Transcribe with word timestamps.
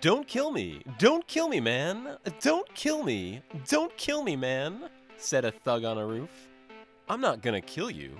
Don't 0.00 0.26
kill 0.26 0.50
me. 0.50 0.82
Don't 0.98 1.26
kill 1.26 1.48
me, 1.48 1.60
man. 1.60 2.16
Don't 2.40 2.72
kill 2.74 3.02
me. 3.02 3.42
Don't 3.68 3.96
kill 3.96 4.22
me, 4.22 4.36
man, 4.36 4.88
said 5.16 5.44
a 5.44 5.50
thug 5.50 5.84
on 5.84 5.98
a 5.98 6.06
roof. 6.06 6.30
I'm 7.08 7.20
not 7.20 7.42
gonna 7.42 7.60
kill 7.60 7.90
you. 7.90 8.16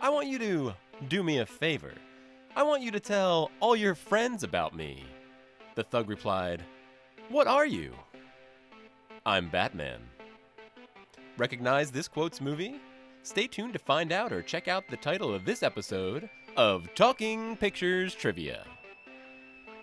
I 0.00 0.08
want 0.08 0.28
you 0.28 0.38
to 0.38 0.74
do 1.08 1.22
me 1.22 1.38
a 1.38 1.46
favor. 1.46 1.92
I 2.56 2.62
want 2.62 2.82
you 2.82 2.90
to 2.90 3.00
tell 3.00 3.50
all 3.60 3.76
your 3.76 3.94
friends 3.94 4.42
about 4.42 4.76
me. 4.76 5.04
The 5.74 5.82
thug 5.84 6.08
replied, 6.08 6.62
What 7.28 7.46
are 7.46 7.66
you? 7.66 7.92
I'm 9.26 9.48
Batman. 9.48 10.00
Recognize 11.36 11.90
this 11.90 12.08
quote's 12.08 12.40
movie? 12.40 12.80
Stay 13.22 13.46
tuned 13.46 13.72
to 13.72 13.78
find 13.78 14.12
out 14.12 14.32
or 14.32 14.42
check 14.42 14.68
out 14.68 14.84
the 14.88 14.96
title 14.96 15.34
of 15.34 15.44
this 15.44 15.62
episode 15.62 16.28
of 16.56 16.94
Talking 16.94 17.56
Pictures 17.56 18.14
Trivia. 18.14 18.64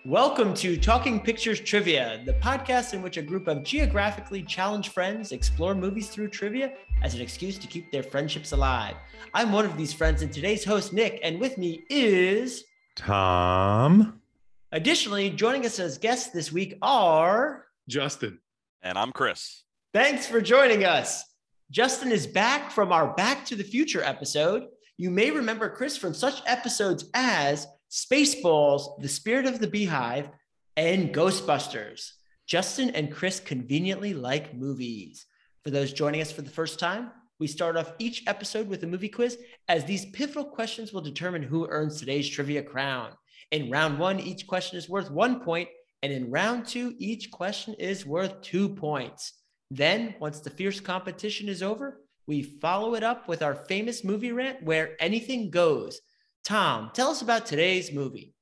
Welcome 0.04 0.52
to 0.54 0.76
Talking 0.76 1.20
Pictures 1.20 1.60
Trivia, 1.60 2.20
the 2.26 2.32
podcast 2.32 2.92
in 2.92 3.02
which 3.02 3.18
a 3.18 3.22
group 3.22 3.46
of 3.46 3.62
geographically 3.62 4.42
challenged 4.42 4.90
friends 4.90 5.30
explore 5.30 5.76
movies 5.76 6.08
through 6.08 6.30
trivia 6.30 6.72
as 7.04 7.14
an 7.14 7.20
excuse 7.20 7.56
to 7.58 7.68
keep 7.68 7.92
their 7.92 8.02
friendships 8.02 8.50
alive. 8.50 8.96
I'm 9.32 9.52
one 9.52 9.64
of 9.64 9.76
these 9.76 9.92
friends 9.92 10.22
and 10.22 10.32
today's 10.32 10.64
host, 10.64 10.92
Nick, 10.92 11.20
and 11.22 11.38
with 11.38 11.56
me 11.56 11.84
is 11.88 12.64
Tom. 12.96 14.20
Additionally, 14.72 15.30
joining 15.30 15.64
us 15.64 15.78
as 15.78 15.98
guests 15.98 16.30
this 16.30 16.50
week 16.50 16.76
are 16.82 17.66
Justin. 17.88 18.40
And 18.82 18.98
I'm 18.98 19.12
Chris. 19.12 19.62
Thanks 19.94 20.26
for 20.26 20.40
joining 20.40 20.84
us. 20.84 21.22
Justin 21.70 22.10
is 22.10 22.26
back 22.26 22.72
from 22.72 22.90
our 22.90 23.14
Back 23.14 23.44
to 23.46 23.54
the 23.54 23.62
Future 23.62 24.02
episode. 24.02 24.66
You 24.96 25.12
may 25.12 25.30
remember 25.30 25.70
Chris 25.70 25.96
from 25.96 26.12
such 26.12 26.42
episodes 26.44 27.04
as 27.14 27.68
Spaceballs, 27.92 28.98
The 29.02 29.08
Spirit 29.08 29.44
of 29.44 29.58
the 29.58 29.66
Beehive, 29.66 30.30
and 30.78 31.14
Ghostbusters. 31.14 32.12
Justin 32.46 32.88
and 32.88 33.12
Chris 33.12 33.38
conveniently 33.38 34.14
like 34.14 34.54
movies. 34.54 35.26
For 35.62 35.68
those 35.68 35.92
joining 35.92 36.22
us 36.22 36.32
for 36.32 36.40
the 36.40 36.48
first 36.48 36.78
time, 36.78 37.10
we 37.38 37.46
start 37.46 37.76
off 37.76 37.92
each 37.98 38.24
episode 38.26 38.66
with 38.66 38.82
a 38.82 38.86
movie 38.86 39.10
quiz, 39.10 39.36
as 39.68 39.84
these 39.84 40.06
pivotal 40.06 40.46
questions 40.46 40.94
will 40.94 41.02
determine 41.02 41.42
who 41.42 41.68
earns 41.68 42.00
today's 42.00 42.30
trivia 42.30 42.62
crown. 42.62 43.10
In 43.50 43.70
round 43.70 43.98
one, 43.98 44.20
each 44.20 44.46
question 44.46 44.78
is 44.78 44.88
worth 44.88 45.10
one 45.10 45.40
point, 45.40 45.68
and 46.02 46.10
in 46.10 46.30
round 46.30 46.66
two, 46.66 46.94
each 46.96 47.30
question 47.30 47.74
is 47.74 48.06
worth 48.06 48.40
two 48.40 48.70
points. 48.70 49.34
Then, 49.70 50.14
once 50.18 50.40
the 50.40 50.48
fierce 50.48 50.80
competition 50.80 51.46
is 51.46 51.62
over, 51.62 52.00
we 52.26 52.42
follow 52.42 52.94
it 52.94 53.02
up 53.02 53.28
with 53.28 53.42
our 53.42 53.54
famous 53.54 54.02
movie 54.02 54.32
rant 54.32 54.62
where 54.62 54.96
anything 54.98 55.50
goes. 55.50 56.00
Tom, 56.44 56.90
tell 56.92 57.10
us 57.10 57.22
about 57.22 57.46
today's 57.46 57.92
movie. 57.92 58.34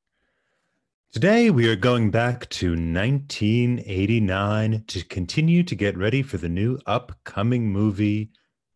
Today 1.13 1.51
we 1.51 1.69
are 1.69 1.77
going 1.77 2.11
back 2.11 2.49
to 2.51 2.71
1989 2.71 4.85
to 4.87 5.05
continue 5.05 5.63
to 5.63 5.75
get 5.75 5.99
ready 5.99 6.23
for 6.23 6.39
the 6.39 6.49
new 6.49 6.79
upcoming 6.87 7.71
movie, 7.71 8.31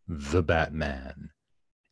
The 0.07 0.43
Batman. 0.43 1.31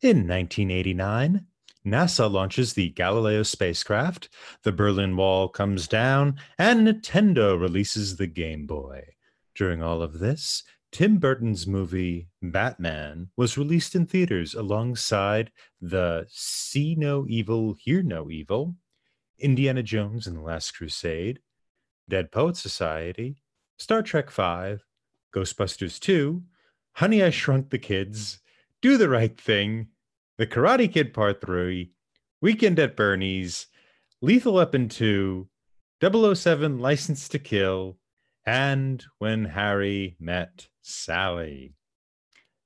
In 0.01 0.27
1989, 0.27 1.47
NASA 1.83 2.31
launches 2.31 2.73
the 2.73 2.89
Galileo 2.89 3.41
spacecraft, 3.41 4.29
the 4.61 4.71
Berlin 4.71 5.17
Wall 5.17 5.49
comes 5.49 5.87
down, 5.87 6.35
and 6.59 6.87
Nintendo 6.87 7.59
releases 7.59 8.17
the 8.17 8.27
Game 8.27 8.67
Boy. 8.67 9.15
During 9.55 9.81
all 9.81 10.03
of 10.03 10.19
this, 10.19 10.63
Tim 10.93 11.17
Burton's 11.17 11.65
movie 11.65 12.27
Batman 12.39 13.29
was 13.35 13.57
released 13.57 13.95
in 13.95 14.05
theaters 14.05 14.53
alongside 14.53 15.51
the 15.81 16.27
See 16.29 16.93
No 16.93 17.25
Evil, 17.27 17.73
Hear 17.79 18.03
No 18.03 18.29
Evil, 18.29 18.75
Indiana 19.39 19.81
Jones 19.81 20.27
and 20.27 20.37
the 20.37 20.41
Last 20.41 20.77
Crusade, 20.77 21.39
Dead 22.07 22.31
Poet 22.31 22.57
Society, 22.57 23.41
Star 23.79 24.03
Trek 24.03 24.29
V, 24.29 24.83
Ghostbusters 25.33 25.99
2, 25.99 26.43
Honey 26.91 27.23
I 27.23 27.31
Shrunk 27.31 27.71
the 27.71 27.79
Kids, 27.79 28.41
Do 28.79 28.95
the 28.95 29.09
Right 29.09 29.35
Thing, 29.35 29.87
The 30.37 30.45
Karate 30.45 30.93
Kid 30.93 31.11
Part 31.11 31.41
3, 31.41 31.91
Weekend 32.39 32.77
at 32.77 32.95
Bernie's, 32.95 33.65
Lethal 34.21 34.53
Weapon 34.53 34.89
2, 34.89 35.49
007 36.03 36.77
License 36.77 37.27
to 37.29 37.39
Kill, 37.39 37.97
and 38.45 39.03
When 39.19 39.45
Harry 39.45 40.15
Met 40.19 40.67
Sally. 40.81 41.75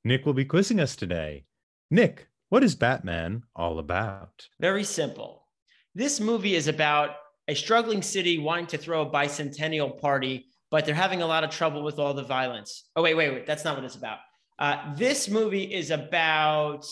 Nick 0.04 0.26
will 0.26 0.34
be 0.34 0.46
quizzing 0.46 0.80
us 0.80 0.96
today. 0.96 1.46
Nick, 1.92 2.28
what 2.50 2.64
is 2.64 2.76
Batman 2.76 3.44
all 3.56 3.80
about? 3.80 4.48
Very 4.60 4.84
simple. 4.84 5.46
This 5.94 6.20
movie 6.20 6.56
is 6.56 6.68
about 6.68 7.12
a 7.48 7.56
struggling 7.56 8.02
city 8.02 8.38
wanting 8.38 8.68
to 8.68 8.78
throw 8.78 9.02
a 9.02 9.10
bicentennial 9.10 10.00
party, 10.00 10.46
but 10.70 10.86
they're 10.86 10.96
having 10.96 11.22
a 11.22 11.28
lot 11.28 11.44
of 11.44 11.50
trouble 11.50 11.84
with 11.84 12.00
all 12.00 12.14
the 12.14 12.24
violence. 12.24 12.90
Oh, 12.96 13.02
wait, 13.02 13.16
wait, 13.16 13.32
wait. 13.32 13.46
That's 13.46 13.64
not 13.64 13.76
what 13.76 13.86
it's 13.86 13.96
about. 13.96 14.20
Uh, 14.60 14.96
this 14.96 15.30
movie 15.30 15.64
is 15.64 15.92
about 15.92 16.86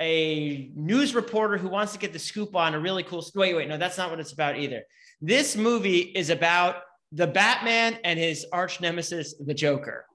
a 0.00 0.70
news 0.74 1.14
reporter 1.14 1.56
who 1.56 1.68
wants 1.68 1.92
to 1.92 1.98
get 1.98 2.12
the 2.12 2.18
scoop 2.18 2.54
on 2.54 2.74
a 2.74 2.80
really 2.80 3.02
cool. 3.02 3.24
Wait, 3.34 3.54
wait, 3.54 3.68
no, 3.68 3.78
that's 3.78 3.96
not 3.96 4.10
what 4.10 4.20
it's 4.20 4.32
about 4.32 4.58
either. 4.58 4.82
This 5.20 5.56
movie 5.56 6.00
is 6.00 6.28
about 6.28 6.76
the 7.12 7.26
Batman 7.26 7.98
and 8.04 8.18
his 8.18 8.46
arch 8.52 8.80
nemesis, 8.80 9.34
the 9.34 9.54
Joker. 9.54 10.06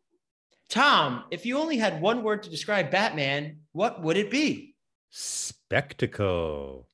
Tom, 0.69 1.25
if 1.31 1.45
you 1.45 1.57
only 1.57 1.77
had 1.77 2.01
one 2.01 2.23
word 2.23 2.43
to 2.43 2.49
describe 2.49 2.91
Batman, 2.91 3.57
what 3.73 4.01
would 4.01 4.17
it 4.17 4.31
be? 4.31 4.75
Spectacle. 5.09 6.87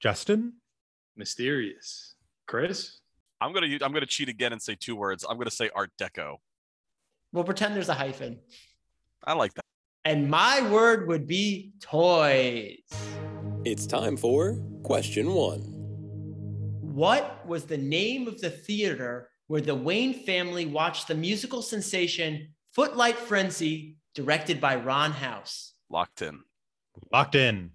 Justin? 0.00 0.54
Mysterious. 1.16 2.14
Chris? 2.46 3.00
I'm 3.40 3.52
gonna 3.52 3.66
I'm 3.82 3.92
gonna 3.92 4.06
cheat 4.06 4.28
again 4.28 4.52
and 4.52 4.62
say 4.62 4.76
two 4.78 4.96
words. 4.96 5.24
I'm 5.28 5.38
gonna 5.38 5.50
say 5.50 5.70
Art 5.74 5.90
Deco. 6.00 6.36
We'll 7.32 7.44
pretend 7.44 7.74
there's 7.74 7.88
a 7.88 7.94
hyphen. 7.94 8.38
I 9.24 9.34
like 9.34 9.52
that. 9.54 9.64
And 10.04 10.30
my 10.30 10.70
word 10.70 11.08
would 11.08 11.26
be 11.26 11.72
toys. 11.80 12.78
It's 13.64 13.86
time 13.86 14.16
for 14.16 14.62
question 14.84 15.34
one. 15.34 15.62
What 16.80 17.44
was 17.46 17.64
the 17.64 17.76
name 17.76 18.28
of 18.28 18.40
the 18.40 18.50
theater 18.50 19.30
where 19.48 19.60
the 19.60 19.74
Wayne 19.74 20.12
family 20.24 20.66
watched 20.66 21.08
the 21.08 21.14
musical 21.14 21.62
sensation 21.62 22.48
Footlight 22.72 23.16
Frenzy, 23.16 23.96
directed 24.14 24.60
by 24.60 24.76
Ron 24.76 25.12
House? 25.12 25.72
Locked 25.88 26.20
in. 26.22 26.40
Locked 27.12 27.34
in. 27.34 27.70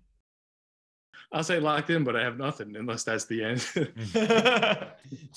I'll 1.32 1.44
say 1.44 1.59
locked 1.59 1.90
in, 1.90 2.04
but 2.04 2.16
I 2.16 2.24
have 2.24 2.38
nothing 2.38 2.76
unless 2.76 3.04
that's 3.04 3.26
the 3.26 3.44
end. 3.44 3.66
Do 3.74 3.82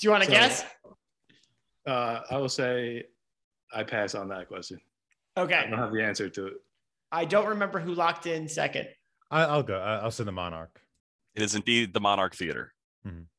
you 0.01 0.09
want 0.11 0.23
to 0.23 0.29
So- 0.29 0.33
guess? 0.35 0.65
uh, 1.87 2.19
I 2.29 2.37
will 2.37 2.49
say 2.49 3.05
I 3.73 3.83
pass 3.83 4.13
on 4.13 4.27
that 4.29 4.47
question. 4.47 4.79
Okay. 5.37 5.55
I 5.55 5.67
don't 5.69 5.79
have 5.79 5.91
the 5.93 6.03
answer 6.03 6.29
to 6.29 6.47
it. 6.47 6.53
I 7.11 7.25
don't 7.25 7.47
remember 7.47 7.79
who 7.79 7.93
locked 7.95 8.25
in 8.27 8.47
second. 8.47 8.87
I, 9.31 9.43
I'll 9.43 9.63
go. 9.63 9.79
I- 9.79 9.97
I'll 9.99 10.11
say 10.11 10.23
the 10.25 10.31
Monarch. 10.31 10.81
It 11.33 11.41
is 11.41 11.55
indeed 11.55 11.93
the 11.93 11.99
Monarch 12.01 12.35
Theater. 12.35 12.73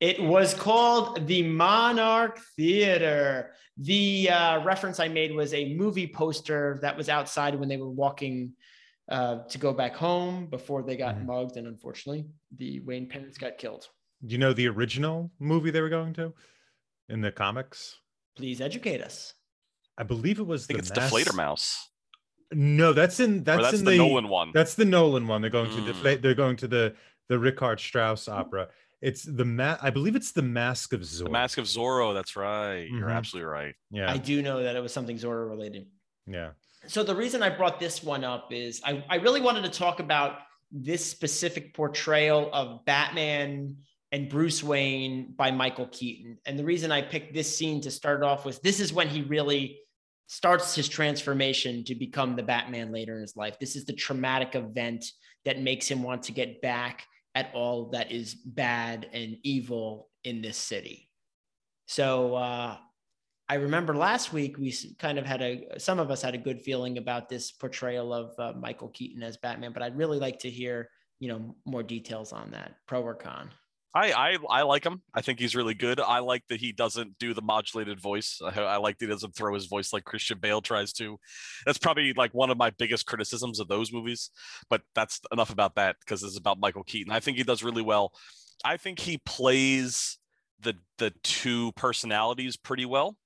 It 0.00 0.22
was 0.22 0.54
called 0.54 1.26
the 1.26 1.42
Monarch 1.42 2.38
Theater. 2.56 3.52
The 3.78 4.30
uh, 4.30 4.62
reference 4.64 5.00
I 5.00 5.08
made 5.08 5.34
was 5.34 5.52
a 5.54 5.74
movie 5.74 6.06
poster 6.06 6.78
that 6.82 6.96
was 6.96 7.08
outside 7.08 7.54
when 7.54 7.68
they 7.68 7.76
were 7.76 7.90
walking 7.90 8.52
uh, 9.10 9.44
to 9.48 9.58
go 9.58 9.72
back 9.72 9.94
home 9.94 10.46
before 10.46 10.82
they 10.82 10.96
got 10.96 11.16
Mhm. 11.16 11.26
mugged. 11.26 11.56
And 11.56 11.66
unfortunately, 11.66 12.26
the 12.56 12.80
Wayne 12.80 13.08
parents 13.08 13.38
got 13.38 13.56
killed. 13.58 13.88
Do 14.24 14.32
you 14.32 14.38
know 14.38 14.52
the 14.52 14.68
original 14.68 15.30
movie 15.38 15.70
they 15.70 15.80
were 15.80 15.88
going 15.88 16.12
to 16.14 16.32
in 17.08 17.20
the 17.20 17.30
comics? 17.32 17.98
Please 18.36 18.60
educate 18.60 19.00
us. 19.02 19.34
I 19.98 20.02
believe 20.02 20.38
it 20.38 20.46
was 20.46 20.64
I 20.64 20.66
think 20.74 20.78
the 20.78 20.82
it's 20.92 20.96
Mas- 20.96 21.10
Die 21.10 21.16
Fledermaus. 21.22 21.76
No, 22.52 22.92
that's 22.92 23.18
in 23.20 23.42
that's, 23.44 23.62
that's 23.62 23.78
in 23.80 23.84
the, 23.84 23.96
Nolan 23.98 24.28
one. 24.28 24.50
That's 24.54 24.74
the 24.74 24.84
Nolan 24.84 25.26
one. 25.26 25.40
They're 25.40 25.50
going 25.50 25.70
to 25.70 25.76
Mm. 25.82 25.86
deflate. 25.86 26.22
They're 26.22 26.34
going 26.34 26.56
to 26.58 26.68
the 26.68 26.94
the 27.28 27.38
Richard 27.38 27.80
Strauss 27.80 28.28
opera. 28.28 28.68
It's 29.02 29.22
the 29.24 29.44
ma- 29.44 29.76
I 29.82 29.90
believe 29.90 30.16
it's 30.16 30.32
the 30.32 30.42
Mask 30.42 30.92
of 30.92 31.00
Zorro. 31.02 31.24
The 31.24 31.30
Mask 31.30 31.58
of 31.58 31.64
Zorro. 31.66 32.14
That's 32.14 32.34
right. 32.36 32.88
You're 32.90 33.08
Mhm. 33.08 33.14
absolutely 33.14 33.46
right. 33.50 33.74
Yeah, 33.90 34.10
I 34.10 34.16
do 34.18 34.40
know 34.42 34.62
that 34.62 34.74
it 34.76 34.80
was 34.80 34.92
something 34.92 35.16
Zorro 35.16 35.48
related. 35.48 35.86
yeah. 36.26 36.50
So 36.88 37.02
the 37.02 37.16
reason 37.16 37.42
I 37.42 37.50
brought 37.50 37.80
this 37.80 38.02
one 38.02 38.22
up 38.22 38.52
is 38.52 38.80
I, 38.84 39.02
I 39.10 39.16
really 39.16 39.40
wanted 39.40 39.64
to 39.64 39.70
talk 39.70 39.98
about 39.98 40.38
this 40.70 41.04
specific 41.04 41.74
portrayal 41.74 42.48
of 42.52 42.84
Batman 42.84 43.76
and 44.12 44.28
Bruce 44.28 44.62
Wayne 44.62 45.32
by 45.36 45.50
Michael 45.50 45.88
Keaton. 45.88 46.38
And 46.46 46.56
the 46.56 46.64
reason 46.64 46.92
I 46.92 47.02
picked 47.02 47.34
this 47.34 47.56
scene 47.56 47.80
to 47.80 47.90
start 47.90 48.22
off 48.22 48.44
was 48.44 48.60
this 48.60 48.78
is 48.78 48.92
when 48.92 49.08
he 49.08 49.22
really 49.22 49.80
starts 50.28 50.74
his 50.76 50.88
transformation 50.88 51.82
to 51.84 51.94
become 51.96 52.36
the 52.36 52.42
Batman 52.44 52.92
later 52.92 53.16
in 53.16 53.22
his 53.22 53.36
life. 53.36 53.58
This 53.58 53.74
is 53.74 53.84
the 53.84 53.92
traumatic 53.92 54.54
event 54.54 55.04
that 55.44 55.60
makes 55.60 55.88
him 55.88 56.02
want 56.04 56.22
to 56.24 56.32
get 56.32 56.62
back 56.62 57.04
at 57.36 57.50
all 57.54 57.90
that 57.90 58.10
is 58.10 58.34
bad 58.34 59.08
and 59.12 59.36
evil 59.44 60.08
in 60.24 60.40
this 60.40 60.56
city. 60.56 61.10
So 61.86 62.34
uh, 62.34 62.78
I 63.48 63.54
remember 63.54 63.94
last 63.94 64.32
week 64.32 64.56
we 64.58 64.74
kind 64.98 65.18
of 65.18 65.26
had 65.26 65.42
a 65.42 65.78
some 65.78 66.00
of 66.00 66.10
us 66.10 66.22
had 66.22 66.34
a 66.34 66.38
good 66.38 66.60
feeling 66.60 66.98
about 66.98 67.28
this 67.28 67.52
portrayal 67.52 68.12
of 68.12 68.32
uh, 68.38 68.58
Michael 68.58 68.88
Keaton 68.88 69.22
as 69.22 69.36
Batman, 69.36 69.72
but 69.72 69.82
I'd 69.82 69.98
really 69.98 70.18
like 70.18 70.38
to 70.40 70.50
hear 70.50 70.88
you 71.20 71.28
know 71.28 71.54
more 71.66 71.82
details 71.82 72.32
on 72.32 72.50
that, 72.52 72.76
pro 72.86 73.02
or 73.02 73.14
con. 73.14 73.50
I, 73.96 74.12
I 74.12 74.38
I 74.50 74.62
like 74.62 74.84
him. 74.84 75.00
I 75.14 75.22
think 75.22 75.40
he's 75.40 75.56
really 75.56 75.72
good. 75.72 76.00
I 76.00 76.18
like 76.18 76.42
that 76.48 76.60
he 76.60 76.70
doesn't 76.70 77.18
do 77.18 77.32
the 77.32 77.40
modulated 77.40 77.98
voice. 77.98 78.40
I, 78.44 78.60
I 78.60 78.76
like 78.76 78.98
that 78.98 79.06
he 79.06 79.10
doesn't 79.10 79.34
throw 79.34 79.54
his 79.54 79.66
voice 79.66 79.90
like 79.90 80.04
Christian 80.04 80.38
Bale 80.38 80.60
tries 80.60 80.92
to. 80.94 81.18
That's 81.64 81.78
probably 81.78 82.12
like 82.12 82.34
one 82.34 82.50
of 82.50 82.58
my 82.58 82.70
biggest 82.70 83.06
criticisms 83.06 83.58
of 83.58 83.68
those 83.68 83.94
movies. 83.94 84.30
But 84.68 84.82
that's 84.94 85.20
enough 85.32 85.50
about 85.50 85.76
that 85.76 85.96
because 86.00 86.22
it's 86.22 86.36
about 86.36 86.60
Michael 86.60 86.84
Keaton. 86.84 87.10
I 87.10 87.20
think 87.20 87.38
he 87.38 87.42
does 87.42 87.62
really 87.62 87.80
well. 87.80 88.12
I 88.66 88.76
think 88.76 88.98
he 88.98 89.16
plays 89.16 90.18
the 90.60 90.74
the 90.98 91.14
two 91.22 91.72
personalities 91.72 92.58
pretty 92.58 92.84
well. 92.84 93.16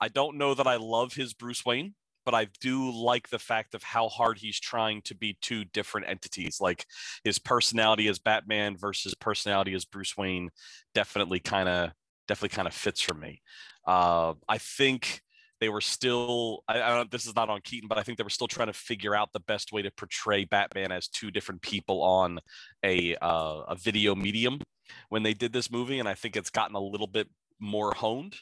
I 0.00 0.06
don't 0.06 0.38
know 0.38 0.54
that 0.54 0.68
I 0.68 0.76
love 0.76 1.14
his 1.14 1.34
Bruce 1.34 1.64
Wayne 1.66 1.94
but 2.24 2.34
I 2.34 2.48
do 2.60 2.90
like 2.90 3.28
the 3.28 3.38
fact 3.38 3.74
of 3.74 3.82
how 3.82 4.08
hard 4.08 4.38
he's 4.38 4.60
trying 4.60 5.02
to 5.02 5.14
be 5.14 5.36
two 5.40 5.64
different 5.64 6.08
entities. 6.08 6.58
Like 6.60 6.86
his 7.24 7.38
personality 7.38 8.08
as 8.08 8.18
Batman 8.18 8.76
versus 8.76 9.14
personality 9.14 9.74
as 9.74 9.84
Bruce 9.84 10.16
Wayne 10.16 10.50
definitely 10.94 11.40
kind 11.40 11.68
of 11.68 11.90
definitely 12.28 12.54
kind 12.54 12.68
of 12.68 12.74
fits 12.74 13.00
for 13.00 13.14
me. 13.14 13.42
Uh, 13.86 14.34
I 14.48 14.58
think 14.58 15.22
they 15.60 15.68
were 15.68 15.80
still 15.80 16.64
I, 16.68 16.80
I 16.80 17.04
this 17.10 17.26
is 17.26 17.36
not 17.36 17.50
on 17.50 17.60
Keaton, 17.62 17.88
but 17.88 17.98
I 17.98 18.02
think 18.02 18.18
they 18.18 18.24
were 18.24 18.30
still 18.30 18.48
trying 18.48 18.68
to 18.68 18.72
figure 18.72 19.14
out 19.14 19.32
the 19.32 19.40
best 19.40 19.72
way 19.72 19.82
to 19.82 19.90
portray 19.90 20.44
Batman 20.44 20.92
as 20.92 21.08
two 21.08 21.30
different 21.30 21.62
people 21.62 22.02
on 22.02 22.40
a 22.84 23.16
uh, 23.16 23.62
a 23.68 23.76
video 23.76 24.14
medium 24.14 24.60
when 25.08 25.22
they 25.22 25.34
did 25.34 25.52
this 25.52 25.70
movie, 25.70 25.98
and 25.98 26.08
I 26.08 26.14
think 26.14 26.36
it's 26.36 26.50
gotten 26.50 26.76
a 26.76 26.80
little 26.80 27.06
bit 27.06 27.28
more 27.60 27.92
honed. 27.94 28.36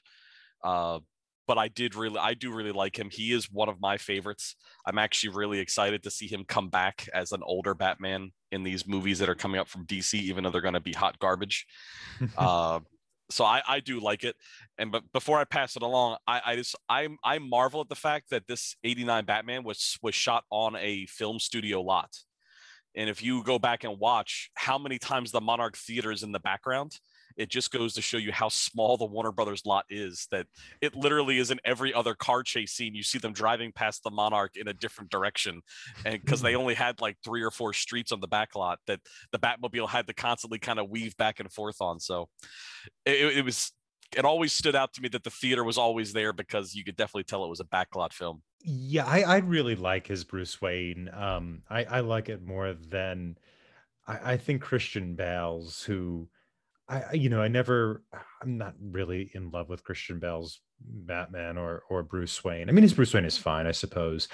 Uh, 0.63 1.01
but 1.49 1.59
I 1.59 1.69
did 1.69 1.95
really, 1.95 2.19
I 2.19 2.35
do 2.35 2.55
really 2.55 2.73
like 2.73 2.97
him. 2.97 3.09
He 3.11 3.33
is 3.33 3.51
one 3.51 3.71
of 3.71 3.81
my 3.81 3.97
favorites. 3.97 4.55
I'm 4.87 4.99
actually 4.99 5.35
really 5.35 5.59
excited 5.59 6.03
to 6.03 6.11
see 6.11 6.29
him 6.29 6.45
come 6.47 6.69
back 6.69 7.09
as 7.15 7.33
an 7.33 7.41
older 7.43 7.75
Batman 7.75 8.33
in 8.53 8.63
these 8.63 8.87
movies 8.87 9.19
that 9.19 9.31
are 9.31 9.35
coming 9.35 9.59
up 9.59 9.67
from 9.67 9.87
DC, 9.87 10.15
even 10.15 10.45
though 10.45 10.51
they're 10.51 10.61
going 10.61 10.75
to 10.75 10.81
be 10.81 10.93
hot 10.93 11.19
garbage. 11.19 11.67
uh, 12.37 12.81
so 13.31 13.45
I, 13.45 13.63
I 13.67 13.81
do 13.81 13.99
like 13.99 14.25
it. 14.25 14.37
And 14.77 14.93
but 14.93 15.05
before 15.13 15.39
I 15.39 15.45
pass 15.45 15.75
it 15.75 15.83
along, 15.83 16.19
I, 16.27 16.41
I 16.45 16.57
just 16.57 16.77
I 16.89 17.09
I 17.25 17.39
marvel 17.39 17.81
at 17.81 17.89
the 17.89 17.97
fact 17.97 18.31
that 18.31 18.47
this 18.47 18.77
89 18.85 19.25
Batman 19.25 19.65
was 19.65 19.99
was 20.03 20.15
shot 20.15 20.45
on 20.51 20.77
a 20.77 21.07
film 21.07 21.39
studio 21.39 21.81
lot. 21.81 22.11
And 22.95 23.09
if 23.09 23.23
you 23.23 23.43
go 23.43 23.59
back 23.59 23.85
and 23.85 23.99
watch 23.99 24.51
how 24.55 24.77
many 24.77 24.99
times 24.99 25.31
the 25.31 25.41
Monarch 25.41 25.77
Theater 25.77 26.11
is 26.11 26.23
in 26.23 26.33
the 26.33 26.41
background, 26.41 26.99
it 27.39 27.49
just 27.49 27.71
goes 27.71 27.95
to 27.95 28.03
show 28.03 28.19
you 28.19 28.33
how 28.33 28.49
small 28.49 28.97
the 28.97 29.07
Warner 29.07 29.33
Brothers 29.33 29.63
lot 29.65 29.85
is. 29.89 30.27
That 30.31 30.47
it 30.81 30.95
literally 30.95 31.39
is 31.39 31.51
in 31.51 31.61
every 31.65 31.95
other 31.95 32.15
car 32.15 32.43
chase 32.43 32.73
scene. 32.73 32.95
You 32.95 33.03
see 33.03 33.19
them 33.19 33.33
driving 33.33 33.73
past 33.73 34.03
the 34.03 34.11
Monarch 34.11 34.57
in 34.57 34.69
a 34.69 34.75
different 34.75 35.11
direction, 35.11 35.63
and 36.05 36.21
because 36.21 36.43
they 36.43 36.55
only 36.57 36.75
had 36.75 37.01
like 37.01 37.17
three 37.25 37.43
or 37.43 37.51
four 37.51 37.73
streets 37.73 38.13
on 38.13 38.21
the 38.21 38.29
back 38.29 38.57
lot 38.57 38.81
that 38.87 39.01
the 39.33 39.39
Batmobile 39.39 39.89
had 39.89 40.07
to 40.09 40.15
constantly 40.15 40.59
kind 40.59 40.79
of 40.79 40.91
weave 40.91 41.17
back 41.17 41.41
and 41.41 41.51
forth 41.51 41.81
on. 41.81 42.01
So 42.01 42.29
it, 43.07 43.39
it 43.39 43.45
was 43.45 43.73
it 44.17 44.25
always 44.25 44.53
stood 44.53 44.75
out 44.75 44.93
to 44.95 45.03
me 45.03 45.09
that 45.09 45.23
the 45.23 45.31
theater 45.31 45.63
was 45.63 45.79
always 45.79 46.13
there 46.13 46.33
because 46.33 46.75
you 46.75 46.83
could 46.83 46.97
definitely 46.97 47.25
tell 47.25 47.45
it 47.45 47.49
was 47.49 47.61
a 47.61 47.65
backlot 47.65 48.13
film. 48.13 48.43
Yeah, 48.63 49.05
I, 49.07 49.23
I 49.23 49.37
really 49.39 49.77
like 49.77 50.07
his 50.07 50.25
Bruce 50.25 50.61
Wayne. 50.61 51.11
Um, 51.13 51.63
I, 51.71 51.85
I 51.85 52.01
like 52.01 52.29
it 52.29 52.45
more 52.45 52.73
than 52.73 53.37
I, 54.07 54.33
I 54.33 54.37
think 54.37 54.63
Christian 54.63 55.15
Bale's, 55.15 55.83
who 55.83 56.29
I, 56.89 57.13
you 57.13 57.29
know, 57.29 57.43
I 57.43 57.49
never, 57.49 58.03
I'm 58.43 58.57
not 58.57 58.75
really 58.81 59.31
in 59.35 59.51
love 59.51 59.69
with 59.69 59.85
Christian 59.85 60.19
Bale's 60.19 60.61
Batman 60.81 61.59
or 61.59 61.83
or 61.91 62.03
Bruce 62.03 62.43
Wayne. 62.45 62.69
I 62.69 62.73
mean, 62.73 62.83
his 62.83 62.95
Bruce 62.95 63.13
Wayne 63.13 63.25
is 63.25 63.37
fine, 63.37 63.67
I 63.67 63.73
suppose. 63.73 64.29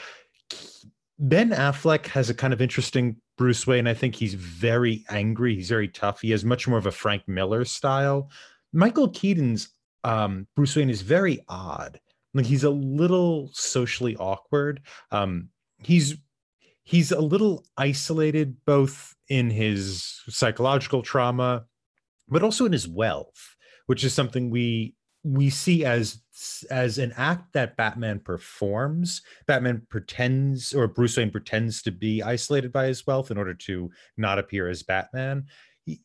Ben 1.18 1.50
Affleck 1.50 2.06
has 2.06 2.28
a 2.28 2.34
kind 2.34 2.52
of 2.52 2.60
interesting 2.60 3.16
Bruce 3.38 3.66
Wayne. 3.66 3.86
I 3.86 3.94
think 3.94 4.14
he's 4.14 4.34
very 4.34 5.04
angry. 5.08 5.54
He's 5.54 5.68
very 5.68 5.88
tough. 5.88 6.20
He 6.20 6.30
has 6.30 6.44
much 6.44 6.68
more 6.68 6.78
of 6.78 6.86
a 6.86 6.92
Frank 6.92 7.26
Miller 7.26 7.64
style. 7.64 8.30
Michael 8.72 9.08
Keaton's 9.08 9.70
um, 10.02 10.46
Bruce 10.54 10.76
Wayne 10.76 10.90
is 10.90 11.02
very 11.02 11.40
odd. 11.48 11.98
Like 12.34 12.46
he's 12.46 12.64
a 12.64 12.70
little 12.70 13.50
socially 13.52 14.16
awkward. 14.16 14.82
Um, 15.10 15.48
he's 15.82 16.16
he's 16.82 17.12
a 17.12 17.20
little 17.20 17.64
isolated, 17.76 18.56
both 18.66 19.14
in 19.28 19.50
his 19.50 20.20
psychological 20.28 21.02
trauma 21.02 21.64
but 22.28 22.42
also 22.42 22.66
in 22.66 22.72
his 22.72 22.88
wealth, 22.88 23.56
which 23.86 24.04
is 24.04 24.14
something 24.14 24.50
we 24.50 24.94
we 25.24 25.48
see 25.48 25.84
as 25.84 26.20
as 26.70 26.98
an 26.98 27.12
act 27.16 27.52
that 27.54 27.76
Batman 27.76 28.20
performs. 28.20 29.22
Batman 29.46 29.86
pretends, 29.88 30.74
or 30.74 30.86
Bruce 30.86 31.16
Wayne 31.16 31.30
pretends 31.30 31.82
to 31.82 31.90
be 31.90 32.22
isolated 32.22 32.72
by 32.72 32.86
his 32.86 33.06
wealth 33.06 33.30
in 33.30 33.38
order 33.38 33.54
to 33.54 33.90
not 34.16 34.38
appear 34.38 34.68
as 34.68 34.82
Batman. 34.82 35.46
He, 35.84 36.00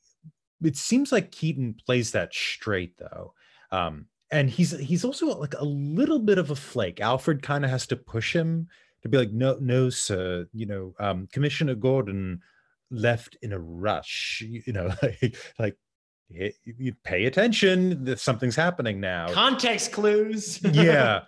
it 0.64 0.78
seems 0.78 1.12
like 1.12 1.32
Keaton 1.32 1.76
plays 1.86 2.12
that 2.12 2.34
straight 2.34 2.98
though. 2.98 3.34
Um, 3.72 4.06
and 4.32 4.50
he's 4.50 4.72
he's 4.80 5.04
also 5.04 5.28
like 5.38 5.56
a 5.56 5.66
little 5.66 6.20
bit 6.20 6.38
of 6.38 6.52
a 6.52 6.56
flake. 6.56 7.02
Alfred 7.02 7.42
kind 7.42 7.66
of 7.66 7.72
has 7.72 7.88
to 7.88 7.96
push 7.96 8.34
him 8.34 8.68
to 9.02 9.10
be 9.10 9.18
like, 9.18 9.32
no, 9.32 9.58
no, 9.60 9.90
sir. 9.90 10.48
You 10.54 10.66
know, 10.66 10.94
um, 11.00 11.28
Commissioner 11.32 11.76
Gordon 11.76 12.42
left 12.92 13.38
in 13.42 13.54
a 13.54 13.60
rush. 13.60 14.44
You, 14.46 14.74
know, 14.74 14.94
like, 15.02 15.36
like 15.58 15.78
you 16.30 16.94
pay 17.04 17.26
attention 17.26 18.06
that 18.06 18.20
something's 18.20 18.56
happening 18.56 19.00
now. 19.00 19.32
Context 19.34 19.92
clues. 19.92 20.62
Yeah. 20.72 21.24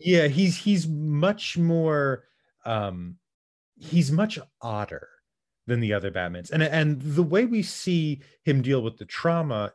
Yeah 0.00 0.26
he's 0.26 0.56
he's 0.56 0.88
much 0.88 1.56
more 1.56 2.24
um 2.64 3.16
he's 3.78 4.10
much 4.10 4.38
odder 4.60 5.08
than 5.66 5.80
the 5.80 5.92
other 5.92 6.10
batmans. 6.10 6.50
And 6.50 6.62
and 6.62 7.00
the 7.00 7.22
way 7.22 7.46
we 7.46 7.62
see 7.62 8.22
him 8.44 8.60
deal 8.62 8.82
with 8.82 8.98
the 8.98 9.04
trauma 9.04 9.72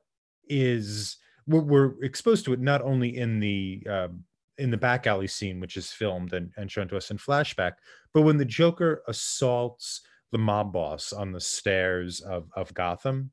is 0.47 1.17
we're, 1.47 1.61
we're 1.61 2.03
exposed 2.03 2.45
to 2.45 2.53
it 2.53 2.59
not 2.59 2.81
only 2.81 3.17
in 3.17 3.39
the 3.39 3.85
um, 3.89 4.23
in 4.57 4.71
the 4.71 4.77
back 4.77 5.07
alley 5.07 5.27
scene 5.27 5.59
which 5.59 5.77
is 5.77 5.91
filmed 5.91 6.33
and, 6.33 6.51
and 6.57 6.71
shown 6.71 6.87
to 6.87 6.97
us 6.97 7.11
in 7.11 7.17
flashback 7.17 7.73
but 8.13 8.21
when 8.21 8.37
the 8.37 8.45
joker 8.45 9.01
assaults 9.07 10.01
the 10.31 10.37
mob 10.37 10.71
boss 10.71 11.11
on 11.11 11.31
the 11.31 11.41
stairs 11.41 12.21
of, 12.21 12.49
of 12.55 12.73
gotham 12.73 13.31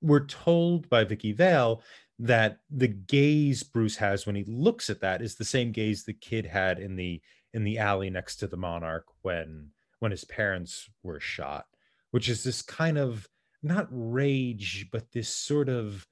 we're 0.00 0.26
told 0.26 0.88
by 0.88 1.04
Vicki 1.04 1.32
Vale 1.32 1.82
that 2.18 2.58
the 2.70 2.88
gaze 2.88 3.62
Bruce 3.62 3.96
has 3.96 4.26
when 4.26 4.36
he 4.36 4.44
looks 4.44 4.90
at 4.90 5.00
that 5.00 5.22
is 5.22 5.34
the 5.34 5.44
same 5.44 5.72
gaze 5.72 6.04
the 6.04 6.12
kid 6.12 6.46
had 6.46 6.78
in 6.78 6.96
the 6.96 7.20
in 7.54 7.64
the 7.64 7.78
alley 7.78 8.10
next 8.10 8.36
to 8.36 8.46
the 8.46 8.56
monarch 8.56 9.06
when 9.22 9.70
when 9.98 10.10
his 10.10 10.24
parents 10.24 10.88
were 11.02 11.20
shot, 11.20 11.66
which 12.10 12.28
is 12.28 12.44
this 12.44 12.62
kind 12.62 12.98
of 12.98 13.28
not 13.62 13.88
rage, 13.90 14.88
but 14.92 15.10
this 15.12 15.34
sort 15.34 15.68
of 15.68 16.06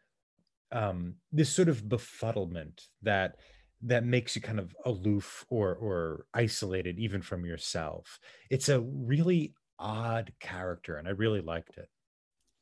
um 0.73 1.15
this 1.33 1.51
sort 1.51 1.69
of 1.69 1.83
befuddlement 1.83 2.87
that 3.03 3.37
that 3.83 4.05
makes 4.05 4.35
you 4.35 4.43
kind 4.43 4.59
of 4.59 4.75
aloof 4.87 5.47
or 5.51 5.75
or 5.77 6.27
isolated 6.35 6.99
even 6.99 7.23
from 7.23 7.45
yourself. 7.45 8.19
It's 8.51 8.69
a 8.69 8.81
really 8.81 9.55
odd 9.79 10.33
character 10.41 10.97
and 10.97 11.07
I 11.07 11.13
really 11.13 11.41
liked 11.41 11.77
it. 11.77 11.89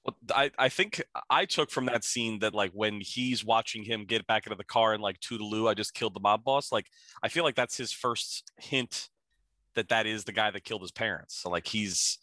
Well, 0.07 0.17
I, 0.35 0.51
I 0.59 0.69
think 0.69 1.03
I 1.29 1.47
took 1.47 1.71
from 1.71 1.87
that 1.87 2.05
scene 2.05 2.39
that 2.41 2.55
like 2.55 2.71
when 2.73 3.01
he's 3.01 3.45
watching 3.45 3.83
him 3.83 4.05
get 4.05 4.27
back 4.27 4.47
into 4.47 4.57
the 4.57 4.65
car 4.65 4.95
and 4.95 5.03
like 5.03 5.19
Toodaloo, 5.21 5.69
I 5.69 5.75
just 5.75 5.95
killed 5.95 6.15
the 6.15 6.21
mob 6.21 6.45
boss. 6.45 6.71
Like 6.71 6.87
I 7.23 7.29
feel 7.29 7.45
like 7.45 7.57
that's 7.57 7.77
his 7.77 7.93
first 7.93 8.53
hint 8.59 9.09
that 9.75 9.89
that 9.89 10.07
is 10.07 10.25
the 10.25 10.33
guy 10.33 10.51
that 10.51 10.65
killed 10.65 10.83
his 10.83 10.93
parents. 10.93 11.41
So 11.41 11.51
like 11.51 11.67
he's 11.67 12.19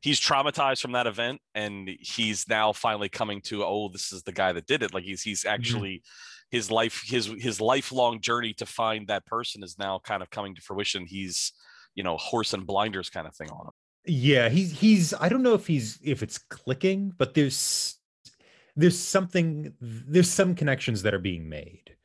he's 0.00 0.20
traumatized 0.20 0.82
from 0.82 0.92
that 0.92 1.06
event 1.06 1.40
and 1.54 1.88
he's 2.00 2.48
now 2.48 2.72
finally 2.72 3.08
coming 3.08 3.40
to 3.42 3.64
oh 3.64 3.88
this 3.88 4.12
is 4.12 4.24
the 4.24 4.32
guy 4.32 4.52
that 4.52 4.66
did 4.66 4.82
it. 4.82 4.92
Like 4.92 5.04
he's 5.04 5.22
he's 5.22 5.40
mm-hmm. 5.40 5.54
actually 5.54 5.94
mm-hmm. 5.94 6.56
his 6.56 6.70
life 6.70 7.02
his 7.06 7.26
his 7.38 7.60
lifelong 7.60 8.20
journey 8.20 8.52
to 8.54 8.66
find 8.66 9.08
that 9.08 9.24
person 9.24 9.62
is 9.62 9.78
now 9.78 10.00
kind 10.04 10.22
of 10.22 10.30
coming 10.30 10.54
to 10.54 10.60
fruition. 10.60 11.06
He's 11.06 11.52
you 11.94 12.04
know 12.04 12.18
horse 12.18 12.52
and 12.52 12.66
blinders 12.66 13.08
kind 13.08 13.26
of 13.26 13.34
thing 13.34 13.50
on 13.50 13.66
him. 13.66 13.72
Yeah, 14.04 14.48
he's 14.48 14.78
he's 14.78 15.14
I 15.14 15.28
don't 15.28 15.42
know 15.42 15.54
if 15.54 15.66
he's 15.66 15.98
if 16.02 16.22
it's 16.22 16.38
clicking, 16.38 17.12
but 17.16 17.34
there's 17.34 17.98
there's 18.74 18.98
something 18.98 19.74
there's 19.80 20.30
some 20.30 20.54
connections 20.54 21.02
that 21.02 21.14
are 21.14 21.18
being 21.18 21.48
made. 21.48 21.96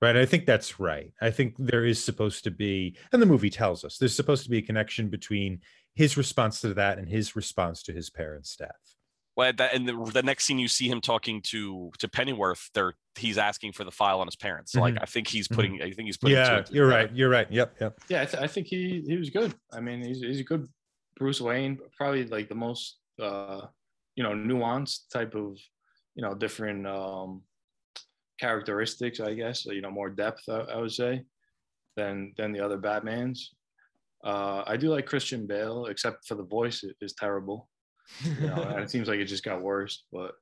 Right? 0.00 0.16
I 0.16 0.26
think 0.26 0.46
that's 0.46 0.78
right. 0.78 1.12
I 1.20 1.30
think 1.30 1.56
there 1.58 1.84
is 1.84 2.02
supposed 2.02 2.44
to 2.44 2.52
be 2.52 2.96
and 3.12 3.20
the 3.20 3.26
movie 3.26 3.50
tells 3.50 3.84
us 3.84 3.98
there's 3.98 4.14
supposed 4.14 4.44
to 4.44 4.50
be 4.50 4.58
a 4.58 4.62
connection 4.62 5.08
between 5.08 5.60
his 5.94 6.16
response 6.16 6.60
to 6.60 6.74
that 6.74 6.98
and 6.98 7.08
his 7.08 7.34
response 7.34 7.82
to 7.84 7.92
his 7.92 8.08
parents' 8.08 8.54
death. 8.54 8.94
Well, 9.38 9.52
that, 9.56 9.72
and 9.72 9.88
the, 9.88 9.94
the 10.12 10.22
next 10.24 10.46
scene 10.46 10.58
you 10.58 10.66
see 10.66 10.88
him 10.88 11.00
talking 11.00 11.42
to 11.42 11.92
to 11.98 12.08
Pennyworth, 12.08 12.70
there 12.74 12.94
he's 13.16 13.38
asking 13.38 13.72
for 13.72 13.84
the 13.84 13.92
file 13.92 14.20
on 14.20 14.26
his 14.26 14.34
parents. 14.34 14.72
Mm-hmm. 14.72 14.80
like 14.80 14.94
I 15.00 15.04
think 15.06 15.28
he's 15.28 15.46
putting, 15.46 15.74
mm-hmm. 15.74 15.86
I 15.86 15.92
think 15.92 16.06
he's 16.06 16.16
putting. 16.16 16.36
Yeah, 16.36 16.64
you're 16.70 16.88
right. 16.88 17.08
You're 17.14 17.28
right. 17.28 17.46
Yep, 17.48 17.76
yep. 17.80 18.00
Yeah, 18.08 18.22
I, 18.22 18.24
th- 18.24 18.42
I, 18.42 18.46
think 18.48 18.66
he 18.66 19.04
he 19.06 19.16
was 19.16 19.30
good. 19.30 19.54
I 19.72 19.78
mean, 19.78 20.02
he's 20.02 20.20
he's 20.20 20.40
a 20.40 20.44
good 20.44 20.68
Bruce 21.18 21.40
Wayne, 21.40 21.78
probably 21.96 22.24
like 22.26 22.48
the 22.48 22.54
most 22.54 22.98
uh, 23.20 23.62
you 24.16 24.22
know 24.22 24.32
nuanced 24.32 25.10
type 25.12 25.34
of 25.34 25.56
you 26.14 26.22
know 26.22 26.34
different 26.34 26.86
um, 26.86 27.42
characteristics, 28.40 29.20
I 29.20 29.34
guess. 29.34 29.66
You 29.66 29.80
know, 29.80 29.90
more 29.90 30.10
depth, 30.10 30.48
I, 30.48 30.60
I 30.60 30.76
would 30.76 30.92
say, 30.92 31.24
than 31.96 32.32
than 32.36 32.52
the 32.52 32.60
other 32.60 32.78
Batmans. 32.78 33.40
Uh, 34.24 34.64
I 34.66 34.76
do 34.76 34.88
like 34.90 35.06
Christian 35.06 35.46
Bale, 35.46 35.86
except 35.86 36.26
for 36.26 36.34
the 36.34 36.42
voice 36.42 36.82
it 36.82 36.96
is 37.00 37.14
terrible. 37.14 37.68
You 38.24 38.48
know, 38.48 38.76
it 38.78 38.90
seems 38.94 39.08
like 39.08 39.20
it 39.20 39.26
just 39.26 39.44
got 39.44 39.62
worse. 39.62 40.04
But 40.12 40.32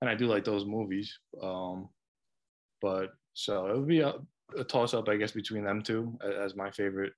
and 0.00 0.10
I 0.10 0.14
do 0.14 0.26
like 0.26 0.44
those 0.44 0.64
movies. 0.64 1.16
Um, 1.40 1.88
but 2.80 3.10
so 3.34 3.66
it 3.68 3.76
would 3.76 3.86
be 3.86 4.00
a, 4.00 4.14
a 4.58 4.64
toss 4.64 4.94
up, 4.94 5.08
I 5.08 5.16
guess, 5.16 5.32
between 5.32 5.64
them 5.64 5.82
two 5.82 6.18
as 6.24 6.56
my 6.56 6.70
favorite 6.70 7.12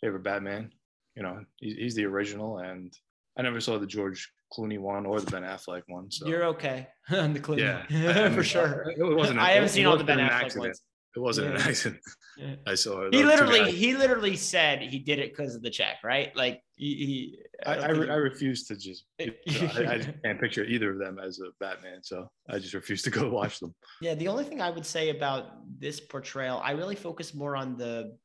favorite 0.00 0.22
Batman. 0.22 0.72
You 1.18 1.24
know, 1.24 1.44
he's, 1.56 1.74
he's 1.76 1.94
the 1.96 2.04
original, 2.04 2.58
and 2.58 2.92
I 3.36 3.42
never 3.42 3.60
saw 3.60 3.76
the 3.76 3.86
George 3.88 4.30
Clooney 4.56 4.78
one 4.78 5.04
or 5.04 5.20
the 5.20 5.28
Ben 5.28 5.42
Affleck 5.42 5.82
one. 5.88 6.08
So 6.12 6.28
You're 6.28 6.44
okay 6.44 6.86
on 7.10 7.32
the 7.36 7.40
Clooney, 7.40 7.58
yeah, 7.90 8.26
I 8.26 8.30
for 8.30 8.44
sure. 8.44 8.84
It 8.96 9.02
wasn't. 9.16 9.40
I 9.40 9.50
haven't 9.50 9.70
seen 9.70 9.84
all 9.86 9.96
the 9.96 10.04
Ben 10.04 10.20
an 10.20 10.28
Affleck 10.28 10.42
accident. 10.44 10.66
ones. 10.68 10.82
It 11.16 11.20
wasn't 11.20 11.48
an 11.48 11.52
Yeah. 11.56 11.66
accident. 11.68 12.00
Yeah. 12.38 12.54
I 12.68 12.76
saw 12.76 13.00
it. 13.06 13.14
He 13.16 13.24
literally, 13.24 13.72
he 13.72 13.96
literally 13.96 14.36
said 14.36 14.80
he 14.80 15.00
did 15.00 15.18
it 15.18 15.36
because 15.36 15.56
of 15.56 15.62
the 15.62 15.70
check, 15.70 15.96
right? 16.04 16.30
Like 16.36 16.62
he, 16.76 16.94
he 16.94 17.38
I, 17.66 17.74
don't 17.74 17.84
I, 17.84 17.88
re- 17.90 18.10
I 18.10 18.14
refuse 18.14 18.62
to 18.68 18.76
just. 18.76 19.06
you 19.18 19.32
know, 19.60 19.68
I, 19.74 19.94
I 19.94 20.14
can't 20.24 20.40
picture 20.40 20.62
either 20.62 20.92
of 20.92 21.00
them 21.00 21.18
as 21.18 21.40
a 21.40 21.50
Batman, 21.58 21.98
so 22.04 22.30
I 22.48 22.60
just 22.60 22.74
refuse 22.74 23.02
to 23.02 23.10
go 23.10 23.28
watch 23.28 23.58
them. 23.58 23.74
Yeah, 24.00 24.14
the 24.14 24.28
only 24.28 24.44
thing 24.44 24.60
I 24.62 24.70
would 24.70 24.86
say 24.86 25.08
about 25.10 25.46
this 25.80 25.98
portrayal, 25.98 26.60
I 26.62 26.70
really 26.80 26.94
focus 26.94 27.34
more 27.34 27.56
on 27.56 27.76
the 27.76 28.16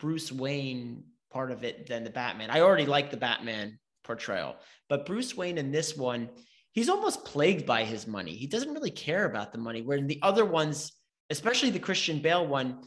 Bruce 0.00 0.32
Wayne 0.32 1.04
part 1.32 1.50
of 1.50 1.64
it 1.64 1.86
than 1.86 2.04
the 2.04 2.10
Batman. 2.10 2.50
I 2.50 2.60
already 2.60 2.86
like 2.86 3.10
the 3.10 3.16
Batman 3.16 3.78
portrayal, 4.04 4.56
but 4.88 5.06
Bruce 5.06 5.36
Wayne 5.36 5.58
in 5.58 5.72
this 5.72 5.96
one, 5.96 6.28
he's 6.72 6.88
almost 6.88 7.24
plagued 7.24 7.66
by 7.66 7.84
his 7.84 8.06
money. 8.06 8.32
He 8.32 8.46
doesn't 8.46 8.72
really 8.72 8.90
care 8.90 9.24
about 9.24 9.52
the 9.52 9.58
money, 9.58 9.82
where 9.82 9.98
in 9.98 10.06
the 10.06 10.20
other 10.22 10.44
ones, 10.44 10.92
especially 11.30 11.70
the 11.70 11.78
Christian 11.78 12.18
Bale 12.20 12.46
one, 12.46 12.82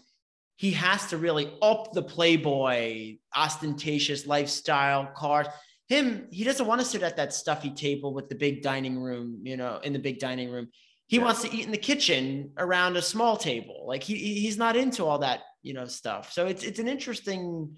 he 0.57 0.71
has 0.71 1.07
to 1.07 1.17
really 1.17 1.51
up 1.61 1.91
the 1.93 2.03
playboy, 2.03 3.17
ostentatious 3.35 4.25
lifestyle, 4.25 5.07
cars. 5.15 5.47
Him, 5.89 6.27
he 6.31 6.43
doesn't 6.43 6.65
want 6.65 6.81
to 6.81 6.87
sit 6.87 7.03
at 7.03 7.17
that 7.17 7.33
stuffy 7.33 7.69
table 7.71 8.13
with 8.13 8.29
the 8.29 8.35
big 8.35 8.61
dining 8.61 8.99
room, 8.99 9.39
you 9.43 9.57
know, 9.57 9.79
in 9.83 9.93
the 9.93 9.99
big 9.99 10.19
dining 10.19 10.49
room 10.49 10.69
he 11.07 11.17
Yeah. 11.17 11.23
wants 11.23 11.43
to 11.43 11.53
eat 11.55 11.65
in 11.65 11.71
the 11.71 11.77
kitchen 11.77 12.51
around 12.57 12.97
a 12.97 13.01
small 13.01 13.37
table 13.37 13.85
like 13.87 14.03
he 14.03 14.15
he- 14.15 14.39
he's 14.41 14.57
not 14.57 14.75
into 14.75 15.05
all 15.05 15.19
that 15.19 15.41
you 15.61 15.73
know 15.73 15.85
stuff 15.85 16.31
so 16.31 16.47
it's 16.47 16.63
it's 16.63 16.79
an 16.79 16.87
interesting 16.87 17.77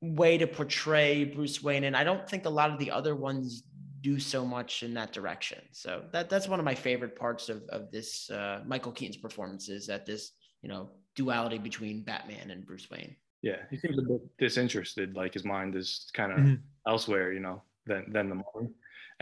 way 0.00 0.38
to 0.38 0.46
portray 0.46 1.24
bruce 1.24 1.62
wayne 1.62 1.84
and 1.84 1.96
i 1.96 2.02
don't 2.04 2.28
think 2.28 2.46
a 2.46 2.48
lot 2.50 2.70
of 2.70 2.78
the 2.78 2.90
other 2.90 3.14
ones 3.14 3.64
do 4.00 4.18
so 4.18 4.46
much 4.46 4.82
in 4.82 4.94
that 4.94 5.12
direction 5.12 5.60
so 5.72 6.02
that 6.10 6.30
that's 6.30 6.48
one 6.48 6.58
of 6.58 6.64
my 6.64 6.74
favorite 6.74 7.14
parts 7.14 7.48
of 7.50 7.62
of 7.68 7.90
this 7.90 8.30
uh 8.30 8.62
michael 8.66 8.92
keaton's 8.92 9.18
performances 9.18 9.88
at 9.90 10.06
this 10.06 10.32
you 10.62 10.68
know 10.70 10.90
duality 11.16 11.58
between 11.58 12.02
batman 12.02 12.50
and 12.50 12.64
bruce 12.66 12.88
wayne 12.90 13.14
Yeah, 13.42 13.60
he 13.70 13.76
seems 13.78 13.98
a 13.98 14.02
bit 14.02 14.20
disinterested. 14.38 15.16
Like 15.16 15.32
his 15.32 15.44
mind 15.44 15.74
is 15.74 15.88
kind 16.12 16.30
of 16.32 16.38
Mhm. 16.38 16.58
elsewhere, 16.86 17.32
you 17.32 17.40
know, 17.40 17.62
than 17.86 18.02
than 18.12 18.28
the 18.28 18.34
money. 18.44 18.68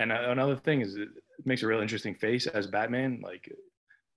And 0.01 0.11
uh, 0.11 0.31
another 0.35 0.57
thing 0.67 0.81
is, 0.87 0.91
it 0.97 1.09
makes 1.45 1.63
a 1.63 1.69
real 1.71 1.81
interesting 1.87 2.15
face 2.27 2.45
as 2.59 2.67
Batman. 2.67 3.21
Like, 3.31 3.45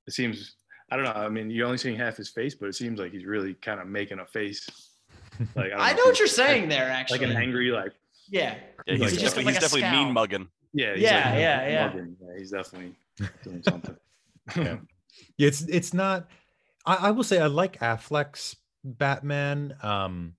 it 0.08 0.14
seems. 0.14 0.56
I 0.90 0.94
don't 0.96 1.06
know. 1.06 1.22
I 1.28 1.30
mean, 1.30 1.52
you're 1.52 1.68
only 1.70 1.78
seeing 1.84 1.98
half 2.06 2.18
his 2.18 2.30
face, 2.40 2.56
but 2.60 2.68
it 2.72 2.76
seems 2.82 2.98
like 3.00 3.12
he's 3.16 3.26
really 3.36 3.54
kind 3.68 3.80
of 3.80 3.88
making 4.00 4.20
a 4.20 4.26
face. 4.26 4.62
Like 5.56 5.70
don't 5.72 5.80
i 5.80 5.92
if 5.92 5.98
know 5.98 6.04
what 6.06 6.20
you're 6.20 6.28
saying 6.28 6.70
there 6.70 6.90
Actually, 6.90 7.20
Like 7.20 7.30
an 7.30 7.38
angry, 7.38 7.72
like 7.72 7.94
yeah 8.30 8.56
Yeah, 8.88 8.96
He's 8.96 9.02
he's, 9.12 9.12
just 9.22 9.36
definitely, 9.36 9.44
like 9.46 9.62
he's 9.62 9.72
definitely 9.72 9.98
mean 10.06 10.14
mugging. 10.14 10.48
yeah, 10.74 10.94
he's 10.94 11.04
Yeah, 11.04 11.30
like 11.32 11.40
yeah, 11.40 11.68
yeah. 11.70 11.88
mugging. 11.88 12.18
yeah. 12.22 12.38
He's 12.38 12.52
definitely 12.52 12.96
doing 13.44 13.64
something. 13.64 13.96
Yeah. 14.56 14.78
Yeah, 15.38 15.48
it's 15.48 15.62
it's 15.64 15.94
not. 15.94 16.28
I, 16.86 16.96
I 16.96 17.12
will 17.12 17.24
say 17.24 17.40
I 17.40 17.48
like 17.48 17.80
Affleck's 17.80 18.56
Batman 18.84 19.76
um, 19.84 20.34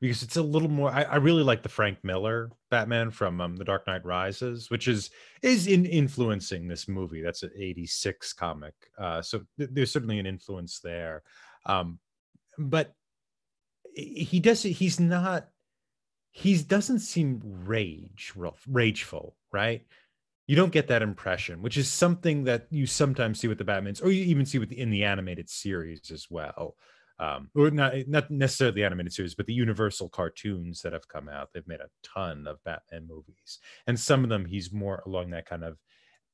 because 0.00 0.22
it's 0.22 0.36
a 0.36 0.42
little 0.42 0.70
more. 0.70 0.90
I, 0.90 1.02
I 1.02 1.16
really 1.16 1.42
like 1.42 1.62
the 1.62 1.68
Frank 1.68 1.98
Miller 2.02 2.50
Batman 2.70 3.10
from 3.10 3.40
um, 3.42 3.56
The 3.56 3.64
Dark 3.64 3.86
Knight 3.86 4.04
Rises, 4.04 4.70
which 4.70 4.88
is 4.88 5.10
is 5.42 5.66
in 5.66 5.84
influencing 5.84 6.66
this 6.66 6.88
movie. 6.88 7.20
That's 7.20 7.42
an 7.42 7.50
'86 7.56 8.32
comic, 8.32 8.74
uh, 8.98 9.20
so 9.20 9.42
th- 9.58 9.70
there's 9.72 9.92
certainly 9.92 10.18
an 10.18 10.26
influence 10.26 10.80
there. 10.80 11.22
Um, 11.66 11.98
but 12.58 12.94
he 13.94 14.24
he 14.24 14.40
does. 14.40 14.62
He's 14.62 15.00
not. 15.00 15.48
He 16.30 16.56
doesn't 16.62 17.00
seem 17.00 17.40
rage 17.44 18.32
rageful, 18.66 19.36
right? 19.52 19.84
you 20.46 20.56
don't 20.56 20.72
get 20.72 20.88
that 20.88 21.02
impression, 21.02 21.62
which 21.62 21.76
is 21.76 21.88
something 21.88 22.44
that 22.44 22.66
you 22.70 22.86
sometimes 22.86 23.40
see 23.40 23.48
with 23.48 23.58
the 23.58 23.64
Batmans, 23.64 24.04
or 24.04 24.10
you 24.10 24.24
even 24.24 24.44
see 24.44 24.58
with 24.58 24.70
the, 24.70 24.80
in 24.80 24.90
the 24.90 25.04
animated 25.04 25.48
series 25.48 26.10
as 26.10 26.26
well. 26.28 26.76
Um, 27.18 27.50
or 27.54 27.70
not 27.70 27.94
not 28.08 28.30
necessarily 28.30 28.74
the 28.74 28.84
animated 28.84 29.12
series, 29.12 29.34
but 29.34 29.46
the 29.46 29.54
Universal 29.54 30.08
cartoons 30.08 30.82
that 30.82 30.92
have 30.92 31.06
come 31.06 31.28
out. 31.28 31.50
They've 31.52 31.66
made 31.68 31.80
a 31.80 31.90
ton 32.02 32.46
of 32.46 32.62
Batman 32.64 33.06
movies, 33.06 33.60
and 33.86 33.98
some 33.98 34.24
of 34.24 34.30
them 34.30 34.44
he's 34.44 34.72
more 34.72 35.02
along 35.06 35.30
that 35.30 35.46
kind 35.46 35.62
of 35.62 35.78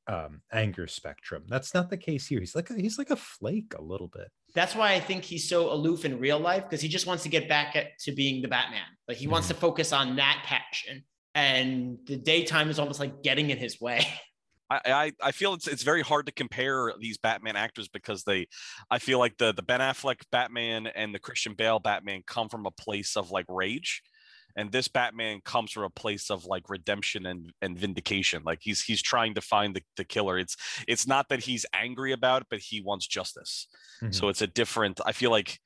um, 0.07 0.41
anger 0.51 0.87
spectrum. 0.87 1.45
That's 1.47 1.75
not 1.75 1.91
the 1.91 1.99
case 1.99 2.27
here. 2.27 2.41
He's 2.41 2.55
like 2.55 2.71
a, 2.71 2.75
he's 2.75 2.97
like 2.97 3.11
a 3.11 3.17
flake 3.17 3.75
a 3.79 3.83
little 3.83 4.09
bit. 4.09 4.31
That's 4.55 4.75
why 4.75 4.93
I 4.93 5.01
think 5.01 5.25
he's 5.25 5.49
so 5.49 5.73
aloof 5.73 6.05
in 6.05 6.19
real 6.19 6.39
life 6.39 6.65
because 6.65 6.81
he 6.81 6.89
just 6.89 7.07
wants 7.07 7.23
to 7.25 7.29
get 7.29 7.49
back 7.49 7.77
at, 7.77 7.99
to 8.01 8.13
being 8.13 8.43
the 8.43 8.49
Batman. 8.49 8.87
Like 9.07 9.17
he 9.17 9.27
wants 9.27 9.49
to 9.49 9.55
focus 9.55 9.93
on 9.93 10.17
that 10.17 10.43
passion, 10.45 11.05
and 11.35 11.99
the 12.07 12.17
daytime 12.17 12.71
is 12.71 12.79
almost 12.79 13.01
like 13.01 13.23
getting 13.23 13.51
in 13.51 13.59
his 13.59 13.81
way. 13.81 14.07
I, 14.71 14.81
I 14.87 15.13
I 15.23 15.33
feel 15.33 15.55
it's 15.55 15.67
it's 15.67 15.83
very 15.83 16.03
hard 16.03 16.27
to 16.27 16.33
compare 16.33 16.93
these 17.01 17.19
Batman 17.19 17.57
actors 17.57 17.89
because 17.89 18.25
they, 18.25 18.49
I 18.91 18.99
feel 18.99 19.19
like 19.19 19.39
the 19.39 19.53
the 19.53 19.63
Ben 19.63 19.81
Affleck 19.81 20.21
Batman 20.31 20.87
and 20.87 21.15
the 21.15 21.19
Christian 21.19 21.55
Bale 21.55 21.79
Batman 21.79 22.23
come 22.27 22.49
from 22.49 22.67
a 22.67 22.71
place 22.71 23.17
of 23.17 23.31
like 23.31 23.47
rage, 23.49 24.03
and 24.59 24.73
this 24.73 24.89
Batman 24.89 25.41
comes 25.45 25.71
from 25.71 25.85
a 25.85 25.91
place 25.91 26.31
of 26.31 26.45
like 26.45 26.69
redemption 26.69 27.27
and 27.27 27.53
and 27.63 27.79
vindication. 27.79 28.43
Like 28.45 28.59
he's 28.61 28.83
he's 28.83 29.01
trying 29.01 29.35
to 29.35 29.41
find 29.41 29.75
the, 29.75 29.83
the 29.97 30.05
killer. 30.05 30.37
It's 30.37 30.57
it's 30.89 31.07
not 31.07 31.29
that 31.29 31.45
he's 31.45 31.65
angry 31.73 32.13
about 32.13 32.43
it, 32.43 32.49
but 32.51 32.59
he 32.59 32.81
wants 32.81 33.07
justice. 33.07 33.69
So 34.01 34.07
mm-hmm. 34.07 34.29
it's 34.31 34.43
a 34.43 34.49
different. 34.49 35.01
I 35.07 35.13
feel 35.13 35.31
like 35.31 35.61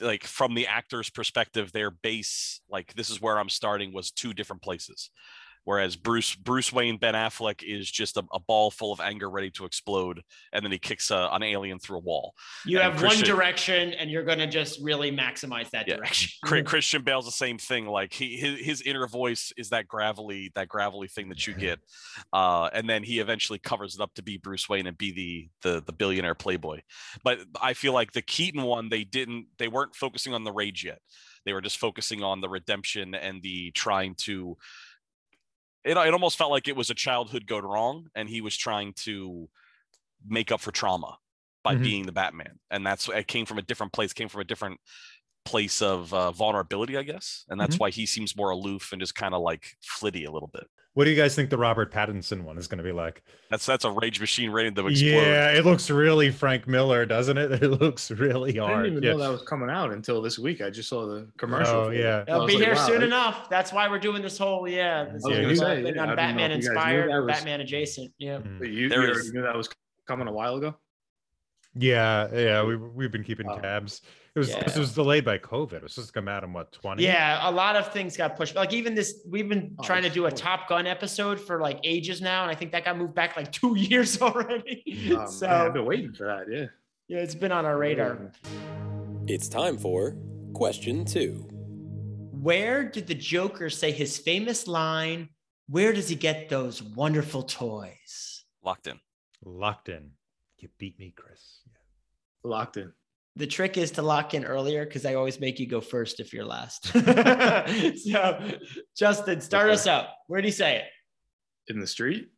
like 0.00 0.22
from 0.22 0.54
the 0.54 0.68
actor's 0.68 1.10
perspective, 1.10 1.72
their 1.72 1.90
base 1.90 2.60
like 2.70 2.94
this 2.94 3.10
is 3.10 3.20
where 3.20 3.38
I'm 3.38 3.48
starting 3.48 3.92
was 3.92 4.12
two 4.12 4.32
different 4.32 4.62
places 4.62 5.10
whereas 5.68 5.96
Bruce 5.96 6.34
Bruce 6.34 6.72
Wayne 6.72 6.96
Ben 6.96 7.12
Affleck 7.12 7.62
is 7.62 7.90
just 7.90 8.16
a, 8.16 8.24
a 8.32 8.40
ball 8.40 8.70
full 8.70 8.90
of 8.90 9.00
anger 9.00 9.28
ready 9.28 9.50
to 9.50 9.66
explode, 9.66 10.22
and 10.50 10.64
then 10.64 10.72
he 10.72 10.78
kicks 10.78 11.10
a, 11.10 11.28
an 11.30 11.42
alien 11.42 11.78
through 11.78 11.98
a 11.98 12.00
wall. 12.00 12.32
You 12.64 12.78
And 12.78 12.90
have 12.90 12.98
Christian- 12.98 13.28
one 13.28 13.36
direction, 13.38 13.92
and 13.92 14.10
you're 14.10 14.22
going 14.24 14.38
to 14.38 14.46
just 14.46 14.80
really 14.82 15.12
maximize 15.12 15.68
that 15.72 15.86
Yeah. 15.86 15.96
direction. 15.96 16.30
Christian 16.64 17.02
Bale's 17.02 17.26
the 17.26 17.32
same 17.32 17.58
thing. 17.58 17.84
Like 17.86 18.14
he 18.14 18.38
his, 18.38 18.60
his 18.60 18.80
inner 18.82 19.06
voice 19.06 19.52
is 19.58 19.68
that 19.68 19.86
gravelly 19.86 20.50
that 20.54 20.68
gravelly 20.68 21.08
thing 21.08 21.28
that 21.28 21.46
you 21.46 21.52
get, 21.52 21.80
uh, 22.32 22.70
and 22.72 22.88
then 22.88 23.02
he 23.02 23.18
eventually 23.18 23.58
covers 23.58 23.94
it 23.94 24.00
up 24.00 24.14
to 24.14 24.22
be 24.22 24.38
Bruce 24.38 24.70
Wayne 24.70 24.86
and 24.86 24.96
be 24.96 25.12
the 25.12 25.48
the 25.60 25.82
the 25.82 25.92
billionaire 25.92 26.34
playboy. 26.34 26.80
But 27.22 27.40
I 27.60 27.74
feel 27.74 27.92
like 27.92 28.12
the 28.12 28.22
Keaton 28.22 28.62
one 28.62 28.88
they 28.88 29.04
didn't 29.04 29.48
they 29.58 29.68
weren't 29.68 29.94
focusing 29.94 30.32
on 30.32 30.44
the 30.44 30.52
rage 30.52 30.82
yet. 30.82 31.00
They 31.44 31.52
were 31.52 31.60
just 31.60 31.78
focusing 31.78 32.22
on 32.22 32.40
the 32.40 32.48
redemption 32.48 33.14
and 33.14 33.42
the 33.42 33.70
trying 33.72 34.14
to. 34.26 34.56
It, 35.84 35.96
it 35.96 36.12
almost 36.12 36.38
felt 36.38 36.50
like 36.50 36.68
it 36.68 36.76
was 36.76 36.90
a 36.90 36.94
childhood 36.94 37.46
gone 37.46 37.64
wrong, 37.64 38.08
and 38.14 38.28
he 38.28 38.40
was 38.40 38.56
trying 38.56 38.92
to 39.04 39.48
make 40.26 40.52
up 40.52 40.60
for 40.60 40.72
trauma 40.72 41.18
by 41.64 41.74
Mhm. 41.74 41.82
being 41.82 42.06
the 42.06 42.12
Batman, 42.12 42.60
and 42.70 42.86
that's 42.86 43.08
it 43.08 43.28
came 43.28 43.46
from 43.46 43.58
a 43.58 43.62
different 43.62 43.92
place, 43.92 44.12
came 44.12 44.28
from 44.28 44.40
a 44.42 44.44
different 44.44 44.80
place 45.48 45.80
of 45.82 46.12
uh, 46.12 46.30
vulnerability, 46.32 46.96
I 46.96 47.02
guess, 47.02 47.44
and 47.48 47.58
that's 47.60 47.78
why 47.78 47.90
he 47.90 48.04
seems 48.06 48.36
more 48.36 48.50
aloof 48.50 48.92
and 48.92 49.00
just 49.00 49.14
kind 49.14 49.34
of 49.34 49.40
like 49.42 49.76
flitty 49.82 50.24
a 50.24 50.30
little 50.30 50.50
bit. 50.52 50.64
What 50.94 51.04
do 51.04 51.10
you 51.10 51.16
guys 51.16 51.36
think 51.36 51.48
the 51.48 51.56
Robert 51.58 51.92
Pattinson 51.92 52.42
one 52.42 52.58
is 52.58 52.66
going 52.66 52.78
to 52.78 52.84
be 52.84 52.90
like? 52.90 53.22
That's 53.50 53.64
that's 53.64 53.84
a 53.84 53.90
rage 53.90 54.18
machine 54.18 54.50
ready 54.50 54.70
to 54.72 54.86
explode. 54.88 55.06
Yeah, 55.08 55.52
it 55.52 55.64
looks 55.64 55.90
really 55.90 56.30
Frank 56.32 56.66
Miller, 56.66 57.06
doesn't 57.06 57.38
it? 57.38 57.52
It 57.62 57.68
looks 57.80 58.10
really 58.10 58.56
hard. 58.56 58.72
I 58.72 58.82
didn't 58.82 58.92
even 58.98 59.02
yeah. 59.04 59.12
know 59.12 59.18
that 59.18 59.30
was 59.30 59.42
coming 59.42 59.70
out 59.70 59.92
until 59.92 60.20
this 60.20 60.38
week. 60.40 60.60
I 60.60 60.70
just 60.70 60.88
saw 60.88 61.06
the 61.06 61.30
commercial. 61.38 61.74
Oh 61.76 61.84
for 61.86 61.92
it. 61.92 62.00
yeah. 62.00 62.22
I 62.22 62.24
They'll 62.24 62.46
be 62.46 62.54
like, 62.54 62.64
here 62.64 62.74
wow, 62.74 62.86
soon 62.86 63.00
that- 63.00 63.06
enough. 63.06 63.48
That's 63.48 63.72
why 63.72 63.88
we're 63.88 64.00
doing 64.00 64.22
this 64.22 64.36
whole 64.38 64.66
yeah. 64.68 65.04
This 65.04 65.24
I 65.24 65.28
was 65.28 65.38
is 65.38 65.60
gonna 65.60 65.76
say, 65.76 65.82
been 65.82 65.86
on 65.86 65.94
don't 65.94 66.06
know 66.08 66.12
if 66.12 66.16
Batman 66.16 66.50
you 66.50 66.56
guys 66.56 66.64
knew 66.64 66.70
inspired, 66.72 67.24
was- 67.24 67.36
Batman 67.36 67.60
adjacent. 67.60 68.12
Yeah. 68.18 68.38
Mm. 68.38 68.58
But 68.58 68.68
you, 68.70 68.88
There 68.88 69.02
you 69.04 69.10
is- 69.10 69.16
already 69.18 69.30
knew 69.32 69.42
that 69.42 69.56
was 69.56 69.68
coming 70.08 70.26
a 70.26 70.32
while 70.32 70.56
ago. 70.56 70.74
Yeah, 71.74 72.28
yeah, 72.34 72.62
we 72.64 72.76
we've 72.76 73.12
been 73.12 73.22
keeping 73.24 73.46
Wow. 73.46 73.58
tabs. 73.58 74.00
It 74.38 74.46
was 74.46 74.54
this 74.54 74.74
Yeah. 74.74 74.78
was 74.80 74.94
delayed 74.94 75.24
by 75.24 75.38
COVID. 75.38 75.72
It 75.74 75.82
was 75.82 75.94
supposed 75.94 76.08
to 76.10 76.12
come 76.14 76.28
out 76.28 76.44
in 76.44 76.52
what 76.52 76.70
twenty? 76.72 77.02
Yeah, 77.04 77.48
a 77.48 77.50
lot 77.50 77.76
of 77.76 77.92
things 77.92 78.16
got 78.16 78.36
pushed. 78.36 78.54
Like 78.54 78.72
even 78.72 78.94
this, 78.94 79.20
we've 79.28 79.48
been 79.48 79.74
Oh, 79.78 79.82
trying 79.82 80.02
to 80.04 80.10
do 80.10 80.26
a 80.26 80.30
sure. 80.30 80.36
Top 80.38 80.68
Gun 80.68 80.86
episode 80.86 81.40
for 81.40 81.60
like 81.60 81.80
ages 81.84 82.20
now, 82.20 82.42
and 82.42 82.50
I 82.50 82.54
think 82.54 82.72
that 82.72 82.84
got 82.84 82.96
moved 82.96 83.14
back 83.14 83.36
like 83.36 83.50
two 83.60 83.76
years 83.76 84.20
already. 84.22 85.12
Um, 85.16 85.26
so 85.26 85.46
man, 85.48 85.66
I've 85.66 85.72
been 85.74 85.84
waiting 85.84 86.12
for 86.12 86.26
that. 86.26 86.46
Yeah. 86.50 86.66
yeah, 87.08 87.18
it's 87.22 87.34
been 87.34 87.52
on 87.52 87.66
our 87.66 87.76
radar. 87.76 88.32
It's 89.26 89.48
time 89.48 89.76
for 89.76 90.16
question 90.54 91.04
two. 91.04 91.46
Where 92.32 92.84
did 92.84 93.06
the 93.08 93.14
Joker 93.14 93.68
say 93.70 93.90
his 93.90 94.16
famous 94.18 94.66
line? 94.68 95.28
Where 95.68 95.92
does 95.92 96.08
he 96.08 96.14
get 96.14 96.48
those 96.48 96.82
wonderful 96.82 97.42
toys? 97.42 98.44
Locked 98.62 98.86
in. 98.86 99.00
locked 99.44 99.88
in. 99.88 100.12
You 100.58 100.68
beat 100.78 100.98
me, 100.98 101.12
Chris. 101.14 101.60
Locked 102.42 102.76
in 102.78 102.92
The 103.38 103.46
trick 103.46 103.76
is 103.78 103.92
to 103.92 104.02
lock 104.02 104.34
in 104.34 104.44
earlier 104.44 104.84
because 104.84 105.06
I 105.06 105.14
always 105.14 105.38
make 105.40 105.58
you 105.60 105.66
go 105.66 105.80
first 105.80 106.18
if 106.20 106.32
you're 106.32 106.44
last. 106.44 106.86
so, 106.92 108.50
Justin, 108.96 109.40
start 109.40 109.66
Okay. 109.66 109.74
us 109.74 109.86
out. 109.86 110.06
Where 110.26 110.40
do 110.42 110.48
you 110.48 110.52
say 110.52 110.76
it? 110.78 110.84
in 111.70 111.80
the 111.80 111.86
street. 111.86 112.28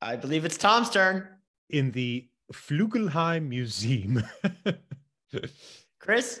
I 0.00 0.16
believe 0.16 0.44
it's 0.44 0.56
Tom's 0.56 0.90
turn. 0.90 1.28
In 1.68 1.90
the 1.90 2.28
Flugelheim 2.54 3.48
Museum. 3.48 4.22
Chris? 6.00 6.40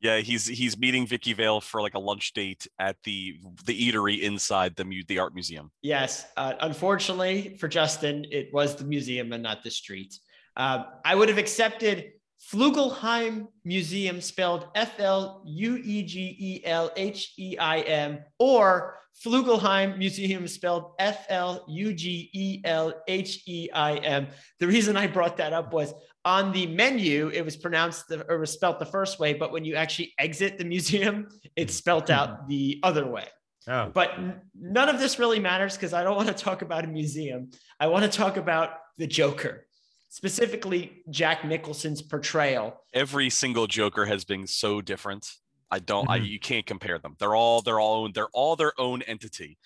Yeah, 0.00 0.18
he's 0.18 0.46
he's 0.46 0.76
meeting 0.78 1.06
Vicki 1.06 1.32
Vale 1.32 1.60
for 1.60 1.82
like 1.82 1.94
a 1.94 1.98
lunch 1.98 2.32
date 2.32 2.68
at 2.78 2.96
the 3.04 3.36
the 3.64 3.90
eatery 3.90 4.20
inside 4.20 4.76
the 4.76 4.84
mu- 4.84 5.02
the 5.08 5.18
art 5.18 5.34
museum. 5.34 5.70
Yes. 5.82 6.24
Uh, 6.36 6.54
unfortunately 6.60 7.56
for 7.58 7.66
Justin, 7.68 8.24
it 8.30 8.50
was 8.52 8.76
the 8.76 8.84
museum 8.84 9.32
and 9.32 9.42
not 9.42 9.64
the 9.64 9.70
street. 9.70 10.14
Uh, 10.56 10.84
I 11.04 11.14
would 11.14 11.28
have 11.28 11.38
accepted 11.38 12.12
Flugelheim 12.40 13.48
Museum, 13.64 14.20
spelled 14.20 14.68
F 14.74 14.98
L 15.00 15.42
U 15.46 15.76
E 15.76 16.02
G 16.02 16.36
E 16.38 16.62
L 16.64 16.90
H 16.96 17.34
E 17.38 17.58
I 17.58 17.80
M, 17.80 18.20
or 18.38 18.98
Flugelheim 19.24 19.98
Museum, 19.98 20.46
spelled 20.46 20.92
F 20.98 21.26
L 21.28 21.64
U 21.68 21.92
G 21.92 22.30
E 22.32 22.60
L 22.64 22.94
H 23.08 23.42
E 23.46 23.68
I 23.72 23.96
M. 23.96 24.28
The 24.60 24.66
reason 24.66 24.96
I 24.96 25.08
brought 25.08 25.36
that 25.38 25.52
up 25.52 25.72
was 25.72 25.92
on 26.24 26.52
the 26.52 26.66
menu, 26.66 27.30
it 27.32 27.44
was 27.44 27.56
pronounced 27.56 28.08
the, 28.08 28.24
or 28.30 28.38
was 28.38 28.52
spelled 28.52 28.78
the 28.78 28.86
first 28.86 29.18
way, 29.18 29.32
but 29.34 29.50
when 29.50 29.64
you 29.64 29.74
actually 29.74 30.12
exit 30.18 30.58
the 30.58 30.64
museum, 30.64 31.28
it's 31.56 31.74
spelled 31.74 32.10
out 32.10 32.30
mm-hmm. 32.30 32.48
the 32.48 32.80
other 32.82 33.06
way. 33.06 33.26
Oh, 33.66 33.90
But 33.92 34.14
n- 34.18 34.40
none 34.58 34.88
of 34.88 34.98
this 34.98 35.18
really 35.18 35.40
matters 35.40 35.74
because 35.74 35.92
I 35.92 36.02
don't 36.02 36.16
want 36.16 36.28
to 36.28 36.34
talk 36.34 36.62
about 36.62 36.84
a 36.84 36.88
museum. 36.88 37.50
I 37.78 37.88
want 37.88 38.10
to 38.10 38.10
talk 38.10 38.36
about 38.36 38.70
the 38.96 39.06
Joker, 39.06 39.66
specifically 40.08 41.02
Jack 41.10 41.44
Nicholson's 41.44 42.02
portrayal. 42.02 42.80
Every 42.94 43.30
single 43.30 43.66
Joker 43.66 44.06
has 44.06 44.24
been 44.24 44.46
so 44.46 44.80
different. 44.80 45.30
I 45.70 45.78
don't. 45.80 46.08
I, 46.08 46.18
Mhm. 46.18 46.28
you 46.28 46.40
can't 46.40 46.66
compare 46.66 46.98
them. 46.98 47.14
They're 47.18 47.34
all 47.36 47.60
their 47.62 47.78
own. 47.80 48.12
They're 48.14 48.30
all 48.32 48.56
their 48.56 48.72
own 48.80 49.02
entity. 49.02 49.58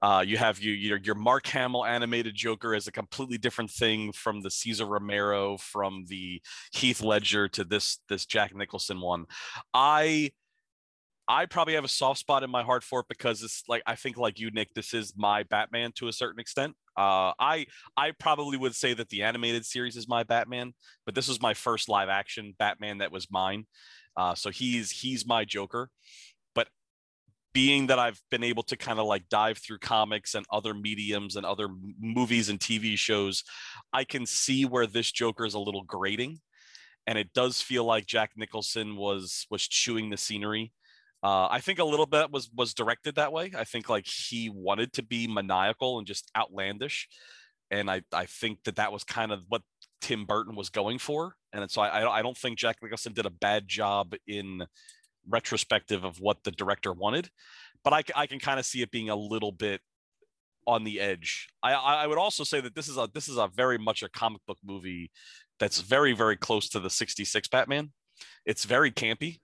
Uh, 0.00 0.22
you 0.24 0.36
have 0.36 0.60
you 0.60 0.72
your, 0.72 0.98
your 0.98 1.14
Mark 1.16 1.46
Hamill 1.48 1.84
animated 1.84 2.34
Joker 2.34 2.74
is 2.74 2.86
a 2.86 2.92
completely 2.92 3.36
different 3.38 3.70
thing 3.70 4.12
from 4.12 4.42
the 4.42 4.50
Cesar 4.50 4.86
Romero, 4.86 5.56
from 5.56 6.04
the 6.06 6.40
Heath 6.72 7.00
Ledger 7.02 7.48
to 7.48 7.64
this 7.64 7.98
this 8.08 8.24
Jack 8.26 8.54
Nicholson 8.54 9.00
one. 9.00 9.24
I 9.74 10.30
I 11.28 11.44
probably 11.44 11.74
have 11.74 11.84
a 11.84 11.88
soft 11.88 12.20
spot 12.20 12.42
in 12.42 12.50
my 12.50 12.62
heart 12.62 12.82
for 12.82 13.00
it 13.00 13.06
because 13.08 13.42
it's 13.42 13.62
like 13.68 13.82
I 13.86 13.96
think 13.96 14.16
like 14.16 14.40
you, 14.40 14.50
Nick, 14.50 14.72
this 14.74 14.94
is 14.94 15.12
my 15.14 15.42
Batman 15.42 15.92
to 15.96 16.08
a 16.08 16.12
certain 16.12 16.40
extent. 16.40 16.74
Uh, 16.96 17.32
I 17.38 17.66
I 17.98 18.12
probably 18.12 18.56
would 18.56 18.74
say 18.74 18.94
that 18.94 19.10
the 19.10 19.22
animated 19.22 19.66
series 19.66 19.96
is 19.96 20.08
my 20.08 20.22
Batman, 20.22 20.72
but 21.04 21.14
this 21.14 21.28
was 21.28 21.42
my 21.42 21.52
first 21.52 21.90
live 21.90 22.08
action 22.08 22.54
Batman 22.58 22.98
that 22.98 23.12
was 23.12 23.30
mine. 23.30 23.66
Uh, 24.16 24.34
so 24.34 24.48
he's 24.48 24.90
he's 24.90 25.26
my 25.26 25.44
Joker. 25.44 25.90
But 26.54 26.68
being 27.52 27.88
that 27.88 27.98
I've 27.98 28.20
been 28.30 28.42
able 28.42 28.62
to 28.64 28.78
kind 28.78 28.98
of 28.98 29.04
like 29.04 29.28
dive 29.28 29.58
through 29.58 29.80
comics 29.80 30.34
and 30.34 30.46
other 30.50 30.72
mediums 30.72 31.36
and 31.36 31.44
other 31.44 31.68
movies 32.00 32.48
and 32.48 32.58
TV 32.58 32.96
shows, 32.96 33.44
I 33.92 34.04
can 34.04 34.24
see 34.24 34.64
where 34.64 34.86
this 34.86 35.12
Joker 35.12 35.44
is 35.44 35.54
a 35.54 35.60
little 35.60 35.84
grating, 35.84 36.40
and 37.06 37.18
it 37.18 37.34
does 37.34 37.60
feel 37.60 37.84
like 37.84 38.06
Jack 38.06 38.30
Nicholson 38.34 38.96
was 38.96 39.46
was 39.50 39.68
chewing 39.68 40.08
the 40.08 40.16
scenery. 40.16 40.72
Uh, 41.22 41.48
I 41.50 41.60
think 41.60 41.78
a 41.78 41.84
little 41.84 42.06
bit 42.06 42.30
was 42.30 42.48
was 42.54 42.74
directed 42.74 43.16
that 43.16 43.32
way. 43.32 43.52
I 43.56 43.64
think 43.64 43.88
like 43.88 44.06
he 44.06 44.50
wanted 44.50 44.92
to 44.94 45.02
be 45.02 45.26
maniacal 45.26 45.98
and 45.98 46.06
just 46.06 46.30
outlandish, 46.36 47.08
and 47.70 47.90
I 47.90 48.02
I 48.12 48.26
think 48.26 48.62
that 48.64 48.76
that 48.76 48.92
was 48.92 49.02
kind 49.04 49.32
of 49.32 49.40
what 49.48 49.62
Tim 50.00 50.26
Burton 50.26 50.54
was 50.54 50.70
going 50.70 50.98
for, 50.98 51.34
and 51.52 51.68
so 51.70 51.82
I 51.82 52.18
I 52.18 52.22
don't- 52.22 52.38
think 52.38 52.58
Jack 52.58 52.76
Nicholson 52.82 53.14
did 53.14 53.26
a 53.26 53.30
bad 53.30 53.66
job 53.66 54.14
in 54.28 54.66
retrospective 55.28 56.04
of 56.04 56.20
what 56.20 56.44
the 56.44 56.52
director 56.52 56.92
wanted, 56.92 57.30
but 57.82 57.92
I 57.92 58.04
I 58.14 58.26
can 58.26 58.38
kind 58.38 58.60
of 58.60 58.66
see 58.66 58.82
it 58.82 58.90
being 58.92 59.10
a 59.10 59.16
little 59.16 59.52
bit 59.52 59.80
on 60.68 60.84
the 60.84 61.00
edge. 61.00 61.48
I 61.64 61.74
I 61.74 62.06
would 62.06 62.18
also 62.18 62.44
say 62.44 62.60
that 62.60 62.76
this 62.76 62.88
is 62.88 62.96
a 62.96 63.08
this 63.12 63.28
is 63.28 63.38
a 63.38 63.48
very 63.48 63.78
much 63.78 64.04
a 64.04 64.08
comic 64.08 64.42
book 64.46 64.58
movie 64.64 65.10
that's 65.58 65.80
very 65.80 66.12
very 66.12 66.36
close 66.36 66.68
to 66.70 66.80
the 66.80 66.90
66 66.90 67.48
Batman. 67.48 67.92
It's 68.46 68.64
very 68.64 68.92
campy 68.92 69.40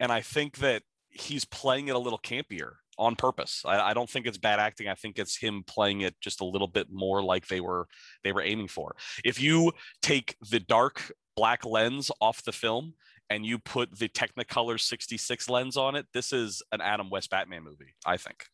and 0.00 0.10
I 0.10 0.20
think 0.20 0.58
that 0.58 0.82
he's 1.12 1.44
playing 1.44 1.88
it 1.88 1.96
a 1.96 1.98
little 1.98 2.18
campier 2.18 2.72
on 2.98 3.16
purpose. 3.16 3.62
I, 3.64 3.90
I 3.90 3.94
don't 3.94 4.08
think 4.08 4.26
it's 4.26 4.38
bad 4.38 4.58
acting. 4.58 4.88
I 4.88 4.94
think 4.94 5.18
it's 5.18 5.36
him 5.36 5.62
playing 5.66 6.02
it 6.02 6.14
just 6.20 6.40
a 6.40 6.44
little 6.44 6.68
bit 6.68 6.88
more 6.90 7.22
like 7.22 7.46
they 7.48 7.60
were 7.60 7.88
they 8.24 8.32
were 8.32 8.42
aiming 8.42 8.68
for. 8.68 8.96
If 9.24 9.40
you 9.40 9.72
take 10.02 10.36
the 10.50 10.60
dark 10.60 11.12
black 11.36 11.64
lens 11.64 12.10
off 12.20 12.42
the 12.42 12.52
film 12.52 12.94
and 13.30 13.46
you 13.46 13.58
put 13.58 13.98
the 13.98 14.08
Technicolor 14.08 14.78
66 14.78 15.48
lens 15.48 15.76
on 15.76 15.96
it, 15.96 16.06
this 16.12 16.32
is 16.32 16.62
an 16.72 16.80
Adam 16.80 17.08
West 17.08 17.30
Batman 17.30 17.64
movie, 17.64 17.94
I 18.04 18.16
think. 18.16 18.46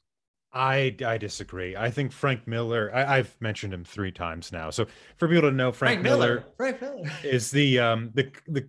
I 0.53 0.97
I 1.05 1.18
disagree. 1.18 1.77
I 1.77 1.90
think 1.90 2.11
Frank 2.11 2.47
Miller. 2.47 2.90
I, 2.94 3.18
I've 3.18 3.37
mentioned 3.40 3.75
him 3.75 3.85
three 3.85 4.12
times 4.12 4.51
now. 4.51 4.71
So 4.71 4.87
for 5.18 5.29
people 5.29 5.51
to 5.51 5.51
know, 5.51 5.73
Frank, 5.73 6.01
Miller, 6.01 6.44
Frank 6.57 6.81
Miller. 6.81 7.03
is 7.23 7.51
the 7.51 7.79
um 7.79 8.11
the 8.14 8.31
the 8.47 8.66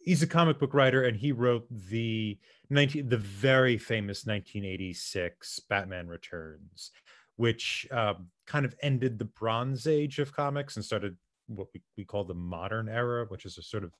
he's 0.00 0.22
a 0.22 0.26
comic 0.26 0.58
book 0.58 0.74
writer 0.74 1.04
and 1.04 1.16
he 1.16 1.30
wrote 1.30 1.66
the 1.70 2.36
19 2.70 3.08
the 3.08 3.18
very 3.18 3.76
famous 3.76 4.24
1986 4.26 5.60
Batman 5.68 6.06
Returns, 6.06 6.92
which 7.36 7.86
um, 7.90 8.28
kind 8.46 8.64
of 8.64 8.74
ended 8.82 9.18
the 9.18 9.24
Bronze 9.24 9.86
Age 9.86 10.18
of 10.18 10.32
comics 10.32 10.76
and 10.76 10.84
started 10.84 11.16
what 11.48 11.68
we, 11.74 11.82
we 11.96 12.04
call 12.04 12.24
the 12.24 12.34
modern 12.34 12.88
era, 12.88 13.26
which 13.28 13.44
is 13.44 13.58
a 13.58 13.62
sort 13.62 13.84
of 13.84 13.92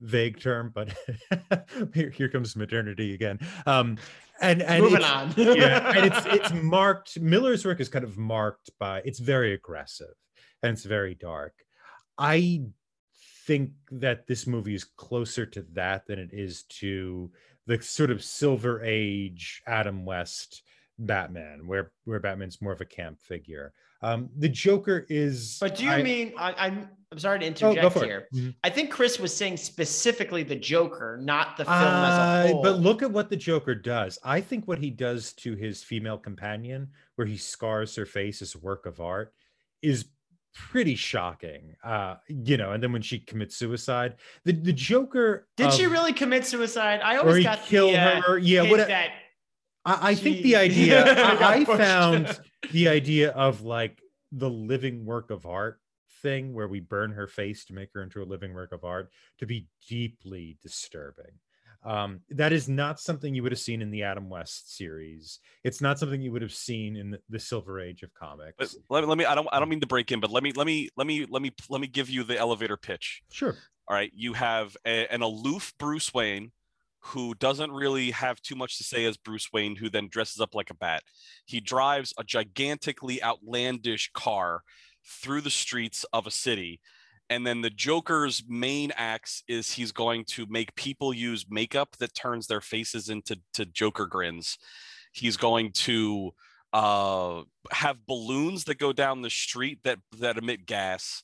vague 0.00 0.40
term, 0.40 0.70
but 0.74 0.94
here, 1.94 2.10
here 2.10 2.28
comes 2.28 2.54
modernity 2.54 3.14
again. 3.14 3.38
Um, 3.66 3.96
and 4.40 4.62
and 4.62 4.82
Moving 4.82 5.04
on. 5.04 5.32
yeah, 5.36 5.92
and 5.96 6.12
it's 6.12 6.26
it's 6.26 6.52
marked. 6.62 7.20
Miller's 7.20 7.64
work 7.64 7.80
is 7.80 7.88
kind 7.88 8.04
of 8.04 8.18
marked 8.18 8.70
by 8.78 9.00
it's 9.04 9.20
very 9.20 9.54
aggressive 9.54 10.14
and 10.62 10.72
it's 10.72 10.84
very 10.84 11.14
dark. 11.14 11.54
I 12.18 12.62
think 13.46 13.72
that 13.90 14.26
this 14.26 14.46
movie 14.46 14.74
is 14.74 14.84
closer 14.84 15.46
to 15.46 15.62
that 15.72 16.06
than 16.06 16.18
it 16.18 16.30
is 16.32 16.64
to 16.64 17.30
the 17.66 17.80
sort 17.82 18.10
of 18.10 18.22
Silver 18.22 18.82
Age 18.84 19.62
Adam 19.66 20.04
West 20.04 20.62
Batman, 20.98 21.66
where 21.66 21.92
where 22.04 22.20
Batman's 22.20 22.60
more 22.60 22.72
of 22.72 22.80
a 22.80 22.84
camp 22.86 23.20
figure. 23.20 23.72
Um, 24.02 24.28
the 24.36 24.48
Joker 24.48 25.06
is. 25.08 25.58
But 25.60 25.76
do 25.76 25.84
you 25.84 25.90
I- 25.90 26.02
mean 26.02 26.32
I, 26.36 26.52
I'm 26.66 26.88
I'm 27.12 27.18
sorry 27.18 27.38
to 27.40 27.44
Oh, 27.44 27.48
interject 27.48 27.92
for 27.92 28.04
here. 28.04 28.26
Mhm. 28.34 28.54
I 28.64 28.70
think 28.70 28.90
Chris 28.90 29.18
was 29.20 29.34
saying 29.36 29.58
specifically 29.58 30.42
the 30.42 30.56
Joker, 30.56 31.18
not 31.22 31.58
the 31.58 31.64
film 31.66 31.76
as 31.76 31.82
a 31.82 32.20
Uh, 32.20 32.46
whole. 32.48 32.62
But 32.62 32.80
look 32.80 33.02
at 33.02 33.10
what 33.10 33.28
the 33.28 33.36
Joker 33.36 33.74
does. 33.74 34.18
I 34.24 34.40
think 34.40 34.66
what 34.66 34.78
he 34.78 34.88
does 34.90 35.34
to 35.34 35.54
his 35.54 35.84
female 35.84 36.16
companion, 36.16 36.88
where 37.16 37.26
he 37.26 37.36
scars 37.36 37.94
her 37.96 38.06
face 38.06 38.40
as 38.40 38.54
a 38.54 38.58
work 38.60 38.86
of 38.86 38.98
art, 38.98 39.34
is 39.82 40.06
pretty 40.54 40.94
shocking. 40.94 41.74
Uh, 41.82 42.16
you 42.28 42.56
know, 42.56 42.72
and 42.72 42.82
then 42.82 42.92
when 42.92 43.02
she 43.02 43.18
commits 43.18 43.56
suicide, 43.56 44.16
the, 44.44 44.52
the 44.52 44.72
Joker 44.72 45.46
Did 45.56 45.72
she 45.72 45.86
really 45.86 46.12
commit 46.12 46.46
suicide? 46.46 47.00
I 47.02 47.16
always 47.16 47.44
got 47.44 47.62
kill 47.64 47.90
the, 47.90 47.98
uh, 47.98 48.20
her? 48.22 48.38
Yeah, 48.38 48.62
what 48.70 48.86
that 48.88 49.10
I, 49.84 50.10
I 50.10 50.14
think 50.14 50.42
the 50.42 50.56
idea 50.56 51.04
I, 51.04 51.54
I 51.54 51.64
found 51.64 52.40
the 52.70 52.88
idea 52.88 53.30
of 53.30 53.62
like 53.62 54.00
the 54.30 54.50
living 54.50 55.04
work 55.04 55.30
of 55.30 55.46
art 55.46 55.80
thing 56.22 56.54
where 56.54 56.68
we 56.68 56.80
burn 56.80 57.12
her 57.12 57.26
face 57.26 57.64
to 57.66 57.74
make 57.74 57.90
her 57.94 58.02
into 58.02 58.22
a 58.22 58.24
living 58.24 58.54
work 58.54 58.72
of 58.72 58.84
art 58.84 59.10
to 59.38 59.46
be 59.46 59.66
deeply 59.88 60.56
disturbing. 60.62 61.38
Um, 61.84 62.20
that 62.30 62.52
is 62.52 62.68
not 62.68 63.00
something 63.00 63.34
you 63.34 63.42
would 63.42 63.52
have 63.52 63.58
seen 63.58 63.82
in 63.82 63.90
the 63.90 64.04
Adam 64.04 64.30
West 64.30 64.76
series. 64.76 65.40
It's 65.64 65.80
not 65.80 65.98
something 65.98 66.22
you 66.22 66.30
would 66.30 66.42
have 66.42 66.54
seen 66.54 66.96
in 66.96 67.10
the, 67.10 67.18
the 67.28 67.40
Silver 67.40 67.80
Age 67.80 68.02
of 68.02 68.10
But 68.20 68.28
comics. 68.28 68.76
let, 68.88 69.06
let 69.08 69.18
me 69.18 69.24
I 69.24 69.34
don't 69.34 69.48
I 69.50 69.58
don't 69.58 69.68
mean 69.68 69.80
to 69.80 69.86
break 69.86 70.12
in, 70.12 70.20
but 70.20 70.30
let 70.30 70.42
me 70.42 70.52
let 70.54 70.66
me 70.66 70.90
let 70.96 71.06
me 71.06 71.26
let 71.28 71.42
me 71.42 71.52
let 71.68 71.80
me 71.80 71.88
give 71.88 72.08
you 72.08 72.22
the 72.22 72.38
elevator 72.38 72.76
pitch. 72.76 73.22
Sure. 73.32 73.56
All 73.88 73.96
right, 73.96 74.12
you 74.14 74.32
have 74.34 74.76
a, 74.86 75.12
an 75.12 75.22
aloof 75.22 75.72
Bruce 75.78 76.14
Wayne 76.14 76.52
who 77.00 77.34
doesn't 77.34 77.72
really 77.72 78.12
have 78.12 78.40
too 78.42 78.54
much 78.54 78.78
to 78.78 78.84
say 78.84 79.04
as 79.04 79.16
Bruce 79.16 79.52
Wayne, 79.52 79.74
who 79.74 79.90
then 79.90 80.08
dresses 80.08 80.40
up 80.40 80.54
like 80.54 80.70
a 80.70 80.74
bat. 80.74 81.02
He 81.44 81.60
drives 81.60 82.14
a 82.16 82.22
gigantically 82.22 83.20
outlandish 83.20 84.12
car 84.14 84.62
through 85.04 85.40
the 85.40 85.50
streets 85.50 86.04
of 86.12 86.28
a 86.28 86.30
city. 86.30 86.80
And 87.30 87.46
then 87.46 87.62
the 87.62 87.70
Joker's 87.70 88.42
main 88.46 88.92
acts 88.96 89.42
is 89.48 89.72
he's 89.72 89.92
going 89.92 90.24
to 90.26 90.46
make 90.48 90.74
people 90.74 91.14
use 91.14 91.46
makeup 91.48 91.96
that 91.98 92.14
turns 92.14 92.46
their 92.46 92.60
faces 92.60 93.08
into 93.08 93.40
to 93.54 93.64
Joker 93.64 94.06
grins. 94.06 94.58
He's 95.12 95.36
going 95.36 95.72
to 95.72 96.32
uh, 96.72 97.42
have 97.70 98.06
balloons 98.06 98.64
that 98.64 98.78
go 98.78 98.92
down 98.92 99.22
the 99.22 99.30
street 99.30 99.80
that 99.84 99.98
that 100.18 100.38
emit 100.38 100.66
gas 100.66 101.22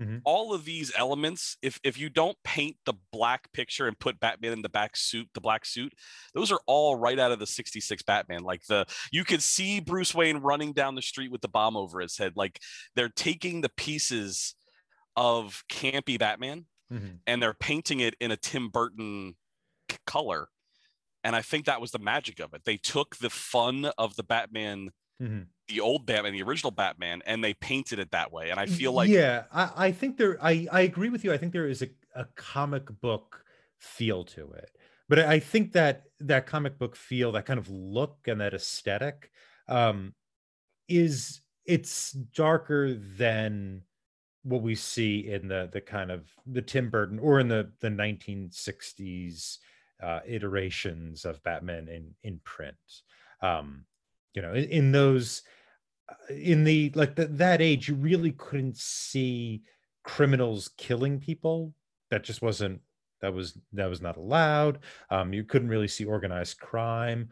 Mhm. 0.00 0.20
all 0.24 0.54
of 0.54 0.64
these 0.64 0.92
elements 0.96 1.56
if 1.60 1.80
if 1.82 1.98
you 1.98 2.08
don't 2.08 2.36
paint 2.44 2.76
the 2.84 2.94
black 3.10 3.50
picture 3.52 3.88
and 3.88 3.98
put 3.98 4.20
batman 4.20 4.52
in 4.52 4.62
the 4.62 4.68
back 4.68 4.96
suit 4.96 5.28
the 5.34 5.40
black 5.40 5.66
suit 5.66 5.92
those 6.34 6.52
are 6.52 6.60
all 6.66 6.94
right 6.94 7.18
out 7.18 7.32
of 7.32 7.40
the 7.40 7.46
66 7.48 8.02
batman 8.04 8.44
like 8.44 8.64
the 8.66 8.86
you 9.10 9.24
could 9.24 9.42
see 9.42 9.80
bruce 9.80 10.14
wayne 10.14 10.36
running 10.36 10.72
down 10.72 10.94
the 10.94 11.02
street 11.02 11.32
with 11.32 11.40
the 11.40 11.48
bomb 11.48 11.76
over 11.76 11.98
his 11.98 12.16
head 12.16 12.34
like 12.36 12.60
they're 12.94 13.08
taking 13.08 13.60
the 13.60 13.70
pieces 13.70 14.54
of 15.18 15.64
campy 15.70 16.18
batman 16.18 16.66
Mhm. 16.90 17.20
and 17.26 17.42
they're 17.42 17.54
painting 17.54 18.00
it 18.00 18.14
in 18.20 18.30
a 18.32 18.36
tim 18.38 18.70
burton 18.70 19.36
color 20.06 20.48
and 21.24 21.36
i 21.36 21.42
think 21.42 21.66
that 21.66 21.80
was 21.80 21.92
the 21.92 21.98
magic 22.00 22.40
of 22.40 22.54
it 22.54 22.64
they 22.64 22.76
took 22.78 23.16
the 23.16 23.30
fun 23.30 23.86
of 23.98 24.16
the 24.16 24.24
batman 24.24 24.90
Mhm. 25.20 25.48
the 25.68 25.80
old 25.80 26.06
Batman, 26.06 26.32
the 26.32 26.42
original 26.42 26.70
Batman, 26.70 27.22
and 27.26 27.44
they 27.44 27.54
painted 27.54 27.98
it 27.98 28.10
that 28.12 28.32
way. 28.32 28.50
And 28.50 28.60
I 28.60 28.66
feel 28.66 28.92
like 28.92 29.10
yeah 29.10 29.44
I, 29.52 29.86
I 29.88 29.92
think 29.92 30.16
there 30.16 30.36
I, 30.42 30.66
I 30.72 30.80
agree 30.82 31.08
with 31.08 31.24
you 31.24 31.32
i 31.32 31.36
think 31.38 31.52
there 31.52 31.68
is 31.68 31.82
a, 31.82 31.88
a 32.14 32.24
comic 32.36 32.86
book 33.00 33.44
feel 33.78 34.24
to 34.24 34.50
it 34.52 34.70
but 35.08 35.18
i 35.18 35.34
I 35.34 35.40
think 35.40 35.72
that 35.72 36.04
that 36.20 36.46
comic 36.46 36.78
book 36.78 36.96
feel 36.96 37.32
that 37.32 37.46
kind 37.46 37.58
of 37.58 37.68
look 37.68 38.26
and 38.26 38.40
that 38.40 38.54
aesthetic 38.54 39.30
um 39.68 40.14
is 40.88 41.42
it's 41.66 42.12
darker 42.12 42.94
than 42.94 43.84
what 44.48 44.62
we 44.62 44.74
see 44.74 45.30
in 45.30 45.46
the 45.48 45.68
the 45.72 45.80
kind 45.80 46.10
of 46.10 46.26
the 46.46 46.62
tim 46.62 46.88
burton 46.88 47.18
or 47.18 47.38
in 47.38 47.48
the 47.48 47.70
the 47.80 47.88
1960s 47.88 49.58
uh 50.02 50.20
iterations 50.26 51.24
of 51.24 51.42
batman 51.42 51.88
in 51.88 52.14
in 52.22 52.40
print. 52.44 52.76
Um 53.42 53.84
you 54.34 54.42
know 54.42 54.54
in, 54.54 54.64
in 54.64 54.92
those 54.92 55.42
uh, 56.08 56.34
in 56.34 56.64
the 56.64 56.90
like 56.94 57.14
the, 57.14 57.26
that 57.26 57.60
age 57.60 57.88
you 57.88 57.94
really 57.94 58.32
couldn't 58.32 58.76
see 58.76 59.62
criminals 60.02 60.70
killing 60.78 61.20
people. 61.20 61.74
That 62.10 62.24
just 62.24 62.40
wasn't 62.40 62.80
that 63.20 63.34
was 63.34 63.58
that 63.74 63.90
was 63.90 64.00
not 64.00 64.16
allowed. 64.16 64.78
Um 65.10 65.34
you 65.34 65.44
couldn't 65.44 65.68
really 65.68 65.88
see 65.88 66.04
organized 66.04 66.58
crime. 66.58 67.28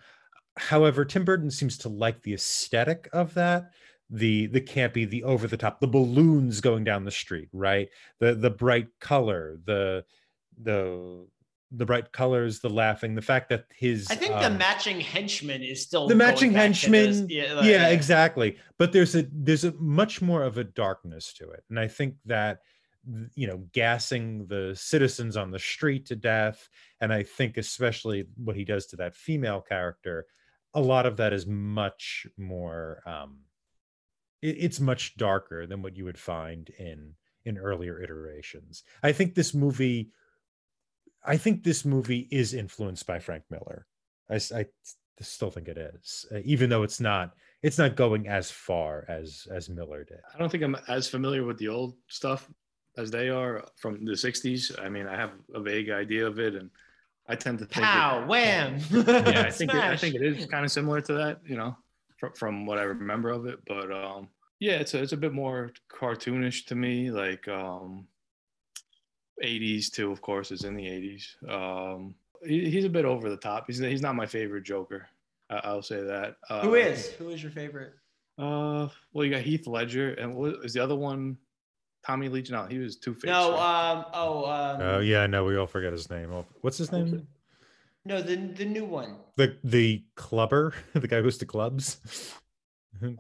However 0.59 1.05
tim 1.05 1.25
burton 1.25 1.51
seems 1.51 1.79
to 1.79 1.89
like 1.89 2.21
the 2.23 2.35
aesthetic 2.35 3.09
of 3.13 3.33
that 3.35 3.71
the 4.11 4.47
the 4.47 4.61
campy 4.61 5.09
the 5.09 5.25
over 5.25 5.47
the 5.47 5.57
top 5.57 5.81
the 5.81 5.87
balloons 5.87 6.61
going 6.61 6.85
down 6.85 7.05
the 7.05 7.11
street 7.11 7.49
right? 7.53 7.89
The 8.21 8.35
the 8.35 8.51
bright 8.51 8.89
color 9.01 9.59
the 9.65 10.05
the 10.61 11.27
the 11.73 11.85
bright 11.85 12.13
colors 12.13 12.61
the 12.61 12.71
laughing 12.71 13.17
the 13.17 13.23
fact 13.23 13.49
that 13.49 13.65
his 13.77 14.07
I 14.09 14.15
think 14.15 14.33
the 14.35 14.47
um, 14.47 14.59
matching 14.59 15.01
henchman 15.01 15.63
is 15.63 15.83
still 15.83 16.07
the 16.07 16.15
matching 16.15 16.53
back 16.53 16.73
to 16.73 16.91
those- 16.91 17.17
henchman 17.17 17.29
yeah, 17.29 17.55
like, 17.55 17.67
yeah. 17.67 17.89
exactly. 17.89 18.57
But 18.79 18.93
there's 18.93 19.17
a 19.17 19.27
there's 19.33 19.65
a 19.65 19.73
much 19.73 20.23
more 20.23 20.45
of 20.45 20.59
a 20.59 20.65
darkness 20.65 21.33
to 21.35 21.51
it. 21.51 21.65
And 21.69 21.79
i 21.79 21.89
think 21.89 22.15
that 22.27 22.61
you 23.35 23.47
know 23.47 23.63
gassing 23.73 24.47
the 24.47 24.75
citizens 24.77 25.37
on 25.37 25.51
the 25.51 25.59
street 25.59 26.07
to 26.07 26.17
death 26.17 26.69
and 27.01 27.13
i 27.13 27.23
think 27.23 27.57
especially 27.57 28.27
what 28.37 28.57
he 28.57 28.65
does 28.65 28.87
to 28.87 28.97
that 28.97 29.15
female 29.15 29.61
character 29.61 30.27
a 30.75 30.81
lot 30.81 31.07
of 31.07 31.17
that 31.17 31.33
is 31.33 31.47
much 31.47 32.27
more 32.37 33.01
um 33.07 33.39
it, 34.43 34.57
it's 34.59 34.81
much 34.81 35.17
darker 35.17 35.67
than 35.67 35.83
what 35.83 35.97
you 35.97 36.05
would 36.05 36.19
find 36.19 36.71
in 36.79 37.15
in 37.45 37.59
earlier 37.59 38.01
iterations 38.03 38.83
i 39.03 39.13
think 39.13 39.35
this 39.35 39.55
movie 39.55 40.11
i 41.25 41.37
think 41.37 41.63
this 41.63 41.85
movie 41.85 42.29
is 42.31 42.55
influenced 42.55 43.07
by 43.07 43.19
frank 43.19 43.45
miller 43.51 43.87
I, 44.29 44.37
I 44.37 44.67
still 45.21 45.51
think 45.51 45.69
it 45.69 45.79
is 45.79 46.27
uh, 46.35 46.39
even 46.45 46.69
though 46.71 46.83
it's 46.83 47.01
not 47.01 47.35
it's 47.63 47.79
not 47.79 47.97
going 47.97 48.29
as 48.29 48.51
far 48.51 49.05
as 49.09 49.47
as 49.51 49.69
miller 49.69 50.05
did 50.05 50.19
I 50.35 50.39
don't 50.39 50.51
think 50.51 50.63
I'm 50.63 50.77
as 50.89 51.09
familiar 51.09 51.45
with 51.45 51.59
the 51.59 51.69
old 51.69 51.95
stuff 52.09 52.51
as 52.99 53.11
they 53.11 53.29
are 53.29 53.65
from 53.77 54.05
the 54.05 54.13
60s. 54.13 54.73
I 54.83 54.89
mean, 54.89 55.07
I 55.07 55.17
have 55.17 55.33
a 55.55 55.61
vague 55.61 55.91
idea 55.91 56.27
of 56.27 56.39
it, 56.39 56.55
and 56.55 56.71
I 57.29 57.35
tend 57.37 57.59
to 57.59 57.67
think. 57.67 57.79
it- 57.79 57.83
Pow, 57.83 58.27
wham. 58.27 58.79
yeah, 58.91 59.43
I 59.47 59.51
think 59.51 59.75
it, 59.75 59.81
I 59.81 59.97
think 59.97 60.15
it 60.15 60.23
is 60.23 60.47
kind 60.47 60.65
of 60.65 60.73
similar 60.73 61.01
to 61.03 61.13
that, 61.15 61.41
you 61.45 61.57
know, 61.57 61.77
from, 62.17 62.33
from 62.33 62.67
what 62.67 62.79
I 62.79 62.83
remember 62.83 63.31
of 63.31 63.47
it. 63.47 63.61
But 63.67 63.93
um, 63.93 64.29
yeah, 64.61 64.75
it's 64.75 64.95
a, 64.95 65.03
it's 65.03 65.13
a 65.13 65.17
bit 65.17 65.33
more 65.33 65.73
cartoonish 65.91 66.67
to 66.67 66.75
me, 66.75 67.11
like 67.11 67.47
um, 67.49 68.07
80s 69.43 69.91
too. 69.91 70.11
Of 70.13 70.21
course, 70.23 70.51
it's 70.51 70.65
in 70.65 70.75
the 70.75 70.85
80s. 70.85 71.51
Um, 71.51 72.15
he, 72.45 72.71
he's 72.71 72.85
a 72.85 72.91
bit 72.91 73.05
over 73.05 73.31
the 73.31 73.37
top. 73.37 73.65
He's 73.67 73.79
he's 73.79 74.03
not 74.03 74.15
my 74.15 74.27
favorite 74.27 74.65
Joker. 74.65 75.09
I, 75.51 75.61
I'll 75.65 75.83
say 75.83 76.03
that. 76.03 76.37
Uh, 76.49 76.63
Who 76.63 76.75
is? 76.75 77.11
Who 77.13 77.31
is 77.31 77.43
your 77.43 77.53
favorite? 77.53 77.93
Uh, 78.39 78.89
well, 79.13 79.25
you 79.25 79.31
got 79.31 79.41
Heath 79.43 79.67
Ledger, 79.67 80.13
and 80.15 80.35
what 80.35 80.57
is 80.63 80.75
the 80.75 80.83
other 80.83 80.97
one? 80.97 81.39
Tommy 82.07 82.29
Lee. 82.29 82.45
No, 82.51 82.67
he 82.67 82.79
was 82.79 82.97
Two 82.97 83.15
Face. 83.15 83.25
No, 83.25 83.57
um, 83.59 84.05
oh, 84.15 84.45
um, 84.45 84.81
oh 84.81 84.99
yeah 85.01 85.27
No, 85.27 85.45
we 85.45 85.57
all 85.57 85.67
forget 85.67 85.93
his 85.93 86.09
name 86.09 86.31
Oh, 86.33 86.45
what's 86.61 86.79
his 86.79 86.93
name 86.93 87.27
no, 88.07 88.23
the 88.23 88.37
the 88.37 88.65
new 88.65 88.85
one. 88.85 89.17
the 89.37 89.57
the 89.65 90.05
clubber 90.15 90.73
the 90.95 91.07
guy 91.09 91.17
who 91.17 91.25
goes 91.25 91.39
to 91.39 91.47
clubs 91.47 92.01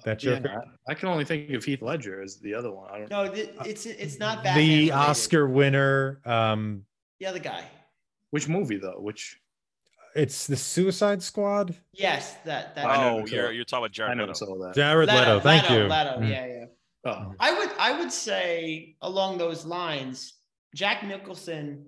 that 0.04 0.22
yeah, 0.22 0.36
joker 0.38 0.62
I, 0.88 0.92
I 0.92 0.94
can 0.94 1.08
only 1.08 1.24
think 1.24 1.50
of 1.50 1.64
Heath 1.64 1.82
Ledger 1.82 2.22
as 2.22 2.38
the 2.38 2.54
other 2.54 2.72
one. 2.72 2.90
I 2.90 2.98
don't. 3.00 3.10
No, 3.10 3.28
th- 3.34 3.50
it's 3.66 3.84
it's 3.86 4.18
not 4.18 4.42
Batman. 4.42 4.64
the 4.66 4.70
related. 4.76 4.90
oscar 4.92 5.46
winner 5.48 6.20
um 6.24 6.84
The 7.20 7.26
other 7.26 7.38
guy. 7.40 7.64
Which 8.30 8.48
movie 8.48 8.76
though? 8.78 8.98
Which 9.00 9.38
it's 10.14 10.46
the 10.46 10.56
suicide 10.56 11.22
squad 11.22 11.74
Yes, 11.92 12.34
that 12.46 12.74
that. 12.76 12.86
I 12.86 12.96
oh, 13.10 13.16
never 13.16 13.26
saw 13.28 13.34
you're 13.34 13.52
you're 13.52 13.64
talking 13.66 13.84
about 13.84 13.92
Jared 13.92 14.12
I 14.12 14.14
never 14.14 14.28
Leto. 14.28 14.46
saw 14.46 14.58
that. 14.66 14.74
jared 14.74 15.08
leto, 15.08 15.40
thank 15.40 15.68
Leto, 15.68 15.74
you 15.82 15.88
Leto, 15.88 16.20
Mm. 16.20 16.28
yeah, 16.30 16.46
yeah. 16.46 16.64
Oh, 17.04 17.34
I 17.38 17.52
would 17.58 17.70
I 17.78 17.98
would 17.98 18.10
say 18.10 18.96
along 19.02 19.36
those 19.38 19.64
lines, 19.66 20.34
Jack 20.74 21.04
Nicholson 21.06 21.84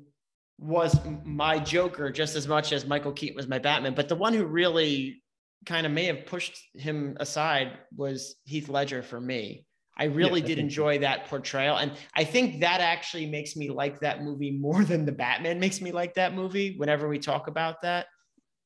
was 0.59 0.99
my 1.25 1.59
Joker 1.59 2.11
just 2.11 2.35
as 2.37 2.49
much 2.49 2.73
as 2.73 2.85
Michael 2.87 3.13
Keaton 3.13 3.37
was 3.37 3.47
my 3.49 3.59
Batman. 3.59 3.95
But 3.95 4.09
the 4.09 4.17
one 4.17 4.33
who 4.35 4.45
really 4.45 5.23
kind 5.67 5.87
of 5.87 5.93
may 5.93 6.05
have 6.05 6.27
pushed 6.27 6.59
him 6.75 7.17
aside 7.21 7.73
was 7.97 8.37
Heath 8.45 8.69
Ledger 8.69 9.03
for 9.03 9.21
me. 9.21 9.65
I 9.97 10.05
really 10.05 10.43
I 10.43 10.47
did 10.47 10.57
think- 10.57 10.67
enjoy 10.67 10.99
that 11.01 11.27
portrayal. 11.27 11.77
And 11.77 11.93
I 12.15 12.25
think 12.25 12.61
that 12.61 12.81
actually 12.81 13.27
makes 13.27 13.57
me 13.57 13.69
like 13.71 14.01
that 14.01 14.23
movie 14.23 14.53
more 14.53 14.85
than 14.85 15.05
the 15.05 15.13
Batman 15.13 15.59
makes 15.59 15.81
me 15.81 15.91
like 15.93 16.15
that 16.15 16.35
movie 16.35 16.77
whenever 16.77 17.09
we 17.09 17.19
talk 17.19 17.49
about 17.49 17.83
that. 17.83 18.07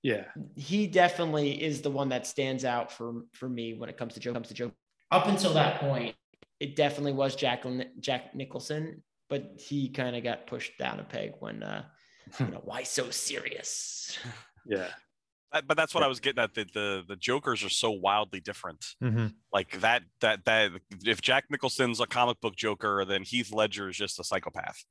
yeah. 0.02 0.24
He 0.56 0.86
definitely 0.86 1.62
is 1.62 1.80
the 1.82 1.90
one 1.90 2.08
that 2.10 2.26
stands 2.26 2.64
out 2.64 2.90
for 2.92 3.22
for 3.32 3.48
me 3.48 3.74
when 3.74 3.88
it 3.88 3.96
comes 3.96 4.14
to 4.14 4.20
Joe 4.20 4.32
comes 4.34 4.48
to 4.48 4.54
Joe. 4.54 4.72
Up 5.10 5.26
until 5.26 5.54
that 5.54 5.78
point, 5.80 6.14
it 6.60 6.74
definitely 6.76 7.12
was 7.12 7.36
Jack 7.36 7.64
Jack 8.00 8.34
Nicholson, 8.34 9.02
but 9.32 9.54
he 9.56 9.88
kind 9.88 10.14
of 10.14 10.22
got 10.22 10.46
pushed 10.46 10.76
down 10.76 11.00
a 11.00 11.04
peg 11.04 11.32
when 11.40 11.62
uh 11.62 11.82
you 12.38 12.46
know 12.48 12.60
why 12.64 12.82
so 12.82 13.08
serious. 13.08 14.18
Yeah. 14.66 14.88
But 15.66 15.76
that's 15.76 15.94
what 15.94 16.02
I 16.02 16.06
was 16.06 16.20
getting 16.20 16.42
at. 16.42 16.54
The, 16.54 16.66
the 16.72 17.02
the 17.08 17.16
Jokers 17.16 17.64
are 17.64 17.70
so 17.70 17.90
wildly 17.90 18.40
different. 18.40 18.84
Mhm. 19.02 19.32
Like 19.52 19.80
that 19.80 20.02
that 20.20 20.44
that 20.44 20.70
if 21.04 21.22
Jack 21.22 21.44
Nicholson's 21.50 21.98
a 21.98 22.06
comic 22.06 22.40
book 22.42 22.56
Joker, 22.56 23.04
then 23.06 23.22
Heath 23.22 23.52
Ledger 23.52 23.88
is 23.88 23.96
just 23.96 24.20
a 24.20 24.24
psychopath. 24.24 24.84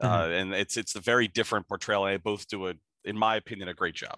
Uh, 0.00 0.28
and 0.32 0.54
it's 0.54 0.76
it's 0.76 0.94
a 0.94 1.00
very 1.00 1.28
different 1.28 1.68
portrayal. 1.68 2.06
And 2.06 2.14
they 2.14 2.16
both 2.18 2.48
do 2.48 2.68
a, 2.68 2.74
in 3.04 3.16
my 3.16 3.36
opinion, 3.36 3.68
a 3.68 3.74
great 3.74 3.94
job. 3.94 4.16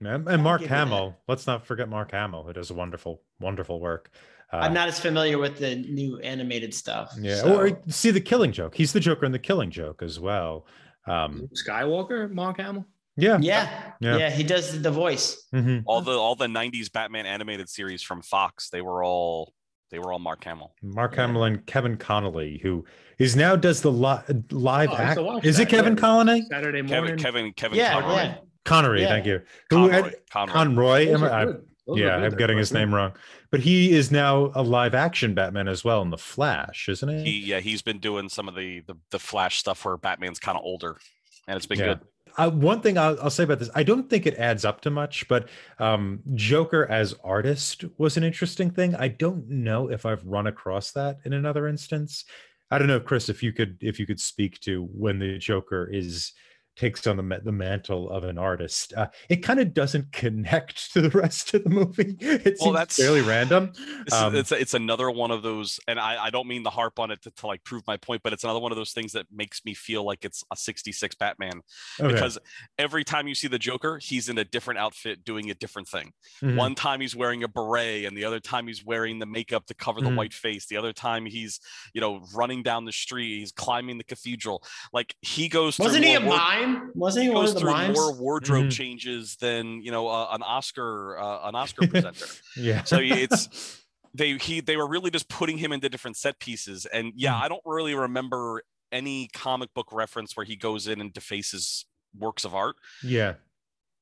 And, 0.00 0.28
and 0.28 0.42
Mark 0.42 0.60
give 0.60 0.70
you 0.70 0.76
that. 0.76 0.86
Hamill. 0.88 1.16
Let's 1.26 1.46
not 1.46 1.66
forget 1.66 1.88
Mark 1.88 2.12
Hamill, 2.12 2.44
who 2.44 2.52
does 2.52 2.70
a 2.70 2.74
wonderful, 2.74 3.22
wonderful 3.40 3.80
work. 3.80 4.10
Uh, 4.52 4.58
I'm 4.58 4.72
not 4.74 4.88
as 4.88 5.00
familiar 5.00 5.38
with 5.38 5.58
the 5.58 5.74
new 5.76 6.18
animated 6.20 6.72
stuff. 6.74 7.12
Yeah. 7.18 7.36
so- 7.36 7.56
Or 7.60 7.82
see 7.88 8.10
the 8.10 8.20
Killing 8.20 8.52
Joke. 8.52 8.74
He's 8.74 8.92
the 8.92 9.00
Joker 9.00 9.26
in 9.26 9.32
the 9.32 9.38
Killing 9.38 9.70
Joke 9.70 10.02
as 10.02 10.20
well. 10.20 10.66
Um, 11.06 11.48
Skywalker, 11.54 12.30
Mark 12.30 12.58
Hamill. 12.58 12.86
yeah. 13.16 13.38
yeah, 13.40 13.92
Yeah. 14.00 14.16
yeah, 14.16 14.30
he 14.30 14.42
does 14.42 14.80
the 14.80 14.90
voice. 14.90 15.46
Mhm. 15.54 15.82
All 15.86 16.00
the 16.00 16.12
all 16.12 16.34
the 16.34 16.46
'90s 16.46 16.88
Batman 16.90 17.26
animated 17.26 17.68
series 17.68 18.02
from 18.02 18.22
Fox, 18.22 18.70
they 18.70 18.80
were 18.80 19.02
all 19.04 19.52
they 19.90 19.98
were 19.98 20.12
all 20.12 20.18
Mark 20.18 20.42
Hamill. 20.44 20.74
Mark 20.82 21.12
Yeah. 21.14 21.26
Hamill 21.26 21.44
and 21.44 21.64
Kevin 21.66 21.96
Connolly, 21.96 22.58
who 22.62 22.84
is 23.18 23.36
now 23.36 23.54
does 23.54 23.80
the 23.82 23.92
li- 23.92 24.42
live 24.50 24.88
Oh, 24.90 24.96
act. 24.96 25.16
to 25.18 25.22
watch 25.22 25.44
Is 25.44 25.58
it 25.60 25.68
Kevin 25.68 25.92
yeah. 25.94 26.00
Connolly? 26.00 26.42
Saturday 26.50 26.82
morning. 26.82 27.16
Kevin 27.18 27.52
Kevin 27.52 27.78
Yeah, 27.78 27.92
Conroy. 28.00 28.14
yeah. 28.14 28.34
Connery, 28.64 29.02
Yeah. 29.02 29.08
thank 29.08 29.26
you. 29.26 29.40
Who 29.70 29.76
Conroy. 29.90 29.92
had- 30.02 30.14
Conroy. 30.30 31.12
Conroy. 31.12 31.54
Those 31.86 31.98
am 32.00 32.04
are 32.06 32.10
I- 32.10 32.14
good. 32.14 32.14
Those 32.14 32.18
are 32.18 32.20
yeah. 32.20 32.26
I'm 32.32 32.38
getting 32.38 32.58
his 32.58 32.72
name 32.72 32.94
wrong. 32.94 33.12
But 33.50 33.60
he 33.60 33.92
is 33.92 34.10
now 34.10 34.50
a 34.54 34.62
live 34.62 34.94
action 34.94 35.34
Batman 35.34 35.68
as 35.68 35.84
well 35.84 36.02
in 36.02 36.10
The 36.10 36.18
Flash, 36.18 36.88
isn't 36.88 37.08
he? 37.08 37.24
He 37.24 37.38
yeah, 37.46 37.60
he's 37.60 37.82
been 37.82 37.98
doing 37.98 38.28
some 38.28 38.48
of 38.48 38.54
the 38.54 38.80
the, 38.80 38.96
the 39.10 39.18
Flash 39.18 39.58
stuff 39.58 39.84
where 39.84 39.96
Batman's 39.96 40.38
kind 40.38 40.56
of 40.58 40.64
older, 40.64 40.98
and 41.46 41.56
it's 41.56 41.66
been 41.66 41.78
Yeah. 41.78 41.86
good. 41.86 42.00
Uh, 42.36 42.50
one 42.50 42.80
thing 42.80 42.98
I'll, 42.98 43.16
I'll 43.22 43.30
say 43.30 43.44
about 43.44 43.60
this, 43.60 43.70
I 43.76 43.84
don't 43.84 44.10
think 44.10 44.26
it 44.26 44.34
adds 44.38 44.64
up 44.64 44.80
to 44.80 44.90
much, 44.90 45.28
but 45.28 45.48
um, 45.78 46.18
Joker 46.34 46.84
as 46.90 47.14
artist 47.22 47.84
was 47.96 48.16
an 48.16 48.24
interesting 48.24 48.70
thing. 48.72 48.96
I 48.96 49.06
don't 49.06 49.48
know 49.48 49.88
if 49.88 50.04
I've 50.04 50.24
run 50.26 50.48
across 50.48 50.90
that 50.92 51.18
in 51.24 51.32
another 51.32 51.68
instance. 51.68 52.24
I 52.72 52.78
don't 52.78 52.88
know, 52.88 52.98
Chris, 52.98 53.28
if 53.28 53.40
you 53.44 53.52
could 53.52 53.76
if 53.80 54.00
you 54.00 54.06
could 54.06 54.18
speak 54.18 54.58
to 54.62 54.88
when 54.92 55.20
the 55.20 55.38
Joker 55.38 55.88
is 55.92 56.32
takes 56.76 57.06
on 57.06 57.16
the 57.16 57.40
the 57.44 57.52
mantle 57.52 58.10
of 58.10 58.24
an 58.24 58.38
artist. 58.38 58.92
Uh, 58.96 59.06
it 59.28 59.36
kind 59.36 59.60
of 59.60 59.72
doesn't 59.74 60.10
connect 60.12 60.92
to 60.92 61.00
the 61.00 61.10
rest 61.10 61.54
of 61.54 61.64
the 61.64 61.70
movie. 61.70 62.16
It 62.44 62.56
Well, 62.60 62.72
that's- 62.72 62.96
fairly 62.96 63.20
random. 63.22 63.72
Um, 64.12 64.34
is, 64.34 64.40
it's 64.40 64.52
it's 64.52 64.74
another 64.74 65.10
one 65.10 65.30
of 65.30 65.42
those, 65.42 65.80
and 65.88 65.98
I, 65.98 66.24
I 66.26 66.30
don't 66.30 66.46
mean 66.46 66.62
to 66.64 66.70
harp 66.70 66.98
on 66.98 67.10
it 67.10 67.22
to, 67.22 67.30
to 67.30 67.46
like 67.46 67.64
prove 67.64 67.82
my 67.86 67.96
point, 67.96 68.22
but 68.22 68.32
it's 68.34 68.44
another 68.44 68.60
one 68.60 68.70
of 68.70 68.76
those 68.76 68.92
things 68.92 69.12
that 69.12 69.26
makes 69.32 69.64
me 69.64 69.72
feel 69.72 70.04
like 70.04 70.24
it's 70.26 70.44
a 70.52 70.56
'66 70.56 71.14
Batman 71.14 71.62
Okay. 71.98 72.12
because 72.12 72.38
every 72.78 73.02
time 73.02 73.26
you 73.26 73.34
see 73.34 73.48
the 73.48 73.58
Joker, 73.58 73.98
he's 74.02 74.28
in 74.28 74.36
a 74.36 74.44
different 74.44 74.78
outfit 74.78 75.24
doing 75.24 75.50
a 75.50 75.54
different 75.54 75.88
thing. 75.88 76.12
Mhm. 76.42 76.56
One 76.56 76.74
time 76.74 77.00
he's 77.00 77.16
wearing 77.16 77.42
a 77.44 77.48
beret, 77.48 78.04
and 78.04 78.14
the 78.16 78.24
other 78.26 78.40
time 78.40 78.66
he's 78.66 78.84
wearing 78.84 79.18
the 79.20 79.26
makeup 79.26 79.64
to 79.66 79.74
cover 79.74 80.00
the 80.02 80.10
Mhm. 80.10 80.16
white 80.16 80.34
face. 80.34 80.66
The 80.66 80.76
other 80.76 80.92
time 80.92 81.24
he's, 81.24 81.60
you 81.94 82.00
know, 82.02 82.22
running 82.34 82.62
down 82.62 82.84
the 82.84 82.92
street, 82.92 83.38
he's 83.38 83.52
climbing 83.52 83.96
the 83.96 84.04
cathedral. 84.04 84.62
Like 84.92 85.14
he 85.22 85.48
goes. 85.48 85.78
Wasn't 85.78 86.04
he 86.04 86.12
a 86.14 86.20
mime? 86.20 86.63
Mime? 86.66 86.90
Wasn't 86.94 87.22
he 87.24 87.30
one 87.30 87.42
goes 87.42 87.50
of 87.50 87.54
the 87.54 87.60
through 87.60 87.70
mimes? 87.72 87.96
more 87.96 88.14
wardrobe 88.14 88.66
Mhm. 88.66 88.72
changes 88.72 89.36
than 89.36 89.82
you 89.82 89.90
know 89.90 90.08
uh, 90.08 90.28
an 90.32 90.42
Oscar 90.42 91.18
uh, 91.18 91.48
an 91.48 91.54
Oscar 91.54 91.86
presenter. 91.88 92.26
Yeah. 92.56 92.84
so 92.84 92.98
it's 93.00 93.80
they 94.14 94.36
he 94.38 94.60
they 94.60 94.76
were 94.76 94.86
really 94.88 95.10
just 95.10 95.28
putting 95.28 95.58
him 95.58 95.72
into 95.72 95.88
different 95.88 96.16
set 96.16 96.38
pieces 96.38 96.86
and 96.86 97.12
yeah 97.16 97.32
Mm. 97.34 97.42
i 97.42 97.48
don't 97.48 97.62
really 97.64 97.94
remember 97.96 98.62
any 98.92 99.28
comic 99.32 99.74
book 99.74 99.88
reference 99.92 100.36
where 100.36 100.46
he 100.46 100.54
goes 100.54 100.86
in 100.86 101.00
and 101.00 101.12
defaces 101.12 101.84
works 102.16 102.44
of 102.44 102.54
art 102.54 102.76
yeah. 103.02 103.34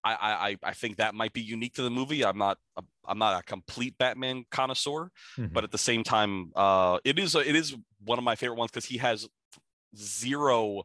i 0.05 0.13
i 0.13 0.49
I- 0.51 0.57
i 0.65 0.73
think 0.75 0.99
that 0.99 1.15
might 1.15 1.33
be 1.33 1.41
unique 1.41 1.73
to 1.77 1.83
the 1.83 1.89
movie 1.89 2.23
i'm 2.27 2.37
not 2.37 2.59
a, 2.77 2.83
i'm 3.09 3.17
not 3.19 3.41
a 3.41 3.43
complete 3.43 3.97
batman 3.97 4.45
connoisseur 4.51 5.11
Mhm. 5.39 5.51
but 5.55 5.65
at 5.65 5.71
the 5.71 5.79
same 5.79 6.05
time 6.05 6.53
uh 6.57 6.99
it 7.07 7.19
is 7.19 7.35
a, 7.35 7.39
it 7.39 7.57
is 7.57 7.75
one 8.05 8.19
of 8.19 8.25
my 8.25 8.35
favorite 8.37 8.59
ones 8.59 8.71
because 8.71 8.85
he 8.85 8.99
has 8.99 9.27
zero 9.97 10.83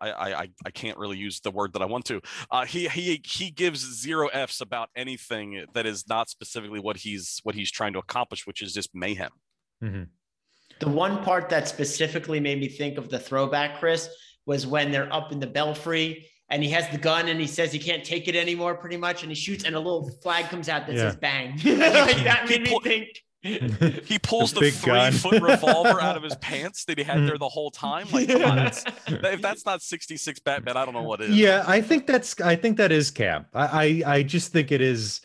I, 0.00 0.10
I 0.10 0.40
I- 0.42 0.48
I 0.66 0.70
can't 0.70 0.98
really 0.98 1.18
use 1.18 1.40
the 1.40 1.50
word 1.50 1.72
that 1.74 1.82
I 1.82 1.86
want 1.86 2.04
to. 2.06 2.20
Uh, 2.50 2.64
he 2.64 2.88
he 2.88 3.20
he 3.24 3.50
gives 3.50 3.80
zero 4.00 4.28
f's 4.28 4.60
about 4.60 4.88
anything 4.96 5.64
that 5.74 5.86
is 5.86 6.08
not 6.08 6.28
specifically 6.30 6.80
what 6.80 6.96
he's 6.98 7.40
what 7.42 7.54
he's 7.54 7.70
trying 7.70 7.92
to 7.94 7.98
accomplish, 7.98 8.46
which 8.46 8.62
is 8.62 8.72
just 8.72 8.90
mayhem. 8.94 9.30
Mhm. 9.82 10.08
The 10.80 10.88
one 10.88 11.22
part 11.22 11.48
that 11.50 11.68
specifically 11.68 12.40
made 12.40 12.58
me 12.58 12.68
think 12.68 12.96
of 12.96 13.10
the 13.10 13.18
throwback, 13.18 13.78
Chris, 13.80 14.08
was 14.46 14.66
when 14.66 14.90
they're 14.90 15.12
up 15.12 15.30
in 15.32 15.38
the 15.40 15.46
belfry 15.46 16.26
and 16.48 16.62
he 16.64 16.70
has 16.70 16.88
the 16.88 16.98
gun 16.98 17.28
and 17.28 17.38
he 17.40 17.46
says 17.46 17.70
he 17.72 17.78
can't 17.78 18.02
take 18.02 18.26
it 18.28 18.34
anymore, 18.34 18.74
pretty 18.74 18.96
much, 18.96 19.22
and 19.22 19.30
he 19.30 19.36
shoots 19.36 19.64
and 19.64 19.74
a 19.76 19.78
little 19.78 20.08
flag 20.22 20.46
comes 20.46 20.68
out 20.68 20.86
that 20.86 20.96
Yeah. 20.96 21.10
says 21.10 21.16
"bang." 21.16 21.50
like 21.64 22.24
that 22.24 22.46
made 22.48 22.62
me 22.62 22.78
think. 22.82 23.08
He 24.04 24.18
pulls 24.18 24.52
the 24.52 24.60
big 24.60 24.74
three 24.74 24.92
gun. 24.92 25.12
foot 25.12 25.40
revolver 25.40 26.00
out 26.00 26.16
of 26.16 26.22
his 26.22 26.36
pants 26.42 26.84
that 26.84 26.98
he 26.98 27.04
had 27.04 27.26
there 27.26 27.38
the 27.38 27.48
whole 27.48 27.70
time. 27.70 28.06
Like, 28.12 28.28
come 28.28 28.44
on, 28.44 28.56
that's, 28.56 28.84
if 29.06 29.40
that's 29.40 29.64
not 29.64 29.80
66 29.80 30.40
Batman, 30.40 30.76
I 30.76 30.84
don't 30.84 30.92
know 30.92 31.02
what 31.02 31.22
is. 31.22 31.30
Yeah, 31.30 31.64
I 31.66 31.80
think 31.80 32.06
that's 32.06 32.38
I 32.40 32.54
think 32.56 32.76
that 32.76 32.92
is 32.92 33.10
camp. 33.10 33.48
I 33.54 34.02
I, 34.04 34.14
I 34.14 34.22
just 34.22 34.52
think 34.52 34.70
it 34.70 34.82
is 34.82 35.22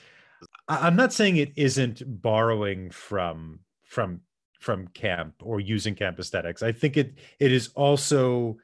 I'm 0.67 0.95
not 0.95 1.13
saying 1.13 1.37
it 1.37 1.51
isn't 1.55 2.03
borrowing 2.21 2.89
from 2.89 3.59
from 3.83 4.21
from 4.59 4.87
camp 4.89 5.35
or 5.43 5.59
using 5.59 5.93
camp 5.93 6.17
aesthetics. 6.19 6.63
I 6.63 6.71
think 6.71 6.97
it 6.97 7.15
it 7.39 7.51
is 7.51 7.69
also 7.75 8.57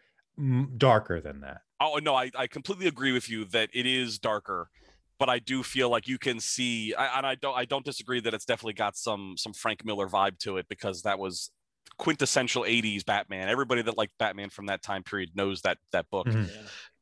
darker 0.78 1.22
than 1.22 1.42
that. 1.42 1.62
Oh 1.80 2.00
no, 2.02 2.16
I, 2.16 2.32
I 2.36 2.48
completely 2.48 2.88
agree 2.88 3.12
with 3.12 3.30
you 3.30 3.46
that 3.46 3.70
it 3.74 3.86
is 3.86 4.18
darker, 4.20 4.70
but 5.21 5.29
I 5.29 5.38
do 5.38 5.62
feel 5.62 5.88
like 5.88 6.07
you 6.07 6.17
can 6.17 6.39
see, 6.39 6.95
I, 6.95 7.19
and 7.19 7.27
I 7.27 7.36
don't 7.36 7.55
I 7.55 7.65
don't 7.65 7.86
disagree 7.86 8.21
that 8.21 8.34
it's 8.34 8.43
definitely 8.43 8.73
got 8.73 8.97
some 8.97 9.36
some 9.38 9.53
Frank 9.53 9.86
Miller 9.86 10.07
vibe 10.07 10.39
to 10.39 10.57
it 10.57 10.65
because 10.67 11.03
that 11.03 11.19
was 11.19 11.51
quintessential 11.99 12.63
80s 12.63 13.05
Batman. 13.05 13.47
Everybody 13.47 13.84
that 13.84 13.95
liked 13.95 14.13
Batman 14.17 14.49
from 14.49 14.65
that 14.65 14.81
time 14.81 15.03
period 15.03 15.29
knows 15.36 15.62
that 15.62 15.77
that 15.91 16.10
book. 16.10 16.25
Mhm. 16.25 16.49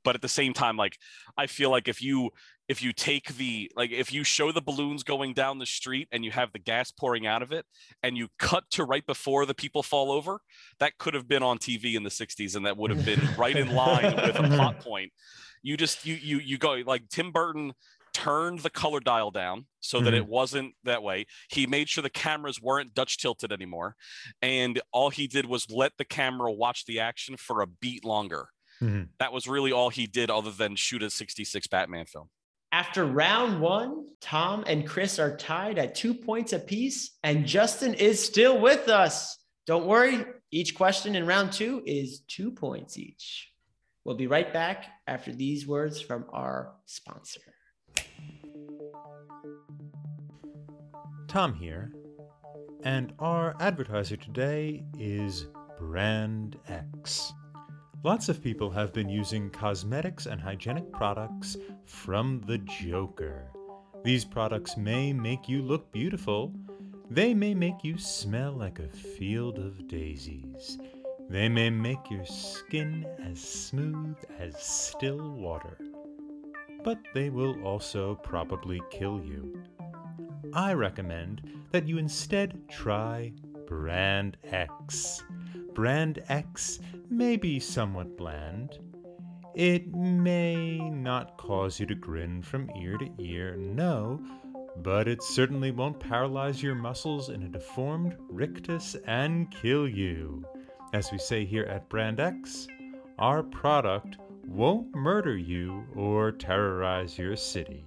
But 0.03 0.15
at 0.15 0.21
the 0.21 0.27
same 0.27 0.51
time, 0.51 0.75
like 0.75 0.97
I 1.38 1.47
feel 1.47 1.69
like 1.69 1.88
if 1.88 2.01
you 2.01 2.32
if 2.67 2.84
you 2.84 2.91
take 2.91 3.36
the 3.38 3.71
like 3.77 3.91
if 3.91 4.12
you 4.12 4.25
show 4.25 4.51
the 4.51 4.62
balloons 4.62 5.03
going 5.03 5.34
down 5.34 5.60
the 5.60 5.65
street 5.65 6.10
and 6.12 6.25
you 6.25 6.32
have 6.32 6.51
the 6.51 6.60
gas 6.60 6.91
pouring 6.91 7.25
out 7.25 7.41
of 7.41 7.53
it 7.53 7.65
and 8.03 8.17
you 8.17 8.27
cut 8.38 8.65
to 8.71 8.84
right 8.84 9.05
before 9.05 9.45
the 9.45 9.55
people 9.55 9.82
fall 9.82 10.12
over, 10.12 10.41
that 10.79 10.97
could 10.97 11.13
have 11.13 11.29
been 11.29 11.41
on 11.41 11.58
TV 11.58 11.95
in 11.95 12.03
the 12.03 12.10
60s 12.10 12.58
and 12.58 12.65
that 12.65 12.75
would 12.75 12.91
have 12.91 13.05
been 13.05 13.21
right 13.38 13.55
in 13.55 13.73
line 13.73 14.13
with 14.17 14.36
a 14.36 14.43
plot 14.55 14.82
point. 14.82 15.13
You 15.62 15.77
just 15.77 16.05
you 16.05 16.15
you 16.15 16.39
you 16.39 16.58
go 16.58 16.82
like 16.86 17.08
Tim 17.10 17.32
Burton 17.32 17.73
turned 18.13 18.60
the 18.60 18.69
color 18.69 19.00
dial 19.00 19.32
down 19.32 19.65
so 19.80 20.00
that 20.02 20.13
it 20.13 20.28
wasn't 20.28 20.74
that 20.84 21.04
way. 21.04 21.26
He 21.50 21.65
made 21.67 21.89
sure 21.89 22.02
the 22.02 22.10
cameras 22.10 22.62
weren't 22.62 22.93
Dutch 22.93 23.17
tilted 23.17 23.52
anymore. 23.52 23.95
And 24.41 24.82
all 24.91 25.10
he 25.10 25.28
did 25.28 25.45
was 25.45 25.69
let 25.69 25.93
the 25.98 26.06
camera 26.06 26.52
watch 26.52 26.86
the 26.86 27.00
action 27.00 27.38
for 27.38 27.62
a 27.62 27.67
beat 27.67 28.04
longer. 28.06 28.50
Mhm. 28.82 29.10
That 29.19 29.34
was 29.34 29.48
really 29.48 29.72
all 29.72 29.89
he 29.89 30.08
did 30.08 30.30
other 30.30 30.52
than 30.52 30.76
shoot 30.76 31.04
a 31.04 31.10
66 31.10 31.67
Batman 31.67 32.06
film. 32.06 32.30
After 32.72 33.04
round 33.06 33.62
one, 33.62 34.06
Tom 34.22 34.63
and 34.67 34.88
Chris 34.88 35.17
are 35.17 35.36
tied 35.36 35.80
at 35.80 35.95
two 35.95 36.13
points 36.13 36.54
apiece, 36.54 37.17
and 37.24 37.45
Justin 37.45 37.93
is 37.95 38.24
still 38.24 38.60
with 38.60 38.88
us. 38.89 39.38
Don't 39.65 39.88
worry, 39.88 40.26
each 40.52 40.76
question 40.76 41.15
in 41.15 41.26
round 41.26 41.52
two 41.52 41.82
is 41.86 42.22
two 42.28 42.52
points 42.52 42.98
each. 42.98 43.52
We'll 44.04 44.15
be 44.15 44.28
right 44.28 44.52
back 44.54 44.86
after 45.08 45.34
these 45.34 45.67
words 45.67 46.00
from 46.00 46.26
our 46.32 46.76
sponsor. 46.86 47.41
Tom 51.27 51.53
here, 51.53 51.91
and 52.84 53.13
our 53.19 53.55
advertiser 53.60 54.15
today 54.15 54.84
is 54.97 55.47
Brand 55.77 56.58
X. 56.67 57.34
Lots 58.03 58.29
of 58.29 58.41
people 58.41 58.71
have 58.71 58.93
been 58.93 59.10
using 59.10 59.49
cosmetics 59.49 60.25
and 60.25 60.39
hygienic 60.39 60.91
products 60.91 61.58
from 61.86 62.41
the 62.47 62.58
Joker. 62.60 63.51
These 64.03 64.23
products 64.23 64.77
may 64.77 65.12
make 65.12 65.49
you 65.49 65.62
look 65.62 65.91
beautiful, 65.91 66.53
they 67.10 67.34
may 67.34 67.53
make 67.53 67.84
you 67.84 67.97
smell 67.97 68.53
like 68.53 68.79
a 68.79 68.88
field 68.88 69.60
of 69.60 69.88
daisies, 69.88 70.77
they 71.29 71.49
may 71.49 71.69
make 71.69 72.10
your 72.10 72.25
skin 72.25 73.05
as 73.23 73.39
smooth 73.39 74.15
as 74.39 74.55
still 74.63 75.32
water, 75.32 75.77
but 76.84 77.00
they 77.13 77.30
will 77.30 77.62
also 77.63 78.15
probably 78.15 78.82
kill 78.89 79.22
you. 79.24 79.62
I 80.54 80.74
recommend 80.74 81.42
that 81.72 81.88
you 81.88 81.98
instead 81.98 82.68
try 82.70 83.34
Brand 83.68 84.38
X. 84.44 85.24
Brand 85.74 86.24
X 86.30 86.80
may 87.10 87.38
be 87.38 87.60
somewhat 87.60 88.18
bland. 88.18 88.80
It 89.56 89.94
may 89.94 90.78
not 90.78 91.38
cause 91.38 91.80
you 91.80 91.86
to 91.88 91.96
grin 91.96 92.42
from 92.42 92.70
ear 92.80 92.98
to 92.98 93.10
ear, 93.20 93.56
no, 93.58 94.20
but 94.78 95.08
it 95.08 95.22
certainly 95.22 95.72
won't 95.72 96.00
paralyze 96.00 96.63
your 96.63 96.76
muscles 96.76 97.30
in 97.30 97.44
a 97.44 97.50
deformed 97.50 98.15
rictus 98.30 98.96
and 99.06 99.52
kill 99.52 99.88
you. 99.88 100.44
As 100.94 101.12
we 101.12 101.18
say 101.18 101.46
here 101.46 101.65
at 101.65 101.89
Brand 101.89 102.20
X, 102.20 102.68
our 103.18 103.44
product 103.44 104.18
won't 104.50 104.94
murder 104.96 105.38
you 105.38 105.86
or 105.96 106.32
terrorize 106.32 107.20
your 107.20 107.36
city. 107.36 107.86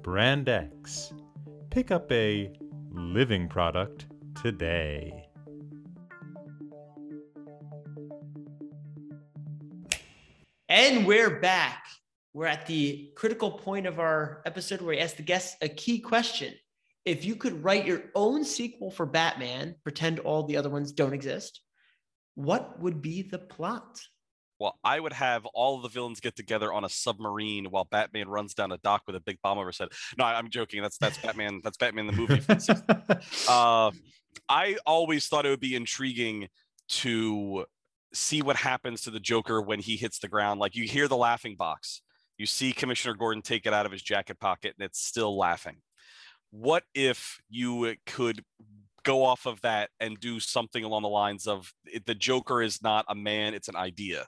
Brand 0.00 0.48
X. 0.48 1.12
Pick 1.70 1.90
up 1.90 2.10
a 2.12 2.52
living 2.92 3.48
product 3.48 4.06
today. 4.40 5.28
And 10.68 11.04
we're 11.04 11.40
back. 11.40 11.84
We're 12.32 12.46
at 12.46 12.66
the 12.66 13.10
critical 13.16 13.50
point 13.50 13.86
of 13.86 13.98
our 13.98 14.42
episode 14.46 14.80
where 14.80 14.90
we 14.90 14.98
ask 15.00 15.16
the 15.16 15.22
guests 15.22 15.56
a 15.62 15.68
key 15.68 15.98
question. 15.98 16.54
If 17.04 17.24
you 17.24 17.34
could 17.34 17.64
write 17.64 17.86
your 17.86 18.04
own 18.14 18.44
sequel 18.44 18.92
for 18.92 19.04
Batman, 19.04 19.74
pretend 19.82 20.20
all 20.20 20.44
the 20.44 20.56
other 20.56 20.70
ones 20.70 20.92
don't 20.92 21.12
exist, 21.12 21.60
what 22.36 22.78
would 22.80 23.02
be 23.02 23.22
the 23.22 23.38
plot? 23.38 24.00
Well, 24.58 24.78
I 24.82 24.98
would 24.98 25.12
have 25.12 25.44
all 25.46 25.80
the 25.80 25.88
villains 25.88 26.20
get 26.20 26.34
together 26.34 26.72
on 26.72 26.84
a 26.84 26.88
submarine 26.88 27.66
while 27.66 27.84
Batman 27.84 28.28
runs 28.28 28.54
down 28.54 28.72
a 28.72 28.78
dock 28.78 29.02
with 29.06 29.16
a 29.16 29.20
big 29.20 29.38
bomb 29.42 29.58
over 29.58 29.68
his 29.68 29.78
head. 29.78 29.88
No, 30.16 30.24
I'm 30.24 30.48
joking. 30.50 30.82
That's 30.82 30.98
that's 30.98 31.18
Batman. 31.18 31.60
That's 31.62 31.76
Batman 31.76 32.06
the 32.06 32.12
movie. 32.12 32.40
from 32.40 32.56
the 32.56 32.60
60s. 32.60 33.48
uh, 33.48 33.90
I 34.48 34.76
always 34.86 35.28
thought 35.28 35.46
it 35.46 35.50
would 35.50 35.60
be 35.60 35.74
intriguing 35.74 36.48
to 36.88 37.66
see 38.14 38.42
what 38.42 38.56
happens 38.56 39.02
to 39.02 39.10
the 39.10 39.20
Joker 39.20 39.60
when 39.60 39.80
he 39.80 39.96
hits 39.96 40.18
the 40.18 40.28
ground. 40.28 40.60
Like 40.60 40.74
you 40.74 40.84
hear 40.84 41.08
the 41.08 41.16
laughing 41.16 41.56
box, 41.56 42.02
you 42.38 42.46
see 42.46 42.72
Commissioner 42.72 43.14
Gordon 43.14 43.42
take 43.42 43.66
it 43.66 43.72
out 43.72 43.86
of 43.86 43.92
his 43.92 44.02
jacket 44.02 44.38
pocket, 44.40 44.74
and 44.78 44.86
it's 44.86 45.00
still 45.00 45.36
laughing. 45.36 45.76
What 46.50 46.84
if 46.94 47.40
you 47.50 47.94
could 48.06 48.42
go 49.06 49.24
off 49.24 49.46
of 49.46 49.60
that 49.60 49.88
and 50.00 50.18
do 50.18 50.40
something 50.40 50.82
along 50.82 51.02
the 51.02 51.08
lines 51.08 51.46
of 51.46 51.72
the 52.06 52.14
Joker 52.14 52.60
is 52.60 52.82
not 52.82 53.04
a 53.08 53.14
man, 53.14 53.54
it's 53.54 53.68
an 53.68 53.76
idea. 53.76 54.26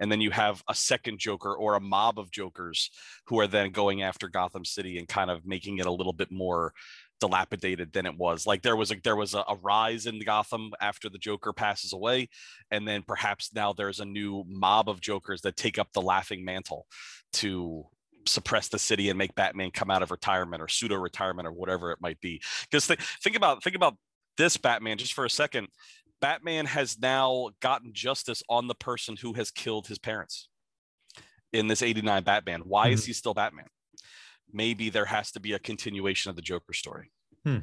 And 0.00 0.10
then 0.10 0.20
you 0.20 0.32
have 0.32 0.64
a 0.68 0.74
second 0.74 1.20
Joker 1.20 1.54
or 1.54 1.76
a 1.76 1.80
mob 1.80 2.18
of 2.18 2.32
Jokers 2.32 2.90
who 3.28 3.38
are 3.38 3.46
then 3.46 3.70
going 3.70 4.02
after 4.02 4.28
Gotham 4.28 4.64
City 4.64 4.98
and 4.98 5.06
kind 5.06 5.30
of 5.30 5.46
making 5.46 5.78
it 5.78 5.86
a 5.86 5.92
little 5.92 6.12
bit 6.12 6.32
more 6.32 6.72
dilapidated 7.20 7.92
than 7.92 8.04
it 8.04 8.18
was. 8.18 8.48
Like 8.48 8.62
there 8.62 8.76
was 8.76 8.90
a 8.90 8.96
there 9.04 9.16
was 9.16 9.34
a, 9.34 9.44
a 9.48 9.56
rise 9.62 10.06
in 10.06 10.18
Gotham 10.18 10.72
after 10.80 11.08
the 11.08 11.18
Joker 11.18 11.52
passes 11.52 11.92
away, 11.92 12.28
and 12.72 12.86
then 12.86 13.04
perhaps 13.06 13.54
now 13.54 13.72
there's 13.72 14.00
a 14.00 14.04
new 14.04 14.44
mob 14.48 14.88
of 14.90 15.00
Jokers 15.00 15.42
that 15.42 15.56
take 15.56 15.78
up 15.78 15.92
the 15.92 16.02
laughing 16.02 16.44
mantle 16.44 16.86
to 17.34 17.86
suppress 18.28 18.68
the 18.68 18.78
city 18.78 19.08
and 19.08 19.16
make 19.16 19.34
Batman 19.34 19.70
come 19.70 19.90
out 19.90 20.02
of 20.02 20.10
retirement 20.10 20.60
or 20.60 20.68
pseudo 20.68 20.96
retirement 20.96 21.46
or 21.46 21.52
whatever 21.52 21.92
it 21.92 22.00
might 22.00 22.20
be. 22.20 22.42
Because 22.62 22.86
th- 22.86 23.00
think 23.22 23.36
about 23.36 23.62
think 23.62 23.76
about 23.76 23.96
this 24.36 24.56
Batman 24.56 24.98
just 24.98 25.12
for 25.14 25.24
a 25.24 25.30
second. 25.30 25.68
Batman 26.20 26.66
has 26.66 26.98
now 26.98 27.50
gotten 27.60 27.92
justice 27.92 28.42
on 28.48 28.68
the 28.68 28.74
person 28.74 29.16
who 29.16 29.34
has 29.34 29.50
killed 29.50 29.86
his 29.86 29.98
parents 29.98 30.48
in 31.52 31.66
this 31.68 31.82
89 31.82 32.22
Batman. 32.24 32.62
Why 32.64 32.88
is 32.88 33.04
he 33.04 33.12
still 33.12 33.34
Batman? 33.34 33.66
Maybe 34.52 34.88
there 34.88 35.04
has 35.04 35.32
to 35.32 35.40
be 35.40 35.52
a 35.52 35.58
continuation 35.58 36.30
of 36.30 36.36
the 36.36 36.42
Joker 36.42 36.72
story. 36.72 37.10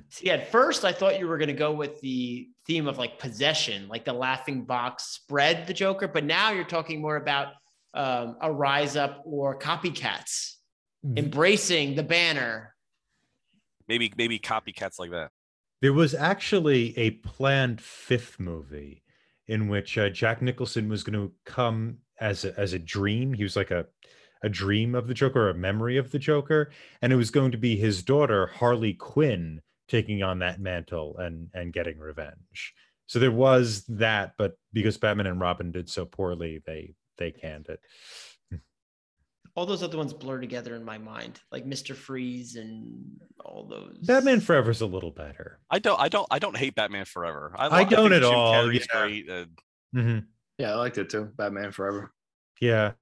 See, 0.10 0.30
at 0.30 0.50
first, 0.50 0.86
I 0.86 0.94
thought 0.94 1.20
you 1.20 1.28
were 1.28 1.38
going 1.38 1.48
to 1.50 1.54
go 1.54 1.74
with 1.74 2.00
the 2.00 2.48
theme 2.66 2.88
of 2.88 2.98
like 2.98 3.20
possession, 3.20 3.90
like 3.90 4.06
the 4.06 4.14
laughing 4.14 4.64
box 4.64 5.04
spread 5.04 5.68
the 5.68 5.74
Joker, 5.74 6.08
but 6.08 6.24
now 6.24 6.52
you're 6.52 6.64
talking 6.64 7.02
more 7.02 7.18
about 7.18 7.48
um, 7.94 8.38
a 8.40 8.50
rise 8.50 8.96
up 8.96 9.24
or 9.26 9.60
copycats 9.60 10.54
Mm-hmm. 11.06 11.18
embracing 11.18 11.96
the 11.96 12.04
banner. 12.04 12.74
Maybe 13.90 14.14
maybe 14.16 14.40
copycats 14.40 15.00
like 15.00 15.12
that. 15.12 15.32
There 15.84 15.92
was 15.92 16.16
actually 16.16 16.98
a 16.98 17.12
planned 17.12 17.82
fifth 17.82 18.40
movie 18.40 19.04
in 19.48 19.68
which 19.68 19.98
uh, 19.98 20.10
Jack 20.12 20.42
Nicholson 20.42 20.88
was 20.88 21.04
going 21.04 21.20
to 21.20 21.34
come 21.44 21.98
as 22.22 22.46
a, 22.46 22.58
as 22.58 22.72
a 22.72 22.80
dream. 22.80 23.34
He 23.34 23.44
was 23.44 23.58
like 23.58 23.70
a 23.70 23.86
a 24.44 24.48
dream 24.48 24.96
of 24.96 25.10
the 25.10 25.14
Joker, 25.14 25.50
a 25.50 25.54
memory 25.54 25.98
of 25.98 26.10
the 26.12 26.20
Joker, 26.20 26.72
and 27.02 27.12
it 27.12 27.18
was 27.18 27.32
going 27.32 27.52
to 27.52 27.58
be 27.58 27.76
his 27.76 28.02
daughter 28.02 28.48
Harley 28.48 28.94
Quinn 28.94 29.60
taking 29.90 30.24
on 30.24 30.40
that 30.40 30.62
mantle 30.62 31.18
and 31.18 31.50
and 31.54 31.74
getting 31.74 32.00
revenge. 32.00 32.74
So 33.08 33.20
there 33.20 33.30
was 33.30 33.84
that, 33.90 34.36
but 34.38 34.58
because 34.72 34.98
Batman 34.98 35.28
and 35.28 35.42
Robin 35.42 35.70
did 35.74 35.90
so 35.90 36.06
poorly, 36.06 36.62
they 36.66 36.96
they 37.18 37.32
canned 37.32 37.68
it. 37.68 37.82
All 39.56 39.66
those 39.68 39.84
other 39.84 39.98
ones 40.00 40.14
blur 40.14 40.40
together 40.42 40.76
in 40.76 40.84
my 40.84 40.98
mind, 40.98 41.40
like 41.52 41.66
Mister 41.66 41.94
Freeze 41.94 42.56
and 42.56 43.20
all 43.46 43.68
those. 43.68 43.98
Batman 44.06 44.40
Forever's 44.40 44.82
a 44.82 44.88
little 44.88 45.12
better. 45.12 45.60
I 45.70 45.78
don't 45.80 46.00
I 46.00 46.10
don't 46.10 46.28
I 46.32 46.40
don't 46.40 46.58
hate 46.58 46.74
Batman 46.76 47.06
Forever. 47.06 47.54
I, 47.58 47.68
I 47.68 47.84
don't 47.84 48.10
think 48.10 48.24
at 48.24 48.28
Jim 48.30 48.34
all, 48.36 48.54
Carrey's 48.54 48.88
yeah. 48.94 49.02
great. 49.02 49.30
and- 49.30 49.60
hmm 49.94 50.20
Yeah, 50.58 50.72
I 50.72 50.76
liked 50.76 50.98
it 50.98 51.10
too. 51.12 51.30
Batman 51.38 51.72
Forever. 51.72 52.12
Yeah. 52.60 52.94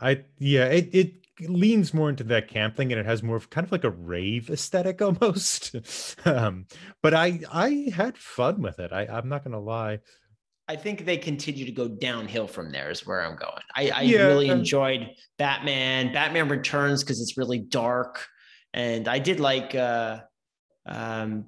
I 0.00 0.24
yeah, 0.38 0.66
it 0.66 0.90
it 0.94 1.14
leans 1.48 1.94
more 1.94 2.10
into 2.10 2.24
that 2.24 2.48
camp 2.48 2.76
thing 2.76 2.92
and 2.92 3.00
it 3.00 3.06
has 3.06 3.22
more 3.22 3.36
of 3.36 3.48
kind 3.48 3.64
of 3.64 3.72
like 3.72 3.84
a 3.84 3.90
rave 3.90 4.50
aesthetic 4.50 5.00
almost. 5.02 5.74
um, 6.26 6.66
but 7.02 7.14
I 7.14 7.40
I 7.50 7.90
had 7.94 8.18
fun 8.18 8.60
with 8.60 8.78
it. 8.80 8.92
I, 8.92 9.06
I'm 9.06 9.28
not 9.30 9.44
gonna 9.44 9.60
lie. 9.60 10.00
I 10.70 10.76
think 10.76 11.06
they 11.06 11.16
continue 11.16 11.64
to 11.64 11.72
go 11.72 11.88
downhill 11.88 12.46
from 12.46 12.70
there. 12.70 12.90
Is 12.90 13.06
where 13.06 13.22
I'm 13.24 13.36
going. 13.36 13.62
I, 13.74 13.88
I 13.90 14.02
Yeah. 14.02 14.26
really 14.26 14.48
enjoyed 14.50 15.08
Batman. 15.38 16.12
Batman 16.12 16.48
Returns 16.48 17.02
because 17.02 17.20
it's 17.20 17.38
really 17.38 17.58
dark, 17.58 18.26
and 18.74 19.08
I 19.08 19.18
did 19.18 19.40
like 19.40 19.74
uh, 19.74 20.20
um, 20.86 21.46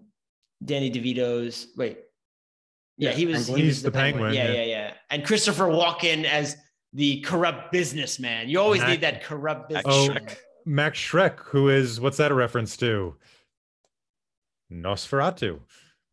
Danny 0.65 0.91
DeVito's. 0.91 1.67
Wait, 1.77 1.99
yeah, 2.97 3.11
Yeah, 3.11 3.17
he 3.17 3.27
was. 3.27 3.47
He 3.47 3.67
was 3.67 3.83
the 3.83 3.93
Penguin, 3.93 4.33
Yeah, 4.33 4.47
yeah. 4.47 4.53
yeah, 4.53 4.65
yeah. 4.65 4.95
And 5.11 5.25
Christopher 5.25 5.65
Walken 5.65 6.25
as 6.25 6.57
the 6.95 7.21
corrupt 7.21 7.73
businessman. 7.73 8.49
You 8.49 8.59
always 8.59 8.81
Mac- 8.81 8.91
need 8.91 9.01
that 9.03 9.23
corrupt 9.23 9.69
businessman. 9.69 10.25
Shreck. 10.25 10.37
Max 10.67 10.99
Shreck, 10.99 11.39
who 11.41 11.69
is 11.69 12.01
what's 12.01 12.17
that 12.17 12.31
a 12.31 12.35
reference 12.35 12.77
to? 12.79 13.17
Nosferatu. 14.73 15.61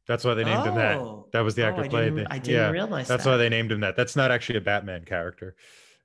That's 0.07 0.23
why 0.23 0.33
they 0.35 0.43
named 0.45 0.65
him 0.65 0.75
that. 0.75 0.97
Oh. 0.97 1.27
That 1.33 1.41
was 1.41 1.55
the 1.55 1.63
Oh, 1.65 1.69
actor 1.69 1.83
I 1.83 1.87
played. 1.89 2.03
didn't, 2.15 2.23
the- 2.23 2.33
I 2.33 2.39
didn't 2.39 2.55
yeah, 2.55 2.69
realize 2.69 3.07
that's 3.07 3.23
that. 3.25 3.29
why 3.29 3.37
they 3.37 3.49
named 3.49 3.71
him 3.71 3.81
that. 3.81 3.95
That's 3.95 4.15
not 4.15 4.31
actually 4.31 4.57
a 4.59 4.61
Batman 4.61 5.03
character. 5.03 5.55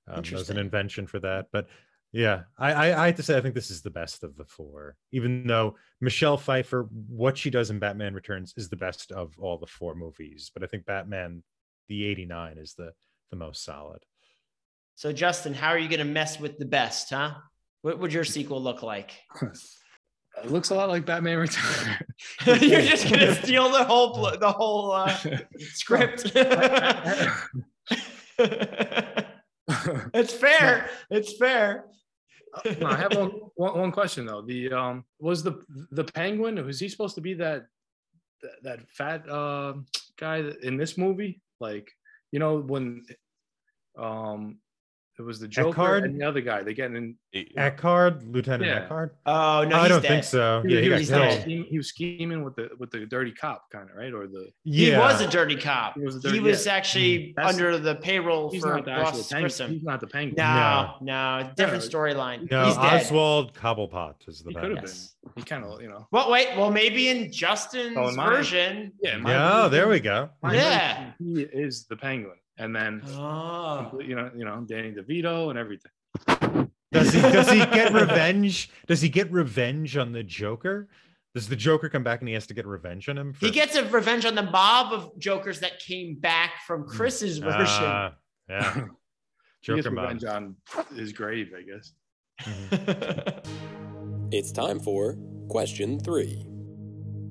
Um, 0.09 0.23
that 0.23 0.33
was 0.33 0.51
an 0.51 0.59
invention 0.59 1.07
for 1.07 1.21
that. 1.21 1.47
But 1.53 1.69
yeah, 2.13 2.43
I, 2.59 2.73
I 2.73 3.03
I 3.05 3.07
have 3.07 3.17
to 3.17 3.23
say 3.23 3.37
I 3.39 3.41
think 3.41 3.55
this 3.55 3.71
is 3.71 3.81
the 3.83 3.91
best 3.91 4.25
of 4.25 4.37
the 4.37 4.45
four. 4.45 4.97
Even 5.13 5.47
though 5.47 5.77
Michelle 6.01 6.37
Pfeiffer, 6.37 6.89
what 7.09 7.39
she 7.39 7.49
does 7.51 7.71
in 7.71 7.79
Batman 7.79 8.13
Returns 8.13 8.53
is 8.57 8.69
the 8.69 8.77
best 8.77 9.13
of 9.13 9.39
all 9.39 9.57
the 9.59 9.67
four 9.67 9.95
movies. 9.95 10.51
But 10.53 10.65
I 10.65 10.67
think 10.67 10.85
Batman, 10.85 11.43
the 11.89 12.05
'89, 12.05 12.59
is 12.59 12.75
the 12.75 12.93
the 13.31 13.37
most 13.37 13.65
solid. 13.65 14.03
So, 14.97 15.13
Justin, 15.13 15.55
how 15.55 15.69
are 15.69 15.79
you 15.79 15.89
going 15.89 16.01
to 16.01 16.05
mess 16.05 16.39
with 16.39 16.59
the 16.59 16.67
best, 16.67 17.11
huh? 17.11 17.35
What 17.81 17.99
would 18.01 18.13
your 18.13 18.25
sequel 18.25 18.61
look 18.63 18.83
like? 18.83 19.13
It 20.39 20.51
looks 20.51 20.71
a 20.71 20.75
lot 20.75 20.89
like 20.89 21.05
Batman 21.05 21.39
Returns. 21.39 21.87
You're 22.47 22.81
just 22.81 23.07
to 23.09 23.35
steal 23.35 23.71
the 23.71 23.85
whole 23.85 24.15
pl- 24.15 24.39
the 24.39 24.51
whole 24.51 24.93
uh, 24.93 25.15
script. 25.59 26.33
it's 30.15 30.33
fair. 30.33 30.91
It's 31.11 31.37
fair. 31.37 31.85
No, 32.81 32.87
I 32.87 32.97
have 32.97 33.15
one, 33.17 33.31
one, 33.55 33.79
one 33.79 33.93
question 33.93 34.27
though. 34.27 34.43
The 34.43 34.73
um 34.73 35.05
was 35.21 35.43
the 35.43 35.63
the 35.91 36.05
penguin 36.05 36.65
was 36.65 36.81
he 36.81 36.89
supposed 36.89 37.15
to 37.17 37.21
be 37.21 37.35
that 37.35 37.67
that, 38.43 38.63
that 38.63 38.91
fat 38.91 39.29
uh, 39.29 39.75
guy 40.19 40.45
in 40.63 40.77
this 40.77 40.97
movie? 40.99 41.41
Like 41.61 41.91
you 42.31 42.39
know 42.39 42.59
when 42.59 43.05
um 43.99 44.59
it 45.19 45.23
was 45.23 45.39
the 45.39 45.47
Joker 45.49 45.69
Eckhardt? 45.71 46.05
and 46.05 46.21
the 46.21 46.25
other 46.27 46.41
guy. 46.41 46.63
They 46.63 46.75
get 46.75 46.91
in. 46.93 47.17
It- 47.33 47.49
Eckhardt, 47.57 48.25
Lieutenant 48.27 48.65
Yeah. 48.65 48.81
Eckhardt. 48.85 49.17
Oh 49.27 49.65
no, 49.69 49.77
I 49.77 49.89
don't 49.89 50.03
dead. 50.03 50.09
think 50.09 50.25
so. 50.25 50.63
He, 50.67 50.75
Yeah, 50.75 50.81
he, 50.81 50.87
he 50.87 50.91
was, 50.91 51.09
he 51.09 51.15
was 51.15 51.35
scheming, 51.41 51.65
he 51.65 51.77
was 51.79 51.89
scheming 51.89 52.45
with 52.45 52.57
the 52.57 52.71
with 52.79 52.91
the 52.91 53.07
dirty 53.07 53.33
cop 53.33 53.71
kind 53.71 53.89
of 53.91 53.97
right 53.97 54.13
or 54.13 54.27
the 54.27 54.49
yeah. 54.65 54.91
He 54.95 54.97
was 54.99 55.21
a 55.21 55.29
dirty 55.29 55.57
cop. 55.57 55.95
He 55.97 56.03
was 56.03 56.25
a 56.25 56.31
he 56.31 56.41
was 56.41 56.67
yeah. 56.67 56.73
actually 56.73 57.27
hmm. 57.27 57.33
That's- 57.37 57.55
under 57.55 57.79
the 57.79 57.97
payroll 57.97 58.51
he's 58.51 58.63
for 58.63 58.75
not 58.75 58.85
the 58.85 58.91
actual 58.93 59.05
Ross 59.19 59.29
penguin. 59.29 59.43
Grissom. 59.43 59.71
He's 59.73 59.83
not 59.83 60.01
the 60.01 60.07
penguin. 60.07 60.35
No, 60.37 60.95
no, 61.01 61.51
different 61.57 61.83
storyline. 61.85 62.51
no, 62.51 62.65
he's 62.67 62.77
dead. 62.77 63.03
Oswald 63.03 63.55
Cobblepot 63.55 64.15
is 64.29 64.43
the 64.43 64.51
He 64.51 64.55
could 64.55 64.65
have 64.65 64.79
Yes. 64.83 65.15
been. 65.25 65.33
He 65.37 65.43
kind 65.43 65.65
of 65.65 65.81
you 65.81 65.89
know. 65.89 66.07
Well, 66.11 66.31
wait. 66.31 66.49
Well, 66.57 66.71
maybe 66.71 67.09
in 67.09 67.31
Justin's 67.33 67.97
Oh, 67.97 68.09
in 68.09 68.17
mine. 68.17 68.29
version. 68.31 68.93
Yeah. 69.03 69.17
in 69.17 69.23
my 69.23 69.31
Yeah, 69.31 69.57
version- 69.57 69.71
there 69.73 69.89
we 69.89 70.01
go. 70.01 70.31
Yeah. 70.45 71.13
version, 71.21 71.37
He 71.37 71.43
is 71.43 71.87
the 71.87 71.97
penguin, 71.97 72.37
and 72.63 72.75
then 72.75 73.03
Oh. 73.09 74.01
you 74.01 74.15
know 74.15 74.31
you 74.37 74.45
know 74.45 74.65
Danny 74.67 74.93
DeVito 74.93 75.51
and 75.51 75.59
everything. 75.59 75.91
Does 76.93 77.13
he 77.13 77.21
does 77.21 77.51
he 77.51 77.59
get 77.59 77.93
revenge? 78.03 78.71
Does 78.87 79.01
he 79.01 79.09
get 79.09 79.31
revenge 79.33 79.97
on 79.97 80.13
the 80.13 80.23
Joker? 80.23 80.89
Does 81.35 81.49
the 81.49 81.57
Joker 81.57 81.89
come 81.89 82.03
back 82.05 82.21
and 82.21 82.29
he 82.29 82.35
has 82.35 82.47
to 82.49 82.55
get 82.55 82.67
revenge 82.67 83.09
on 83.09 83.17
him? 83.17 83.35
He 83.41 83.51
gets 83.51 83.75
a 83.75 83.85
revenge 83.89 84.27
on 84.27 84.35
the 84.35 84.43
mob 84.43 84.93
of 84.93 85.19
Jokers 85.19 85.61
that 85.61 85.79
came 85.81 86.17
back 86.17 86.61
from 86.67 86.85
Chris's 86.87 87.39
version. 87.39 87.85
Ah, 87.85 88.15
yeah, 88.51 88.75
He 89.63 89.75
gets 89.75 89.85
Joker 89.87 89.91
mob. 89.91 90.03
revenge 90.05 90.25
on 90.25 90.57
his 90.95 91.13
grave, 91.15 91.53
I 91.57 91.63
guess. 91.63 91.93
It's 94.31 94.51
time 94.51 94.81
for 94.81 95.19
question 95.49 96.01
three. 96.01 96.47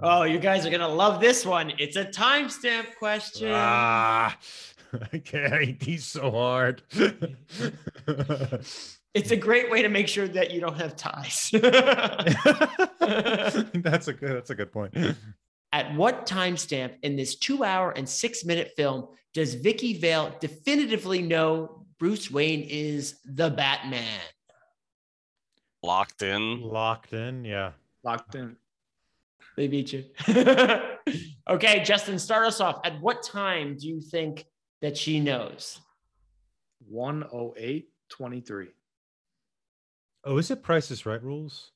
oh, 0.03 0.21
you 0.23 0.37
guys 0.39 0.65
are 0.65 0.69
gonna 0.69 0.87
love 0.87 1.19
this 1.19 1.43
one. 1.45 1.71
It's 1.79 1.95
a 1.95 2.05
timestamp 2.05 2.95
question. 2.99 3.49
Ah, 3.51 4.37
I 5.13 5.17
can't 5.19 5.83
hate 5.83 6.01
so 6.01 6.31
hard. 6.31 6.83
It's 9.13 9.31
a 9.31 9.35
great 9.35 9.69
way 9.69 9.81
to 9.81 9.89
make 9.89 10.07
sure 10.07 10.25
that 10.29 10.51
you 10.51 10.61
don't 10.61 10.77
have 10.77 10.95
ties. 10.95 11.49
that's 11.53 11.67
a 14.07 14.13
good. 14.13 14.31
That's 14.31 14.51
a 14.51 14.55
good 14.55 14.71
point. 14.71 14.95
At 15.73 15.93
what 15.95 16.25
timestamp 16.25 16.93
in 17.03 17.17
this 17.17 17.35
two-hour 17.35 17.91
and 17.91 18.07
six-minute 18.07 18.71
film 18.77 19.09
does 19.33 19.55
Vicki 19.55 19.97
Vale 19.97 20.33
definitively 20.39 21.21
know 21.21 21.85
Bruce 21.99 22.31
Wayne 22.31 22.61
is 22.61 23.19
the 23.25 23.49
Batman? 23.49 24.21
locked 25.83 26.21
in. 26.21 26.61
Locked 26.61 27.13
in. 27.13 27.43
Yeah. 27.43 27.71
Locked 28.03 28.35
in. 28.35 28.55
They 29.57 29.67
beat 29.67 29.91
you. 29.91 30.05
okay, 31.49 31.83
Justin, 31.83 32.17
start 32.17 32.45
us 32.45 32.61
off. 32.61 32.79
At 32.85 33.01
what 33.01 33.23
time 33.23 33.75
do 33.77 33.87
you 33.87 33.99
think 33.99 34.45
that 34.81 34.97
she 34.97 35.19
knows? 35.19 35.79
108 36.89 37.87
23. 38.09 38.67
Oh, 40.23 40.37
is 40.37 40.51
it 40.51 40.61
Price 40.61 40.91
is 40.91 41.05
Right 41.05 41.21
rules? 41.23 41.71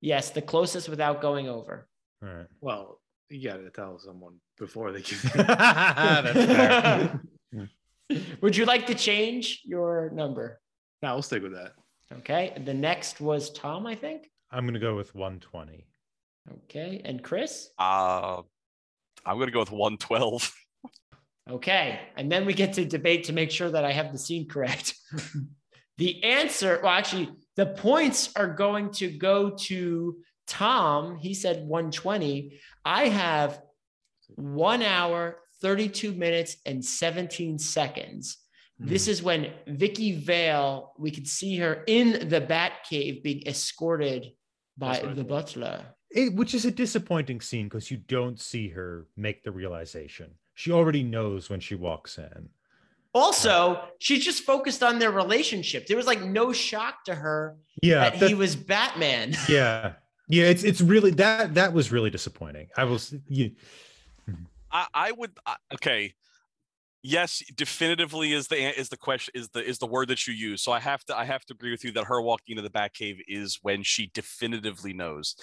Yes, 0.00 0.30
the 0.30 0.42
closest 0.42 0.88
without 0.88 1.20
going 1.20 1.48
over. 1.48 1.88
All 2.22 2.28
right. 2.28 2.46
Well, 2.60 3.00
you 3.28 3.48
got 3.48 3.56
to 3.56 3.70
tell 3.70 3.98
someone 3.98 4.36
before 4.58 4.92
they 4.92 5.02
give 5.02 5.20
That's 5.34 6.32
fair. 6.32 7.20
Would 8.40 8.56
you 8.56 8.64
like 8.64 8.86
to 8.86 8.94
change 8.94 9.62
your 9.64 10.10
number? 10.10 10.60
No, 11.02 11.14
we'll 11.14 11.22
stick 11.22 11.42
with 11.42 11.52
that. 11.52 11.72
Okay. 12.12 12.52
The 12.64 12.74
next 12.74 13.20
was 13.20 13.50
Tom, 13.50 13.86
I 13.86 13.94
think. 13.94 14.30
I'm 14.50 14.64
gonna 14.64 14.78
go 14.78 14.94
with 14.94 15.14
120. 15.14 15.86
Okay. 16.64 17.00
And 17.04 17.22
Chris? 17.22 17.70
Uh, 17.78 18.42
I'm 19.24 19.38
gonna 19.38 19.50
go 19.50 19.58
with 19.60 19.72
112. 19.72 20.54
Okay. 21.48 22.00
And 22.16 22.30
then 22.30 22.44
we 22.44 22.54
get 22.54 22.72
to 22.74 22.84
debate 22.84 23.24
to 23.24 23.32
make 23.32 23.50
sure 23.50 23.70
that 23.70 23.84
I 23.84 23.92
have 23.92 24.12
the 24.12 24.18
scene 24.18 24.48
correct. 24.48 24.94
the 25.98 26.22
answer, 26.24 26.80
well, 26.82 26.92
actually, 26.92 27.30
the 27.54 27.66
points 27.66 28.30
are 28.36 28.48
going 28.48 28.90
to 28.92 29.08
go 29.10 29.50
to 29.50 30.16
Tom. 30.46 31.16
He 31.16 31.34
said 31.34 31.66
120. 31.66 32.58
I 32.84 33.08
have 33.08 33.60
one 34.34 34.82
hour, 34.82 35.38
32 35.62 36.12
minutes, 36.12 36.56
and 36.66 36.84
17 36.84 37.58
seconds. 37.58 38.38
Hmm. 38.80 38.88
This 38.88 39.06
is 39.06 39.22
when 39.22 39.52
Vicki 39.68 40.12
Vale, 40.12 40.92
we 40.98 41.12
could 41.12 41.28
see 41.28 41.56
her 41.58 41.84
in 41.86 42.28
the 42.28 42.40
Bat 42.40 42.72
Cave 42.88 43.22
being 43.22 43.46
escorted 43.46 44.32
by 44.76 45.00
I 45.00 45.14
the 45.14 45.24
butler. 45.24 45.84
It, 46.10 46.34
which 46.34 46.54
is 46.54 46.64
a 46.64 46.70
disappointing 46.70 47.40
scene 47.40 47.66
because 47.66 47.90
you 47.90 47.96
don't 47.96 48.40
see 48.40 48.68
her 48.70 49.06
make 49.16 49.42
the 49.42 49.52
realization. 49.52 50.32
She 50.56 50.72
already 50.72 51.02
knows 51.02 51.50
when 51.50 51.60
she 51.60 51.74
walks 51.74 52.16
in. 52.16 52.48
Also, 53.12 53.50
uh, 53.74 53.86
she's 53.98 54.24
just 54.24 54.42
focused 54.42 54.82
on 54.82 54.98
their 54.98 55.10
relationship. 55.10 55.86
There 55.86 55.96
was 55.98 56.06
like 56.06 56.22
no 56.22 56.52
shock 56.52 57.04
to 57.04 57.14
her 57.14 57.56
Yeah, 57.82 58.00
that 58.10 58.20
that- 58.20 58.28
he 58.28 58.34
was 58.34 58.56
Batman. 58.56 59.34
yeah, 59.50 59.92
yeah. 60.28 60.44
It's 60.44 60.64
it's 60.64 60.80
really 60.80 61.10
that 61.12 61.54
that 61.54 61.74
was 61.74 61.92
really 61.92 62.08
disappointing. 62.10 62.68
I 62.76 62.84
was 62.84 63.14
you, 63.28 63.52
I, 64.72 64.86
I 64.94 65.12
would 65.12 65.30
I, 65.46 65.56
okay. 65.74 66.14
Yes 67.06 67.40
definitively 67.54 68.32
is 68.32 68.48
the 68.48 68.78
is 68.78 68.88
the 68.88 68.96
question 68.96 69.30
is 69.34 69.48
the 69.50 69.64
is 69.64 69.78
the 69.78 69.86
word 69.86 70.08
that 70.08 70.26
you 70.26 70.34
use. 70.34 70.60
So 70.60 70.72
i 70.72 70.80
have 70.80 71.04
to 71.04 71.16
i 71.16 71.24
have 71.24 71.44
to 71.46 71.54
agree 71.54 71.70
with 71.70 71.84
you 71.84 71.92
that 71.92 72.04
her 72.04 72.20
walking 72.20 72.56
into 72.56 72.68
the 72.68 72.70
batcave 72.70 73.18
is 73.28 73.60
when 73.62 73.82
she 73.84 74.10
definitively 74.12 74.92
knows. 74.92 75.36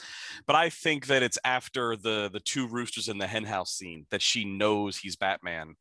But 0.45 0.57
i 0.57 0.69
think 0.69 1.07
that 1.07 1.23
it's 1.23 1.39
after 1.45 1.95
the 1.95 2.29
the 2.31 2.41
two 2.41 2.67
roosters 2.67 3.07
in 3.07 3.17
the 3.17 3.27
henhouse 3.27 3.71
scene 3.71 4.05
that 4.11 4.21
she 4.21 4.43
knows 4.43 4.97
he's 4.97 5.15
batman 5.15 5.75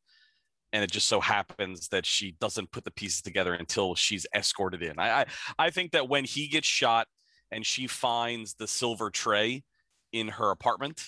and 0.71 0.83
it 0.83 0.89
just 0.89 1.07
so 1.07 1.19
happens 1.19 1.89
that 1.89 2.05
she 2.05 2.31
doesn't 2.39 2.71
put 2.71 2.83
the 2.83 2.91
pieces 2.91 3.21
together 3.21 3.53
until 3.53 3.93
she's 3.93 4.25
escorted 4.33 4.81
in. 4.81 4.97
I 4.97 5.21
i, 5.21 5.25
I 5.59 5.69
think 5.69 5.91
that 5.91 6.07
when 6.07 6.23
he 6.23 6.47
gets 6.47 6.67
shot 6.67 7.07
and 7.51 7.65
she 7.65 7.87
finds 7.87 8.53
the 8.53 8.67
silver 8.67 9.09
tray 9.09 9.63
in 10.13 10.29
her 10.29 10.49
apartment 10.49 11.03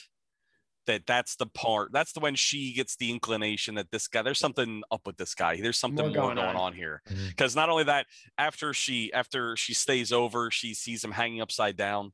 that 0.88 1.06
that's 1.06 1.36
the 1.36 1.46
part 1.48 1.92
that's 1.92 2.14
the 2.14 2.20
when 2.20 2.36
she 2.36 2.74
gets 2.74 2.96
the 2.96 3.12
inclination 3.12 3.76
that 3.76 3.92
this 3.92 4.08
guy 4.08 4.22
there's 4.22 4.40
something 4.40 4.84
up 4.92 5.02
with 5.06 5.18
this 5.18 5.36
guy 5.36 5.60
there's 5.62 5.78
something 5.78 6.06
More 6.06 6.16
more, 6.16 6.24
going 6.24 6.36
going, 6.36 6.50
on. 6.50 6.56
on. 6.56 6.74
here 6.74 7.02
mm-hmm. 7.10 7.28
because 7.30 7.56
not 7.56 7.70
only 7.70 7.84
that 7.86 8.06
after 8.38 8.74
she 8.74 9.12
after 9.14 9.56
she 9.56 9.74
stays 9.74 10.12
over 10.12 10.52
she 10.52 10.74
sees 10.74 11.04
him 11.04 11.12
hanging 11.12 11.42
upside 11.42 11.78
down 11.78 12.12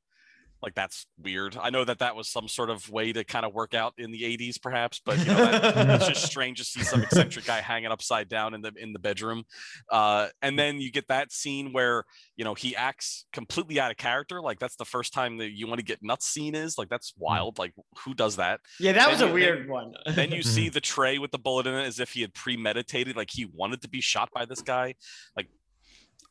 like 0.61 0.75
that's 0.75 1.05
weird. 1.21 1.57
I 1.59 1.69
know 1.69 1.83
that 1.85 1.99
that 1.99 2.15
was 2.15 2.29
some 2.29 2.47
sort 2.47 2.69
of 2.69 2.89
way 2.89 3.11
to 3.13 3.23
kind 3.23 3.45
of 3.45 3.53
work 3.53 3.73
out 3.73 3.93
in 3.97 4.11
the 4.11 4.21
80s 4.23 4.61
perhaps 4.61 5.01
but 5.03 5.17
you 5.19 5.25
know 5.25 5.35
that, 5.35 5.89
it's 6.01 6.07
just 6.07 6.25
strange 6.25 6.59
to 6.59 6.63
see 6.63 6.83
some 6.83 7.01
eccentric 7.01 7.45
guy 7.45 7.61
hanging 7.61 7.91
upside 7.91 8.29
down 8.29 8.53
in 8.53 8.61
the 8.61 8.71
in 8.77 8.93
the 8.93 8.99
bedroom. 8.99 9.43
Uh 9.89 10.27
and 10.41 10.57
then 10.57 10.79
you 10.79 10.91
get 10.91 11.07
that 11.07 11.31
scene 11.31 11.73
where 11.73 12.03
you 12.35 12.43
know 12.45 12.53
he 12.53 12.75
acts 12.75 13.25
completely 13.33 13.79
out 13.79 13.91
of 13.91 13.97
character 13.97 14.41
like 14.41 14.59
that's 14.59 14.75
the 14.75 14.85
first 14.85 15.13
time 15.13 15.37
that 15.37 15.51
you 15.51 15.67
want 15.67 15.79
to 15.79 15.85
get 15.85 15.99
nuts 16.03 16.27
scene 16.27 16.55
is 16.55 16.77
like 16.77 16.89
that's 16.89 17.13
wild 17.17 17.57
like 17.59 17.73
who 18.05 18.13
does 18.13 18.35
that? 18.35 18.59
Yeah, 18.79 18.91
that 18.93 19.05
Then 19.05 19.11
was 19.11 19.21
a 19.21 19.27
you- 19.27 19.33
weird 19.33 19.69
one. 19.69 19.93
then 20.15 20.31
you 20.31 20.43
see 20.43 20.69
the 20.69 20.81
tray 20.81 21.17
with 21.17 21.31
the 21.31 21.39
bullet 21.39 21.67
in 21.67 21.73
it 21.73 21.83
as 21.85 21.99
if 21.99 22.11
he 22.13 22.21
had 22.21 22.33
premeditated 22.33 23.15
like 23.15 23.29
he 23.31 23.45
wanted 23.45 23.81
to 23.81 23.89
be 23.89 24.01
shot 24.01 24.29
by 24.33 24.45
this 24.45 24.61
guy. 24.61 24.95
Like 25.35 25.47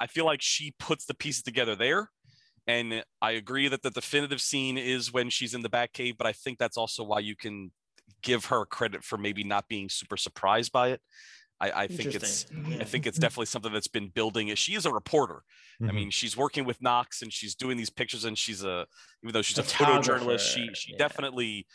i 0.03 0.07
feel 0.07 0.25
like 0.25 0.41
she 0.41 0.73
puts 0.79 1.05
the 1.05 1.13
pieces 1.15 1.43
together 1.43 1.77
there 1.77 2.11
and 2.71 3.05
i 3.23 3.31
agree 3.43 3.69
that 3.69 3.83
the 3.83 3.91
definitive 3.91 4.41
scene 4.41 4.77
is 4.79 5.13
when 5.17 5.29
she's 5.31 5.55
in 5.55 5.63
the 5.63 5.69
batcave 5.79 6.17
but 6.21 6.27
i 6.27 6.33
think 6.43 6.59
that's 6.59 6.77
also 6.83 7.03
why 7.11 7.21
you 7.29 7.37
can 7.45 7.71
give 8.23 8.43
her 8.47 8.65
credit 8.67 9.03
for 9.05 9.17
maybe 9.27 9.43
not 9.45 9.65
being 9.69 9.89
super 9.89 10.17
surprised 10.27 10.73
by 10.73 10.87
it 10.95 11.01
i, 11.61 11.69
I 11.83 11.87
think 11.97 12.15
it's 12.15 12.45
Interesting. 12.51 12.81
I 12.81 12.85
think 12.93 13.07
it's 13.07 13.19
definitely 13.19 13.47
something 13.55 13.73
that's 13.77 13.93
been 13.99 14.09
building. 14.09 14.55
She 14.55 14.75
is 14.75 14.87
a 14.87 14.93
reporter. 15.01 15.43
I 15.83 15.85
Mhm. 15.85 15.95
mean, 15.95 16.11
she's 16.11 16.35
working 16.45 16.65
with 16.65 16.79
Knox 16.81 17.21
and 17.23 17.31
she's 17.33 17.55
doing 17.55 17.77
these 17.77 17.91
pictures, 17.91 18.25
and 18.25 18.37
she's 18.45 18.63
a 18.65 18.87
even 19.23 19.33
though 19.35 19.43
she's 19.43 19.59
a 19.59 19.63
Photographer, 19.63 20.19
photojournalist, 20.25 20.45
she 20.55 20.63
she 20.81 20.93
yeah. 20.93 20.99
definitely 21.05 21.67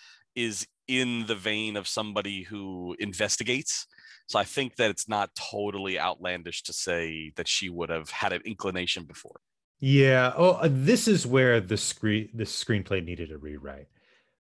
is 0.48 0.68
in 0.88 1.10
the 1.28 1.36
vein 1.36 1.74
of 1.78 1.86
somebody 1.88 2.40
who 2.50 2.96
investigates. 3.00 3.86
So 4.28 4.40
I 4.40 4.44
think 4.56 4.70
that 4.78 4.90
it's 4.90 5.08
not 5.08 5.30
totally 5.36 6.00
outlandish 6.00 6.64
to 6.64 6.74
say 6.74 7.32
that 7.38 7.48
she 7.48 7.70
would 7.70 7.90
have 7.96 8.10
had 8.10 8.32
an 8.34 8.42
inclination 8.46 9.04
before. 9.06 9.40
Yeah. 9.80 10.34
Oh, 10.36 10.52
uh, 10.52 10.70
this 10.72 11.08
is 11.08 11.28
where 11.28 11.60
the 11.62 11.78
screen 11.78 12.30
the 12.34 12.44
screenplay 12.44 13.04
needed 13.04 13.32
a 13.32 13.38
rewrite. 13.38 13.88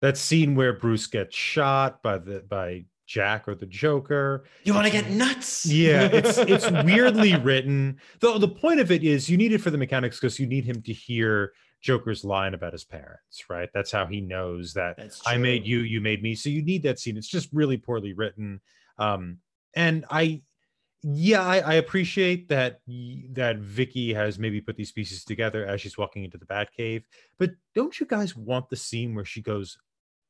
That 0.01 0.17
scene 0.17 0.55
where 0.55 0.73
Bruce 0.73 1.07
gets 1.07 1.37
shot 1.37 2.03
by 2.03 2.19
the 2.19 2.41
by 2.41 2.85
Jack 3.07 3.49
or 3.49 3.55
the 3.55 3.67
Joker. 3.67 4.45
you 4.65 4.73
want 4.73 4.87
to 4.87 4.93
get 4.93 5.11
nuts? 5.11 5.67
Yeah, 5.67 6.09
it's 6.13 6.39
it's 6.39 6.71
weirdly 6.85 7.37
written. 7.37 7.99
Though 8.21 8.39
the 8.39 8.49
point 8.49 8.81
of 8.81 8.91
it 8.91 9.03
is 9.03 9.29
you 9.29 9.37
need 9.37 9.53
it 9.53 9.61
for 9.61 9.71
the 9.71 9.79
mechanics 9.79 10.19
because 10.19 10.39
you 10.39 10.47
need 10.47 10.65
him 10.65 10.83
to 10.83 10.93
hear 10.93 11.53
Joker's 11.81 12.25
line 12.25 12.55
about 12.55 12.73
his 12.73 12.85
parents, 12.85 13.45
right? 13.49 13.69
That's 13.73 13.91
how 13.91 14.07
he 14.07 14.21
knows 14.21 14.75
that 14.75 14.99
I 15.27 15.39
made 15.39 15.67
you, 15.67 15.81
you 15.81 16.01
made 16.01 16.23
me. 16.23 16.35
So 16.35 16.49
you 16.51 16.63
need 16.63 16.83
that 16.83 16.99
scene. 16.99 17.17
It's 17.17 17.29
just 17.29 17.49
really 17.53 17.79
poorly 17.79 18.13
written. 18.13 18.61
Um, 18.99 19.39
and 19.75 20.05
I, 20.11 20.43
yeah, 21.03 21.43
I, 21.43 21.59
I 21.59 21.75
appreciate 21.75 22.49
that 22.49 22.81
that 23.33 23.59
Vicki 23.59 24.13
has 24.13 24.39
maybe 24.39 24.61
put 24.61 24.77
these 24.77 24.93
pieces 24.93 25.25
together 25.25 25.65
as 25.65 25.81
she's 25.81 25.97
walking 25.97 26.25
into 26.25 26.39
the 26.39 26.47
Batcave. 26.47 27.05
But 27.39 27.53
don't 27.75 27.99
you 27.99 28.07
guys 28.07 28.37
want 28.37 28.69
the 28.69 28.77
scene 28.77 29.15
where 29.15 29.25
she 29.25 29.41
goes, 29.41 29.79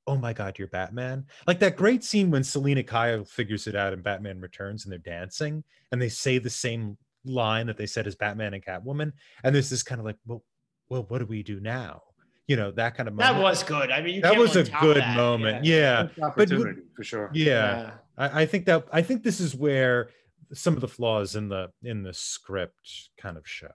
"Oh 0.06 0.16
my 0.16 0.32
God, 0.32 0.58
you're 0.58 0.68
Batman"? 0.68 1.26
Like 1.46 1.58
that 1.60 1.76
great 1.76 2.04
scene 2.04 2.30
when 2.30 2.44
Selina 2.44 2.84
Kyle 2.84 3.24
figures 3.24 3.66
it 3.66 3.74
out 3.74 3.92
and 3.92 4.02
Batman 4.02 4.40
returns 4.40 4.84
and 4.84 4.92
they're 4.92 4.98
dancing 4.98 5.64
and 5.90 6.00
they 6.00 6.08
say 6.08 6.38
the 6.38 6.50
same 6.50 6.96
line 7.24 7.66
that 7.66 7.76
they 7.76 7.86
said 7.86 8.06
as 8.06 8.14
Batman 8.14 8.54
and 8.54 8.64
Catwoman. 8.64 9.12
And 9.42 9.54
there's 9.54 9.70
this 9.70 9.82
kind 9.82 9.98
of 10.00 10.04
like, 10.04 10.16
well, 10.26 10.44
well, 10.88 11.04
what 11.08 11.18
do 11.18 11.26
we 11.26 11.42
do 11.42 11.60
now? 11.60 12.02
You 12.46 12.56
know, 12.56 12.70
that 12.72 12.96
kind 12.96 13.08
of 13.08 13.14
moment. 13.14 13.36
That 13.36 13.42
was 13.42 13.62
good. 13.62 13.90
I 13.90 14.02
mean, 14.02 14.16
you 14.16 14.22
that 14.22 14.32
can't 14.32 14.40
was 14.40 14.56
a 14.56 14.60
really 14.60 14.70
top 14.70 14.82
good 14.82 14.96
that, 14.96 15.16
moment. 15.16 15.64
Yeah. 15.64 16.04
Missed 16.04 16.18
opportunity 16.20 16.82
for 16.96 17.04
sure. 17.04 17.30
Yeah. 17.32 17.92
I, 18.18 18.42
I 18.42 18.46
think 18.46 18.66
that 18.66 18.86
I 18.92 19.02
think 19.02 19.22
this 19.22 19.40
is 19.40 19.54
where 19.54 20.10
some 20.52 20.74
of 20.74 20.80
the 20.80 20.88
flaws 20.88 21.36
in 21.36 21.48
the 21.48 21.70
in 21.82 22.02
the 22.02 22.12
script 22.12 23.10
kind 23.16 23.36
of 23.36 23.46
show. 23.48 23.72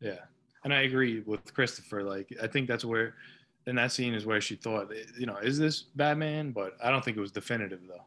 Yeah, 0.00 0.18
and 0.64 0.72
I 0.72 0.82
agree 0.82 1.20
with 1.20 1.52
Christopher. 1.54 2.02
Like, 2.02 2.28
I 2.42 2.46
think 2.46 2.68
that's 2.68 2.84
where, 2.84 3.14
in 3.66 3.76
that 3.76 3.92
scene, 3.92 4.14
is 4.14 4.26
where 4.26 4.40
she 4.40 4.56
thought, 4.56 4.92
you 5.18 5.26
know, 5.26 5.36
is 5.38 5.58
this 5.58 5.82
Batman? 5.82 6.52
But 6.52 6.76
I 6.82 6.90
don't 6.90 7.04
think 7.04 7.16
it 7.16 7.20
was 7.20 7.32
definitive 7.32 7.80
though. 7.86 8.04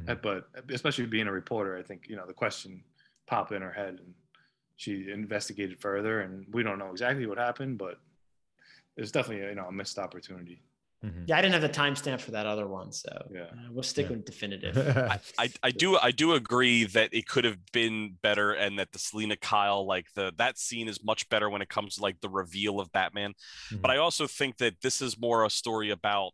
Mhm. 0.00 0.08
Uh, 0.08 0.14
But 0.16 0.48
especially 0.70 1.06
being 1.06 1.26
a 1.28 1.32
reporter, 1.32 1.76
I 1.76 1.82
think 1.82 2.08
you 2.08 2.16
know 2.16 2.26
the 2.26 2.34
question 2.34 2.82
popped 3.26 3.52
in 3.52 3.62
her 3.62 3.72
head, 3.72 4.00
and 4.00 4.14
she 4.76 5.10
investigated 5.10 5.80
further. 5.80 6.20
And 6.20 6.46
we 6.52 6.62
don't 6.62 6.78
know 6.78 6.90
exactly 6.90 7.26
what 7.26 7.38
happened, 7.38 7.78
but 7.78 8.00
it's 8.96 9.10
definitely 9.12 9.46
you 9.46 9.54
know 9.54 9.66
a 9.66 9.72
missed 9.72 9.98
opportunity. 9.98 10.62
Mhm. 11.04 11.28
Yeah, 11.28 11.36
I 11.36 11.42
didn't 11.42 11.52
have 11.52 11.62
the 11.62 11.68
timestamp 11.68 12.20
for 12.20 12.30
that 12.30 12.46
other 12.46 12.66
one, 12.66 12.90
so 12.92 13.10
Yeah. 13.32 13.42
uh, 13.42 13.70
we'll 13.70 13.82
stick 13.82 14.06
Yeah. 14.06 14.12
with 14.16 14.24
definitive. 14.24 14.76
I, 15.12 15.20
I, 15.38 15.52
I 15.62 15.70
do 15.70 15.98
I 15.98 16.10
do 16.12 16.32
agree 16.32 16.84
that 16.84 17.10
it 17.12 17.26
could 17.28 17.44
have 17.44 17.58
been 17.72 18.16
better 18.22 18.52
and 18.52 18.78
that 18.78 18.92
the 18.92 18.98
Selina 18.98 19.36
Kyle 19.36 19.84
like 19.86 20.12
the 20.14 20.32
that 20.36 20.58
scene 20.58 20.88
is 20.88 21.04
much 21.04 21.28
better 21.28 21.50
when 21.50 21.60
it 21.62 21.68
comes 21.68 21.96
to 21.96 22.02
like 22.02 22.20
the 22.20 22.28
reveal 22.30 22.80
of 22.80 22.90
Batman. 22.92 23.34
But 23.70 23.90
I 23.90 23.98
also 23.98 24.26
think 24.26 24.56
that 24.58 24.80
this 24.80 25.02
is 25.02 25.18
more 25.18 25.44
a 25.44 25.50
story 25.50 25.90
about 25.90 26.32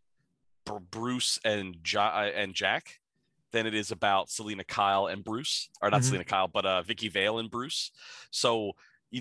Br- 0.65 0.77
Bruce 0.89 1.39
and 1.43 1.77
ja- 1.85 2.15
uh, 2.15 2.31
and 2.33 2.53
Jack 2.53 2.99
than 3.51 3.67
it 3.67 3.73
is 3.75 3.91
about 3.91 4.29
Selina 4.29 4.63
Kyle 4.63 5.07
and 5.07 5.23
Bruce, 5.25 5.69
or 5.81 5.89
not 5.89 6.01
Mhm. 6.01 6.05
Selina 6.05 6.23
Kyle, 6.23 6.47
but 6.47 6.65
uh, 6.65 6.81
Vicki 6.83 7.09
Vale 7.09 7.39
and 7.39 7.51
Bruce. 7.51 7.91
So 8.31 8.67
y- 8.67 8.71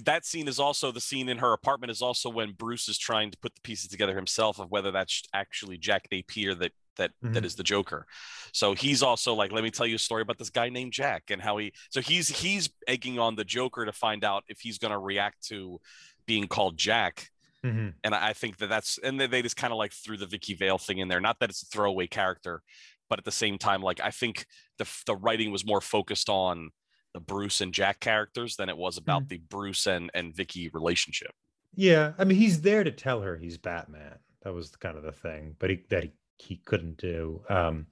that 0.05 0.25
scene 0.25 0.47
is 0.49 0.59
also 0.59 0.93
the 0.93 1.01
scene 1.01 1.29
in 1.29 1.39
her 1.39 1.53
apartment 1.53 1.91
is 1.91 2.01
also 2.03 2.29
when 2.31 2.53
Bruce 2.53 2.89
is 2.89 2.97
trying 2.99 3.31
to 3.31 3.39
put 3.39 3.55
the 3.55 3.61
pieces 3.63 3.89
together 3.89 4.15
himself 4.15 4.59
of 4.61 4.71
whether 4.71 4.91
that's 4.91 5.23
actually 5.35 5.79
Jack 5.79 6.07
Napier 6.13 6.55
that 6.57 6.73
that 6.97 7.13
that 7.23 7.43
Mhm. 7.43 7.47
is 7.47 7.55
the 7.57 7.63
Joker. 7.63 8.07
So 8.53 8.75
he's 8.75 9.03
also 9.03 9.33
like, 9.35 9.53
let 9.53 9.65
me 9.65 9.71
tell 9.71 9.87
you 9.87 9.95
a 9.97 9.99
story 9.99 10.23
about 10.23 10.39
this 10.39 10.51
guy 10.51 10.69
named 10.69 10.93
Jack 10.93 11.31
and 11.31 11.41
how 11.41 11.57
he. 11.57 11.73
So 11.91 12.01
he's 12.01 12.29
he's 12.29 12.69
egging 12.87 13.19
on 13.19 13.37
the 13.37 13.45
Joker 13.45 13.85
to 13.85 13.93
find 13.93 14.23
out 14.25 14.45
if 14.49 14.61
he's 14.61 14.79
going 14.79 14.93
to 14.93 14.99
react 14.99 15.47
to 15.49 15.81
being 16.27 16.47
called 16.47 16.77
Jack 16.77 17.31
Mhm. 17.65 17.95
and 18.05 18.15
I 18.15 18.29
I 18.29 18.33
think 18.33 18.59
that 18.59 18.69
that's 18.69 18.99
and 18.99 19.19
they, 19.21 19.27
they 19.27 19.43
just 19.43 19.57
kind 19.57 19.73
of 19.73 19.79
like 19.79 19.93
threw 19.93 20.17
the 20.17 20.27
Vicki 20.27 20.55
Vale 20.55 20.79
thing 20.79 20.99
in 20.99 21.09
there. 21.09 21.21
Not 21.21 21.39
that 21.41 21.51
it's 21.51 21.63
a 21.63 21.67
throwaway 21.67 22.07
character, 22.07 22.63
but 23.09 23.19
at 23.19 23.25
the 23.25 23.33
same 23.33 23.57
time, 23.59 23.83
like 23.83 24.01
I 24.01 24.11
think 24.11 24.47
the 24.79 24.89
the 25.07 25.17
writing 25.17 25.51
was 25.53 25.65
more 25.65 25.81
focused 25.81 26.29
on 26.29 26.71
the 27.13 27.21
Bruce 27.21 27.61
and 27.61 27.73
Jack 27.73 28.01
characters 28.01 28.57
than 28.57 28.69
it 28.69 28.77
was 28.77 28.97
about 28.97 29.29
the 29.29 29.39
Bruce 29.39 29.87
and 29.87 30.11
and 30.15 30.35
Vicki 30.35 30.69
relationship. 30.73 31.33
Yeah, 31.75 32.13
I 32.19 32.25
mean, 32.25 32.39
he's 32.39 32.61
there 32.61 32.85
to 32.85 32.91
tell 32.91 33.21
her 33.23 33.37
he's 33.37 33.59
Batman. 33.59 34.19
That 34.43 34.55
was 34.55 34.75
kind 34.77 34.97
of 34.97 35.03
the 35.03 35.13
thing, 35.13 35.57
but 35.59 35.71
he 35.71 35.85
that 35.91 36.05
he, 36.05 36.13
he 36.39 36.57
couldn't 36.57 36.97
do. 36.97 37.43
Um, 37.49 37.87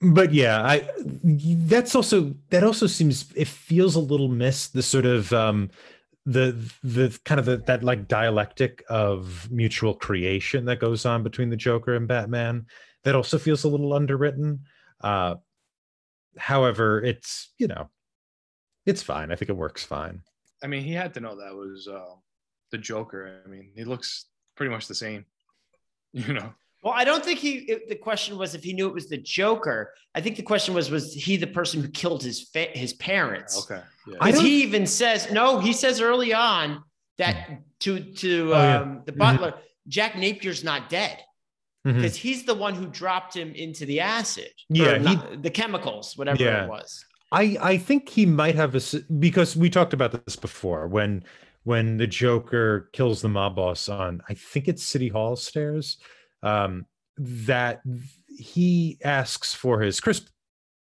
but 0.00 0.32
yeah, 0.32 0.62
I 0.62 0.88
that's 1.24 1.94
also 1.94 2.34
that 2.50 2.62
also 2.62 2.86
seems 2.86 3.32
it 3.34 3.48
feels 3.48 3.96
a 3.96 4.00
little 4.00 4.28
missed. 4.28 4.72
The 4.72 4.82
sort 4.82 5.06
of 5.06 5.32
um, 5.32 5.70
the 6.24 6.56
the 6.82 7.18
kind 7.24 7.40
of 7.40 7.46
the, 7.46 7.56
that 7.58 7.82
like 7.82 8.06
dialectic 8.06 8.84
of 8.88 9.50
mutual 9.50 9.94
creation 9.94 10.66
that 10.66 10.78
goes 10.78 11.04
on 11.04 11.22
between 11.22 11.50
the 11.50 11.56
Joker 11.56 11.94
and 11.94 12.06
Batman. 12.06 12.66
That 13.04 13.14
also 13.14 13.38
feels 13.38 13.64
a 13.64 13.68
little 13.68 13.92
underwritten. 13.92 14.60
Uh, 15.00 15.36
however, 16.36 17.02
it's 17.02 17.52
you 17.58 17.66
know, 17.66 17.90
it's 18.88 19.02
fine. 19.02 19.30
I 19.30 19.36
think 19.36 19.48
it 19.50 19.56
works 19.56 19.84
fine. 19.84 20.22
I 20.62 20.66
mean, 20.66 20.82
he 20.82 20.92
had 20.92 21.14
to 21.14 21.20
know 21.20 21.36
that 21.36 21.54
was 21.54 21.86
uh, 21.86 22.14
the 22.72 22.78
Joker. 22.78 23.42
I 23.44 23.48
mean, 23.48 23.70
he 23.76 23.84
looks 23.84 24.26
pretty 24.56 24.70
much 24.72 24.86
the 24.88 24.94
same. 24.94 25.24
You 26.14 26.32
know, 26.32 26.54
Well, 26.82 26.94
I 26.96 27.04
don't 27.04 27.22
think 27.22 27.38
he. 27.38 27.52
It, 27.72 27.88
the 27.90 27.94
question 28.08 28.38
was 28.38 28.54
if 28.54 28.62
he 28.64 28.72
knew 28.72 28.88
it 28.88 28.94
was 28.94 29.08
the 29.10 29.18
Joker. 29.18 29.92
I 30.14 30.20
think 30.22 30.36
the 30.36 30.42
question 30.42 30.72
was 30.74 30.90
was 30.90 31.12
he 31.12 31.36
the 31.36 31.46
person 31.60 31.82
who 31.82 31.88
killed 31.88 32.22
his 32.22 32.48
fa- 32.52 32.72
his 32.84 32.94
parents? 32.94 33.52
okay. 33.62 33.82
Yeah. 34.06 34.16
Because 34.24 34.40
he 34.40 34.62
even 34.62 34.86
says 34.86 35.30
no. 35.30 35.58
He 35.60 35.74
says 35.74 36.00
early 36.00 36.32
on 36.32 36.82
that 37.18 37.36
to 37.80 38.00
to 38.22 38.54
Oh, 38.54 38.58
yeah. 38.62 38.80
um, 38.80 39.02
the 39.04 39.12
Mhm. 39.12 39.18
butler, 39.18 39.54
Jack 39.86 40.14
Napier's 40.14 40.64
not 40.64 40.88
dead 40.88 41.18
Mhm. 41.86 41.96
because 41.96 42.16
he's 42.16 42.44
the 42.44 42.54
one 42.54 42.74
who 42.74 42.86
dropped 42.86 43.36
him 43.36 43.52
into 43.54 43.84
the 43.84 44.00
acid. 44.00 44.50
Yeah, 44.70 44.92
or 44.92 44.98
he- 45.08 45.36
the 45.46 45.50
chemicals, 45.50 46.16
whatever 46.16 46.42
Yeah. 46.42 46.64
it 46.64 46.68
was. 46.70 47.04
I 47.30 47.56
I 47.60 47.76
think 47.78 48.08
he 48.08 48.26
might 48.26 48.54
have 48.54 48.74
a 48.74 48.80
because 49.18 49.56
we 49.56 49.70
talked 49.70 49.92
about 49.92 50.24
this 50.24 50.36
before 50.36 50.86
when 50.88 51.24
when 51.64 51.96
the 51.96 52.06
Joker 52.06 52.88
kills 52.92 53.20
the 53.20 53.28
mob 53.28 53.56
boss 53.56 53.88
on 53.88 54.22
I 54.28 54.34
think 54.34 54.68
it's 54.68 54.82
City 54.82 55.08
Hall 55.08 55.36
stairs 55.36 55.98
um 56.42 56.86
that 57.18 57.82
he 58.38 58.98
asks 59.04 59.52
for 59.52 59.80
his 59.80 60.00
crisp 60.00 60.28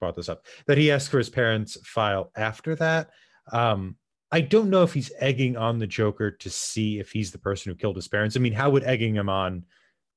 brought 0.01 0.16
this 0.16 0.28
up 0.28 0.47
that 0.66 0.78
he 0.78 0.90
asks 0.90 1.09
for 1.09 1.18
his 1.18 1.30
parents' 1.30 1.78
file 1.84 2.32
after 2.36 2.74
that. 2.74 3.11
Um, 3.53 3.97
I 4.32 4.40
don't 4.40 4.70
know 4.70 4.82
if 4.82 4.95
he's 4.95 5.12
egging 5.18 5.57
on 5.57 5.78
the 5.78 5.86
Joker 5.86 6.30
to 6.30 6.51
see 6.51 6.99
if 6.99 7.12
he's 7.12 7.30
the 7.30 7.38
person 7.38 7.70
who 7.70 7.76
killed 7.76 7.97
his 7.97 8.09
parents. 8.09 8.34
I 8.34 8.40
mean, 8.40 8.55
how 8.55 8.70
would 8.70 8.82
egging 8.82 9.14
him 9.14 9.28
on 9.28 9.64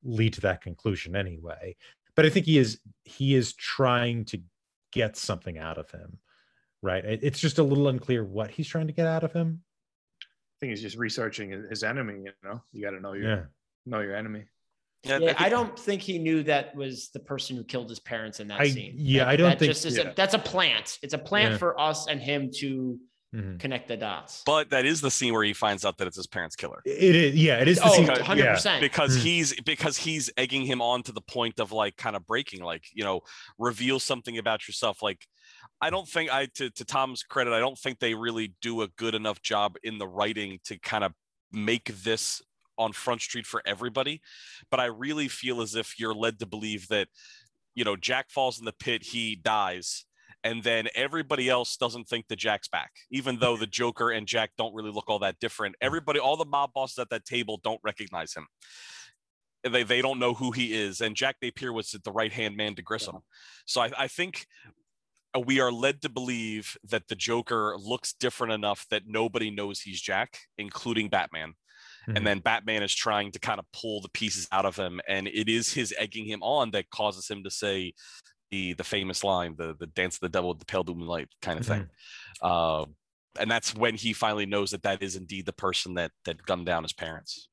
lead 0.03 0.33
to 0.33 0.41
that 0.41 0.61
conclusion 0.61 1.15
anyway? 1.15 1.75
But 2.15 2.25
I 2.25 2.29
think 2.29 2.45
he 2.45 2.57
is 2.57 2.79
he 3.03 3.35
is 3.35 3.53
trying 3.53 4.25
to 4.25 4.41
get 4.95 5.17
something 5.17 5.57
out 5.57 5.77
of 5.77 5.91
him, 5.91 6.17
right? 6.81 7.03
It's 7.05 7.39
just 7.39 7.59
a 7.59 7.63
little 7.63 7.87
unclear 7.89 8.23
what 8.23 8.49
he's 8.49 8.67
trying 8.67 8.87
to 8.87 8.93
get 8.93 9.05
out 9.05 9.23
of 9.23 9.33
him. 9.33 9.61
I 10.23 10.25
think 10.61 10.69
he's 10.71 10.81
just 10.81 10.97
researching 10.97 11.51
his- 11.51 11.69
his 11.69 11.83
enemy. 11.83 12.23
You 12.23 12.31
know, 12.43 12.63
you 12.71 12.81
got 12.81 12.91
to 12.91 13.01
know 13.01 13.13
your 13.13 13.29
Yeah, 13.29 13.43
know 13.85 13.99
your 13.99 14.15
enemy. 14.15 14.45
Yeah, 15.03 15.19
Yeah, 15.19 15.35
I, 15.37 15.49
don't 15.49 15.77
think 15.77 16.01
he 16.01 16.17
knew 16.17 16.41
that 16.43 16.73
was 16.75 17.09
the 17.09 17.19
person 17.19 17.55
who 17.57 17.63
killed 17.63 17.89
his 17.89 17.99
parents 17.99 18.39
in 18.39 18.47
that 18.47 18.59
I- 18.61 18.69
scene. 18.69 18.95
yeah, 18.97 19.25
That- 19.25 19.27
I 19.29 19.35
don't 19.35 19.49
that 19.51 19.59
think- 19.59 19.69
just 19.71 19.85
is 19.85 19.97
yeah. 19.97 20.09
a, 20.11 20.15
that's 20.15 20.33
a 20.33 20.39
plant. 20.39 20.97
It's 21.03 21.13
a 21.13 21.17
plant 21.19 21.51
Yeah. 21.51 21.57
for 21.57 21.79
us 21.79 22.07
and 22.07 22.19
him 22.21 22.49
to 22.59 22.97
Mhm. 23.33 23.59
connect 23.59 23.87
the 23.87 23.97
dots. 23.97 24.43
But 24.45 24.69
that 24.69 24.85
is 24.85 25.01
the 25.01 25.11
scene 25.11 25.33
where 25.33 25.43
he 25.43 25.53
finds 25.53 25.83
out 25.83 25.97
that 25.97 26.07
it's 26.07 26.15
his 26.17 26.27
parents' 26.27 26.55
killer. 26.55 26.81
it 26.85 27.15
is. 27.15 27.35
Yeah, 27.35 27.59
it 27.59 27.67
is. 27.67 27.77
The 27.79 27.85
oh, 27.87 27.93
scene- 27.95 28.07
100 28.07 28.43
yeah. 28.43 28.53
percent. 28.53 28.81
because 28.81 29.17
Mm. 29.17 29.21
he's 29.21 29.61
because 29.61 29.97
he's 29.97 30.29
egging 30.37 30.65
him 30.65 30.81
on 30.81 31.03
to 31.03 31.11
the 31.11 31.21
point 31.21 31.59
of 31.59 31.71
like 31.71 31.97
kind 31.97 32.15
of 32.15 32.25
breaking 32.27 32.63
like 32.63 32.85
you 32.93 33.03
know 33.03 33.21
reveal 33.57 33.99
something 33.99 34.37
about 34.37 34.67
yourself 34.67 35.01
like 35.01 35.25
i 35.81 35.89
don't 35.89 36.07
think 36.07 36.31
i 36.31 36.45
to, 36.55 36.69
to 36.71 36.85
tom's 36.85 37.23
credit 37.23 37.51
i 37.53 37.59
don't 37.59 37.77
think 37.77 37.99
they 37.99 38.13
really 38.13 38.53
do 38.61 38.81
a 38.81 38.87
good 38.89 39.13
enough 39.15 39.41
job 39.41 39.75
in 39.83 39.97
the 39.97 40.07
writing 40.07 40.59
to 40.63 40.77
kind 40.79 41.03
of 41.03 41.11
make 41.51 41.85
this 42.03 42.41
on 42.77 42.91
front 42.93 43.21
street 43.21 43.45
for 43.45 43.61
everybody 43.65 44.21
but 44.71 44.79
i 44.79 44.85
really 44.85 45.27
feel 45.27 45.61
as 45.61 45.75
if 45.75 45.99
you're 45.99 46.13
led 46.13 46.39
to 46.39 46.45
believe 46.45 46.87
that 46.87 47.07
you 47.73 47.83
know 47.83 47.95
jack 47.95 48.29
falls 48.29 48.59
in 48.59 48.65
the 48.65 48.73
pit 48.73 49.03
he 49.03 49.35
dies 49.35 50.05
and 50.45 50.63
then 50.63 50.87
everybody 50.93 51.49
else 51.49 51.75
doesn't 51.75 52.07
think 52.07 52.27
the 52.27 52.35
Jack's 52.35 52.67
back, 52.67 52.91
even 53.09 53.39
though 53.39 53.57
the 53.57 53.65
Joker 53.65 54.11
and 54.11 54.27
Jack 54.27 54.51
don't 54.59 54.75
really 54.75 54.91
look 54.91 55.09
all 55.09 55.17
that 55.19 55.39
different. 55.39 55.75
Everybody, 55.81 56.19
all 56.19 56.37
the 56.37 56.45
mob 56.45 56.71
bosses 56.71 56.99
at 56.99 57.09
that 57.09 57.25
table 57.25 57.59
don't 57.63 57.81
recognize 57.83 58.35
him. 58.35 58.45
They, 59.63 59.81
they 59.81 60.03
don't 60.03 60.19
know 60.19 60.35
who 60.35 60.51
he 60.51 60.75
is. 60.75 61.01
And 61.01 61.15
Jack 61.15 61.37
Napier 61.41 61.73
was 61.73 61.89
the 61.89 62.11
right 62.11 62.31
hand 62.31 62.55
man 62.55 62.75
to 62.75 62.83
Grissom. 62.83 63.17
So 63.65 63.81
I, 63.81 63.91
I 63.97 64.07
think 64.07 64.45
uh, 65.35 65.39
we 65.39 65.59
are 65.59 65.71
led 65.71 66.03
to 66.03 66.09
believe 66.09 66.77
that 66.87 67.07
the 67.07 67.15
Joker 67.15 67.75
looks 67.79 68.13
different 68.13 68.53
enough 68.53 68.85
that 68.91 69.07
nobody 69.07 69.49
knows 69.49 69.81
he's 69.81 69.99
Jack, 69.99 70.37
including 70.59 71.09
Batman. 71.09 71.55
Mhm. 72.07 72.17
And 72.17 72.27
then 72.27 72.37
Batman 72.37 72.83
is 72.83 72.93
trying 72.93 73.31
to 73.31 73.39
kind 73.39 73.57
of 73.57 73.65
pull 73.73 73.99
the 73.99 74.09
pieces 74.09 74.47
out 74.51 74.65
of 74.65 74.75
him. 74.75 75.01
And 75.07 75.27
it 75.27 75.49
is 75.49 75.73
his 75.73 75.91
egging 75.97 76.25
him 76.27 76.43
on 76.43 76.69
that 76.71 76.91
causes 76.91 77.27
him 77.27 77.43
to 77.43 77.49
say 77.49 77.93
the 78.51 78.73
the 78.73 78.83
famous 78.83 79.23
line, 79.23 79.55
the 79.57 79.75
the 79.79 79.87
dance 79.87 80.15
of 80.15 80.21
the 80.21 80.29
devil 80.29 80.49
with 80.49 80.59
the 80.59 80.65
pale 80.65 80.83
blue 80.83 80.95
moonlight 80.95 81.29
kind 81.41 81.59
of 81.59 81.65
thing. 81.65 81.87
Uh, 82.41 82.85
and 83.39 83.49
that's 83.51 83.75
when 83.75 83.95
he 83.95 84.13
finally 84.13 84.45
knows 84.45 84.71
that 84.71 84.83
that 84.83 85.01
is 85.03 85.15
indeed 85.15 85.45
the 85.45 85.53
person 85.53 85.95
that 85.95 86.11
that 86.25 86.41
gunned 86.45 86.65
down 86.65 86.83
his 86.83 86.93
parents. 86.93 87.49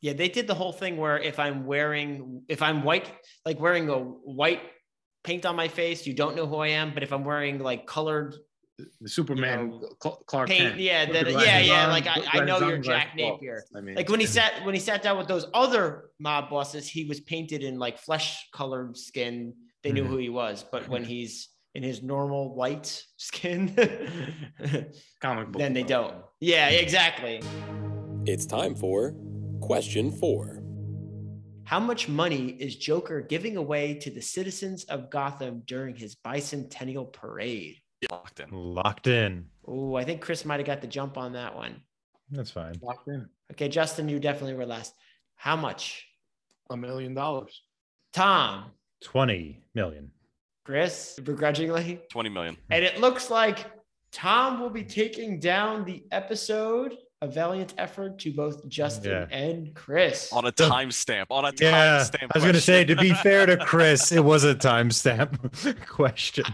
Yeah, 0.00 0.12
they 0.12 0.28
did 0.28 0.46
the 0.46 0.54
whole 0.54 0.72
thing 0.72 0.96
where 0.98 1.18
if 1.18 1.38
I'm 1.38 1.64
wearing, 1.64 2.42
if 2.48 2.60
I'm 2.60 2.82
white, 2.82 3.10
like 3.46 3.58
wearing 3.58 3.88
a 3.88 3.96
white 3.98 4.60
paint 5.24 5.46
on 5.46 5.56
my 5.56 5.68
face, 5.68 6.06
you 6.06 6.12
don't 6.12 6.36
know 6.36 6.46
who 6.46 6.56
I 6.56 6.68
am. 6.68 6.92
But 6.92 7.02
if 7.02 7.12
I'm 7.12 7.24
wearing 7.24 7.58
like 7.58 7.86
colored 7.86 8.34
The 9.00 9.08
Superman 9.08 9.70
know, 9.70 9.88
Clark 10.26 10.48
paint, 10.48 10.70
Kent. 10.70 10.80
yeah, 10.80 11.06
Put 11.06 11.12
then, 11.14 11.26
yeah, 11.28 11.58
yeah, 11.60 11.84
on, 11.84 11.90
like 11.90 12.06
I, 12.06 12.22
I 12.40 12.44
know 12.44 12.58
you're 12.58 12.78
Jack 12.78 13.16
glasses 13.16 13.32
off. 13.32 13.40
Napier. 13.40 13.64
I 13.74 13.80
mean, 13.80 13.94
Like 13.94 14.08
when 14.10 14.20
he 14.20 14.26
sat 14.38 14.64
when 14.64 14.74
he 14.74 14.80
sat 14.80 15.02
down 15.02 15.16
with 15.16 15.28
those 15.28 15.46
other 15.54 16.10
mob 16.18 16.50
bosses, 16.50 16.86
he 16.88 17.04
was 17.04 17.20
painted 17.20 17.62
in 17.62 17.78
like 17.78 17.98
flesh 17.98 18.46
colored 18.52 18.96
skin. 18.98 19.54
They 19.84 19.92
knew 19.92 20.04
Mhm. 20.04 20.08
who 20.08 20.16
he 20.16 20.30
was, 20.30 20.64
but 20.64 20.88
when 20.88 21.04
he's 21.04 21.50
in 21.74 21.82
his 21.82 22.02
normal 22.02 22.54
white 22.54 23.04
skin, 23.18 23.68
comic 25.20 25.52
book. 25.52 25.58
then 25.60 25.74
they 25.74 25.82
don't. 25.82 26.24
Yeah, 26.40 26.68
exactly. 26.70 27.42
It's 28.26 28.46
time 28.46 28.74
for 28.74 29.14
question 29.60 30.10
four. 30.10 30.62
How 31.64 31.80
much 31.80 32.08
money 32.08 32.48
is 32.58 32.76
Joker 32.76 33.20
giving 33.20 33.56
away 33.56 33.94
to 33.94 34.10
the 34.10 34.20
citizens 34.22 34.84
of 34.84 35.10
Gotham 35.10 35.62
during 35.66 35.94
his 35.96 36.14
bicentennial 36.14 37.12
parade? 37.12 37.76
Locked 38.10 38.40
in. 38.40 38.50
Locked 38.50 39.06
in. 39.06 39.46
Oh, 39.66 39.94
I 39.94 40.04
think 40.04 40.20
Chris 40.20 40.44
might 40.44 40.60
have 40.60 40.66
got 40.66 40.80
the 40.80 40.86
jump 40.86 41.16
on 41.18 41.32
that 41.34 41.54
one. 41.54 41.82
That's 42.30 42.50
fine. 42.50 42.74
Locked 42.82 43.08
in 43.08 43.28
Okay, 43.52 43.68
Justin, 43.68 44.08
you 44.08 44.18
definitely 44.18 44.54
were 44.54 44.66
last. 44.66 44.94
How 45.36 45.56
much? 45.56 46.06
a 46.70 46.76
million 46.78 47.12
dollars. 47.12 47.62
Tom, 48.14 48.70
20 49.04 49.62
million. 49.74 50.10
Chris, 50.64 51.20
begrudgingly. 51.22 52.00
20 52.10 52.28
million. 52.30 52.56
And 52.70 52.82
it 52.84 52.98
looks 52.98 53.30
like 53.30 53.66
Tom 54.10 54.60
will 54.60 54.70
be 54.70 54.82
taking 54.82 55.38
down 55.38 55.84
the 55.84 56.02
episode. 56.10 56.96
A 57.24 57.26
valiant 57.26 57.72
effort 57.78 58.18
to 58.18 58.32
both 58.34 58.68
Justin 58.68 59.10
Yeah. 59.30 59.36
and 59.36 59.74
Chris. 59.74 60.30
On 60.32 60.44
a 60.46 60.52
So- 60.56 60.68
timestamp. 60.74 61.26
On 61.30 61.44
a 61.46 61.52
timestamp. 61.52 62.20
Yeah. 62.20 62.28
I 62.30 62.30
was 62.34 62.42
going 62.44 62.54
to 62.54 62.60
say, 62.60 62.84
to 62.84 62.94
be 62.96 63.12
fair 63.22 63.46
to 63.46 63.56
Chris, 63.56 64.12
it 64.12 64.22
was 64.22 64.44
a 64.44 64.54
timestamp 64.54 65.86
question. 65.88 66.44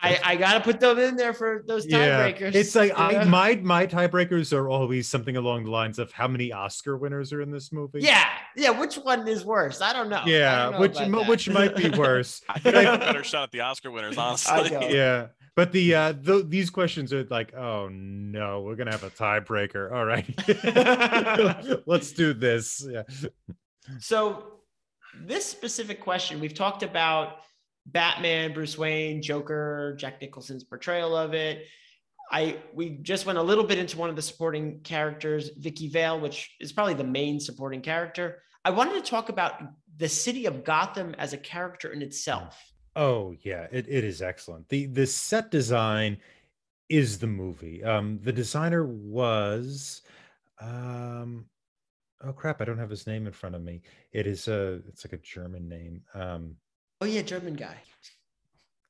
I, 0.00 0.20
I 0.22 0.36
gotta 0.36 0.60
put 0.60 0.78
them 0.78 0.96
in 1.00 1.16
there 1.16 1.32
for 1.32 1.64
those 1.66 1.84
tiebreakers. 1.84 2.40
Yeah. 2.54 2.60
it's 2.60 2.74
like 2.76 2.90
you 2.90 2.94
I 2.96 3.24
my 3.24 3.56
my 3.56 3.84
tiebreakers 3.84 4.52
are 4.56 4.68
always 4.68 5.08
something 5.08 5.36
along 5.36 5.64
the 5.64 5.72
lines 5.72 5.98
of 5.98 6.12
how 6.12 6.28
many 6.28 6.52
Oscar 6.52 6.96
winners 6.96 7.32
are 7.32 7.40
in 7.40 7.50
this 7.50 7.72
movie. 7.72 7.98
yeah, 8.02 8.28
yeah. 8.54 8.70
Which 8.70 8.94
one 8.94 9.26
is 9.26 9.44
worse? 9.44 9.80
I 9.80 9.92
don't 9.92 10.08
know. 10.08 10.22
Yeah, 10.24 10.64
don't 10.64 10.72
know 10.74 10.78
which 10.80 11.00
about 11.00 11.18
that. 11.22 11.28
which 11.28 11.48
might 11.50 11.74
be 11.74 11.88
worse. 11.90 12.42
I 12.48 12.60
think 12.60 12.76
I 12.76 12.82
have 12.84 12.94
a 12.94 12.98
better 12.98 13.24
shot 13.24 13.42
at 13.44 13.50
the 13.50 13.62
Oscar 13.62 13.90
winners, 13.90 14.16
honestly. 14.16 14.70
know. 14.70 14.86
yeah, 14.88 15.26
but 15.58 15.72
the 15.72 15.92
uh 15.92 16.12
th- 16.12 16.44
these 16.46 16.70
questions 16.70 17.12
are 17.12 17.24
like, 17.24 17.52
oh 17.52 17.88
no, 17.90 18.60
we're 18.60 18.76
gonna 18.76 18.92
have 18.92 19.02
a 19.02 19.10
tiebreaker. 19.10 19.90
All 19.90 20.04
right, 20.04 21.82
let's 21.88 22.12
do 22.12 22.32
this. 22.32 22.86
Yeah, 22.88 23.02
So, 23.98 24.60
this 25.20 25.44
specific 25.44 26.00
question, 26.00 26.38
we've 26.38 26.54
talked 26.54 26.84
about 26.84 27.38
Batman, 27.86 28.54
Bruce 28.54 28.78
Wayne, 28.78 29.20
Joker, 29.20 29.96
Jack 29.98 30.20
Nicholson's 30.20 30.62
portrayal 30.62 31.16
of 31.16 31.34
it. 31.34 31.66
I 32.30 32.58
we 32.72 32.90
just 32.90 33.26
went 33.26 33.36
a 33.36 33.42
little 33.42 33.64
bit 33.64 33.78
into 33.78 33.98
one 33.98 34.10
of 34.10 34.14
the 34.14 34.22
supporting 34.22 34.78
characters, 34.82 35.50
Vicki 35.58 35.88
Vale, 35.88 36.20
which 36.20 36.54
is 36.60 36.70
probably 36.70 36.94
the 36.94 37.02
main 37.02 37.40
supporting 37.40 37.80
character. 37.80 38.42
I 38.64 38.70
wanted 38.70 39.04
to 39.04 39.10
talk 39.10 39.28
about 39.28 39.54
the 39.96 40.08
city 40.08 40.46
of 40.46 40.62
Gotham 40.62 41.16
as 41.18 41.32
a 41.32 41.36
character 41.36 41.92
in 41.92 42.00
itself. 42.00 42.56
Oh 42.98 43.32
yeah, 43.42 43.68
it, 43.70 43.86
it 43.88 44.02
is 44.02 44.20
excellent. 44.22 44.68
The 44.68 44.86
the 44.86 45.06
set 45.06 45.52
design 45.52 46.18
is 46.88 47.18
the 47.20 47.28
movie. 47.28 47.84
Um 47.84 48.18
the 48.22 48.32
designer 48.32 48.84
was 48.84 50.02
um 50.60 51.46
oh 52.24 52.32
crap, 52.32 52.60
I 52.60 52.64
don't 52.64 52.78
have 52.78 52.90
his 52.90 53.06
name 53.06 53.28
in 53.28 53.32
front 53.32 53.54
of 53.54 53.62
me. 53.62 53.82
It 54.12 54.26
is 54.26 54.48
a 54.48 54.80
it's 54.88 55.06
like 55.06 55.12
a 55.12 55.22
German 55.22 55.68
name. 55.68 56.02
Um 56.12 56.56
Oh 57.00 57.06
yeah, 57.06 57.22
German 57.22 57.54
guy. 57.54 57.76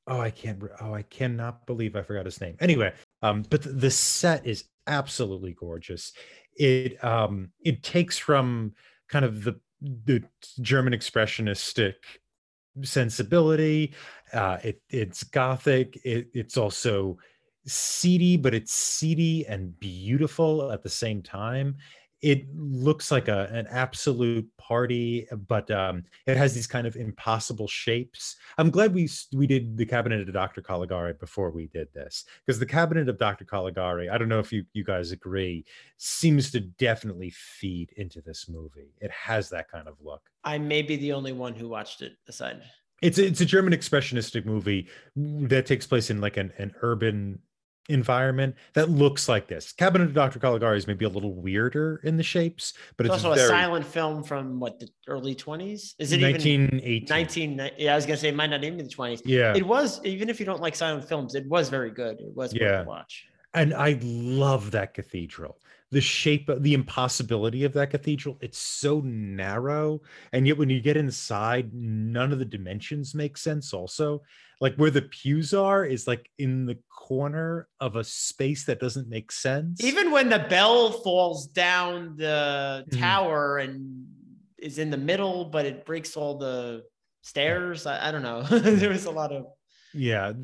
oh 0.07 0.21
I 0.21 0.31
can't 0.31 0.63
oh 0.81 0.95
I 0.95 1.03
cannot 1.03 1.67
believe 1.67 1.95
I 1.95 2.01
forgot 2.01 2.25
his 2.25 2.41
name. 2.41 2.57
Anyway, 2.61 2.95
um 3.21 3.43
but 3.51 3.61
the, 3.61 3.73
the 3.73 3.91
set 3.91 4.47
is 4.47 4.65
absolutely 4.87 5.53
gorgeous. 5.53 6.15
It 6.57 7.05
um 7.05 7.51
it 7.63 7.83
takes 7.83 8.17
from 8.17 8.73
kind 9.07 9.27
of 9.27 9.45
the 9.45 9.61
the 9.83 10.25
German 10.63 10.95
expressionistic 10.95 11.97
sensibility. 12.83 13.95
Uh, 14.33 14.59
it 14.63 14.83
it's 14.91 15.25
gothic. 15.25 15.99
It, 16.05 16.29
it's 16.35 16.57
also 16.57 17.19
seedy, 17.67 18.37
but 18.37 18.55
it's 18.55 18.73
seedy 18.73 19.47
and 19.47 19.79
beautiful 19.79 20.73
at 20.73 20.83
the 20.83 20.89
same 20.89 21.23
time. 21.23 21.77
It 22.21 22.47
looks 22.55 23.11
like 23.11 23.29
a 23.29 23.49
an 23.53 23.67
absolute 23.69 24.49
party, 24.57 25.27
but 25.47 25.71
um, 25.71 26.05
it 26.27 26.37
has 26.37 26.55
these 26.55 26.67
kind 26.67 26.87
of 26.87 26.97
impossible 26.97 27.69
shapes. 27.69 28.37
I'm 28.57 28.71
glad 28.71 28.95
we 28.95 29.09
we 29.35 29.47
did 29.47 29.77
the 29.77 29.87
Cabinet 29.87 30.21
of 30.21 30.33
Dr. 30.33 30.63
Caligari 30.63 31.15
before 31.15 31.51
we 31.51 31.69
did 31.69 31.89
this 31.95 32.25
because 32.45 32.59
the 32.59 32.67
Cabinet 32.67 33.09
of 33.09 33.19
Dr. 33.19 33.45
Caligari. 33.45 34.09
I 34.09 34.19
don't 34.19 34.29
know 34.29 34.41
if 34.41 34.53
you 34.53 34.65
you 34.73 34.85
guys 34.85 35.13
agree, 35.13 35.65
seems 35.97 36.51
to 36.53 36.61
definitely 36.61 37.31
feed 37.31 37.93
into 37.97 38.21
this 38.21 38.49
movie. 38.49 38.95
It 39.01 39.11
has 39.11 39.49
that 39.51 39.71
kind 39.71 39.87
of 39.87 39.95
look 40.03 40.23
I 40.45 40.59
may 40.59 40.83
be 40.83 40.97
the 40.97 41.13
only 41.13 41.33
one 41.33 41.55
who 41.55 41.69
watched 41.69 42.01
it 42.03 42.17
aside. 42.27 42.63
it's 43.03 43.19
it's 43.19 43.41
a 43.41 43.45
German 43.45 43.73
expressionistic 43.73 44.45
movie 44.45 44.89
that 45.15 45.67
takes 45.67 45.87
place 45.87 46.11
in 46.11 46.21
like 46.21 46.37
an, 46.37 46.53
an 46.59 46.73
urban 46.83 47.41
environment 47.89 48.55
that 48.75 48.91
looks 48.91 49.29
like 49.29 49.49
this. 49.49 49.73
Cabinet 49.73 50.05
of 50.05 50.15
Dr. 50.15 50.39
Caligari 50.39 50.77
is 50.77 50.87
maybe 50.87 51.05
a 51.05 51.09
little 51.09 51.35
weirder 51.35 52.01
in 52.05 52.17
the 52.17 52.23
shapes, 52.23 52.75
but 52.97 53.07
It's 53.07 53.15
it's, 53.17 53.25
also 53.25 53.35
very 53.37 53.47
a 53.47 53.51
silent 53.51 53.87
film 53.87 54.23
from 54.23 54.61
what 54.61 54.79
the 54.79 54.89
early 55.07 55.35
20s? 55.35 55.95
Is 55.99 56.13
it 56.13 56.21
even 56.21 56.33
1918. 56.33 57.09
19 57.09 57.71
yeah 57.79 57.93
i 57.93 57.97
was 57.97 58.05
gonna 58.07 58.17
say 58.17 58.29
it 58.29 58.35
might 58.37 58.49
not 58.51 58.63
even 58.63 58.77
be 58.79 58.83
the 58.85 58.89
20s 58.91 59.23
Yeah. 59.25 59.55
it 59.57 59.67
was 59.67 60.01
even 60.05 60.29
if 60.29 60.39
you 60.39 60.47
don't 60.47 60.61
like 60.61 60.77
silent 60.77 61.09
films 61.09 61.35
it 61.35 61.47
was 61.47 61.69
very 61.69 61.91
good 61.91 62.21
it 62.21 62.35
was 62.35 62.53
worth 62.53 62.61
Yeah. 62.61 62.85
watch 62.85 63.25
and 63.55 63.75
I 63.75 63.99
love 64.03 64.71
that 64.73 64.95
cathedral. 64.95 65.59
The 65.91 66.01
shape, 66.03 66.51
of 66.51 66.63
the 66.63 66.75
impossibility 66.75 67.65
of 67.65 67.73
that 67.73 67.91
cathedral. 67.91 68.37
It's 68.43 68.59
so 68.59 69.01
narrow, 69.01 70.03
and 70.33 70.47
yet 70.47 70.59
when 70.59 70.69
you 70.69 70.81
get 70.81 70.99
inside, 70.99 71.73
none 71.73 72.31
of 72.31 72.39
the 72.39 72.45
dimensions 72.45 73.15
make 73.15 73.39
sense. 73.39 73.73
Also, 73.73 74.21
like 74.61 74.75
where 74.77 74.91
the 74.91 75.03
pews 75.03 75.55
are 75.55 75.87
is 75.87 76.07
like 76.07 76.31
in 76.39 76.67
the 76.67 76.79
corner 76.95 77.69
of 77.81 77.97
a 77.97 78.05
space 78.05 78.67
that 78.67 78.81
doesn't 78.81 79.09
make 79.09 79.33
sense. 79.33 79.83
Even 79.83 80.11
when 80.11 80.29
the 80.29 80.41
bell 80.51 80.93
falls 80.93 81.47
down 81.47 82.17
the 82.17 82.85
Mhm. 82.91 83.01
tower 83.01 83.59
and 83.59 84.07
is 84.59 84.79
in 84.79 84.91
the 84.91 84.99
middle, 84.99 85.47
but 85.47 85.65
it 85.65 85.87
breaks 85.87 86.17
all 86.17 86.37
the 86.37 86.85
stairs. 87.23 87.87
I, 87.87 88.09
I 88.09 88.11
don't 88.11 88.23
know. 88.23 88.43
there 88.43 88.91
was 88.91 89.07
a 89.07 89.11
lot 89.11 89.33
of 89.33 89.47
yeah, 89.95 90.35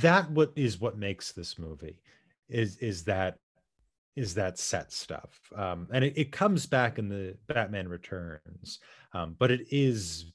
that 0.00 0.30
what 0.30 0.52
is 0.54 0.78
what 0.78 0.96
makes 0.96 1.32
this 1.32 1.58
movie 1.58 1.98
is 2.52 2.76
is 2.78 3.04
that 3.04 3.38
is 4.16 4.34
that 4.34 4.58
set 4.58 4.92
stuff 4.92 5.40
um 5.56 5.88
and 5.92 6.04
it, 6.04 6.12
it 6.16 6.32
comes 6.32 6.66
back 6.66 6.98
in 6.98 7.08
the 7.08 7.36
batman 7.48 7.88
returns 7.88 8.78
um 9.14 9.34
but 9.38 9.50
it 9.50 9.62
is 9.70 10.26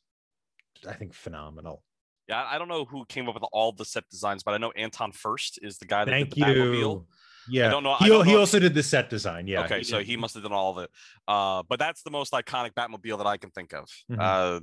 i 0.87 0.93
think 0.93 1.13
phenomenal 1.13 1.83
Yeah, 2.27 2.43
I 2.43 2.57
don't 2.57 2.67
know 2.67 2.83
who 2.85 3.05
came 3.05 3.29
up 3.29 3.35
with 3.35 3.45
all 3.53 3.71
the 3.71 3.85
set 3.85 4.03
designs, 4.09 4.43
but 4.43 4.53
I 4.53 4.57
know 4.57 4.71
Anton 4.71 5.11
Furst 5.13 5.59
is 5.61 5.77
the 5.77 5.85
guy 5.85 6.03
that 6.03 6.11
thank 6.11 6.29
did 6.33 6.43
the 6.43 6.51
Batmobile. 6.51 6.73
you 6.81 7.07
yeah 7.49 7.69
don't 7.69 7.83
know- 7.83 7.93
I 7.93 8.03
he, 8.03 8.09
don't 8.09 8.25
he 8.25 8.31
know 8.33 8.37
if- 8.39 8.41
also 8.41 8.59
did 8.59 8.73
the 8.73 8.83
set 8.83 9.09
design 9.09 9.47
yeah 9.47 9.63
okay, 9.63 9.77
he 9.77 9.83
so 9.85 9.99
he 10.09 10.17
must 10.17 10.33
have 10.35 10.43
done 10.43 10.51
all 10.61 10.71
of 10.77 10.83
it. 10.83 10.89
Uh, 11.25 11.63
but 11.69 11.79
that's 11.79 12.01
the 12.03 12.11
most 12.11 12.33
iconic 12.33 12.73
Batmobile 12.73 13.17
that 13.19 13.27
I 13.27 13.37
can 13.37 13.51
think 13.51 13.73
of. 13.73 13.85
Mhm. 14.11 14.19
Uh, 14.19 14.59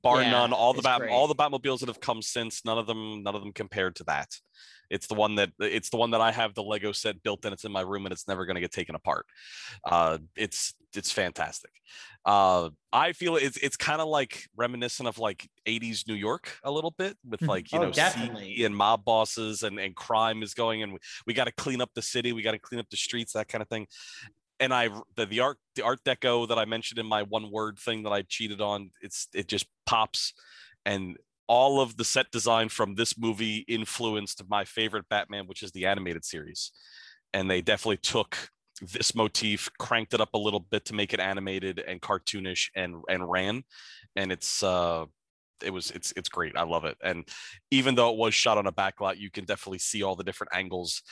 bar 0.00 0.22
Yeah, 0.22 0.30
none. 0.30 0.52
All 0.52 0.74
the 0.74 0.82
Bat, 0.82 0.98
great. 1.00 1.10
all 1.10 1.26
the 1.26 1.34
Batmobiles 1.34 1.80
that 1.80 1.88
have 1.88 1.98
come 2.08 2.22
since, 2.22 2.64
none 2.64 2.78
of 2.78 2.86
them, 2.86 3.24
none 3.24 3.34
of 3.34 3.40
them 3.42 3.52
compared 3.52 3.96
to 3.96 4.04
that. 4.04 4.30
It's 4.90 5.06
the 5.06 5.14
one 5.14 5.36
that 5.36 5.52
it's 5.58 5.90
the 5.90 5.96
one 5.96 6.10
that 6.12 6.20
I 6.20 6.32
have 6.32 6.54
the 6.54 6.62
Lego 6.62 6.92
set 6.92 7.22
built 7.22 7.44
and 7.44 7.52
it's 7.52 7.64
in 7.64 7.72
my 7.72 7.80
room 7.82 8.06
and 8.06 8.12
it's 8.12 8.28
never 8.28 8.46
going 8.46 8.56
to 8.56 8.60
get 8.60 8.72
taken 8.72 8.94
apart. 8.94 9.26
Uh, 9.84 10.18
it's 10.36 10.74
it's 10.94 11.12
fantastic. 11.12 11.72
Uh, 12.24 12.70
I 12.92 13.12
feel 13.12 13.36
it's 13.36 13.56
it's 13.58 13.76
kind 13.76 14.00
of 14.00 14.08
like 14.08 14.48
reminiscent 14.56 15.08
of 15.08 15.18
like 15.18 15.48
80s 15.66 16.06
New 16.08 16.14
York 16.14 16.58
a 16.64 16.70
little 16.70 16.92
bit 16.92 17.18
with 17.24 17.40
Mhm. 17.40 17.48
like 17.48 17.72
you 17.72 17.78
Oh, 17.78 17.80
know 17.80 17.94
definitely. 17.94 18.64
And 18.64 18.76
mob 18.76 19.04
bosses 19.04 19.62
and 19.62 19.78
and 19.78 19.94
crime 19.96 20.42
is 20.42 20.54
going 20.54 20.82
and 20.82 20.94
we, 20.94 20.98
we 21.26 21.34
got 21.34 21.44
to 21.44 21.52
clean 21.52 21.80
up 21.80 21.90
the 21.94 22.02
city, 22.02 22.32
we 22.32 22.42
got 22.42 22.52
to 22.52 22.58
clean 22.58 22.80
up 22.80 22.88
the 22.90 22.96
streets, 22.96 23.32
that 23.34 23.48
kind 23.48 23.62
of 23.62 23.68
thing 23.68 23.86
and 24.60 24.72
I 24.74 24.88
the, 25.16 25.26
the 25.26 25.40
art 25.40 25.58
the 25.74 25.82
art 25.82 26.04
deco 26.04 26.48
that 26.48 26.58
I 26.58 26.64
mentioned 26.64 26.98
in 26.98 27.06
my 27.06 27.22
one 27.22 27.50
word 27.50 27.78
thing 27.78 28.02
that 28.04 28.12
I 28.12 28.22
cheated 28.22 28.60
on, 28.60 28.90
it's 29.02 29.28
it 29.34 29.48
just 29.48 29.66
pops, 29.86 30.32
and 30.84 31.18
all 31.48 31.80
of 31.80 31.96
the 31.96 32.04
set 32.04 32.30
design 32.30 32.68
from 32.68 32.94
this 32.94 33.18
movie 33.18 33.64
influenced 33.68 34.42
my 34.48 34.64
favorite 34.64 35.08
Batman, 35.08 35.46
which 35.46 35.62
is 35.62 35.72
the 35.72 35.86
animated 35.86 36.24
series, 36.24 36.72
and 37.32 37.50
they 37.50 37.60
definitely 37.60 37.98
took 37.98 38.36
this 38.92 39.14
motif, 39.14 39.70
cranked 39.78 40.12
it 40.12 40.20
up 40.20 40.34
a 40.34 40.38
little 40.38 40.60
bit 40.60 40.84
to 40.86 40.94
make 40.94 41.14
it 41.14 41.20
animated 41.20 41.78
and 41.86 42.00
cartoonish, 42.00 42.68
and 42.74 42.96
and 43.08 43.30
ran, 43.30 43.62
and 44.16 44.32
it's 44.32 44.62
uh 44.62 45.04
it 45.62 45.70
was 45.70 45.90
it's 45.92 46.12
it's 46.16 46.28
great. 46.28 46.56
I 46.56 46.64
love 46.64 46.84
it, 46.84 46.96
and 47.02 47.24
even 47.70 47.94
though 47.94 48.10
it 48.10 48.18
was 48.18 48.34
shot 48.34 48.58
on 48.58 48.66
a 48.66 48.72
backlot, 48.72 49.18
you 49.18 49.30
can 49.30 49.44
definitely 49.44 49.78
see 49.78 50.02
all 50.02 50.16
the 50.16 50.24
different 50.24 50.54
angles. 50.54 51.02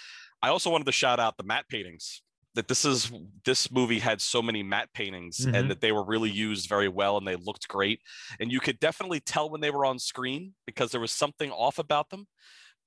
I 0.42 0.48
also 0.48 0.70
wanted 0.70 0.86
to 0.86 0.92
shout 0.92 1.20
out 1.20 1.36
the 1.38 1.44
matte 1.44 1.68
paintings 1.68 2.22
that 2.54 2.68
this 2.68 2.84
is 2.84 3.10
this 3.44 3.70
movie 3.70 3.98
had 3.98 4.20
so 4.20 4.40
many 4.40 4.62
matte 4.62 4.92
paintings 4.94 5.38
Mhm. 5.44 5.54
and 5.54 5.70
that 5.70 5.80
they 5.80 5.92
were 5.92 6.04
really 6.04 6.30
used 6.30 6.68
very 6.68 6.88
well 6.88 7.16
and 7.18 7.26
they 7.26 7.36
looked 7.36 7.66
great. 7.68 8.00
And 8.40 8.52
you 8.52 8.60
could 8.60 8.78
definitely 8.78 9.20
tell 9.20 9.50
when 9.50 9.60
they 9.60 9.70
were 9.70 9.84
on 9.84 9.98
screen 9.98 10.54
because 10.66 10.90
there 10.92 11.00
was 11.00 11.12
something 11.12 11.50
off 11.50 11.78
about 11.78 12.10
them 12.10 12.26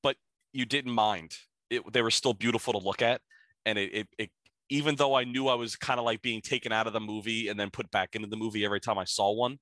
but 0.03 0.15
you 0.53 0.65
didn't 0.65 0.93
mind. 0.93 1.38
It, 1.70 1.82
they 1.91 2.01
were 2.01 2.11
still 2.11 2.34
beautiful 2.34 2.72
to 2.74 2.80
look 2.80 3.01
at. 3.01 3.22
And 3.65 3.78
it, 3.78 3.93
it, 3.93 4.07
it 4.18 4.30
even 4.70 4.95
though 4.95 5.13
i 5.15 5.24
knew 5.24 5.47
i 5.47 5.55
was 5.55 5.76
kind 5.78 5.97
of 5.99 6.05
like 6.05 6.22
being 6.22 6.41
taken 6.41 6.72
out 6.74 6.88
of 6.88 6.93
the 6.93 6.99
movie 6.99 7.47
and 7.47 7.59
then 7.59 7.70
put 7.70 7.89
back 7.91 8.15
into 8.15 8.28
the 8.28 8.36
movie 8.36 8.65
every 8.65 8.80
time 8.82 8.97
i 8.97 9.05
saw 9.05 9.32
one 9.32 9.57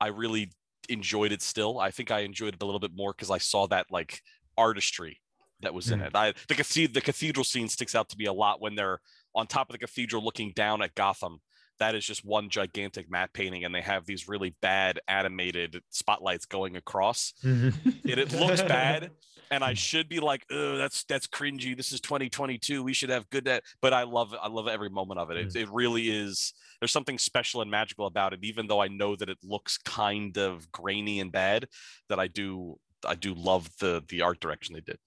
i 0.00 0.06
really 0.08 0.50
enjoyed 0.88 1.32
it 1.32 1.42
still. 1.42 1.80
I 1.80 1.90
think 1.90 2.10
i 2.12 2.20
enjoyed 2.20 2.54
it 2.54 2.62
a 2.62 2.64
little 2.66 2.78
bit 2.80 2.92
more 2.94 3.12
because 3.12 3.30
i 3.30 3.38
saw 3.38 3.66
that 3.68 3.86
like 3.90 4.20
artistry 4.56 5.20
that 5.62 5.74
was 5.74 5.90
in 5.90 6.00
Mm. 6.00 6.06
it. 6.06 6.14
I, 6.14 6.32
the, 6.48 6.86
the 6.86 7.00
cathedral 7.00 7.42
scene 7.44 7.68
sticks 7.68 7.94
out 7.94 8.08
to 8.10 8.16
me 8.18 8.26
a 8.26 8.32
lot 8.32 8.60
when 8.60 8.74
they're 8.74 9.00
on 9.36 9.46
top 9.46 9.68
of 9.68 9.74
the 9.74 9.78
cathedral 9.78 10.24
looking 10.24 10.52
down 10.56 10.82
at 10.82 10.94
Gotham. 10.96 11.38
That 11.78 11.94
is 11.94 12.06
just 12.06 12.24
one 12.24 12.48
gigantic 12.48 13.10
matte 13.10 13.34
painting, 13.34 13.64
and 13.64 13.74
they 13.74 13.82
have 13.82 14.06
these 14.06 14.26
really 14.26 14.56
bad 14.62 14.98
animated 15.08 15.82
spotlights 15.90 16.46
going 16.46 16.74
across. 16.74 17.34
Mhm. 17.44 17.74
It, 18.08 18.18
it 18.18 18.32
looks 18.32 18.62
bad, 18.62 19.10
and 19.50 19.62
I 19.62 19.74
should 19.74 20.08
be 20.08 20.18
like, 20.18 20.46
"Oh, 20.50 20.78
that's 20.78 21.04
that's 21.04 21.26
cringy. 21.26 21.76
This 21.76 21.92
is 21.92 22.00
2022. 22.00 22.82
We 22.82 22.94
should 22.94 23.10
have 23.10 23.28
good 23.28 23.46
at." 23.46 23.62
But 23.82 23.92
I 23.92 24.04
love. 24.04 24.34
I 24.40 24.48
love 24.48 24.68
every 24.68 24.88
moment 24.88 25.20
of 25.20 25.30
it. 25.30 25.36
It, 25.36 25.54
it 25.54 25.68
really 25.70 26.08
is. 26.08 26.54
There's 26.80 26.92
something 26.92 27.18
special 27.18 27.60
and 27.60 27.70
magical 27.70 28.06
about 28.06 28.32
it, 28.32 28.40
even 28.42 28.68
though 28.68 28.80
I 28.80 28.88
know 28.88 29.14
that 29.14 29.28
it 29.28 29.38
looks 29.42 29.76
kind 29.76 30.38
of 30.38 30.72
grainy 30.72 31.20
and 31.20 31.30
bad. 31.30 31.68
That 32.08 32.18
I 32.18 32.26
do, 32.26 32.78
I 33.06 33.16
do 33.16 33.34
love 33.34 33.68
the 33.80 34.02
the 34.08 34.22
art 34.22 34.40
direction 34.40 34.74
they 34.74 34.80
did. 34.80 34.98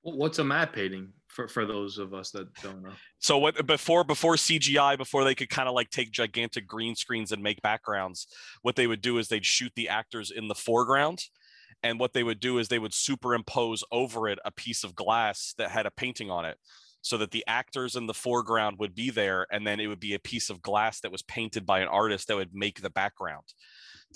What's 0.00 0.38
a 0.38 0.44
matte 0.44 0.72
painting 0.72 1.12
for, 1.36 1.46
for 1.46 1.66
those 1.66 1.98
of 1.98 2.14
us 2.14 2.30
that 2.30 2.52
don't 2.62 2.82
know? 2.82 2.92
So 3.18 3.36
what 3.36 3.66
before 3.66 4.02
before 4.02 4.34
CGI, 4.36 4.96
before 4.96 5.22
they 5.22 5.34
could 5.34 5.50
kind 5.50 5.68
of 5.68 5.74
like 5.74 5.90
take 5.90 6.10
gigantic 6.10 6.66
green 6.66 6.96
screens 6.96 7.30
and 7.30 7.42
make 7.42 7.60
backgrounds, 7.60 8.26
what 8.62 8.74
they 8.74 8.86
would 8.86 9.02
do 9.02 9.18
is 9.18 9.28
they'd 9.28 9.44
shoot 9.44 9.72
the 9.76 9.90
actors 9.90 10.30
in 10.30 10.48
the 10.48 10.54
foreground. 10.54 11.22
And 11.82 12.00
what 12.00 12.14
they 12.14 12.22
would 12.22 12.40
do 12.40 12.56
is 12.58 12.68
they 12.68 12.78
would 12.78 12.94
superimpose 12.94 13.84
over 13.92 14.28
it 14.28 14.38
a 14.46 14.50
piece 14.50 14.82
of 14.82 14.94
glass 14.94 15.54
that 15.58 15.70
had 15.70 15.84
a 15.84 15.90
painting 15.90 16.30
on 16.30 16.46
it. 16.46 16.56
So 17.02 17.18
that 17.18 17.30
the 17.30 17.44
actors 17.46 17.94
in 17.94 18.08
the 18.08 18.14
foreground 18.14 18.78
would 18.80 18.96
be 18.96 19.10
there, 19.10 19.46
and 19.52 19.64
then 19.64 19.78
it 19.78 19.86
would 19.86 20.00
be 20.00 20.14
a 20.14 20.18
piece 20.18 20.50
of 20.50 20.60
glass 20.60 20.98
that 21.00 21.12
was 21.12 21.22
painted 21.22 21.64
by 21.64 21.78
an 21.78 21.86
artist 21.86 22.26
that 22.26 22.36
would 22.36 22.52
make 22.52 22.80
the 22.80 22.90
background. 22.90 23.44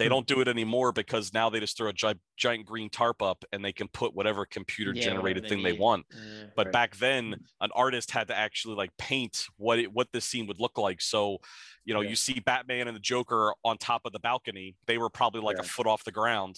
They 0.01 0.07
Hmm. 0.07 0.11
don't 0.15 0.27
do 0.27 0.41
it 0.41 0.49
anymore 0.49 0.93
because 0.93 1.33
now 1.35 1.51
they 1.51 1.61
just 1.61 1.77
throw 1.77 1.89
a 1.91 1.93
gi- 1.93 2.19
giant 2.37 2.65
green 2.65 2.89
tarp 2.89 3.21
up 3.21 3.45
and 3.53 3.63
they 3.63 3.73
can 3.73 3.87
put 3.89 4.15
whatever 4.15 4.47
computer 4.47 4.95
Yeah, 4.95 5.03
generated 5.03 5.47
thing 5.47 5.63
they 5.63 5.75
want 5.75 6.07
Yeah. 6.11 6.47
but 6.57 6.67
Right. 6.67 6.73
back 6.73 6.97
then 6.97 7.37
an 7.61 7.71
artist 7.75 8.11
had 8.11 8.29
to 8.29 8.35
actually 8.35 8.77
like 8.77 8.97
paint 8.97 9.47
what 9.59 9.79
it 9.79 9.93
what 9.93 10.09
this 10.13 10.25
scene 10.25 10.47
would 10.47 10.59
look 10.59 10.79
like 10.79 11.03
so 11.03 11.39
you 11.85 11.93
know 11.93 12.01
Yeah. 12.01 12.09
you 12.11 12.17
see 12.17 12.41
batman 12.41 12.89
and 12.89 12.97
the 12.97 13.01
joker 13.01 13.53
on 13.63 13.77
top 13.77 14.03
of 14.07 14.13
the 14.13 14.19
balcony 14.21 14.75
they 14.87 14.97
were 14.97 15.11
probably 15.11 15.43
like 15.43 15.59
a 15.59 15.63
foot 15.63 15.87
off 15.87 16.03
the 16.05 16.13
ground 16.13 16.57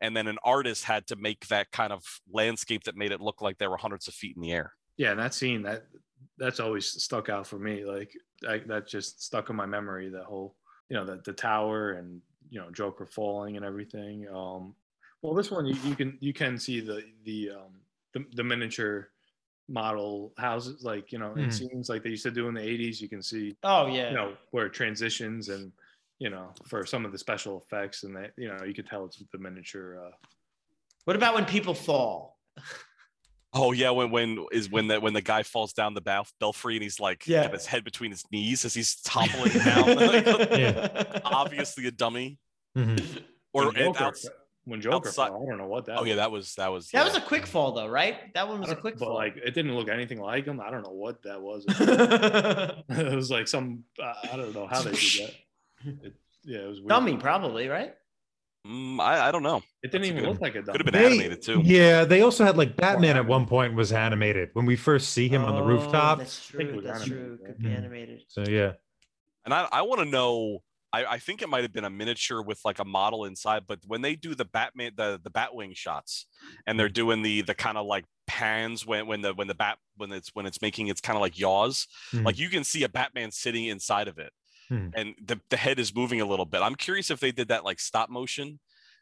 and 0.00 0.16
then 0.16 0.28
an 0.28 0.38
artist 0.44 0.84
had 0.84 1.06
to 1.08 1.16
make 1.16 1.48
that 1.48 1.70
kind 1.72 1.92
of 1.92 2.04
landscape 2.30 2.84
that 2.84 2.94
made 2.96 3.10
it 3.10 3.20
look 3.20 3.42
like 3.42 3.58
they 3.58 3.66
were 3.66 3.76
hundreds 3.76 4.06
of 4.06 4.14
feet 4.14 4.36
in 4.36 4.42
the 4.42 4.52
air 4.52 4.72
Yeah, 4.96 5.10
and 5.10 5.18
that 5.18 5.34
scene 5.34 5.62
that 5.62 5.86
that's 6.38 6.60
always 6.60 6.86
stuck 7.02 7.28
out 7.28 7.46
for 7.46 7.58
me. 7.58 7.84
Like 7.84 8.12
I, 8.48 8.58
that 8.66 8.86
just 8.88 9.22
stuck 9.22 9.50
in 9.50 9.56
my 9.56 9.66
memory. 9.66 10.08
That 10.10 10.24
whole 10.24 10.56
you 10.88 10.96
know 10.96 11.04
the 11.04 11.16
the 11.24 11.32
tower 11.32 11.92
and 11.92 12.20
you 12.54 12.60
know 12.60 12.70
Joker 12.70 13.04
falling 13.04 13.56
and 13.56 13.64
everything. 13.64 14.28
Um, 14.28 14.76
well, 15.22 15.34
this 15.34 15.50
one 15.50 15.66
you, 15.66 15.74
you 15.84 15.96
can 15.96 16.16
you 16.20 16.32
can 16.32 16.56
see 16.56 16.78
the 16.80 17.02
the 17.24 17.50
um 17.50 17.72
the, 18.12 18.24
the 18.36 18.44
miniature 18.44 19.08
model 19.68 20.32
houses 20.38 20.84
like 20.84 21.10
you 21.10 21.18
know 21.18 21.32
in 21.34 21.46
Mhm. 21.48 21.52
scenes 21.52 21.88
like 21.88 22.02
they 22.04 22.10
used 22.10 22.22
to 22.22 22.30
do 22.30 22.46
in 22.48 22.54
the 22.54 22.60
80s 22.60 23.00
you 23.00 23.08
can 23.08 23.22
see 23.22 23.56
Oh 23.64 23.86
yeah. 23.86 24.10
you 24.10 24.14
know 24.14 24.36
where 24.50 24.66
it 24.66 24.74
transitions 24.74 25.48
and 25.48 25.72
you 26.18 26.28
know 26.28 26.52
for 26.68 26.84
some 26.84 27.06
of 27.06 27.12
the 27.12 27.18
special 27.18 27.56
effects 27.64 28.04
and 28.04 28.14
that 28.14 28.32
you 28.36 28.46
know 28.48 28.62
you 28.64 28.74
could 28.74 28.86
tell 28.86 29.06
it's 29.06 29.22
the 29.32 29.38
miniature 29.38 29.98
uh 30.06 30.10
What 31.06 31.16
about 31.16 31.34
when 31.34 31.46
people 31.46 31.72
fall? 31.74 32.38
oh 33.54 33.72
yeah 33.72 33.88
when 33.90 34.10
when 34.10 34.44
is 34.52 34.68
when 34.70 34.86
the 34.88 35.00
when 35.00 35.14
the 35.14 35.22
guy 35.22 35.42
falls 35.42 35.72
down 35.72 35.94
the 35.94 36.00
bel- 36.02 36.26
belfry 36.40 36.74
and 36.76 36.82
he's 36.82 37.00
like 37.00 37.26
Yeah. 37.26 37.44
got 37.44 37.54
his 37.54 37.64
head 37.66 37.84
between 37.84 38.10
his 38.10 38.22
knees 38.30 38.66
as 38.66 38.74
he's 38.74 38.96
toppling 39.02 39.52
down 39.64 39.96
like, 40.10 40.26
Yeah. 40.50 41.20
obviously 41.24 41.86
a 41.86 41.90
dummy 41.90 42.38
Mhm. 42.76 43.22
or 43.52 43.66
when 43.66 43.76
and 43.76 43.94
Joker, 43.94 44.04
outs- 44.04 44.28
when 44.64 44.80
Joker 44.80 44.96
outside- 45.08 45.28
fell, 45.28 45.42
I 45.42 45.46
don't 45.48 45.58
know 45.58 45.66
what 45.66 45.84
that 45.86 45.98
oh 45.98 46.04
yeah 46.04 46.16
that 46.16 46.30
was 46.32 46.54
that 46.56 46.72
was 46.72 46.88
That 46.90 47.04
was 47.04 47.14
a 47.16 47.20
quick 47.20 47.46
fall 47.46 47.72
though, 47.72 47.86
right? 47.88 48.32
That 48.34 48.48
one 48.48 48.60
was 48.60 48.70
a 48.70 48.76
quick 48.76 48.98
but 48.98 49.06
fall. 49.06 49.14
like 49.14 49.36
it 49.36 49.54
didn't 49.54 49.74
look 49.76 49.88
anything 49.88 50.20
like 50.20 50.46
him. 50.46 50.60
I 50.60 50.70
don't 50.70 50.82
know 50.82 50.92
what 50.92 51.22
that 51.22 51.40
was. 51.40 51.64
it 52.88 53.14
was 53.14 53.30
like 53.30 53.48
some 53.48 53.84
uh, 54.02 54.12
I 54.32 54.36
don't 54.36 54.54
know 54.54 54.66
how 54.66 54.82
they 54.82 54.92
did 54.92 55.00
that. 55.28 55.34
It, 56.04 56.14
yeah, 56.44 56.58
it 56.60 56.68
was 56.68 56.80
weird. 56.80 56.88
Dummy, 56.88 57.16
probably, 57.16 57.68
right? 57.68 57.94
Mm, 58.66 58.98
I, 58.98 59.28
I 59.28 59.30
don't 59.30 59.42
know 59.42 59.58
It 59.82 59.92
didn't 59.92 60.02
That's 60.02 60.06
even 60.12 60.22
good- 60.22 60.30
look 60.30 60.40
like 60.40 60.54
a 60.54 60.62
dummy. 60.62 60.78
could 60.78 60.86
have 60.86 60.92
been 60.92 61.02
They- 61.02 61.06
animated 61.06 61.42
too 61.42 61.60
Yeah, 61.62 62.04
they 62.06 62.22
also 62.22 62.44
had 62.46 62.56
like 62.56 62.76
Batman 62.76 63.18
at 63.18 63.26
one 63.26 63.44
point 63.46 63.74
was 63.74 63.92
animated 63.92 64.48
when 64.54 64.64
we 64.64 64.74
first 64.76 65.10
see 65.10 65.28
him 65.28 65.44
on 65.44 65.54
the 65.54 65.60
Oh, 65.60 65.66
rooftop. 65.66 66.18
That's 66.18 66.46
true. 66.46 66.80
That's 66.82 67.02
animated, 67.02 67.06
true. 67.06 67.38
right? 67.42 67.46
Could 67.54 67.58
be 67.62 67.68
Mhm. 67.68 67.76
animated. 67.76 68.22
So 68.28 68.42
yeah. 68.48 68.72
And 69.44 69.52
I, 69.52 69.68
I 69.70 69.82
want 69.82 70.00
to 70.00 70.06
know. 70.06 70.62
I, 70.94 71.12
I 71.14 71.18
think 71.18 71.42
it 71.42 71.48
might 71.48 71.62
have 71.62 71.72
been 71.72 71.84
a 71.84 71.90
miniature 71.90 72.42
with 72.42 72.60
like 72.64 72.78
a 72.78 72.84
model 72.84 73.24
inside, 73.24 73.62
but 73.66 73.80
when 73.86 74.02
they 74.02 74.14
do 74.16 74.34
the 74.34 74.44
Batman, 74.44 74.92
the 74.96 75.20
the 75.22 75.30
Batwing 75.30 75.76
shots, 75.76 76.26
and 76.66 76.78
they're 76.78 76.88
doing 77.02 77.22
the 77.22 77.42
the 77.42 77.54
kind 77.54 77.76
of 77.78 77.86
like 77.86 78.04
pans 78.26 78.86
when 78.86 79.06
when 79.06 79.20
the 79.20 79.34
when 79.34 79.48
the 79.48 79.54
bat 79.54 79.78
when 79.96 80.10
it's 80.12 80.30
when 80.34 80.46
it's 80.46 80.60
making 80.62 80.88
its 80.88 81.00
kind 81.00 81.16
of 81.16 81.20
like 81.20 81.38
yaws, 81.38 81.86
Mhm. 82.12 82.24
like 82.24 82.38
you 82.38 82.48
can 82.48 82.64
see 82.64 82.82
a 82.84 82.88
Batman 82.88 83.30
sitting 83.30 83.66
inside 83.66 84.08
of 84.08 84.18
it, 84.18 84.32
Mhm. 84.70 84.92
and 84.94 85.14
the 85.22 85.40
the 85.50 85.56
head 85.56 85.78
is 85.78 85.94
moving 85.94 86.20
a 86.20 86.24
little 86.26 86.46
bit. 86.46 86.62
I'm 86.62 86.74
curious 86.76 87.10
if 87.10 87.20
they 87.20 87.32
did 87.32 87.48
that 87.48 87.64
like 87.64 87.80
stop 87.80 88.08
motion, 88.08 88.60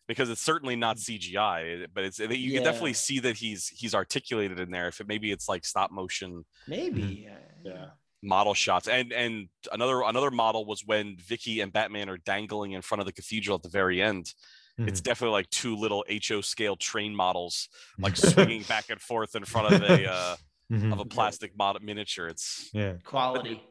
because 0.08 0.28
it's 0.30 0.40
certainly 0.40 0.76
not 0.76 0.96
CGI, 0.98 1.86
but 1.94 2.04
it's 2.04 2.18
you 2.18 2.52
can 2.52 2.64
definitely 2.64 2.94
see 2.94 3.18
that 3.20 3.36
he's 3.36 3.68
he's 3.68 3.94
articulated 3.94 4.58
in 4.58 4.70
there. 4.70 4.88
If 4.88 5.00
it 5.00 5.06
maybe 5.06 5.30
it's 5.30 5.48
like 5.48 5.64
stop 5.64 5.90
motion 5.90 6.44
Maybe. 6.66 7.28
Yeah. 7.64 7.90
Model 8.24 8.54
shots, 8.54 8.86
and 8.88 9.12
and 9.12 9.48
another 9.72 10.02
another 10.02 10.30
model 10.30 10.64
was 10.64 10.84
when 10.86 11.16
Vicki 11.18 11.60
and 11.60 11.72
Batman 11.72 12.08
are 12.08 12.18
dangling 12.18 12.72
in 12.72 12.80
front 12.82 13.00
of 13.00 13.06
the 13.06 13.12
cathedral 13.12 13.56
at 13.56 13.62
the 13.62 13.68
very 13.68 14.00
end. 14.00 14.32
It's 14.78 15.00
definitely 15.00 15.32
like 15.34 15.50
two 15.50 15.76
little 15.76 16.04
HO 16.28 16.40
scale 16.40 16.76
train 16.76 17.14
models 17.14 17.68
like 17.98 18.16
swinging 18.32 18.62
back 18.62 18.90
and 18.90 19.00
forth 19.00 19.34
in 19.36 19.44
front 19.44 19.74
of 19.74 19.82
a 19.82 20.08
uh, 20.10 20.36
Mhm. 20.72 20.92
of 20.92 21.00
a 21.00 21.04
plastic 21.04 21.56
mod- 21.56 21.82
miniature. 21.82 22.28
It's 22.28 22.70
yeah, 22.72 22.94
Quality. 23.04 23.62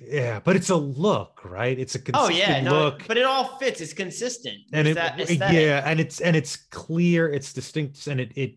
yeah, 0.00 0.40
but 0.40 0.56
it's 0.56 0.70
a 0.70 0.76
look, 0.76 1.44
right? 1.44 1.78
It's 1.78 1.94
a 1.94 2.00
Oh 2.14 2.28
yeah, 2.30 2.60
no, 2.60 2.84
look, 2.84 3.04
but 3.06 3.16
it 3.18 3.24
all 3.24 3.58
fits. 3.58 3.80
It's 3.80 3.92
consistent. 3.92 4.56
and 4.72 4.86
There's 4.86 4.96
it, 5.30 5.38
that 5.40 5.52
yeah, 5.52 5.82
and 5.84 6.00
it's 6.00 6.20
and 6.20 6.34
it's 6.34 6.56
clear, 6.56 7.28
it's 7.28 7.52
distinct, 7.52 8.06
and 8.06 8.20
it 8.20 8.32
it 8.36 8.54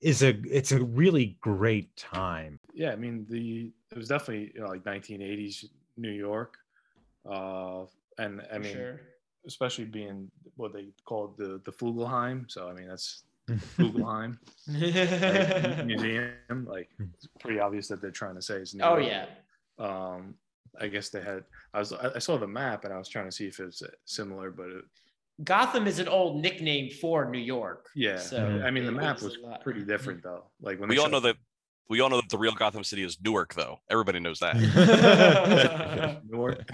is 0.00 0.22
a 0.22 0.30
it's 0.50 0.72
a 0.72 0.82
really 0.82 1.36
great 1.40 1.94
time. 1.96 2.58
yeah, 2.72 2.92
I 2.92 2.96
mean 2.96 3.26
the 3.28 3.72
it 3.92 3.98
was 3.98 4.08
definitely 4.08 4.52
you 4.54 4.60
know 4.60 4.68
like 4.68 4.84
1980s 4.84 5.66
New 5.96 6.10
York, 6.12 6.56
uh, 7.30 7.82
and 8.18 8.40
I 8.50 8.54
For 8.54 8.58
mean 8.60 8.72
sure. 8.72 9.00
especially 9.46 9.84
being 9.86 10.30
what 10.56 10.72
they 10.72 10.86
called 11.04 11.36
the 11.36 11.60
the 11.64 11.72
Flugelheim. 11.72 12.50
So 12.50 12.68
I 12.68 12.72
mean 12.74 12.88
that's 12.88 13.24
Flugelheim 13.76 14.38
right, 14.68 15.86
museum. 15.86 16.66
Like 16.66 16.88
it's 16.98 17.26
pretty 17.40 17.58
obvious 17.58 17.88
that 17.88 18.00
they're 18.00 18.10
trying 18.10 18.36
to 18.36 18.42
say 18.42 18.56
it's 18.56 18.74
New 18.74 18.84
oh 18.84 18.98
York. 18.98 19.10
yeah. 19.12 19.26
Um, 19.78 20.34
I 20.80 20.86
guess 20.86 21.08
they 21.08 21.20
had. 21.22 21.44
I 21.74 21.80
was 21.80 21.92
I 21.92 22.10
I 22.14 22.18
saw 22.20 22.36
the 22.38 22.46
map 22.46 22.84
and 22.84 22.94
I 22.94 22.98
was 22.98 23.08
trying 23.08 23.24
to 23.26 23.32
see 23.32 23.46
if 23.46 23.58
it's 23.60 23.82
similar, 24.04 24.50
but 24.50 24.68
it, 24.68 24.84
Gotham 25.42 25.86
is 25.86 25.98
an 25.98 26.06
old 26.06 26.40
nickname 26.42 26.90
for 26.90 27.28
New 27.28 27.38
York. 27.40 27.88
yeah. 27.96 28.18
So 28.18 28.62
I 28.64 28.70
mean 28.70 28.84
the 28.86 28.92
map 28.92 29.16
was 29.16 29.24
was 29.24 29.36
a 29.36 29.40
lot. 29.46 29.62
pretty 29.62 29.82
different 29.84 30.22
though. 30.22 30.44
Like 30.60 30.78
when 30.78 30.88
we 30.88 30.98
all 30.98 31.08
know 31.08 31.20
that 31.20 31.36
we 31.90 32.00
all 32.00 32.08
know 32.08 32.20
that 32.20 32.30
the 32.30 32.38
real 32.38 32.54
Gotham 32.54 32.84
City 32.84 33.02
is 33.02 33.18
Newark, 33.22 33.52
though. 33.54 33.80
Everybody 33.90 34.20
knows 34.20 34.38
that. 34.38 34.54
Newark. 36.30 36.70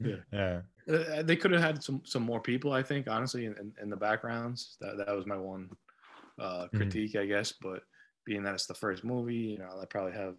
yeah. 0.32 0.62
Uh, 0.88 1.22
they 1.22 1.36
could 1.36 1.52
have 1.52 1.60
had 1.60 1.80
some 1.80 2.02
some 2.04 2.24
more 2.24 2.40
people 2.40 2.72
i 2.72 2.82
think 2.82 3.06
honestly 3.08 3.44
in, 3.44 3.52
in, 3.56 3.72
in 3.80 3.88
the 3.88 3.96
backgrounds 3.96 4.76
that, 4.80 4.96
that 4.96 5.14
was 5.14 5.26
my 5.26 5.36
one 5.36 5.70
uh 6.40 6.66
Mhm. 6.66 6.70
critique 6.76 7.14
i 7.14 7.24
guess 7.24 7.52
but 7.52 7.84
being 8.26 8.42
that 8.42 8.54
it's 8.54 8.66
the 8.66 8.74
first 8.74 9.04
movie 9.04 9.36
you 9.36 9.58
know 9.58 9.78
they 9.78 9.86
probably 9.86 10.10
have 10.10 10.34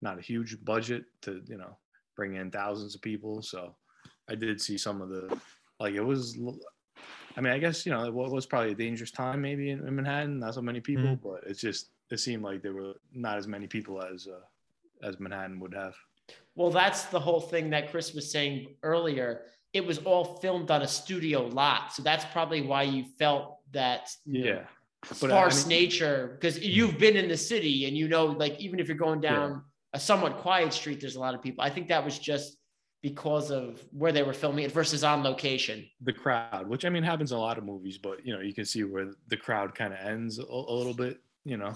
not 0.00 0.16
a 0.16 0.22
huge 0.22 0.64
budget 0.64 1.06
to 1.22 1.42
you 1.46 1.56
know 1.58 1.76
bring 2.14 2.36
in 2.36 2.52
thousands 2.52 2.94
of 2.94 3.02
people 3.02 3.42
so 3.42 3.74
i 4.30 4.36
did 4.36 4.60
see 4.60 4.78
some 4.78 5.02
of 5.02 5.08
the 5.08 5.36
like 5.80 5.94
it 5.94 6.04
was 6.04 6.38
I 7.36 7.40
mean 7.40 7.52
i 7.52 7.58
guess 7.58 7.84
you 7.84 7.90
know 7.90 8.04
it 8.04 8.14
was 8.14 8.46
probably 8.46 8.70
a 8.70 8.76
dangerous 8.76 9.10
time 9.10 9.40
maybe 9.40 9.70
in, 9.70 9.84
in 9.88 9.96
manhattan 9.96 10.38
not 10.38 10.54
so 10.54 10.62
many 10.62 10.80
people 10.80 11.16
but 11.16 11.42
it's 11.50 11.60
just 11.60 11.90
it 12.10 12.18
seemed 12.20 12.42
like 12.42 12.62
there 12.62 12.72
were 12.74 12.94
not 13.12 13.36
as 13.38 13.46
many 13.46 13.66
people 13.66 14.02
as 14.02 14.26
uh 14.26 14.40
as 15.06 15.18
manhattan 15.20 15.60
would 15.60 15.74
have 15.74 15.94
Well, 16.56 16.70
that's 16.70 17.04
the 17.06 17.20
whole 17.20 17.40
thing 17.40 17.70
that 17.70 17.90
Chris 17.90 18.12
was 18.14 18.30
saying 18.32 18.74
earlier. 18.82 19.42
It 19.72 19.84
was 19.86 19.98
all 19.98 20.24
filmed 20.42 20.70
on 20.70 20.82
a 20.82 20.88
studio 20.88 21.46
lot, 21.46 21.92
so 21.94 22.02
that's 22.02 22.24
probably 22.36 22.62
why 22.62 22.82
you 22.82 23.04
felt 23.18 23.46
that 23.72 24.10
yeah 24.26 24.64
But, 25.20 25.30
uh, 25.30 25.34
I 25.34 25.36
sparse 25.38 25.60
mean- 25.66 25.78
nature 25.80 26.18
because 26.34 26.58
you've 26.76 26.98
been 26.98 27.16
in 27.22 27.28
the 27.28 27.36
city 27.36 27.76
and 27.86 27.96
you 27.96 28.08
know, 28.08 28.26
like 28.26 28.54
even 28.66 28.80
if 28.80 28.88
you're 28.88 28.96
going 29.08 29.22
Yeah. 29.22 29.34
down 29.36 29.50
a 29.92 30.00
somewhat 30.00 30.38
quiet 30.38 30.72
street, 30.72 30.98
there's 31.00 31.16
a 31.16 31.20
lot 31.26 31.34
of 31.36 31.40
people. 31.42 31.62
I 31.68 31.70
think 31.70 31.88
that 31.88 32.04
was 32.04 32.18
just 32.18 32.58
because 33.00 33.50
of 33.52 33.80
where 34.00 34.10
they 34.16 34.24
were 34.28 34.32
filming 34.42 34.64
it 34.64 34.72
versus 34.72 35.04
on 35.04 35.22
location. 35.22 35.78
the 36.00 36.12
crowd, 36.12 36.66
which 36.72 36.84
I 36.84 36.88
mean 36.88 37.04
happens 37.04 37.30
in 37.32 37.38
a 37.38 37.40
lot 37.40 37.56
of 37.58 37.64
movies, 37.64 37.96
but 37.98 38.16
you 38.26 38.32
know 38.34 38.40
you 38.48 38.52
can 38.58 38.64
see 38.64 38.82
where 38.84 39.06
the 39.28 39.36
crowd 39.36 39.68
kind 39.80 39.92
of 39.94 40.00
ends 40.00 40.38
a, 40.40 40.42
a 40.42 40.74
little 40.80 40.94
bit. 41.04 41.20
You 41.44 41.56
know, 41.62 41.74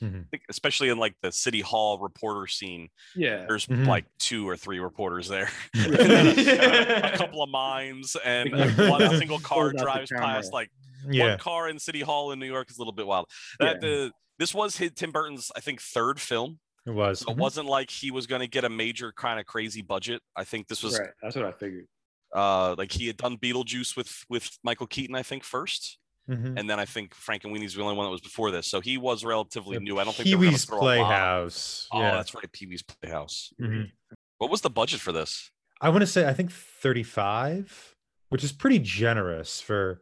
Mhm. 0.00 0.22
I 0.22 0.28
think 0.30 0.42
especially 0.48 0.88
in 0.88 0.98
like 0.98 1.14
the 1.22 1.30
city 1.32 1.60
hall 1.60 1.98
reporter 1.98 2.46
scene. 2.46 2.88
yeah, 3.14 3.44
There's 3.46 3.66
Mhm. 3.66 3.86
like 3.86 4.06
two 4.18 4.48
or 4.48 4.56
three 4.56 4.78
reporters 4.80 5.28
there. 5.28 5.50
a 5.74 7.12
couple 7.16 7.42
of 7.42 7.50
mimes 7.50 8.16
and 8.24 8.50
Yeah. 8.50 8.90
one 8.90 9.00
single 9.18 9.38
car 9.40 9.64
Hold 9.70 9.74
out 9.74 9.78
the 9.78 9.84
drives 9.84 10.10
past 10.10 10.52
like 10.52 10.70
Yeah. 11.08 11.30
one 11.30 11.38
car 11.38 11.68
in 11.68 11.78
city 11.78 12.00
hall 12.00 12.32
in 12.32 12.38
new 12.38 12.46
york 12.46 12.70
is 12.70 12.76
a 12.78 12.80
little 12.80 12.92
bit 12.92 13.06
wild 13.06 13.26
that 13.60 13.80
the 13.80 14.12
this 14.38 14.54
was 14.54 14.76
his, 14.76 14.92
tim 14.94 15.10
burton's 15.12 15.50
i 15.56 15.60
think 15.60 15.80
third 15.80 16.20
film 16.20 16.58
It 16.86 16.90
was. 16.90 17.20
so 17.20 17.30
it 17.32 17.36
wasn't 17.36 17.66
like 17.68 17.90
he 17.90 18.10
was 18.10 18.26
going 18.26 18.40
to 18.40 18.46
get 18.48 18.64
a 18.64 18.68
major 18.70 19.12
kind 19.12 19.38
of 19.40 19.46
crazy 19.46 19.82
budget 19.82 20.22
i 20.36 20.44
think 20.44 20.68
this 20.68 20.82
was 20.82 20.98
right. 20.98 21.10
That's 21.22 21.36
what 21.36 21.44
I 21.44 21.52
figured. 21.52 21.86
uh 22.34 22.74
like 22.78 22.92
he 22.92 23.06
had 23.08 23.16
done 23.16 23.36
beetlejuice 23.36 23.96
with 23.96 24.24
with 24.28 24.48
michael 24.62 24.86
keaton 24.86 25.14
i 25.16 25.22
think 25.22 25.44
first 25.44 25.98
Mhm. 26.30 26.58
and 26.58 26.70
then 26.70 26.78
i 26.78 26.84
think 26.84 27.14
Frankenweenie's 27.14 27.74
the 27.74 27.82
only 27.82 27.96
one 27.96 28.06
that 28.06 28.10
was 28.10 28.20
before 28.20 28.50
this 28.52 28.68
so 28.68 28.80
he 28.80 28.96
was 28.96 29.24
relatively 29.24 29.76
The 29.76 29.82
new 29.82 29.98
i 29.98 30.04
don't 30.04 30.14
think 30.14 30.28
Pee-wee's 30.28 30.64
throw 30.64 30.76
a 30.76 30.78
lot 30.78 30.84
Playhouse. 30.84 31.88
oh 31.92 32.00
yeah. 32.00 32.12
that's 32.12 32.32
right 32.34 32.50
pee-wee's 32.52 32.82
playhouse 32.82 33.52
Mhm. 33.60 33.90
what 34.38 34.50
was 34.50 34.60
the 34.60 34.70
budget 34.70 35.00
for 35.00 35.10
this 35.12 35.50
I 35.80 35.88
want 35.88 36.02
to 36.02 36.06
say 36.06 36.28
I 36.28 36.32
think 36.32 36.52
35, 36.52 37.96
which 38.28 38.44
is 38.44 38.52
pretty 38.52 38.78
generous 38.78 39.60
for 39.60 40.00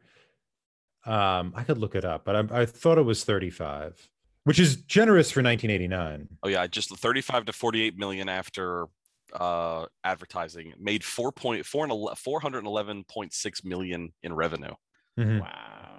um 1.06 1.54
I 1.56 1.64
could 1.64 1.78
look 1.78 1.94
it 1.94 2.04
up, 2.04 2.26
but 2.26 2.36
I, 2.52 2.60
I 2.60 2.66
thought 2.66 2.98
it 2.98 3.06
was 3.06 3.24
35, 3.24 4.10
which 4.44 4.58
is 4.60 4.76
generous 4.76 5.30
for 5.30 5.40
1989. 5.42 6.28
Oh 6.42 6.48
yeah, 6.50 6.66
just 6.66 6.94
35 6.94 7.46
to 7.46 7.52
48 7.54 7.96
million 7.96 8.28
after 8.28 8.88
uh 9.32 9.86
advertising 10.04 10.74
made 10.78 11.00
4.4 11.02 11.64
411.6 11.64 13.64
million 13.64 14.12
in 14.22 14.34
revenue. 14.34 14.74
Mhm. 15.18 15.40
Wow. 15.40 15.89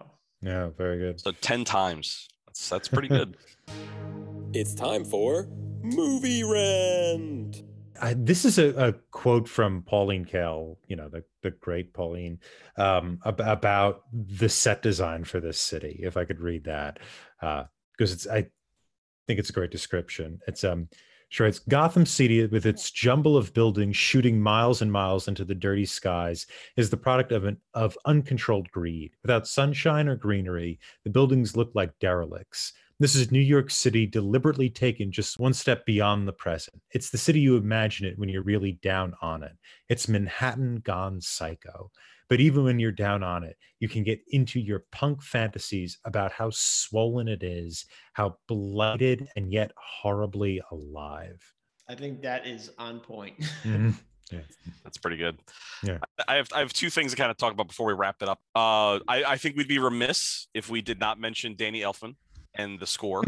Yeah, 0.42 0.70
very 0.78 0.98
good. 0.98 1.20
So 1.20 1.32
10 1.32 1.66
times. 1.66 2.28
That's 2.48 2.70
that's 2.70 2.88
pretty 2.88 3.08
good. 3.08 3.38
It's 4.54 4.76
time 4.76 5.06
for 5.06 5.48
Movie 5.82 6.44
Rent. 6.44 7.64
I, 8.02 8.16
this 8.16 8.44
is 8.44 8.60
a, 8.60 8.88
a 8.88 8.94
quote 9.12 9.48
from 9.48 9.84
Pauline 9.84 10.26
Kael, 10.26 10.76
you 10.88 10.98
know, 10.98 11.08
the, 11.08 11.24
the 11.42 11.52
great 11.52 11.94
Pauline, 11.94 12.40
um, 12.76 13.20
ab- 13.26 13.40
about 13.40 14.02
the 14.12 14.50
set 14.50 14.82
design 14.82 15.24
for 15.24 15.40
this 15.40 15.58
city. 15.58 16.02
If 16.04 16.18
I 16.18 16.26
could 16.26 16.42
read 16.42 16.66
that, 16.66 17.00
because 17.40 18.12
it's, 18.12 18.28
I 18.28 18.48
think 19.28 19.40
it's 19.40 19.52
a 19.52 19.54
great 19.54 19.72
description. 19.72 20.40
It's, 20.48 20.66
um, 20.66 20.90
sure, 21.32 21.48
it's 21.48 21.60
Gotham 21.60 22.06
City 22.06 22.46
with 22.46 22.68
its 22.68 22.92
jumble 22.92 23.36
of 23.36 23.54
buildings 23.54 23.98
shooting 23.98 24.40
miles 24.40 24.82
and 24.84 24.92
miles 24.92 25.28
into 25.28 25.44
the 25.44 25.56
dirty 25.56 25.86
skies 25.86 26.46
is 26.78 26.90
the 26.90 26.98
product 26.98 27.32
of 27.32 27.46
an 27.46 27.58
of 27.74 27.98
uncontrolled 28.06 28.70
greed. 28.70 29.14
Without 29.24 29.48
sunshine 29.48 30.08
or 30.08 30.16
greenery, 30.16 30.80
the 31.04 31.10
buildings 31.10 31.58
look 31.58 31.72
like 31.74 31.98
derelicts. 32.00 32.74
This 33.00 33.16
is 33.16 33.32
New 33.32 33.40
York 33.40 33.72
City 33.72 34.06
deliberately 34.06 34.70
taken 34.70 35.12
just 35.12 35.40
one 35.40 35.54
step 35.54 35.88
beyond 35.88 36.28
the 36.28 36.34
present. 36.34 36.80
It's 36.92 37.10
the 37.10 37.18
city 37.18 37.40
you 37.40 37.58
imagine 37.58 38.06
it 38.06 38.20
when 38.20 38.30
you're 38.30 38.44
really 38.44 38.74
down 38.84 39.16
on 39.24 39.42
it. 39.42 39.54
It's 39.90 40.08
Manhattan 40.08 40.82
gone 40.84 41.20
psycho. 41.20 41.90
But 42.32 42.40
even 42.40 42.64
when 42.64 42.80
you're 42.80 42.94
down 42.94 43.24
on 43.24 43.44
it, 43.44 43.58
you 43.82 43.90
can 43.90 44.06
get 44.06 44.22
into 44.30 44.62
your 44.62 44.86
punk 44.94 45.22
fantasies 45.22 46.00
about 46.06 46.32
how 46.32 46.50
swollen 46.54 47.28
it 47.28 47.44
is, 47.44 47.86
how 48.14 48.38
blighted 48.48 49.28
and 49.36 49.52
yet 49.52 49.74
horribly 49.76 50.62
alive. 50.72 51.42
I 51.90 51.96
think 51.96 52.22
that 52.22 52.48
is 52.48 52.72
on 52.78 53.02
point. 53.02 53.36
Mhm. 53.64 53.96
That's 54.86 54.98
pretty 54.98 55.18
good. 55.18 55.40
Yeah. 55.84 55.98
I 56.26 56.36
have 56.36 56.48
I 56.56 56.60
have 56.60 56.72
two 56.72 56.90
things 56.90 57.12
to 57.12 57.18
kind 57.18 57.30
of 57.30 57.36
talk 57.36 57.52
about 57.52 57.68
before 57.68 57.88
we 57.88 57.92
wrap 57.94 58.22
it 58.22 58.30
up. 58.30 58.40
Uh 58.56 59.00
I, 59.06 59.24
I 59.28 59.38
think 59.38 59.58
we'd 59.58 59.68
be 59.68 59.78
remiss 59.78 60.48
if 60.54 60.70
we 60.70 60.82
did 60.82 61.02
not 61.02 61.20
mention 61.20 61.54
Danny 61.58 61.82
Elfman 61.82 62.16
and 62.56 62.80
the 62.80 62.88
score. 62.88 63.24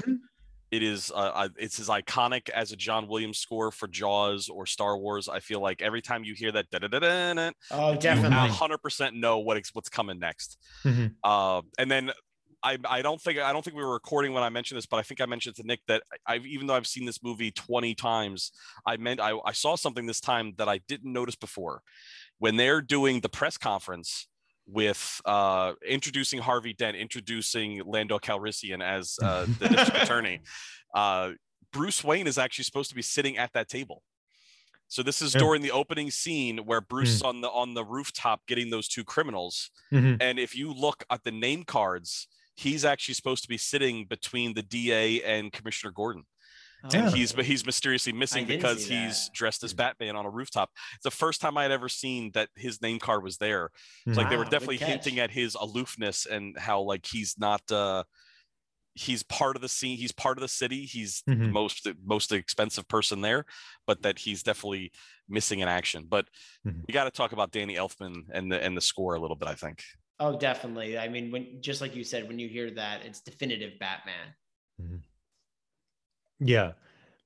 Mm-hmm. 0.73 0.83
It 0.83 0.83
is 0.83 1.11
uh, 1.13 1.49
it's 1.57 1.79
as 1.79 1.87
iconic 1.89 2.49
as 2.49 2.71
a 2.71 2.75
John 2.75 3.07
Williams 3.07 3.37
score 3.37 3.71
for 3.71 3.87
Jaws 3.87 4.49
or 4.49 4.65
Star 4.65 4.97
Wars. 4.97 5.27
I 5.29 5.39
feel 5.39 5.61
like 5.61 5.81
every 5.81 6.01
time 6.01 6.23
you 6.23 6.33
hear 6.33 6.51
that 6.51 6.69
da 6.69 6.79
da 6.79 6.87
da 6.87 6.99
da 6.99 7.51
Oh, 7.71 7.95
definitely. 7.95 8.49
hundred 8.49 8.79
percent 8.79 9.15
know 9.15 9.39
what 9.39 9.57
ex- 9.57 9.71
what's 9.73 9.89
coming 9.89 10.19
next. 10.19 10.57
Mhm. 10.83 11.13
Uh, 11.23 11.61
and 11.77 11.89
then 11.91 12.11
I 12.63 12.77
I 12.85 13.01
don't 13.01 13.21
think 13.21 13.39
I 13.39 13.51
don't 13.53 13.63
think 13.63 13.75
we 13.75 13.83
were 13.83 13.93
recording 13.93 14.33
when 14.33 14.43
I 14.43 14.49
mentioned 14.49 14.77
this, 14.77 14.85
but 14.85 14.97
I 14.97 15.03
think 15.03 15.21
I 15.21 15.25
mentioned 15.25 15.55
to 15.57 15.63
Nick 15.63 15.81
that 15.87 16.03
I 16.25 16.33
have 16.33 16.45
even 16.45 16.67
though 16.67 16.75
I've 16.75 16.87
seen 16.87 17.05
this 17.05 17.21
movie 17.21 17.51
twenty 17.51 17.93
times, 17.93 18.51
I 18.85 18.97
meant 18.97 19.19
I, 19.19 19.37
I 19.45 19.51
saw 19.51 19.75
something 19.75 20.05
this 20.05 20.21
time 20.21 20.53
that 20.57 20.69
I 20.69 20.79
didn't 20.87 21.11
notice 21.11 21.35
before. 21.35 21.81
When 22.39 22.55
they're 22.57 22.81
doing 22.81 23.19
the 23.21 23.29
press 23.29 23.57
conference 23.57 24.27
with 24.67 25.21
uh, 25.25 25.73
introducing 25.87 26.39
Harvey 26.39 26.73
Dent, 26.73 26.95
introducing 26.97 27.81
Lando 27.85 28.17
Calrissian 28.19 28.81
as 28.83 29.17
uh, 29.21 29.45
the 29.59 29.69
district 29.69 30.03
attorney, 30.03 30.41
uh, 30.95 31.31
Bruce 31.71 32.03
Wayne 32.03 32.27
is 32.27 32.37
actually 32.37 32.63
supposed 32.65 32.89
to 32.89 32.95
be 32.95 33.01
sitting 33.01 33.37
at 33.37 33.51
that 33.53 33.67
table. 33.67 34.03
So 34.87 35.01
this 35.01 35.21
is 35.21 35.33
Yeah. 35.33 35.39
during 35.39 35.61
the 35.63 35.71
opening 35.71 36.11
scene 36.11 36.59
where 36.59 36.79
Bruce 36.81 37.09
is 37.09 37.21
on 37.23 37.41
the 37.41 37.49
on 37.49 37.73
the 37.73 37.83
rooftop 37.83 38.41
getting 38.47 38.69
those 38.69 38.87
two 38.87 39.03
criminals. 39.03 39.71
Mhm. 39.91 40.17
And 40.21 40.37
if 40.37 40.55
you 40.55 40.71
look 40.71 41.03
at 41.09 41.23
the 41.23 41.31
name 41.31 41.63
cards, 41.63 42.27
he's 42.55 42.85
actually 42.85 43.15
supposed 43.15 43.41
to 43.41 43.49
be 43.49 43.57
sitting 43.57 44.05
between 44.05 44.53
the 44.53 44.61
DA 44.61 45.23
and 45.23 45.51
Commissioner 45.51 45.91
Gordon. 45.91 46.25
And 46.83 47.07
Oh. 47.07 47.11
he's 47.11 47.31
but 47.31 47.45
he's 47.45 47.65
mysteriously 47.65 48.11
missing 48.13 48.45
because 48.45 48.85
he's 48.85 49.25
that. 49.25 49.33
dressed 49.33 49.63
as 49.63 49.73
Batman 49.73 50.15
on 50.15 50.25
a 50.25 50.29
rooftop. 50.29 50.69
It's 50.95 51.03
the 51.03 51.11
first 51.11 51.41
time 51.41 51.57
I 51.57 51.63
had 51.63 51.71
ever 51.71 51.89
seen 51.89 52.31
that 52.33 52.49
his 52.55 52.81
name 52.81 52.99
card 52.99 53.23
was 53.23 53.37
there. 53.37 53.69
It's 54.05 54.17
like 54.17 54.29
they 54.29 54.37
were 54.37 54.43
definitely 54.45 54.77
hinting 54.77 55.19
at 55.19 55.31
his 55.31 55.55
aloofness 55.55 56.25
and 56.25 56.57
how 56.57 56.81
like 56.81 57.05
he's 57.05 57.35
not 57.37 57.71
uh 57.71 58.03
he's 58.95 59.23
part 59.23 59.55
of 59.55 59.61
the 59.63 59.69
scene 59.69 59.97
he's 59.97 60.11
part 60.11 60.37
of 60.37 60.43
the 60.43 60.47
city 60.47 60.85
he's 60.85 61.23
the 61.25 61.33
Mhm. 61.33 61.51
most 61.51 61.87
most 62.05 62.31
expensive 62.31 62.87
person 62.87 63.21
there 63.21 63.43
but 63.87 64.03
that 64.03 64.19
he's 64.19 64.43
definitely 64.43 64.91
missing 65.27 65.61
in 65.61 65.67
action 65.67 66.05
but 66.07 66.27
Mhm. 66.63 66.83
we 66.87 66.93
got 66.93 67.05
to 67.05 67.09
talk 67.09 67.31
about 67.31 67.49
danny 67.49 67.73
elfman 67.73 68.25
and 68.31 68.51
the 68.51 68.63
and 68.63 68.77
the 68.77 68.81
score 68.81 69.15
a 69.15 69.19
little 69.19 69.35
bit 69.35 69.47
i 69.47 69.55
think 69.55 69.83
Oh, 70.19 70.37
definitely. 70.37 70.95
I 70.97 71.07
mean, 71.09 71.31
when 71.31 71.59
just 71.59 71.81
like 71.81 71.95
you 71.95 72.03
said, 72.03 72.27
when 72.27 72.37
you 72.37 72.47
hear 72.47 72.69
that, 72.75 73.01
it's 73.03 73.19
definitive 73.19 73.79
Batman. 73.79 74.35
Yeah. 76.43 76.73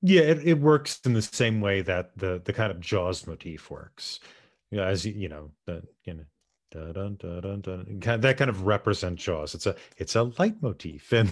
Yeah, 0.00 0.22
it, 0.22 0.46
it 0.46 0.60
works 0.60 1.00
in 1.04 1.12
the 1.12 1.22
same 1.22 1.60
way 1.60 1.82
that 1.82 2.16
the 2.16 2.40
the 2.44 2.52
kind 2.52 2.70
of 2.70 2.80
Jaws 2.80 3.26
motif 3.26 3.68
works. 3.70 4.20
You 4.70 4.78
know, 4.78 4.84
as 4.84 5.04
you, 5.04 5.28
know, 5.28 5.50
the 5.66 5.82
you 6.04 6.14
know 6.14 6.24
dun, 6.70 6.92
dun, 6.92 7.16
dun, 7.16 7.40
dun, 7.40 7.60
dun, 7.62 8.00
kind 8.00 8.22
that 8.22 8.36
kind 8.36 8.48
of 8.48 8.64
represents 8.64 9.24
Jaws. 9.24 9.54
It's 9.54 9.66
a 9.66 9.74
it's 9.96 10.14
a 10.14 10.26
leitmotif, 10.38 11.12
and 11.12 11.28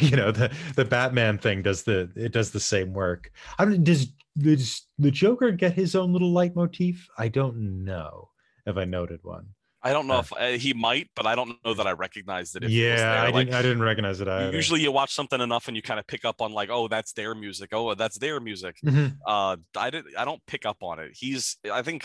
you 0.00 0.16
know 0.16 0.30
the 0.30 0.54
the 0.76 0.84
Batman 0.84 1.38
thing 1.38 1.62
does 1.62 1.82
the 1.82 2.10
it 2.14 2.32
does 2.32 2.52
the 2.52 2.60
same 2.60 2.92
work. 2.92 3.32
I 3.58 3.64
mean, 3.64 3.82
does 3.82 4.12
does 4.38 4.86
the 4.98 5.10
Joker 5.10 5.50
get 5.50 5.72
his 5.72 5.96
own 5.96 6.12
little 6.12 6.32
leitmotif? 6.32 7.08
I 7.18 7.26
don't 7.28 7.84
know 7.84 8.30
if 8.66 8.76
I 8.76 8.84
noted 8.84 9.20
one. 9.24 9.46
I 9.88 9.90
don't 9.94 10.06
know 10.10 10.18
if 10.24 10.30
uh, 10.32 10.48
he 10.64 10.72
might 10.88 11.06
but 11.18 11.24
i 11.30 11.34
don't 11.38 11.50
know 11.64 11.74
that 11.78 11.86
i 11.86 11.92
recognized 12.06 12.52
it 12.56 12.62
if 12.64 12.70
it 12.70 12.72
was 12.92 13.00
yeah. 13.00 13.22
I 13.22 13.30
Like, 13.30 13.46
didn't 13.46 13.54
I 13.60 13.62
didn't 13.66 13.82
recognize 13.90 14.18
it 14.20 14.28
either. 14.28 14.54
usually 14.60 14.80
you 14.86 14.90
watch 15.00 15.12
something 15.20 15.40
enough 15.48 15.64
and 15.68 15.74
you 15.76 15.82
kind 15.90 16.00
of 16.00 16.06
pick 16.06 16.24
up 16.30 16.38
on 16.44 16.50
like 16.60 16.70
oh 16.76 16.84
that's 16.94 17.12
their 17.12 17.34
music 17.34 17.68
oh 17.72 17.94
that's 18.02 18.18
their 18.18 18.38
music 18.48 18.74
Mhm. 18.84 19.08
uh 19.34 19.56
i 19.76 19.88
did 19.90 20.04
i 20.20 20.24
don't 20.28 20.42
pick 20.46 20.64
up 20.70 20.78
on 20.82 20.98
it 21.04 21.10
he's 21.22 21.44
i 21.72 21.82
think 21.82 22.00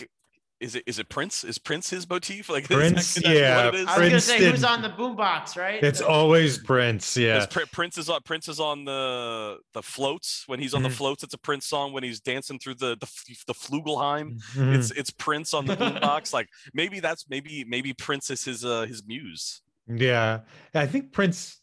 is 0.62 0.74
it 0.76 0.84
is 0.86 0.98
it 0.98 1.08
prince 1.08 1.44
is 1.44 1.58
prince 1.58 1.90
his 1.90 2.08
motif 2.08 2.48
like 2.54 2.64
is 2.70 2.76
Prince, 2.76 3.16
is 3.16 3.22
that 3.24 3.34
yeah, 3.36 3.64
what 3.66 3.74
it 3.74 3.80
is? 3.80 3.86
I 3.88 3.98
was 3.98 4.08
gonna 4.08 4.20
say 4.20 4.50
who's 4.50 4.64
on 4.64 4.80
the 4.82 4.88
boombox, 4.90 5.56
right? 5.56 5.82
It's 5.82 5.98
The- 5.98 6.06
always 6.06 6.58
Prince. 6.58 7.16
Yeah. 7.16 7.44
Pr- 7.46 7.66
Prince 7.72 7.98
is 7.98 8.08
on 8.08 8.20
Prince 8.24 8.48
is 8.48 8.60
on 8.60 8.84
the 8.84 9.58
the 9.74 9.82
floats 9.82 10.44
when 10.46 10.60
he's 10.60 10.72
on 10.74 10.80
Mhm. 10.82 10.84
the 10.84 10.90
floats. 10.90 11.22
It's 11.24 11.34
a 11.34 11.38
Prince 11.38 11.66
song 11.66 11.92
when 11.92 12.02
he's 12.04 12.20
dancing 12.20 12.58
through 12.58 12.74
the 12.76 12.96
the, 13.00 13.08
the 13.48 13.54
Flugelheim. 13.54 14.40
Mhm. 14.54 14.74
It's 14.76 14.90
it's 14.92 15.10
Prince 15.10 15.52
on 15.54 15.66
the 15.66 15.76
boombox. 15.82 16.32
like 16.32 16.48
maybe 16.72 17.00
that's 17.00 17.26
maybe 17.28 17.64
maybe 17.66 17.92
Prince 17.92 18.30
is 18.30 18.44
his 18.44 18.64
uh 18.64 18.82
his 18.86 19.02
muse. 19.04 19.62
Yeah, 19.88 20.40
I 20.74 20.86
think 20.86 21.12
Prince 21.12 21.60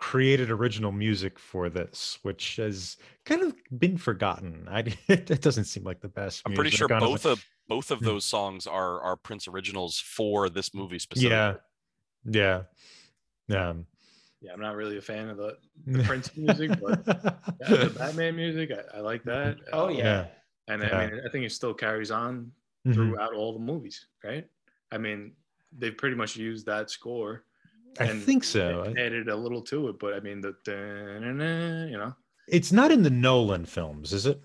created 0.00 0.50
original 0.50 0.92
music 0.92 1.38
for 1.38 1.68
this, 1.68 2.18
which 2.22 2.56
has 2.56 2.96
kind 3.26 3.42
of 3.42 3.54
been 3.78 3.98
forgotten. 3.98 4.66
I 4.68 4.80
it 5.08 5.42
doesn't 5.42 5.64
seem 5.64 5.84
like 5.84 6.00
the 6.00 6.08
best. 6.08 6.42
I'm 6.46 6.54
pretty 6.54 6.70
sure 6.70 6.88
both 6.88 7.26
of 7.26 7.44
both 7.68 7.90
of 7.90 7.98
Hmm. 8.00 8.04
those 8.04 8.24
songs 8.24 8.66
are 8.66 9.00
are 9.02 9.16
Prince 9.16 9.46
originals 9.48 9.98
for 10.00 10.48
this 10.48 10.74
movie 10.74 10.98
specifically. 10.98 11.30
Yeah, 11.30 11.56
yeah, 12.24 12.64
um, 13.50 13.86
Yeah, 14.40 14.52
I'm 14.52 14.60
not 14.60 14.76
really 14.76 14.96
a 14.96 15.02
fan 15.02 15.28
of 15.28 15.36
the, 15.36 15.58
the 15.92 15.98
Prince 16.02 16.30
music, 16.36 16.78
but 16.80 17.04
yeah, 17.60 17.76
the 17.76 17.90
Batman 17.90 18.36
music, 18.36 18.70
I, 18.72 18.98
I 18.98 19.00
like 19.00 19.24
that. 19.24 19.58
Oh 19.72 19.88
Uh, 19.88 19.88
yeah. 19.88 20.04
Yeah. 20.04 20.28
and 20.68 20.82
Yeah. 20.82 20.88
I 20.90 20.94
mean, 20.94 21.20
I 21.26 21.30
think 21.30 21.44
it 21.44 21.52
still 21.52 21.74
carries 21.74 22.10
on 22.10 22.52
Mhm. 22.86 22.94
throughout 22.94 23.34
all 23.34 23.52
the 23.52 23.58
movies, 23.58 24.08
right? 24.24 24.48
I 24.92 24.98
mean, 24.98 25.36
they've 25.72 25.96
pretty 25.96 26.16
much 26.16 26.36
used 26.36 26.66
that 26.66 26.90
score. 26.90 27.44
I 27.98 28.04
and 28.04 28.22
think 28.22 28.44
so. 28.44 28.84
I- 28.84 29.00
Added 29.00 29.28
a 29.28 29.36
little 29.36 29.62
to 29.62 29.88
it, 29.88 29.98
but 29.98 30.14
I 30.14 30.20
mean, 30.20 30.40
the 30.40 30.54
you 31.90 31.96
know, 31.98 32.14
It's 32.48 32.72
not 32.72 32.90
in 32.90 33.02
the 33.02 33.10
Nolan 33.10 33.64
films, 33.66 34.12
is 34.12 34.26
it? 34.26 34.40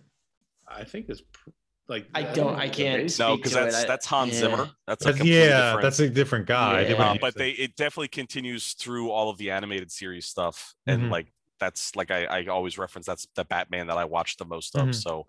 I 0.68 0.84
think 0.84 1.08
it's 1.10 1.22
pr- 1.22 1.50
like 1.88 2.08
I 2.16 2.24
don't- 2.24 2.56
I 2.56 2.68
can't 2.70 3.04
bass- 3.04 3.20
No, 3.20 3.38
because 3.38 3.54
to 3.54 3.62
it. 3.68 3.72
that's 3.72 3.86
that's 3.86 4.06
Hans 4.08 4.34
yeah. 4.34 4.40
Zimmer. 4.40 4.70
That's 4.88 5.06
a 5.06 5.10
That's- 5.12 5.28
yeah, 5.28 5.46
different. 5.68 5.82
that's 5.84 6.00
a 6.00 6.10
different 6.10 6.46
guy. 6.48 6.82
Yeah. 6.88 6.96
uh, 7.12 7.18
but 7.22 7.36
it. 7.36 7.38
they 7.38 7.50
it 7.52 7.76
definitely 7.76 8.08
continues 8.08 8.74
through 8.74 9.12
all 9.12 9.30
of 9.30 9.38
the 9.38 9.52
animated 9.52 9.92
series 9.92 10.26
stuff 10.26 10.74
and 10.88 11.04
Mhm. 11.04 11.12
like 11.12 11.32
that's 11.60 11.96
like 11.96 12.10
I, 12.12 12.26
I 12.26 12.46
always 12.48 12.78
reference 12.78 13.06
that's 13.06 13.26
the 13.36 13.46
batman 13.46 13.88
that 13.88 13.98
i 13.98 14.04
watch 14.04 14.36
the 14.36 14.44
most 14.46 14.76
of 14.76 14.90
Mhm. 14.90 14.96
so 14.96 15.26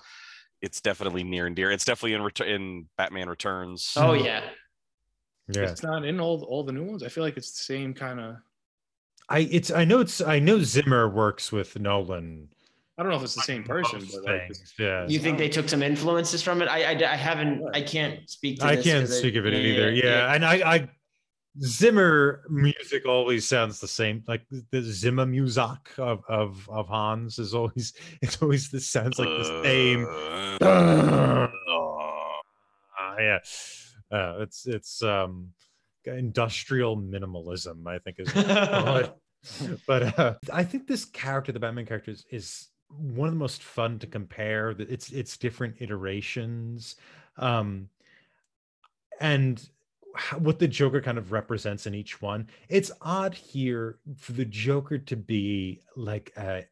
it's 0.60 0.80
definitely 0.80 1.22
near 1.22 1.46
and 1.46 1.54
dear 1.54 1.70
it's 1.70 1.84
definitely 1.84 2.14
in 2.14 2.22
ret- 2.22 2.40
in 2.40 2.88
batman 2.98 3.28
returns 3.28 3.92
Oh 3.96 4.12
yeah. 4.14 4.42
Yeah. 5.48 5.62
It's 5.62 5.82
not 5.82 6.04
in 6.04 6.20
all 6.20 6.42
all 6.44 6.64
the 6.64 6.72
new 6.72 6.84
ones. 6.84 7.02
I 7.02 7.08
feel 7.08 7.24
like 7.24 7.36
it's 7.36 7.52
the 7.52 7.64
same 7.64 7.94
kind 7.94 8.20
of. 8.20 8.36
I 9.28 9.40
it's 9.50 9.70
I 9.70 9.84
know 9.84 10.00
it's 10.00 10.20
I 10.20 10.38
know 10.38 10.60
Zimmer 10.62 11.08
works 11.08 11.52
with 11.52 11.78
Nolan. 11.78 12.48
I 12.98 13.02
don't 13.02 13.10
know 13.10 13.18
if 13.18 13.24
it's 13.24 13.34
the 13.34 13.42
same 13.42 13.62
person, 13.62 14.00
but 14.10 14.24
like, 14.24 14.52
yeah. 14.78 15.06
You 15.06 15.18
think 15.18 15.36
they 15.36 15.50
took 15.50 15.68
some 15.68 15.82
influences 15.82 16.42
from 16.42 16.62
it? 16.62 16.66
I, 16.68 16.94
I, 16.94 17.12
I 17.12 17.16
haven't. 17.16 17.62
I 17.74 17.82
can't 17.82 18.28
speak 18.30 18.60
to. 18.60 18.64
I 18.66 18.76
this 18.76 18.84
can't 18.86 19.06
'cause 19.06 19.18
speak 19.18 19.36
of 19.36 19.44
it 19.46 19.52
either. 19.52 19.90
Yeah, 19.90 20.32
and 20.32 20.42
I, 20.44 20.54
I 20.74 20.88
Zimmer 21.60 22.42
music 22.48 23.04
always 23.06 23.46
sounds 23.46 23.80
the 23.80 23.88
same. 23.88 24.24
Like 24.26 24.46
the 24.70 24.80
Zimmer 24.80 25.26
music 25.26 25.98
of 25.98 26.22
of 26.28 26.66
of 26.70 26.88
Hans 26.88 27.38
is 27.38 27.52
always 27.52 27.92
it's 28.22 28.40
always 28.40 28.70
this 28.70 28.88
sounds 28.88 29.18
like 29.18 29.28
the 29.28 29.62
same. 29.62 30.06
Uh, 30.60 31.48
Ah, 32.98 33.16
yeah, 33.18 33.38
uh, 34.10 34.36
it's 34.40 34.66
it's 34.66 35.02
um 35.02 35.52
industrial 36.04 36.96
minimalism. 36.96 37.86
I 37.86 37.98
think 37.98 38.18
is 38.18 38.34
what 38.34 38.46
they 38.46 38.54
call 38.54 38.96
it. 38.96 39.14
but 39.86 40.18
uh, 40.18 40.34
I 40.52 40.64
think 40.64 40.86
this 40.86 41.04
character, 41.04 41.52
the 41.52 41.60
Batman 41.60 41.86
character, 41.86 42.10
is, 42.10 42.24
is 42.30 42.68
one 42.88 43.28
of 43.28 43.34
the 43.34 43.38
most 43.38 43.62
fun 43.62 43.98
to 44.00 44.06
compare. 44.06 44.74
It's 44.78 45.10
it's 45.10 45.36
different 45.36 45.76
iterations, 45.80 46.96
um, 47.36 47.88
and 49.20 49.68
what 50.38 50.58
the 50.58 50.68
Joker 50.68 51.00
kind 51.00 51.18
of 51.18 51.32
represents 51.32 51.86
in 51.86 51.94
each 51.94 52.22
one. 52.22 52.48
It's 52.68 52.90
odd 53.00 53.34
here 53.34 53.98
for 54.16 54.32
the 54.32 54.44
Joker 54.44 54.98
to 54.98 55.16
be 55.16 55.82
like 55.94 56.32
a 56.36 56.64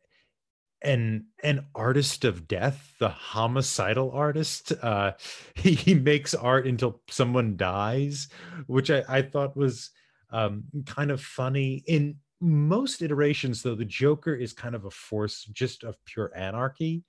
an 0.84 1.26
an 1.42 1.66
artist 1.74 2.24
of 2.24 2.46
death, 2.46 2.94
the 3.00 3.08
homicidal 3.08 4.12
artist. 4.12 4.72
Uh, 4.82 5.12
he 5.54 5.74
he 5.74 5.94
makes 5.94 6.34
art 6.34 6.66
until 6.66 7.00
someone 7.08 7.56
dies, 7.56 8.28
which 8.66 8.90
I, 8.90 9.02
I 9.08 9.22
thought 9.22 9.56
was 9.56 9.90
um, 10.30 10.64
kind 10.86 11.10
of 11.10 11.20
funny. 11.20 11.82
In 11.86 12.16
most 12.40 13.02
iterations, 13.02 13.62
though, 13.62 13.74
the 13.74 13.84
Joker 13.84 14.34
is 14.34 14.52
kind 14.52 14.74
of 14.74 14.84
a 14.84 14.90
force 14.90 15.44
just 15.52 15.84
of 15.84 15.96
pure 16.04 16.30
anarchy, 16.36 17.04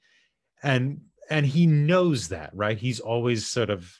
and 0.63 1.01
and 1.29 1.45
he 1.45 1.67
knows 1.67 2.29
that, 2.29 2.51
right? 2.53 2.77
He's 2.77 2.99
always 2.99 3.45
sort 3.45 3.69
of 3.69 3.91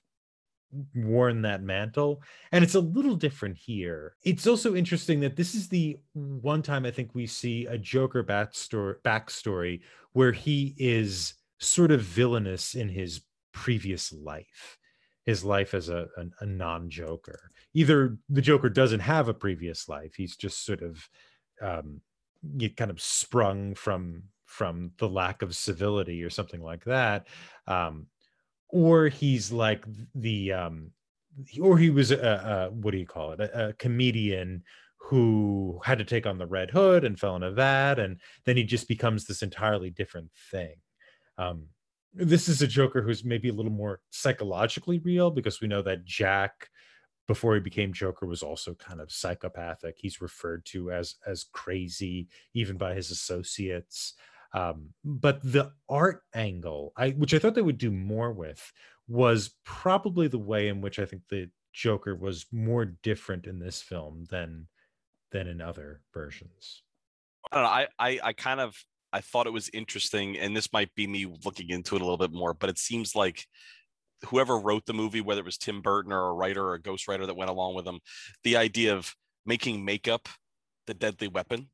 worn 0.95 1.41
that 1.41 1.61
mantle 1.61 2.21
and 2.51 2.63
it's 2.63 2.76
a 2.76 2.80
little 2.80 3.15
different 3.15 3.57
here. 3.57 4.15
It's 4.23 4.47
also 4.47 4.76
interesting 4.76 5.19
that 5.21 5.36
this 5.36 5.55
is 5.55 5.69
the 5.69 5.97
one 6.13 6.61
time 6.61 6.86
i 6.86 6.91
think 6.91 7.13
we 7.13 7.28
see 7.28 7.65
a 7.65 7.78
joker 7.78 8.23
backstory 8.23 8.95
backstory 9.03 9.82
where 10.13 10.32
he 10.32 10.76
is 10.78 11.34
sort 11.59 11.91
of 11.91 12.01
villainous 12.01 12.76
in 12.76 12.89
his 12.89 13.21
previous 13.51 14.11
life 14.11 14.78
his 15.26 15.43
life 15.43 15.73
as 15.73 15.89
a, 15.89 16.07
a, 16.17 16.26
a 16.41 16.45
non-joker. 16.45 17.49
Either 17.73 18.17
the 18.30 18.41
joker 18.41 18.69
doesn't 18.69 18.99
have 18.99 19.28
a 19.28 19.34
previous 19.34 19.89
life 19.89 20.13
he's 20.15 20.36
just 20.36 20.65
sort 20.65 20.82
of 20.82 21.09
um 21.61 22.01
kind 22.78 22.91
of 22.91 23.01
sprung 23.01 23.73
from 23.73 24.23
from 24.45 24.91
the 24.99 25.09
lack 25.09 25.41
of 25.41 25.55
civility 25.55 26.23
or 26.23 26.30
something 26.30 26.61
like 26.61 26.86
that 26.86 27.28
um 27.67 28.07
or 28.76 29.07
he's 29.07 29.53
like 29.53 29.86
the 30.15 30.51
um 30.51 30.91
or 31.61 31.78
he 31.78 31.89
was 31.89 32.11
a, 32.11 32.17
a 32.17 32.69
what 32.76 32.91
do 32.91 32.97
you 32.97 33.05
call 33.05 33.32
it? 33.32 33.39
A, 33.39 33.69
a 33.69 33.73
comedian 33.73 34.63
who 34.97 35.80
had 35.86 35.97
to 35.97 36.03
take 36.03 36.26
on 36.26 36.38
the 36.38 36.45
red 36.45 36.71
hood 36.71 37.05
and 37.05 37.17
fell 37.17 37.36
into 37.36 37.51
that 37.51 37.99
and 37.99 38.19
then 38.43 38.57
he 38.57 38.65
just 38.65 38.89
becomes 38.89 39.23
this 39.23 39.41
entirely 39.41 39.89
different 39.89 40.30
thing. 40.51 40.76
Um 41.38 41.67
this 42.13 42.49
is 42.49 42.61
a 42.61 42.67
joker 42.67 43.01
who's 43.01 43.23
maybe 43.23 43.47
a 43.47 43.53
little 43.53 43.71
more 43.71 44.01
psychologically 44.09 44.99
real 44.99 45.32
because 45.32 45.61
we 45.61 45.69
know 45.69 45.82
that 45.82 46.03
jack 46.03 46.69
before 47.28 47.53
he 47.53 47.61
became 47.61 47.93
joker 47.93 48.26
was 48.26 48.43
also 48.43 48.73
kind 48.73 48.99
of 48.99 49.09
psychopathic. 49.09 49.95
He's 49.97 50.19
referred 50.19 50.65
to 50.65 50.91
as 50.91 51.15
as 51.26 51.45
crazy 51.53 52.28
even 52.53 52.76
by 52.76 52.93
his 52.93 53.09
associates 53.09 54.15
um, 54.55 54.89
but 55.03 55.41
the 55.43 55.71
art 55.89 56.21
angle 56.33 56.93
I, 56.97 57.09
which 57.11 57.33
i 57.33 57.39
thought 57.39 57.55
they 57.55 57.61
would 57.61 57.77
do 57.77 57.91
more 57.91 58.31
with 58.31 58.71
was 59.07 59.53
probably 59.65 60.27
the 60.27 60.39
way 60.39 60.67
in 60.67 60.81
which 60.81 60.99
i 60.99 61.05
think 61.05 61.23
the 61.29 61.49
joker 61.73 62.15
was 62.15 62.45
more 62.51 62.85
different 62.85 63.45
in 63.47 63.59
this 63.59 63.81
film 63.81 64.25
than 64.29 64.67
than 65.31 65.47
in 65.47 65.61
other 65.61 66.01
versions 66.13 66.83
I 67.51 67.55
don't 67.55 67.63
know. 67.63 67.69
I, 67.69 67.87
I 67.99 68.19
I 68.23 68.33
kind 68.33 68.59
of 68.59 68.75
I 69.13 69.21
thought 69.21 69.47
it 69.47 69.53
was 69.53 69.69
interesting, 69.73 70.37
and 70.37 70.55
this 70.55 70.73
might 70.73 70.93
be 70.95 71.07
me 71.07 71.25
looking 71.45 71.69
into 71.69 71.95
it 71.95 72.01
a 72.01 72.03
little 72.05 72.17
bit 72.17 72.33
more, 72.33 72.53
but 72.53 72.69
it 72.69 72.77
seems 72.77 73.15
like 73.15 73.45
whoever 74.25 74.57
wrote 74.57 74.85
the 74.85 74.93
movie, 74.93 75.21
whether 75.21 75.41
it 75.41 75.45
was 75.45 75.57
Tim 75.57 75.81
Burton 75.81 76.11
or 76.11 76.27
a 76.27 76.33
writer 76.33 76.63
or 76.63 76.73
a 76.73 76.81
ghostwriter 76.81 77.25
that 77.25 77.37
went 77.37 77.49
along 77.49 77.75
with 77.75 77.87
him, 77.87 77.99
the 78.43 78.57
idea 78.57 78.95
of 78.95 79.13
making 79.45 79.85
makeup 79.85 80.27
the 80.87 80.93
deadly 80.93 81.27
weapon 81.27 81.69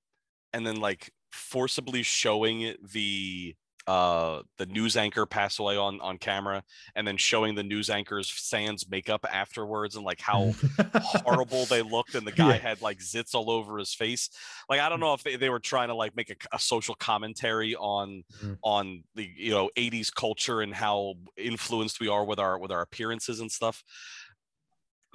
and 0.54 0.66
then 0.68 0.76
like 0.78 1.12
forcibly 1.32 2.04
showing 2.04 2.76
the 2.94 3.56
uh 3.88 4.44
the 4.60 4.66
news 4.68 4.96
anchor 4.96 5.26
pass 5.26 5.58
away 5.58 5.76
on 5.76 6.00
on 6.02 6.20
camera 6.20 6.64
and 6.96 7.08
then 7.08 7.18
showing 7.18 7.56
the 7.56 7.64
news 7.64 7.90
anchor's 7.90 8.32
sans 8.32 8.88
makeup 8.88 9.26
afterwards 9.34 9.96
and 9.96 10.06
like 10.06 10.22
how 10.22 10.54
horrible 10.94 11.66
they 11.66 11.82
looked 11.96 12.14
and 12.14 12.28
the 12.28 12.32
guy 12.32 12.50
Yeah. 12.50 12.58
had 12.60 12.82
like 12.84 13.00
zits 13.00 13.34
all 13.34 13.50
over 13.50 13.80
his 13.80 13.92
face. 13.96 14.30
Like 14.70 14.82
i 14.82 14.88
don't 14.88 15.00
know 15.00 15.16
if 15.16 15.24
they, 15.24 15.36
they 15.36 15.50
were 15.50 15.60
trying 15.60 15.88
to 15.88 15.96
like 15.96 16.16
make 16.16 16.30
a, 16.30 16.36
a 16.56 16.60
social 16.60 16.94
commentary 16.94 17.76
on 17.76 18.24
Mhm. 18.44 18.58
on 18.64 19.04
the 19.16 19.28
you 19.36 19.50
know 19.50 19.72
80s 19.76 20.14
culture 20.14 20.62
and 20.62 20.76
how 20.76 21.16
influenced 21.36 22.00
we 22.00 22.08
are 22.08 22.24
with 22.24 22.38
our 22.40 22.60
with 22.60 22.72
our 22.72 22.82
appearances 22.82 23.40
and 23.40 23.52
stuff. 23.52 23.84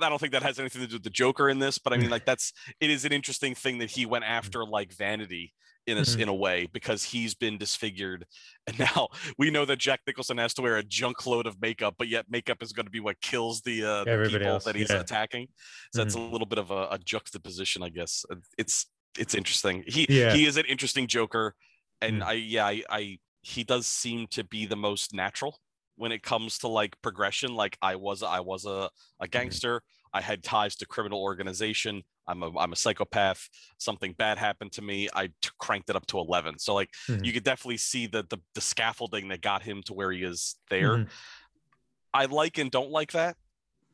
I 0.00 0.08
don't 0.08 0.18
think 0.18 0.32
that 0.32 0.42
has 0.42 0.58
anything 0.58 0.82
to 0.82 0.88
do 0.88 0.96
with 0.96 1.04
the 1.04 1.10
Joker 1.10 1.48
in 1.48 1.58
this, 1.58 1.78
but 1.78 1.92
I 1.92 1.96
mean, 1.98 2.10
like 2.10 2.24
that's 2.26 2.52
it 2.80 2.90
is 2.90 3.04
an 3.04 3.12
interesting 3.12 3.54
thing 3.54 3.78
that 3.78 3.90
he 3.90 4.04
went 4.06 4.24
after 4.24 4.64
like 4.64 4.92
vanity 4.92 5.54
in 5.86 5.98
a 5.98 6.02
Mhm. 6.02 6.20
in 6.22 6.28
a 6.28 6.34
way 6.34 6.66
because 6.72 7.04
he's 7.04 7.34
been 7.34 7.58
disfigured, 7.58 8.26
and 8.66 8.78
now 8.78 9.08
we 9.38 9.50
know 9.50 9.64
that 9.64 9.76
Jack 9.78 10.00
Nicholson 10.06 10.38
has 10.38 10.52
to 10.54 10.62
wear 10.62 10.76
a 10.76 10.82
junk 10.82 11.26
load 11.26 11.46
of 11.46 11.60
makeup, 11.60 11.94
but 11.98 12.08
yet 12.08 12.26
makeup 12.28 12.62
is 12.62 12.72
going 12.72 12.86
to 12.86 12.90
be 12.90 13.00
what 13.00 13.20
kills 13.20 13.62
the, 13.62 13.84
uh, 13.84 14.04
the 14.04 14.28
people 14.30 14.46
else, 14.46 14.64
that 14.64 14.74
he's 14.74 14.90
yeah. 14.90 15.00
attacking. 15.00 15.48
So 15.94 16.02
that's 16.02 16.14
a 16.14 16.20
little 16.20 16.46
bit 16.46 16.58
of 16.58 16.70
a, 16.70 16.88
a 16.90 16.98
juxtaposition, 16.98 17.82
I 17.82 17.88
guess. 17.90 18.24
It's 18.58 18.86
it's 19.18 19.34
interesting. 19.34 19.84
He 19.86 20.06
Yeah. 20.08 20.32
he 20.34 20.44
is 20.46 20.56
an 20.56 20.64
interesting 20.66 21.06
Joker, 21.06 21.54
and 22.00 22.20
Mm. 22.22 22.26
I 22.26 22.32
yeah 22.32 22.66
I, 22.66 22.82
I 22.90 23.18
he 23.42 23.62
does 23.64 23.86
seem 23.86 24.26
to 24.28 24.42
be 24.44 24.66
the 24.66 24.76
most 24.76 25.14
natural 25.14 25.58
when 25.94 26.10
it 26.12 26.22
comes 26.22 26.58
to 26.58 26.68
like 26.68 27.00
progression. 27.00 27.54
Like 27.54 27.78
I 27.80 27.94
was 27.96 28.22
I 28.22 28.40
was 28.40 28.64
a 28.66 28.90
a 29.20 29.28
gangster. 29.28 29.82
I 30.12 30.20
had 30.20 30.42
ties 30.42 30.74
to 30.76 30.86
criminal 30.86 31.20
organization. 31.22 32.02
I'm 32.28 32.42
a 32.42 32.58
I'm 32.58 32.72
a 32.72 32.76
psychopath. 32.76 33.48
Something 33.78 34.12
bad 34.12 34.38
happened 34.38 34.72
to 34.72 34.82
me. 34.82 35.08
I 35.14 35.28
t- 35.28 35.50
cranked 35.58 35.90
it 35.90 35.96
up 35.96 36.06
to 36.08 36.18
11. 36.18 36.58
So 36.58 36.74
like 36.74 36.90
Mhm. 37.08 37.24
you 37.24 37.32
could 37.32 37.44
definitely 37.44 37.76
see 37.78 38.06
the, 38.06 38.24
the 38.28 38.38
the 38.54 38.60
scaffolding 38.60 39.28
that 39.28 39.40
got 39.42 39.62
him 39.62 39.82
to 39.84 39.94
where 39.94 40.10
he 40.10 40.22
is 40.22 40.56
there. 40.70 40.98
Mhm. 40.98 41.08
I 42.14 42.24
like 42.26 42.58
and 42.58 42.70
don't 42.70 42.90
like 42.90 43.12
that. 43.12 43.36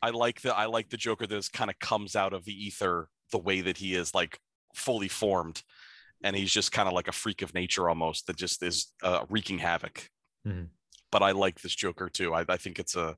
I 0.00 0.10
like 0.10 0.40
the 0.42 0.54
I 0.54 0.66
like 0.66 0.88
the 0.90 0.96
Joker 0.96 1.26
that 1.26 1.52
kind 1.52 1.70
of 1.70 1.78
comes 1.78 2.16
out 2.16 2.32
of 2.32 2.44
the 2.44 2.52
ether 2.66 3.08
the 3.30 3.38
way 3.38 3.60
that 3.62 3.76
he 3.78 3.94
is 3.94 4.14
like 4.14 4.38
fully 4.74 5.08
formed, 5.08 5.62
and 6.24 6.34
he's 6.36 6.52
just 6.52 6.72
kind 6.72 6.88
of 6.88 6.94
like 6.94 7.08
a 7.08 7.12
freak 7.12 7.42
of 7.42 7.54
nature 7.54 7.88
almost 7.88 8.26
that 8.26 8.36
just 8.36 8.62
is 8.62 8.92
uh, 9.02 9.24
wreaking 9.28 9.58
havoc. 9.58 10.08
Mhm. 10.46 10.68
But 11.10 11.22
I 11.22 11.32
like 11.32 11.60
this 11.60 11.74
Joker 11.74 12.08
too. 12.08 12.34
I, 12.34 12.44
I 12.48 12.56
think 12.56 12.78
it's 12.78 12.96
a 12.96 13.16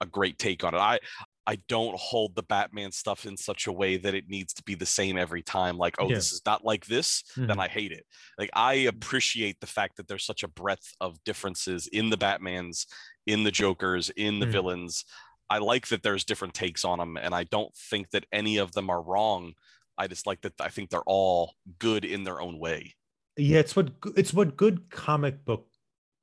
a 0.00 0.06
great 0.06 0.38
take 0.38 0.64
on 0.64 0.74
it. 0.74 0.78
I 0.78 0.98
I 1.46 1.56
don't 1.68 1.96
hold 1.98 2.34
the 2.34 2.42
Batman 2.42 2.90
stuff 2.92 3.24
in 3.26 3.36
such 3.36 3.66
a 3.66 3.72
way 3.72 3.96
that 3.98 4.14
it 4.14 4.28
needs 4.28 4.52
to 4.54 4.62
be 4.64 4.74
the 4.74 4.86
same 4.86 5.16
every 5.16 5.42
time. 5.42 5.78
Like, 5.78 5.94
oh, 6.00 6.08
Yeah. 6.08 6.14
this 6.14 6.32
is 6.32 6.42
not 6.44 6.64
like 6.64 6.86
this, 6.86 7.22
then 7.46 7.58
Mhm. 7.58 7.60
I 7.60 7.68
hate 7.68 7.92
it. 7.92 8.04
Like, 8.38 8.50
I 8.54 8.74
appreciate 8.74 9.60
the 9.60 9.66
fact 9.66 9.96
that 9.96 10.08
there's 10.08 10.24
such 10.24 10.42
a 10.42 10.48
breadth 10.48 10.92
of 11.00 11.22
differences 11.24 11.86
in 11.88 12.10
the 12.10 12.16
Batmans, 12.18 12.86
in 13.26 13.44
the 13.44 13.52
Jokers, 13.52 14.10
in 14.10 14.40
the 14.40 14.46
Mhm. 14.46 14.52
villains. 14.52 15.04
I 15.48 15.58
like 15.58 15.88
that 15.88 16.02
there's 16.02 16.24
different 16.24 16.54
takes 16.54 16.84
on 16.84 16.98
them, 16.98 17.16
and 17.16 17.34
I 17.34 17.44
don't 17.44 17.74
think 17.76 18.10
that 18.10 18.26
any 18.32 18.56
of 18.56 18.72
them 18.72 18.90
are 18.90 19.02
wrong. 19.02 19.54
I 19.98 20.08
just 20.08 20.26
like 20.26 20.40
that 20.42 20.60
I 20.60 20.68
think 20.68 20.90
they're 20.90 21.02
all 21.06 21.54
good 21.78 22.04
in 22.04 22.24
their 22.24 22.40
own 22.40 22.58
way. 22.58 22.94
yeah 23.38 23.58
it's 23.58 23.76
what 23.76 23.90
it's 24.16 24.32
what 24.32 24.56
good 24.56 24.90
comic 24.90 25.44
book 25.44 25.68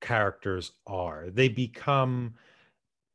characters 0.02 0.72
are 0.88 1.30
they 1.30 1.48
become 1.48 2.36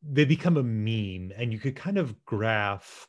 they 0.03 0.25
become 0.25 0.57
a 0.57 0.63
meme 0.63 1.33
and 1.37 1.53
you 1.53 1.59
could 1.59 1.77
kind 1.77 1.99
of 1.99 2.25
graph 2.25 3.09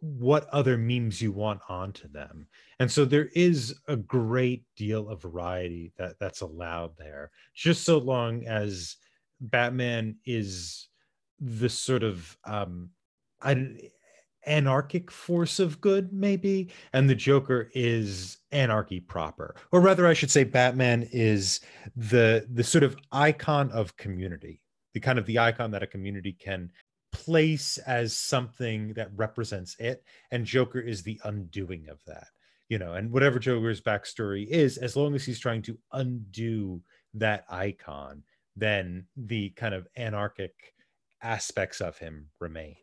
what 0.00 0.46
other 0.48 0.76
memes 0.76 1.22
you 1.22 1.32
want 1.32 1.60
onto 1.68 2.08
them. 2.08 2.46
And 2.78 2.90
so 2.90 3.04
there 3.04 3.30
is 3.34 3.80
a 3.88 3.96
great 3.96 4.64
deal 4.76 5.08
of 5.08 5.22
variety 5.22 5.92
that 5.96 6.16
that's 6.20 6.42
allowed 6.42 6.96
there. 6.98 7.30
Just 7.54 7.84
so 7.84 7.98
long 7.98 8.44
as 8.46 8.96
batman 9.40 10.16
is 10.24 10.88
the 11.40 11.68
sort 11.68 12.02
of 12.02 12.36
um 12.44 12.88
an 13.42 13.78
anarchic 14.46 15.10
force 15.10 15.58
of 15.58 15.80
good 15.80 16.12
maybe 16.12 16.70
and 16.92 17.10
the 17.10 17.14
joker 17.14 17.70
is 17.74 18.38
anarchy 18.52 19.00
proper. 19.00 19.56
Or 19.72 19.80
rather 19.80 20.06
i 20.06 20.14
should 20.14 20.30
say 20.30 20.44
batman 20.44 21.08
is 21.12 21.60
the 21.96 22.46
the 22.50 22.64
sort 22.64 22.84
of 22.84 22.96
icon 23.10 23.70
of 23.72 23.96
community 23.96 24.62
the 24.94 25.00
kind 25.00 25.18
of 25.18 25.26
the 25.26 25.38
icon 25.38 25.70
that 25.72 25.82
a 25.82 25.86
community 25.86 26.32
can 26.32 26.70
place 27.12 27.78
as 27.78 28.16
something 28.16 28.92
that 28.94 29.10
represents 29.14 29.76
it 29.78 30.02
and 30.30 30.44
joker 30.46 30.80
is 30.80 31.02
the 31.02 31.20
undoing 31.24 31.88
of 31.88 32.02
that 32.06 32.26
you 32.68 32.78
know 32.78 32.94
and 32.94 33.10
whatever 33.12 33.38
joker's 33.38 33.80
backstory 33.80 34.46
is 34.48 34.78
as 34.78 34.96
long 34.96 35.14
as 35.14 35.24
he's 35.24 35.38
trying 35.38 35.62
to 35.62 35.78
undo 35.92 36.80
that 37.12 37.44
icon 37.50 38.22
then 38.56 39.06
the 39.16 39.50
kind 39.50 39.74
of 39.74 39.86
anarchic 39.96 40.74
aspects 41.22 41.80
of 41.80 41.96
him 41.98 42.28
remain 42.40 42.74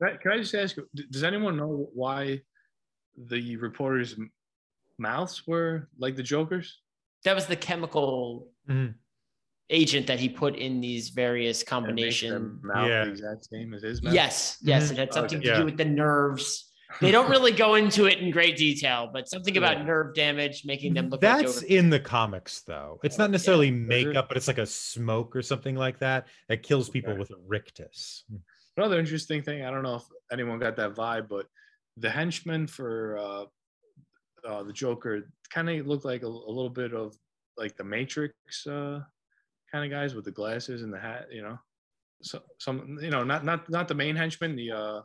Can 0.00 0.12
I, 0.14 0.16
can 0.16 0.32
I 0.32 0.38
just 0.38 0.54
ask? 0.54 0.76
you, 0.76 0.88
Does 1.10 1.24
anyone 1.24 1.56
know 1.56 1.88
why 1.92 2.40
the 3.16 3.56
reporters' 3.56 4.16
mouths 4.98 5.44
were 5.46 5.88
like 5.98 6.14
the 6.16 6.22
Joker's? 6.22 6.80
That 7.24 7.34
was 7.34 7.46
the 7.46 7.56
chemical 7.56 8.48
Mhm. 8.68 8.94
Agent 9.70 10.06
that 10.06 10.18
he 10.18 10.28
put 10.28 10.56
in 10.56 10.80
these 10.80 11.10
various 11.10 11.62
And 11.70 11.86
it 11.88 11.94
makes 11.94 12.20
their 12.20 12.30
combination. 12.38 12.60
mouth 12.62 12.88
Yeah. 12.88 13.04
the 13.04 13.10
exact 13.10 13.44
same 13.44 13.74
as 13.74 13.82
his 13.82 14.02
mouth. 14.02 14.14
Yes, 14.14 14.58
yes, 14.62 14.88
Mhm. 14.88 14.92
it 14.92 14.98
had 14.98 15.12
something 15.12 15.38
Okay. 15.38 15.46
to 15.46 15.52
Yeah. 15.52 15.58
do 15.58 15.64
with 15.66 15.76
the 15.76 15.84
nerves. 15.84 16.64
They 17.02 17.10
don't 17.10 17.28
really 17.30 17.52
go 17.52 17.74
into 17.74 18.06
it 18.06 18.18
in 18.18 18.30
great 18.30 18.56
detail, 18.56 19.10
but 19.12 19.28
something 19.28 19.58
about 19.58 19.76
Yeah. 19.76 19.82
nerve 19.84 20.14
damage 20.14 20.64
making 20.64 20.94
them 20.94 21.10
look 21.10 21.20
That's 21.20 21.60
Joker. 21.60 21.66
in 21.66 21.90
the 21.90 22.00
comics, 22.00 22.62
though. 22.62 22.98
It's 23.04 23.16
Oh, 23.18 23.24
not 23.24 23.30
necessarily 23.30 23.68
it? 23.68 23.72
makeup, 23.72 24.28
but 24.28 24.38
it's 24.38 24.48
like 24.48 24.56
a 24.56 24.64
smoke 24.64 25.36
or 25.36 25.42
something 25.42 25.76
like 25.76 25.98
that 25.98 26.28
that 26.48 26.62
kills 26.62 26.88
people 26.88 27.10
Okay. 27.10 27.18
with 27.18 27.30
a 27.30 27.36
rictus. 27.46 28.24
Another 28.78 28.98
interesting 28.98 29.42
thing. 29.42 29.64
I 29.66 29.70
don't 29.70 29.82
know 29.82 29.96
if 29.96 30.04
anyone 30.32 30.58
got 30.58 30.76
that 30.76 30.94
vibe, 30.94 31.28
but 31.28 31.46
the 31.98 32.08
henchman 32.08 32.66
for 32.66 33.18
uh, 33.18 33.44
uh, 34.48 34.62
the 34.62 34.72
Joker 34.72 35.30
kind 35.50 35.68
of 35.68 35.86
looked 35.86 36.06
like 36.06 36.22
a, 36.22 36.26
a 36.26 36.28
little 36.28 36.70
bit 36.70 36.94
of 36.94 37.14
like 37.58 37.76
the 37.76 37.84
Matrix 37.84 38.34
uh, 38.66 39.02
kind 39.70 39.84
of 39.84 39.90
guys 39.90 40.14
with 40.14 40.24
the 40.24 40.30
glasses 40.32 40.82
and 40.82 40.92
the 40.92 40.98
hat. 40.98 41.26
You 41.32 41.42
know, 41.42 41.58
so 42.22 42.40
some 42.58 42.98
you 43.00 43.10
know 43.10 43.24
not 43.24 43.44
not 43.44 43.68
not 43.70 43.88
the 43.88 43.94
main 43.94 44.16
henchman. 44.16 44.56
The 44.56 44.70
uh, 44.72 45.00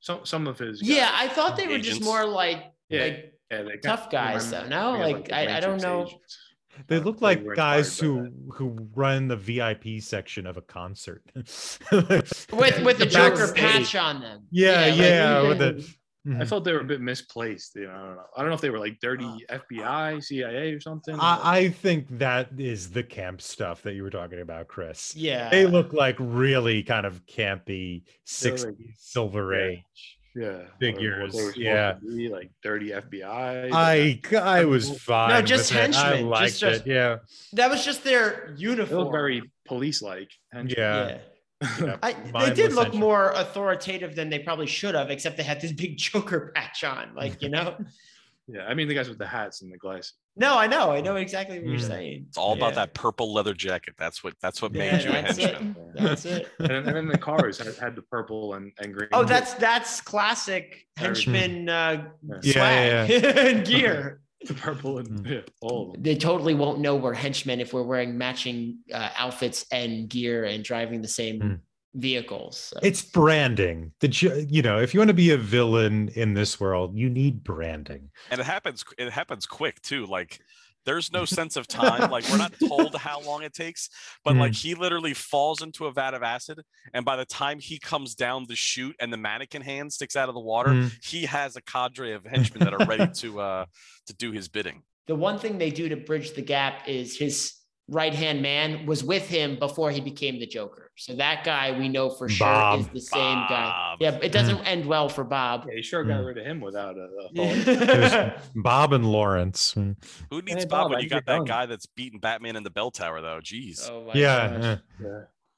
some 0.00 0.24
some 0.24 0.46
of 0.46 0.58
his 0.58 0.80
Yeah, 0.82 1.10
guys. 1.10 1.30
I 1.30 1.34
thought 1.34 1.56
they 1.56 1.68
were 1.68 1.78
just 1.78 2.02
more 2.02 2.24
like 2.24 2.64
Yeah. 2.88 3.02
like 3.04 3.34
yeah, 3.50 3.62
they 3.62 3.76
tough 3.78 4.10
guys, 4.10 4.50
though, 4.50 4.66
no? 4.68 4.92
me 4.92 5.02
of, 5.02 5.10
Like, 5.20 5.32
I- 5.32 5.56
I 5.56 5.60
don't 5.60 5.82
know. 5.82 6.06
agents. 6.06 6.38
They 6.86 6.96
Uh, 6.98 7.00
look 7.00 7.20
like 7.20 7.42
were 7.42 7.56
guys 7.56 7.98
who 7.98 8.30
who 8.54 8.88
run 8.94 9.26
the 9.26 9.36
VIP 9.36 10.00
section 10.00 10.46
of 10.46 10.56
a 10.56 10.62
concert. 10.62 11.22
with 11.34 12.50
with 12.52 12.98
the 12.98 13.04
The 13.04 13.06
Joker 13.06 13.52
patch 13.52 13.94
on 13.96 14.20
them. 14.20 14.46
Yeah, 14.50 14.86
like- 14.86 14.96
yeah, 14.98 15.42
with 15.48 15.58
the- 15.58 15.94
that. 16.24 16.30
Mhm. 16.30 16.42
I 16.42 16.44
felt 16.44 16.64
they 16.64 16.72
were 16.72 16.80
a 16.80 16.84
bit 16.84 17.00
misplaced. 17.00 17.76
You 17.76 17.86
know, 17.86 17.92
I 17.92 17.98
don't 18.06 18.16
know. 18.16 18.22
I 18.36 18.40
don't 18.40 18.48
know 18.50 18.54
if 18.54 18.60
they 18.60 18.70
were 18.70 18.78
like 18.78 18.98
dirty 19.00 19.26
FBI, 19.50 20.22
CIA, 20.22 20.72
or 20.74 20.80
something. 20.80 21.16
I, 21.18 21.40
I 21.42 21.68
think 21.70 22.06
that 22.18 22.48
is 22.58 22.90
the 22.90 23.02
camp 23.02 23.40
stuff 23.40 23.82
that 23.82 23.94
you 23.94 24.02
were 24.02 24.10
talking 24.10 24.40
about, 24.40 24.68
Chris. 24.68 25.14
Yeah. 25.16 25.48
They 25.50 25.66
look 25.66 25.92
like 25.92 26.16
really 26.18 26.82
kind 26.82 27.06
of 27.06 27.24
campy 27.26 28.02
They're 28.42 28.52
60s 28.52 28.64
like- 28.66 28.74
Silver 28.98 29.54
Yeah. 29.54 29.66
Age. 29.68 30.18
yeah, 30.36 30.58
figures, 30.78 31.32
they 31.32 31.62
yeah. 31.62 31.94
be, 32.00 32.28
like 32.28 32.50
dirty 32.62 32.90
FBI. 32.90 33.70
I 33.72 34.20
I 34.36 34.64
was 34.64 35.00
fine. 35.02 35.30
No, 35.30 35.42
just 35.42 35.72
with 35.72 35.80
it. 35.80 35.96
I 35.96 36.02
henchmen, 36.10 36.28
liked 36.28 36.48
just- 36.50 36.60
just- 36.60 36.86
it. 36.86 36.92
Yeah. 36.92 37.16
that 37.54 37.68
was 37.70 37.84
just 37.84 38.04
their 38.04 38.54
uniform. 38.56 39.10
very 39.10 39.42
police-like. 39.66 40.30
henchmen. 40.52 40.76
Yeah. 40.78 41.18
Yeah. 41.62 41.68
yeah. 41.80 41.96
I, 42.02 42.12
they 42.12 42.54
did 42.54 42.72
look 42.72 42.84
henchmen. 42.84 43.00
more 43.00 43.30
authoritative 43.32 44.14
than 44.14 44.30
they 44.30 44.38
probably 44.38 44.66
should 44.66 44.94
have, 44.94 45.10
except 45.10 45.36
they 45.36 45.42
had 45.42 45.60
this 45.60 45.72
big 45.72 45.96
Joker 45.98 46.52
patch 46.54 46.84
on. 46.84 47.14
Like, 47.14 47.40
you 47.42 47.48
know? 47.50 47.76
yeah. 48.48 48.64
I 48.66 48.74
mean, 48.74 48.88
the 48.88 48.94
guys 48.94 49.08
with 49.08 49.18
the 49.18 49.26
hats 49.26 49.62
and 49.62 49.72
the 49.72 49.76
glasses. 49.78 50.14
no, 50.36 50.56
I 50.58 50.66
know. 50.66 50.90
I 50.90 51.00
know 51.00 51.16
exactly 51.16 51.58
what 51.58 51.66
you're 51.68 51.78
Mm. 51.78 51.86
saying. 51.86 52.24
It's 52.28 52.38
all 52.38 52.54
about 52.54 52.70
Yeah. 52.70 52.86
that 52.86 52.94
purple 52.94 53.32
leather 53.32 53.52
jacket. 53.54 53.94
That's 53.98 54.24
what 54.24 54.34
that's 54.40 54.62
what 54.62 54.74
Yeah, 54.74 54.96
made 54.96 55.04
you 55.04 55.10
a 55.10 55.12
that's 55.22 55.38
it. 55.38 55.54
henchman. 55.54 55.92
That's 55.94 56.24
it. 56.24 56.48
And 56.58 56.68
then, 56.70 56.86
and 56.88 56.96
then 56.96 57.08
the 57.08 57.18
cars 57.18 57.58
had, 57.58 57.74
had 57.76 57.94
the 57.96 58.02
purple 58.02 58.54
and, 58.54 58.72
and 58.80 58.94
green. 58.94 59.08
Oh, 59.12 59.24
that's 59.24 59.54
that's 59.54 60.00
classic 60.00 60.86
henchman 60.96 61.68
uh, 61.68 62.04
Yeah, 62.42 63.06
swag 63.06 63.10
and 63.36 63.66
gear. 63.66 64.20
The 64.46 64.54
purple 64.54 64.98
and 64.98 65.08
Mm. 65.08 65.30
yeah, 65.30 65.40
all 65.60 65.88
of 65.88 65.92
them. 65.94 66.02
They 66.02 66.16
totally 66.16 66.54
won't 66.54 66.80
know 66.80 66.96
we're 66.96 67.12
henchmen 67.14 67.60
if 67.60 67.72
we're 67.72 67.82
wearing 67.82 68.16
matching 68.16 68.78
uh, 68.92 69.10
outfits 69.16 69.66
and 69.70 70.08
gear 70.08 70.44
and 70.44 70.64
driving 70.64 71.02
the 71.02 71.08
same 71.08 71.40
Mm. 71.40 71.60
vehicles. 71.94 72.56
So. 72.58 72.78
It's 72.82 73.02
branding. 73.02 73.92
The 74.00 74.08
ju- 74.08 74.46
you 74.48 74.62
know, 74.62 74.78
if 74.80 74.94
you 74.94 75.00
want 75.00 75.08
to 75.08 75.14
be 75.14 75.30
a 75.30 75.36
villain 75.36 76.08
in 76.14 76.34
this 76.34 76.58
world, 76.60 76.96
you 76.96 77.10
need 77.10 77.42
branding. 77.44 78.10
and 78.30 78.40
it 78.40 78.44
happens 78.46 78.84
it 78.98 79.10
happens 79.10 79.44
quick 79.46 79.80
too 79.82 80.06
like 80.06 80.40
there's 80.86 81.12
no 81.12 81.24
sense 81.38 81.56
of 81.56 81.66
time 81.66 82.10
like 82.10 82.28
we're 82.30 82.36
not 82.38 82.52
told 82.68 82.94
how 82.96 83.20
long 83.22 83.42
it 83.42 83.52
takes 83.52 83.88
but 84.24 84.34
like 84.36 84.54
he 84.54 84.74
literally 84.74 85.14
falls 85.14 85.62
into 85.62 85.86
a 85.86 85.92
vat 85.92 86.14
of 86.14 86.22
acid 86.22 86.60
and 86.94 87.04
by 87.04 87.16
the 87.16 87.24
time 87.26 87.58
he 87.58 87.78
comes 87.78 88.14
down 88.14 88.44
the 88.48 88.56
chute 88.56 88.96
and 89.00 89.12
the 89.12 89.16
mannequin 89.16 89.62
hand 89.62 89.92
sticks 89.92 90.16
out 90.16 90.28
of 90.28 90.34
the 90.34 90.40
water 90.40 90.70
Mm. 90.70 90.92
he 91.02 91.26
has 91.26 91.56
a 91.56 91.62
cadre 91.62 92.12
of 92.12 92.24
henchmen 92.32 92.64
that 92.64 92.72
are 92.74 92.86
ready 92.86 93.06
to 93.14 93.40
uh 93.40 93.64
to 94.06 94.14
do 94.14 94.32
his 94.32 94.48
bidding 94.48 94.82
the 95.06 95.14
one 95.16 95.38
thing 95.38 95.58
they 95.58 95.70
do 95.70 95.88
to 95.88 95.96
bridge 95.96 96.32
the 96.34 96.42
gap 96.42 96.86
is 96.88 97.16
his 97.18 97.54
right 97.90 98.14
hand 98.14 98.40
man 98.40 98.86
was 98.86 99.02
with 99.02 99.26
him 99.28 99.58
before 99.58 99.90
he 99.90 100.00
became 100.00 100.38
the 100.38 100.46
Joker. 100.46 100.90
So 100.96 101.14
that 101.16 101.44
guy 101.44 101.76
we 101.78 101.88
know 101.88 102.08
for 102.08 102.28
sure 102.28 102.46
Bob. 102.46 102.80
is 102.80 102.88
the 102.88 103.00
same 103.00 103.38
guy. 103.48 103.96
Yeah, 104.00 104.18
it 104.22 104.32
doesn't 104.32 104.58
end 104.66 104.86
well 104.86 105.08
for 105.08 105.24
Bob. 105.24 105.66
Yeah, 105.68 105.76
he 105.76 105.82
sure 105.82 106.04
got 106.04 106.20
Mm. 106.20 106.26
rid 106.26 106.38
of 106.38 106.46
him 106.46 106.60
without 106.60 106.96
a, 106.96 107.00
a 107.00 107.28
It 107.34 107.88
Yeah. 107.88 108.34
was 108.38 108.50
Bob 108.54 108.92
and 108.92 109.04
Lawrence. 109.10 109.74
Mm. 109.74 109.96
Who 110.30 110.40
needs 110.42 110.62
Hey, 110.62 110.68
Bob, 110.68 110.70
Bob, 110.70 110.90
when 110.90 110.96
how'd 110.98 111.02
you 111.02 111.06
you 111.06 111.10
got 111.10 111.26
that 111.26 111.36
done? 111.38 111.44
guy 111.44 111.66
that's 111.66 111.86
beating 111.86 112.20
Batman 112.20 112.56
in 112.56 112.62
the 112.62 112.70
bell 112.70 112.90
tower 112.90 113.20
though? 113.20 113.40
Jeez. 113.42 113.88
Oh 113.90 114.04
my 114.04 114.14
Yeah. 114.14 114.48
gosh. 114.48 114.62
yeah. 115.00 115.06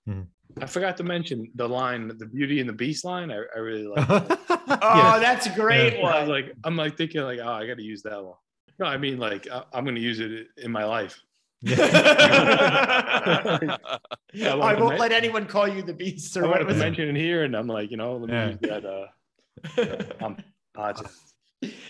Yeah. 0.07 0.15
Mhm. 0.15 0.27
I 0.61 0.67
forgot 0.67 0.97
to 0.99 1.03
mention 1.05 1.51
the 1.55 1.69
line, 1.69 2.09
the 2.19 2.27
Beauty 2.27 2.61
and 2.61 2.69
the 2.69 2.75
Beast 2.75 3.05
line. 3.05 3.31
I, 3.31 3.37
I 3.55 3.59
really 3.59 3.87
like. 3.87 4.09
Oh, 4.85 5.19
that's 5.21 5.47
a 5.47 5.51
great 5.51 5.95
I 5.95 6.21
was 6.21 6.21
one. 6.21 6.29
like, 6.29 6.53
I'm 6.65 6.77
like 6.77 6.97
thinking 6.97 7.21
like, 7.23 7.41
oh, 7.43 7.49
I 7.53 7.67
got 7.67 7.77
to 7.77 7.83
use 7.83 8.03
that 8.03 8.23
one. 8.23 8.35
No, 8.79 8.87
I 8.87 8.97
mean 8.97 9.19
like 9.19 9.47
I, 9.51 9.65
I'm 9.73 9.85
going 9.85 9.97
to 9.97 10.01
use 10.01 10.19
it 10.21 10.47
in 10.57 10.71
my 10.73 10.85
life. 10.85 11.21
I 11.67 11.73
I 14.35 14.75
won't 14.75 14.91
men- 14.91 14.99
let 14.99 15.13
anyone 15.13 15.47
call 15.47 15.69
you 15.69 15.83
the 15.83 15.95
beast 15.95 16.37
I 16.37 16.41
or 16.41 16.43
what 16.45 16.51
wanted 16.53 16.65
to 16.65 16.67
was 16.67 16.77
it? 16.77 16.81
mention 16.81 17.17
here, 17.17 17.45
and 17.45 17.57
I'm 17.57 17.67
like, 17.69 17.91
you 17.91 17.97
know, 17.97 18.17
let 18.17 18.29
me 18.29 18.35
Yeah. 18.35 18.49
use 18.49 18.59
that. 18.63 18.85
Uh, 18.85 19.07
um, 20.25 20.37
podcast. 20.77 21.13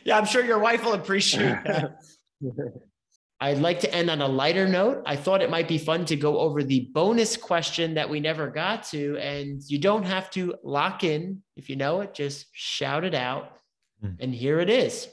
Yeah, 0.04 0.18
I'm 0.18 0.26
sure 0.26 0.44
your 0.44 0.58
wife 0.58 0.84
will 0.84 0.92
appreciate 0.94 1.64
that. 1.64 1.96
I'd 3.40 3.58
like 3.58 3.80
to 3.80 3.92
end 3.92 4.08
on 4.10 4.20
a 4.20 4.28
lighter 4.28 4.68
note. 4.68 5.02
I 5.04 5.16
thought 5.16 5.42
it 5.42 5.50
might 5.50 5.66
be 5.66 5.78
fun 5.78 6.04
to 6.06 6.14
go 6.16 6.38
over 6.38 6.62
the 6.62 6.88
bonus 6.92 7.36
question 7.36 7.94
that 7.94 8.08
we 8.08 8.20
never 8.20 8.48
got 8.48 8.84
to, 8.90 9.16
and 9.18 9.60
you 9.66 9.78
don't 9.78 10.04
have 10.04 10.30
to 10.32 10.54
lock 10.62 11.02
in. 11.02 11.42
If 11.56 11.68
you 11.68 11.74
know 11.76 12.02
it, 12.02 12.14
just 12.14 12.46
shout 12.52 13.04
it 13.04 13.14
out. 13.14 13.56
Hmm. 14.00 14.10
And 14.20 14.32
here 14.34 14.60
it 14.60 14.70
is. 14.70 15.08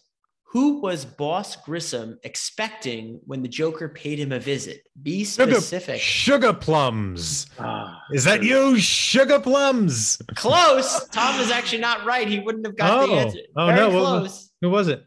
Who 0.52 0.82
was 0.82 1.06
Boss 1.06 1.56
Grissom 1.58 2.18
expecting 2.24 3.20
when 3.26 3.44
the 3.44 3.48
Joker 3.48 3.88
paid 3.88 4.18
him 4.18 4.32
a 4.32 4.40
visit? 4.40 4.82
Be 5.02 5.24
specific. 5.24 6.02
sugar 6.02 6.54
plums. 6.54 7.46
Ah, 7.60 8.02
Is 8.12 8.24
that 8.24 8.42
you, 8.42 8.80
sugar 8.80 9.40
plums? 9.40 10.18
Close. 10.36 11.08
Tom 11.10 11.40
is 11.40 11.52
actually 11.52 11.82
not 11.82 12.04
right. 12.04 12.28
He 12.28 12.40
wouldn't 12.40 12.66
have 12.66 12.76
got 12.76 13.06
the 13.08 13.14
Oh. 13.14 13.16
answer. 13.20 13.40
Oh, 13.56 13.66
Very 13.68 13.78
no, 13.80 13.90
close. 13.92 14.50
Who 14.62 14.70
was 14.72 14.88
it? 14.88 15.06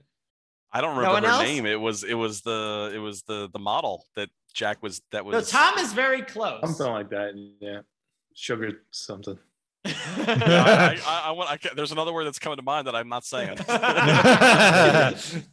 I 0.72 0.80
don't 0.80 0.95
No 0.95 1.01
remember 1.09 1.26
her 1.28 1.34
else? 1.34 1.43
name. 1.43 1.66
It 1.66 1.80
was 1.80 2.05
it 2.05 2.14
was 2.14 2.43
the 2.43 2.93
it 2.95 2.99
was 2.99 3.22
the 3.24 3.51
the 3.53 3.59
model 3.59 4.07
that 4.16 4.30
Jack 4.55 4.80
was 4.82 5.03
that 5.11 5.24
was 5.24 5.32
No, 5.34 5.40
Tom 5.43 5.76
is 5.78 5.93
very 5.93 6.22
close. 6.22 6.61
something 6.62 6.86
like 6.86 7.11
that. 7.11 7.34
Yeah, 7.61 7.80
sugar 8.34 8.84
something. 8.93 9.38
Yeah, 9.85 9.95
I, 10.26 10.99
I, 11.07 11.22
I 11.26 11.30
want. 11.33 11.51
I, 11.51 11.59
there's 11.74 11.93
another 11.93 12.12
word 12.12 12.24
that's 12.24 12.39
coming 12.39 12.57
to 12.57 12.62
mind 12.62 12.87
that 12.87 12.95
I'm 12.95 13.09
not 13.09 13.24
saying. 13.24 13.57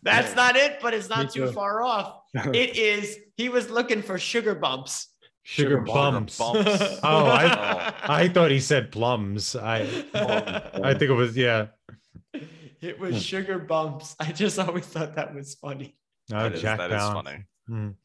That's 0.03 0.35
not 0.35 0.55
it, 0.55 0.77
but 0.81 0.93
it's 0.93 1.09
not 1.09 1.31
too 1.31 1.47
too. 1.47 1.51
far 1.51 1.83
off. 1.83 2.21
It 2.53 2.77
is, 2.77 3.17
he 3.37 3.49
was 3.49 3.69
looking 3.71 4.01
for 4.03 4.19
sugar 4.19 4.53
bumps. 4.55 5.07
Sugar 5.43 5.77
Sugar 5.77 5.81
plums. 5.81 6.37
bumps. 6.37 6.69
Oh, 7.03 7.25
I, 7.25 7.91
I 8.03 8.27
thought 8.29 8.51
he 8.51 8.59
said 8.59 8.91
plums. 8.91 9.55
I 9.55 9.79
I 10.13 10.91
think 10.93 11.09
it 11.09 11.15
was 11.15 11.35
yeah. 11.35 11.67
it 12.81 12.99
was 12.99 13.23
sugar 13.23 13.57
bumps. 13.57 14.15
I 14.19 14.31
just 14.31 14.59
always 14.59 14.85
thought 14.85 15.15
that 15.15 15.33
was 15.33 15.55
funny. 15.55 15.95
Oh, 16.31 16.43
That 16.43 16.53
is- 16.53 16.61
Jack 16.61 16.77
that 16.77 16.91
is 16.91 17.01
funny. 17.01 17.45
Mm. 17.67 17.95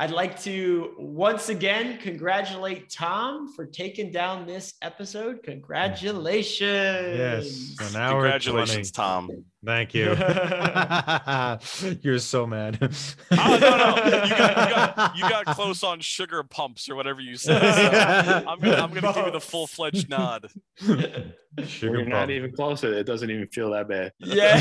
I'd 0.00 0.12
like 0.12 0.40
to 0.42 0.94
once 0.96 1.48
again 1.48 1.98
congratulate 1.98 2.88
Tom 2.88 3.52
for 3.52 3.66
taking 3.66 4.12
down 4.12 4.46
this 4.46 4.74
episode. 4.80 5.42
Congratulations. 5.42 7.18
Yes, 7.18 7.74
an 7.80 8.00
hour 8.00 8.22
Congratulations, 8.22 8.92
20. 8.92 9.06
Tom. 9.08 9.44
Thank 9.64 9.92
you. 9.92 10.14
You're 12.02 12.20
so 12.20 12.46
mad. 12.46 12.78
Oh 12.80 13.58
no, 13.60 13.76
no, 13.76 13.96
you 13.96 14.30
got, 14.30 14.68
you 14.68 14.74
got 14.74 15.16
you 15.16 15.22
got 15.22 15.46
close 15.56 15.82
on 15.82 15.98
sugar 16.00 16.44
pumps 16.44 16.88
or 16.88 16.94
whatever 16.94 17.20
you 17.20 17.36
said. 17.36 17.60
So 17.60 18.44
I'm 18.48 18.60
gonna 18.60 18.76
I'm 18.76 18.94
gonna 18.94 19.12
give 19.12 19.26
you 19.26 19.32
the 19.32 19.40
full 19.44 19.66
fledged 19.66 20.08
nod. 20.08 20.48
When 20.86 21.34
Sugar 21.66 21.98
you're 21.98 22.06
not 22.08 22.30
even 22.30 22.52
closer. 22.52 22.94
It 22.94 23.04
doesn't 23.04 23.28
even 23.30 23.48
feel 23.48 23.72
that 23.72 23.88
bad. 23.88 24.12
Yeah. 24.18 24.60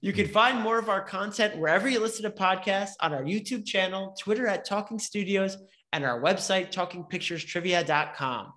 You 0.00 0.12
can 0.12 0.28
find 0.28 0.60
more 0.60 0.78
of 0.78 0.88
our 0.88 1.00
content 1.00 1.56
wherever 1.56 1.88
you 1.88 1.98
listen 2.00 2.22
to 2.24 2.30
podcasts 2.30 2.92
on 3.00 3.12
our 3.12 3.22
YouTube 3.22 3.64
channel, 3.64 4.16
Twitter 4.18 4.46
at 4.46 4.64
Talking 4.64 4.98
Studios, 4.98 5.56
and 5.92 6.04
our 6.04 6.20
website, 6.20 6.72
talkingpicturestrivia.com. 6.72 8.52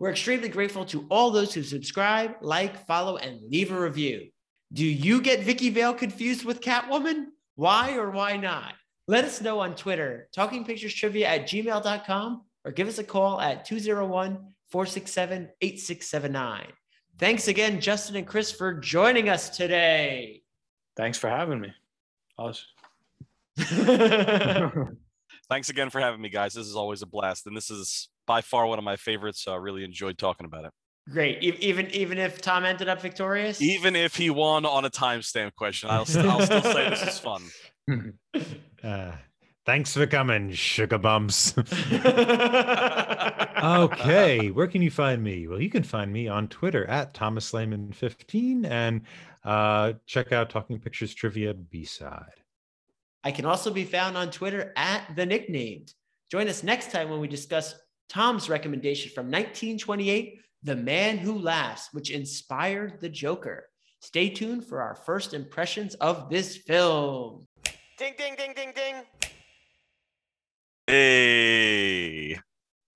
We're 0.00 0.10
extremely 0.12 0.48
grateful 0.48 0.86
to 0.86 1.06
all 1.10 1.30
those 1.30 1.52
who 1.52 1.62
subscribe, 1.62 2.36
like, 2.40 2.86
follow, 2.86 3.18
and 3.18 3.38
leave 3.50 3.70
a 3.70 3.78
review. 3.78 4.30
Do 4.72 4.86
you 4.86 5.20
get 5.20 5.42
Vicki 5.42 5.68
Vale 5.68 5.92
confused 5.92 6.46
with 6.46 6.62
Catwoman? 6.62 7.26
Why 7.56 7.96
or 7.96 8.10
why 8.10 8.38
not? 8.38 8.72
Let 9.06 9.26
us 9.26 9.42
know 9.42 9.60
on 9.60 9.76
Twitter, 9.76 10.30
talkingpicturestrivia 10.34 11.24
at 11.24 11.42
gmail.com, 11.42 12.44
or 12.64 12.72
give 12.72 12.88
us 12.88 12.96
a 12.96 13.04
call 13.04 13.42
at 13.42 13.66
201 13.66 14.38
467 14.70 15.50
8679. 15.60 16.66
Thanks 17.18 17.48
again, 17.48 17.78
Justin 17.78 18.16
and 18.16 18.26
Chris, 18.26 18.50
for 18.50 18.72
joining 18.72 19.28
us 19.28 19.50
today. 19.50 20.40
Thanks 20.96 21.18
for 21.18 21.28
having 21.28 21.60
me. 21.60 21.74
Us. 22.38 22.64
Thanks 25.50 25.68
again 25.68 25.90
for 25.90 26.00
having 26.00 26.22
me, 26.22 26.30
guys. 26.30 26.54
This 26.54 26.66
is 26.66 26.76
always 26.76 27.02
a 27.02 27.06
blast, 27.06 27.46
and 27.46 27.54
this 27.54 27.70
is 27.70 28.08
by 28.30 28.40
far 28.42 28.64
one 28.68 28.78
of 28.78 28.84
my 28.84 28.94
favorites. 28.94 29.42
So 29.42 29.52
I 29.52 29.56
really 29.56 29.82
enjoyed 29.82 30.16
talking 30.16 30.46
about 30.46 30.64
it. 30.64 30.70
Great. 31.10 31.42
Even 31.42 31.90
even 31.90 32.16
if 32.16 32.40
Tom 32.40 32.64
ended 32.64 32.88
up 32.88 33.02
victorious. 33.02 33.60
Even 33.60 33.96
if 33.96 34.14
he 34.14 34.30
won 34.30 34.64
on 34.64 34.84
a 34.84 34.90
timestamp 34.90 35.56
question, 35.56 35.90
I'll, 35.90 36.04
st- 36.04 36.26
I'll 36.26 36.40
still 36.42 36.62
say 36.62 36.88
this 36.90 37.02
is 37.02 37.18
fun. 37.18 37.42
Uh, 38.82 39.12
thanks 39.66 39.92
for 39.92 40.06
coming, 40.06 40.50
sugar 40.52 40.96
bumps. 40.96 41.54
okay, 43.62 44.50
where 44.50 44.66
can 44.66 44.80
you 44.80 44.90
find 44.90 45.22
me? 45.22 45.46
Well, 45.48 45.60
you 45.60 45.68
can 45.68 45.82
find 45.82 46.10
me 46.10 46.28
on 46.28 46.48
Twitter 46.48 46.86
at 46.86 47.12
Thomas 47.12 47.52
Lehman15 47.52 48.64
and 48.64 49.02
uh, 49.44 49.92
check 50.06 50.32
out 50.32 50.48
Talking 50.48 50.78
Pictures 50.78 51.12
Trivia 51.12 51.52
B 51.52 51.84
side. 51.84 52.40
I 53.22 53.32
can 53.32 53.44
also 53.44 53.70
be 53.70 53.84
found 53.84 54.16
on 54.16 54.30
Twitter 54.30 54.72
at 54.76 55.14
the 55.14 55.26
nicknamed. 55.26 55.92
Join 56.30 56.48
us 56.48 56.62
next 56.62 56.90
time 56.90 57.10
when 57.10 57.20
we 57.20 57.28
discuss 57.28 57.74
Tom's 58.10 58.48
recommendation 58.48 59.12
from 59.14 59.26
1928, 59.26 60.40
The 60.64 60.74
Man 60.74 61.16
Who 61.16 61.38
Laughs, 61.38 61.90
which 61.92 62.10
inspired 62.10 63.00
the 63.00 63.08
Joker. 63.08 63.68
Stay 64.00 64.28
tuned 64.28 64.66
for 64.66 64.82
our 64.82 64.96
first 64.96 65.32
impressions 65.32 65.94
of 65.94 66.28
this 66.28 66.56
film. 66.56 67.46
Ding, 67.98 68.14
ding, 68.18 68.34
ding, 68.36 68.52
ding, 68.56 68.72
ding. 68.74 68.94
Hey, 70.88 72.40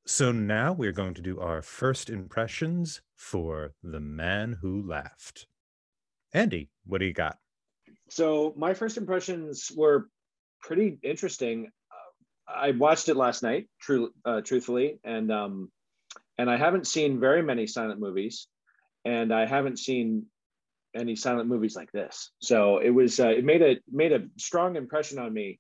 So 0.04 0.32
now 0.32 0.72
we're 0.72 0.90
going 0.90 1.14
to 1.14 1.22
do 1.22 1.38
our 1.38 1.62
first 1.62 2.10
impressions 2.10 3.00
for 3.14 3.72
The 3.84 4.00
Man 4.00 4.58
Who 4.62 4.82
Laughed. 4.82 5.46
Andy, 6.32 6.70
what 6.86 6.98
do 6.98 7.04
you 7.04 7.12
got? 7.12 7.38
So 8.10 8.52
my 8.56 8.74
first 8.74 8.96
impressions 8.96 9.70
were 9.76 10.08
pretty 10.60 10.98
interesting. 11.04 11.70
I 12.46 12.72
watched 12.72 13.08
it 13.08 13.16
last 13.16 13.42
night, 13.42 13.68
true, 13.80 14.10
uh, 14.24 14.40
truthfully, 14.42 14.98
and 15.04 15.30
um, 15.32 15.70
and 16.38 16.50
I 16.50 16.56
haven't 16.56 16.86
seen 16.86 17.20
very 17.20 17.42
many 17.42 17.66
silent 17.66 18.00
movies, 18.00 18.48
and 19.04 19.32
I 19.32 19.46
haven't 19.46 19.78
seen 19.78 20.26
any 20.94 21.16
silent 21.16 21.48
movies 21.48 21.76
like 21.76 21.90
this. 21.92 22.30
So 22.40 22.78
it 22.78 22.90
was 22.90 23.18
uh, 23.18 23.28
it 23.28 23.44
made 23.44 23.62
a 23.62 23.76
made 23.90 24.12
a 24.12 24.26
strong 24.38 24.76
impression 24.76 25.18
on 25.18 25.32
me. 25.32 25.58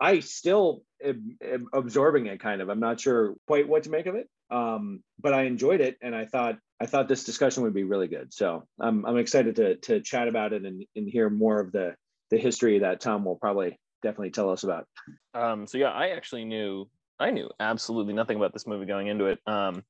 I 0.00 0.20
still 0.20 0.82
am, 1.02 1.36
am 1.42 1.68
absorbing 1.72 2.26
it, 2.26 2.40
kind 2.40 2.60
of. 2.60 2.68
I'm 2.68 2.80
not 2.80 3.00
sure 3.00 3.34
quite 3.46 3.68
what 3.68 3.84
to 3.84 3.90
make 3.90 4.06
of 4.06 4.16
it, 4.16 4.28
um, 4.50 5.02
but 5.20 5.32
I 5.32 5.44
enjoyed 5.44 5.80
it, 5.80 5.96
and 6.02 6.14
I 6.14 6.26
thought 6.26 6.58
I 6.80 6.86
thought 6.86 7.08
this 7.08 7.24
discussion 7.24 7.62
would 7.62 7.74
be 7.74 7.84
really 7.84 8.08
good. 8.08 8.32
So 8.32 8.66
I'm 8.80 9.06
I'm 9.06 9.18
excited 9.18 9.56
to 9.56 9.76
to 9.76 10.00
chat 10.00 10.28
about 10.28 10.52
it 10.52 10.64
and, 10.64 10.84
and 10.96 11.08
hear 11.08 11.30
more 11.30 11.60
of 11.60 11.72
the 11.72 11.94
the 12.30 12.38
history 12.38 12.80
that 12.80 13.00
Tom 13.00 13.24
will 13.24 13.36
probably 13.36 13.78
definitely 14.04 14.30
tell 14.30 14.50
us 14.50 14.62
about. 14.62 14.86
Um, 15.34 15.66
so 15.66 15.78
yeah, 15.78 15.90
I 15.90 16.10
actually 16.10 16.44
knew 16.44 16.88
I 17.18 17.30
knew 17.30 17.50
absolutely 17.58 18.12
nothing 18.12 18.36
about 18.36 18.52
this 18.52 18.66
movie 18.66 18.86
going 18.86 19.08
into 19.08 19.26
it. 19.26 19.40
Um, 19.46 19.82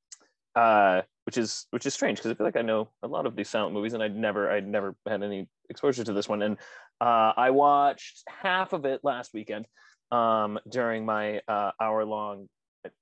uh, 0.54 1.02
which 1.24 1.36
is 1.36 1.66
which 1.70 1.84
is 1.84 1.94
strange 1.94 2.18
because 2.18 2.30
I 2.30 2.34
feel 2.34 2.46
like 2.46 2.56
I 2.56 2.62
know 2.62 2.90
a 3.02 3.08
lot 3.08 3.26
of 3.26 3.34
these 3.34 3.48
silent 3.48 3.74
movies, 3.74 3.92
and 3.92 4.02
I'd 4.02 4.14
never 4.14 4.50
I'd 4.50 4.66
never 4.66 4.94
had 5.06 5.22
any 5.22 5.48
exposure 5.68 6.04
to 6.04 6.12
this 6.12 6.28
one. 6.28 6.42
And 6.42 6.56
uh, 7.00 7.32
I 7.36 7.50
watched 7.50 8.22
half 8.28 8.72
of 8.72 8.84
it 8.84 9.00
last 9.02 9.34
weekend 9.34 9.66
um, 10.12 10.58
during 10.68 11.04
my 11.04 11.40
uh, 11.48 11.72
hour 11.80 12.04
long. 12.04 12.48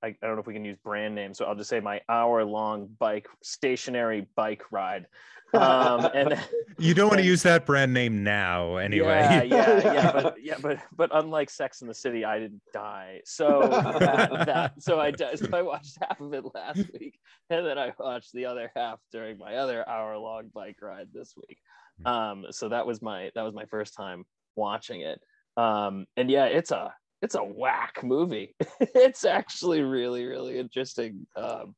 I, 0.01 0.07
I 0.07 0.15
don't 0.21 0.35
know 0.35 0.41
if 0.41 0.47
we 0.47 0.53
can 0.53 0.65
use 0.65 0.77
brand 0.83 1.13
names, 1.13 1.37
so 1.37 1.45
I'll 1.45 1.55
just 1.55 1.69
say 1.69 1.81
my 1.81 2.01
hour 2.07 2.45
long 2.45 2.89
bike 2.97 3.27
stationary 3.43 4.27
bike 4.35 4.63
ride. 4.71 5.05
Um, 5.53 6.09
and 6.13 6.39
You 6.79 6.93
don't 6.93 7.07
want 7.07 7.19
to 7.19 7.25
use 7.25 7.43
that 7.43 7.65
brand 7.65 7.93
name 7.93 8.23
now, 8.23 8.77
anyway. 8.77 9.07
yeah, 9.09 9.43
yeah, 9.43 9.93
yeah, 9.93 10.11
but 10.23 10.35
yeah, 10.41 10.55
but 10.61 10.79
but 10.95 11.09
unlike 11.13 11.49
Sex 11.49 11.81
in 11.81 11.87
the 11.87 11.93
City, 11.93 12.25
I 12.25 12.39
didn't 12.39 12.61
die. 12.73 13.21
So 13.25 13.67
that, 13.99 14.31
that 14.45 14.81
so 14.81 14.99
I 14.99 15.11
di- 15.11 15.35
so 15.35 15.47
I 15.53 15.61
watched 15.61 15.97
half 16.01 16.19
of 16.19 16.33
it 16.33 16.43
last 16.53 16.83
week, 16.99 17.19
and 17.49 17.65
then 17.65 17.77
I 17.77 17.93
watched 17.99 18.33
the 18.33 18.45
other 18.45 18.71
half 18.75 18.99
during 19.11 19.37
my 19.37 19.57
other 19.57 19.87
hour 19.87 20.17
long 20.17 20.49
bike 20.53 20.77
ride 20.81 21.07
this 21.13 21.33
week. 21.37 21.57
Um, 22.05 22.45
so 22.49 22.69
that 22.69 22.87
was 22.87 23.01
my 23.01 23.29
that 23.35 23.43
was 23.43 23.53
my 23.53 23.65
first 23.65 23.95
time 23.95 24.25
watching 24.55 25.01
it. 25.01 25.21
Um, 25.57 26.05
and 26.17 26.29
yeah, 26.29 26.45
it's 26.45 26.71
a 26.71 26.93
it's 27.21 27.35
a 27.35 27.43
whack 27.43 28.03
movie. 28.03 28.55
it's 28.79 29.25
actually 29.25 29.81
really 29.81 30.25
really 30.25 30.57
interesting. 30.57 31.27
Um, 31.35 31.75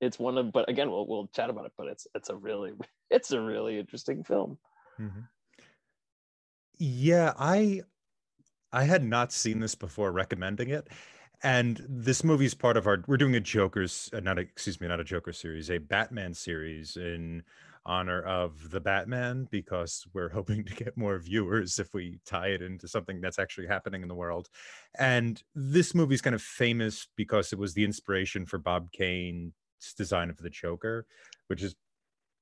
it's 0.00 0.18
one 0.18 0.38
of, 0.38 0.52
but 0.52 0.68
again, 0.68 0.90
we'll 0.90 1.06
we'll 1.06 1.26
chat 1.28 1.50
about 1.50 1.66
it. 1.66 1.72
But 1.76 1.88
it's 1.88 2.06
it's 2.14 2.30
a 2.30 2.36
really 2.36 2.72
it's 3.10 3.32
a 3.32 3.40
really 3.40 3.78
interesting 3.78 4.24
film. 4.24 4.58
Mhm. 5.00 5.28
Yeah, 6.78 7.34
I 7.38 7.82
I 8.72 8.84
had 8.84 9.04
not 9.04 9.32
seen 9.32 9.60
this 9.60 9.74
before 9.74 10.12
recommending 10.12 10.70
it. 10.70 10.88
And 11.42 11.84
this 11.88 12.24
movie 12.24 12.46
is 12.46 12.54
part 12.54 12.76
of 12.76 12.86
our 12.86 13.02
we're 13.06 13.16
doing 13.16 13.36
a 13.36 13.40
Joker's 13.40 14.10
uh, 14.12 14.20
not 14.20 14.38
a, 14.38 14.42
excuse 14.42 14.80
me, 14.80 14.88
not 14.88 15.00
a 15.00 15.04
Joker 15.04 15.32
series, 15.32 15.70
a 15.70 15.78
Batman 15.78 16.34
series 16.34 16.96
in 16.96 17.44
honor 17.86 18.22
of 18.22 18.70
the 18.70 18.80
Batman 18.80 19.48
because 19.50 20.04
we're 20.12 20.28
hoping 20.34 20.64
to 20.64 20.74
get 20.74 20.96
more 20.96 21.18
viewers 21.18 21.78
if 21.78 21.94
we 21.94 22.18
tie 22.26 22.48
it 22.48 22.62
into 22.62 22.88
something 22.88 23.20
that's 23.20 23.38
actually 23.38 23.66
happening 23.68 24.02
in 24.02 24.08
the 24.08 24.14
world. 24.14 24.48
And 24.98 25.42
this 25.54 25.94
movie's 25.94 26.20
kind 26.20 26.34
of 26.34 26.42
famous 26.42 27.06
because 27.16 27.52
it 27.52 27.58
was 27.58 27.74
the 27.74 27.84
inspiration 27.84 28.44
for 28.44 28.58
Bob 28.58 28.90
Kane's 28.92 29.52
design 29.96 30.30
of 30.30 30.38
the 30.38 30.50
Joker, 30.50 31.06
which 31.48 31.62
is 31.62 31.74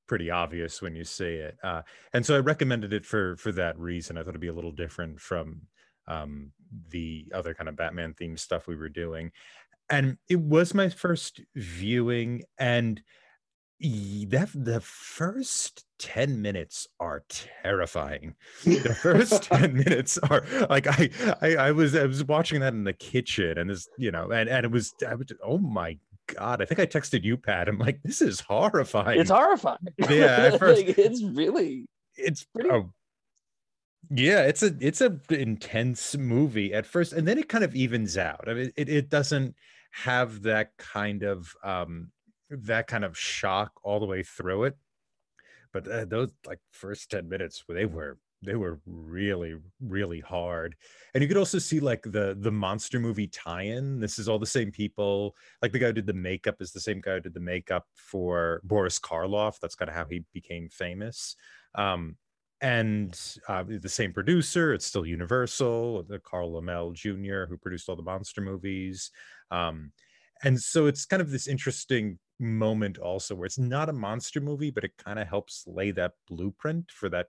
pretty 0.06 0.30
obvious 0.30 0.80
when 0.80 0.94
you 0.94 1.04
see 1.04 1.34
it. 1.34 1.56
Uh, 1.62 1.82
and 2.12 2.24
so 2.24 2.36
I 2.36 2.40
recommended 2.40 2.92
it 2.92 3.04
for 3.04 3.36
for 3.36 3.52
that 3.52 3.78
reason. 3.78 4.16
I 4.16 4.20
thought 4.20 4.30
it'd 4.30 4.40
be 4.40 4.48
a 4.48 4.52
little 4.52 4.72
different 4.72 5.20
from 5.20 5.62
um, 6.08 6.52
the 6.90 7.26
other 7.34 7.54
kind 7.54 7.68
of 7.68 7.76
Batman 7.76 8.14
themed 8.14 8.38
stuff 8.38 8.66
we 8.66 8.76
were 8.76 8.88
doing. 8.88 9.32
And 9.88 10.18
it 10.28 10.40
was 10.40 10.74
my 10.74 10.88
first 10.88 11.40
viewing, 11.54 12.42
and 12.58 13.00
that 13.80 14.48
the 14.54 14.80
first 14.80 15.84
10 15.98 16.40
minutes 16.40 16.88
are 16.98 17.24
terrifying. 17.28 18.34
The 18.64 18.96
first 19.00 19.42
10 19.44 19.74
minutes 19.74 20.18
are 20.18 20.44
like 20.70 20.86
I, 20.86 21.10
I 21.42 21.56
I 21.56 21.72
was 21.72 21.94
I 21.94 22.06
was 22.06 22.24
watching 22.24 22.60
that 22.60 22.72
in 22.72 22.84
the 22.84 22.94
kitchen 22.94 23.58
and 23.58 23.68
this, 23.68 23.88
you 23.98 24.10
know, 24.10 24.30
and, 24.30 24.48
and 24.48 24.64
it 24.64 24.70
was 24.70 24.94
I 25.06 25.14
was 25.14 25.26
oh 25.44 25.58
my 25.58 25.98
god, 26.34 26.60
I 26.62 26.64
think 26.64 26.80
I 26.80 26.86
texted 26.86 27.22
you, 27.24 27.36
Pat. 27.36 27.68
I'm 27.68 27.78
like, 27.78 28.00
this 28.02 28.20
is 28.22 28.40
horrifying. 28.40 29.20
It's 29.20 29.30
horrifying. 29.30 29.78
Yeah, 30.08 30.50
first- 30.58 30.86
Like, 30.86 30.98
it's 30.98 31.22
really 31.22 31.86
it's 32.16 32.44
pretty- 32.44 32.70
oh, 32.70 32.92
yeah 34.10 34.42
it's 34.42 34.62
a 34.62 34.72
it's 34.80 35.00
a 35.00 35.18
intense 35.30 36.16
movie 36.16 36.72
at 36.72 36.86
first 36.86 37.12
and 37.12 37.26
then 37.26 37.38
it 37.38 37.48
kind 37.48 37.64
of 37.64 37.74
evens 37.74 38.16
out 38.16 38.44
i 38.46 38.54
mean 38.54 38.70
it, 38.76 38.88
it 38.88 39.08
doesn't 39.10 39.52
have 39.90 40.42
that 40.42 40.70
kind 40.78 41.24
of 41.24 41.52
um 41.64 42.12
that 42.48 42.86
kind 42.86 43.04
of 43.04 43.18
shock 43.18 43.72
all 43.82 43.98
the 43.98 44.06
way 44.06 44.22
through 44.22 44.62
it 44.62 44.76
but 45.72 45.88
uh, 45.88 46.04
those 46.04 46.30
like 46.46 46.60
first 46.70 47.10
10 47.10 47.28
minutes 47.28 47.64
where 47.66 47.76
they 47.76 47.84
were 47.84 48.16
they 48.46 48.54
were 48.54 48.80
really 48.86 49.56
really 49.80 50.20
hard. 50.20 50.76
And 51.14 51.22
you 51.22 51.28
could 51.28 51.36
also 51.36 51.58
see 51.58 51.80
like 51.80 52.02
the 52.02 52.36
the 52.38 52.52
monster 52.52 52.98
movie 52.98 53.26
tie-in 53.26 54.00
this 54.00 54.18
is 54.18 54.28
all 54.28 54.38
the 54.38 54.46
same 54.46 54.70
people 54.70 55.36
like 55.62 55.72
the 55.72 55.78
guy 55.78 55.86
who 55.86 55.92
did 55.92 56.06
the 56.06 56.14
makeup 56.14 56.56
is 56.60 56.72
the 56.72 56.80
same 56.80 57.00
guy 57.00 57.14
who 57.14 57.20
did 57.20 57.34
the 57.34 57.40
makeup 57.40 57.86
for 57.94 58.60
boris 58.64 58.98
karloff 58.98 59.58
that's 59.60 59.74
kind 59.74 59.88
of 59.88 59.94
how 59.94 60.06
he 60.06 60.24
became 60.32 60.68
famous. 60.68 61.36
Um 61.74 62.16
and 62.62 63.20
uh, 63.48 63.64
the 63.68 63.88
same 63.88 64.14
producer 64.14 64.72
it's 64.72 64.86
still 64.86 65.04
universal 65.04 66.02
the 66.04 66.18
carl 66.20 66.52
laemmle 66.52 66.94
jr 66.94 67.44
who 67.50 67.58
produced 67.58 67.88
all 67.88 67.96
the 67.96 68.02
monster 68.02 68.40
movies. 68.40 69.10
Um 69.50 69.92
and 70.42 70.60
so 70.60 70.86
it's 70.86 71.06
kind 71.06 71.22
of 71.22 71.30
this 71.30 71.48
interesting 71.48 72.18
moment 72.38 72.98
also 72.98 73.34
where 73.34 73.46
it's 73.46 73.58
not 73.58 73.88
a 73.88 73.92
monster 73.92 74.40
movie 74.40 74.70
but 74.70 74.84
it 74.84 74.92
kind 74.98 75.18
of 75.18 75.26
helps 75.26 75.64
lay 75.66 75.90
that 75.90 76.12
blueprint 76.28 76.90
for 76.90 77.08
that 77.08 77.28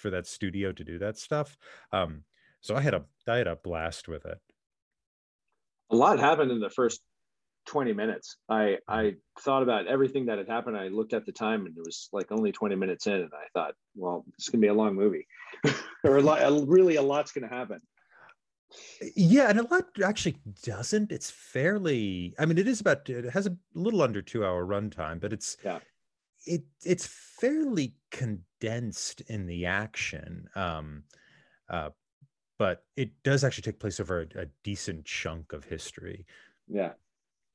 for 0.00 0.10
that 0.10 0.26
studio 0.26 0.72
to 0.72 0.84
do 0.84 0.98
that 0.98 1.16
stuff 1.18 1.56
um 1.92 2.24
so 2.60 2.74
i 2.74 2.80
had 2.80 2.94
a 2.94 3.04
i 3.28 3.36
had 3.36 3.46
a 3.46 3.56
blast 3.56 4.08
with 4.08 4.24
it 4.26 4.38
a 5.90 5.96
lot 5.96 6.18
happened 6.18 6.50
in 6.50 6.60
the 6.60 6.70
first 6.70 7.00
20 7.66 7.92
minutes. 7.92 8.36
I 8.48 8.78
I 8.88 9.14
thought 9.40 9.62
about 9.62 9.86
everything 9.86 10.26
that 10.26 10.38
had 10.38 10.48
happened. 10.48 10.76
I 10.76 10.88
looked 10.88 11.12
at 11.12 11.26
the 11.26 11.32
time 11.32 11.66
and 11.66 11.76
it 11.76 11.84
was 11.84 12.08
like 12.12 12.32
only 12.32 12.52
20 12.52 12.74
minutes 12.74 13.06
in, 13.06 13.14
and 13.14 13.30
I 13.34 13.46
thought, 13.52 13.74
well, 13.94 14.24
this 14.36 14.46
is 14.46 14.48
gonna 14.48 14.62
be 14.62 14.68
a 14.68 14.74
long 14.74 14.94
movie, 14.94 15.26
or 16.04 16.16
a 16.16 16.22
lot, 16.22 16.40
really 16.66 16.96
a 16.96 17.02
lot's 17.02 17.32
gonna 17.32 17.48
happen. 17.48 17.80
yeah 19.16 19.50
and 19.50 19.58
a 19.58 19.62
lot 19.64 19.84
actually 20.04 20.36
doesn't 20.62 21.10
it's 21.10 21.28
fairly 21.30 22.34
i 22.38 22.46
mean 22.46 22.56
it 22.56 22.68
is 22.68 22.80
about 22.80 23.08
it 23.10 23.24
has 23.30 23.46
a 23.46 23.56
little 23.74 24.00
under 24.00 24.22
two 24.22 24.44
hour 24.44 24.64
runtime 24.64 25.18
but 25.20 25.32
it's 25.32 25.56
Yeah. 25.64 25.80
It 26.46 26.62
it's 26.84 27.06
fairly 27.06 27.94
condensed 28.10 29.20
in 29.22 29.46
the 29.46 29.66
action 29.66 30.48
um 30.54 31.04
uh 31.68 31.90
but 32.58 32.84
it 32.96 33.10
does 33.22 33.42
actually 33.44 33.62
take 33.62 33.78
place 33.80 34.00
over 34.00 34.20
a, 34.36 34.40
a 34.42 34.46
decent 34.64 35.04
chunk 35.04 35.52
of 35.52 35.64
history 35.64 36.26
Yeah, 36.68 36.92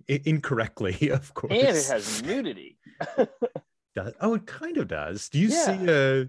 I- 0.09 0.21
incorrectly 0.25 1.09
of 1.11 1.33
course 1.33 1.51
and 1.53 1.77
it 1.77 1.85
has 1.87 2.23
nudity. 2.23 2.77
does, 3.95 4.13
oh 4.21 4.33
it 4.35 4.45
kind 4.45 4.77
of 4.77 4.87
does 4.87 5.29
do 5.29 5.39
you 5.39 5.49
Yeah. 5.49 5.65
see 5.65 5.89
uh 6.21 6.25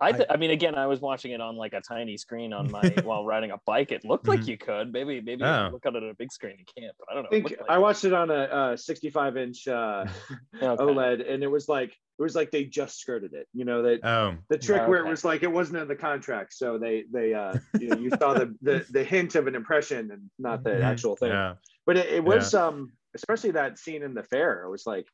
I, 0.00 0.12
th- 0.12 0.26
I 0.28 0.36
mean, 0.36 0.50
again, 0.50 0.74
I 0.74 0.86
was 0.86 1.00
watching 1.00 1.32
it 1.32 1.40
on 1.40 1.56
like 1.56 1.72
a 1.72 1.80
tiny 1.80 2.16
screen 2.18 2.52
on 2.52 2.70
my 2.70 2.82
while 3.04 3.24
riding 3.24 3.50
a 3.50 3.58
bike. 3.64 3.92
It 3.92 4.04
looked 4.04 4.28
like 4.28 4.40
Mhm. 4.40 4.48
you 4.48 4.58
could 4.58 4.92
maybe 4.92 5.20
maybe 5.20 5.42
Oh. 5.44 5.70
look 5.72 5.86
at 5.86 5.94
it 5.94 6.02
on 6.02 6.10
a 6.10 6.14
big 6.14 6.30
screen. 6.32 6.56
You 6.58 6.64
can't, 6.82 6.94
but 6.98 7.08
I 7.10 7.14
don't 7.14 7.22
know. 7.24 7.28
I 7.28 7.30
think 7.30 7.50
looked 7.50 7.70
I 7.70 7.78
watched 7.78 8.04
it 8.04 8.12
on 8.12 8.30
a, 8.30 8.34
uh 8.34 8.76
65 8.76 9.36
inch 9.36 9.66
uh, 9.68 10.04
okay. 10.62 10.82
OLED, 10.82 11.30
and 11.32 11.42
it 11.42 11.46
was 11.46 11.68
like 11.68 11.90
it 12.18 12.22
was 12.22 12.34
like 12.34 12.50
they 12.50 12.64
just 12.64 12.98
skirted 13.00 13.32
it. 13.34 13.46
You 13.54 13.64
know 13.64 13.82
that 13.82 14.04
oh 14.04 14.34
the 14.48 14.58
trick 14.58 14.86
where 14.86 14.98
it 15.04 15.08
was 15.08 15.24
like 15.24 15.42
it 15.42 15.50
wasn't 15.52 15.78
in 15.78 15.88
the 15.88 15.96
contract, 15.96 16.52
so 16.52 16.76
they 16.78 17.04
they 17.10 17.32
uh 17.34 17.54
you, 17.80 17.88
know, 17.94 18.00
you 18.00 18.10
saw 18.10 18.34
the, 18.34 18.54
the 18.62 18.84
the 18.90 19.04
hint 19.04 19.34
of 19.34 19.46
an 19.46 19.54
impression 19.54 20.10
and 20.10 20.30
not 20.38 20.62
the 20.62 20.70
Mhm. 20.70 20.82
actual 20.84 21.16
thing. 21.16 21.30
yeah 21.30 21.54
But 21.86 21.96
it, 21.96 22.08
it 22.16 22.24
was 22.24 22.52
um 22.54 22.92
especially 23.14 23.52
that 23.52 23.78
scene 23.78 24.02
in 24.02 24.12
the 24.12 24.22
fair. 24.24 24.64
It 24.64 24.70
was 24.70 24.86
like 24.86 25.06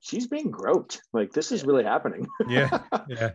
she's 0.00 0.26
being 0.26 0.50
groped. 0.50 1.00
Like 1.14 1.32
this 1.32 1.52
is 1.52 1.64
really 1.64 1.84
happening. 1.84 2.26
yeah 2.48 2.68
yeah 3.08 3.30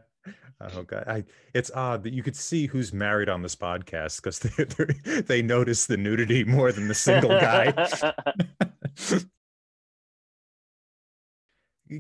oh 0.62 0.84
god 0.84 1.04
I, 1.08 1.24
it's 1.54 1.72
odd 1.72 2.04
that 2.04 2.14
you 2.14 2.22
could 2.24 2.36
see 2.36 2.68
who's 2.68 2.94
married 2.94 3.30
on 3.30 3.42
this 3.42 3.56
podcast 3.56 4.18
because 4.18 4.40
they 4.40 4.64
they 5.14 5.22
they 5.22 5.42
notice 5.42 5.86
the 5.88 5.98
nudity 5.98 6.44
more 6.44 6.72
than 6.72 6.88
the 6.88 6.94
single 6.94 7.30
guy 7.32 7.72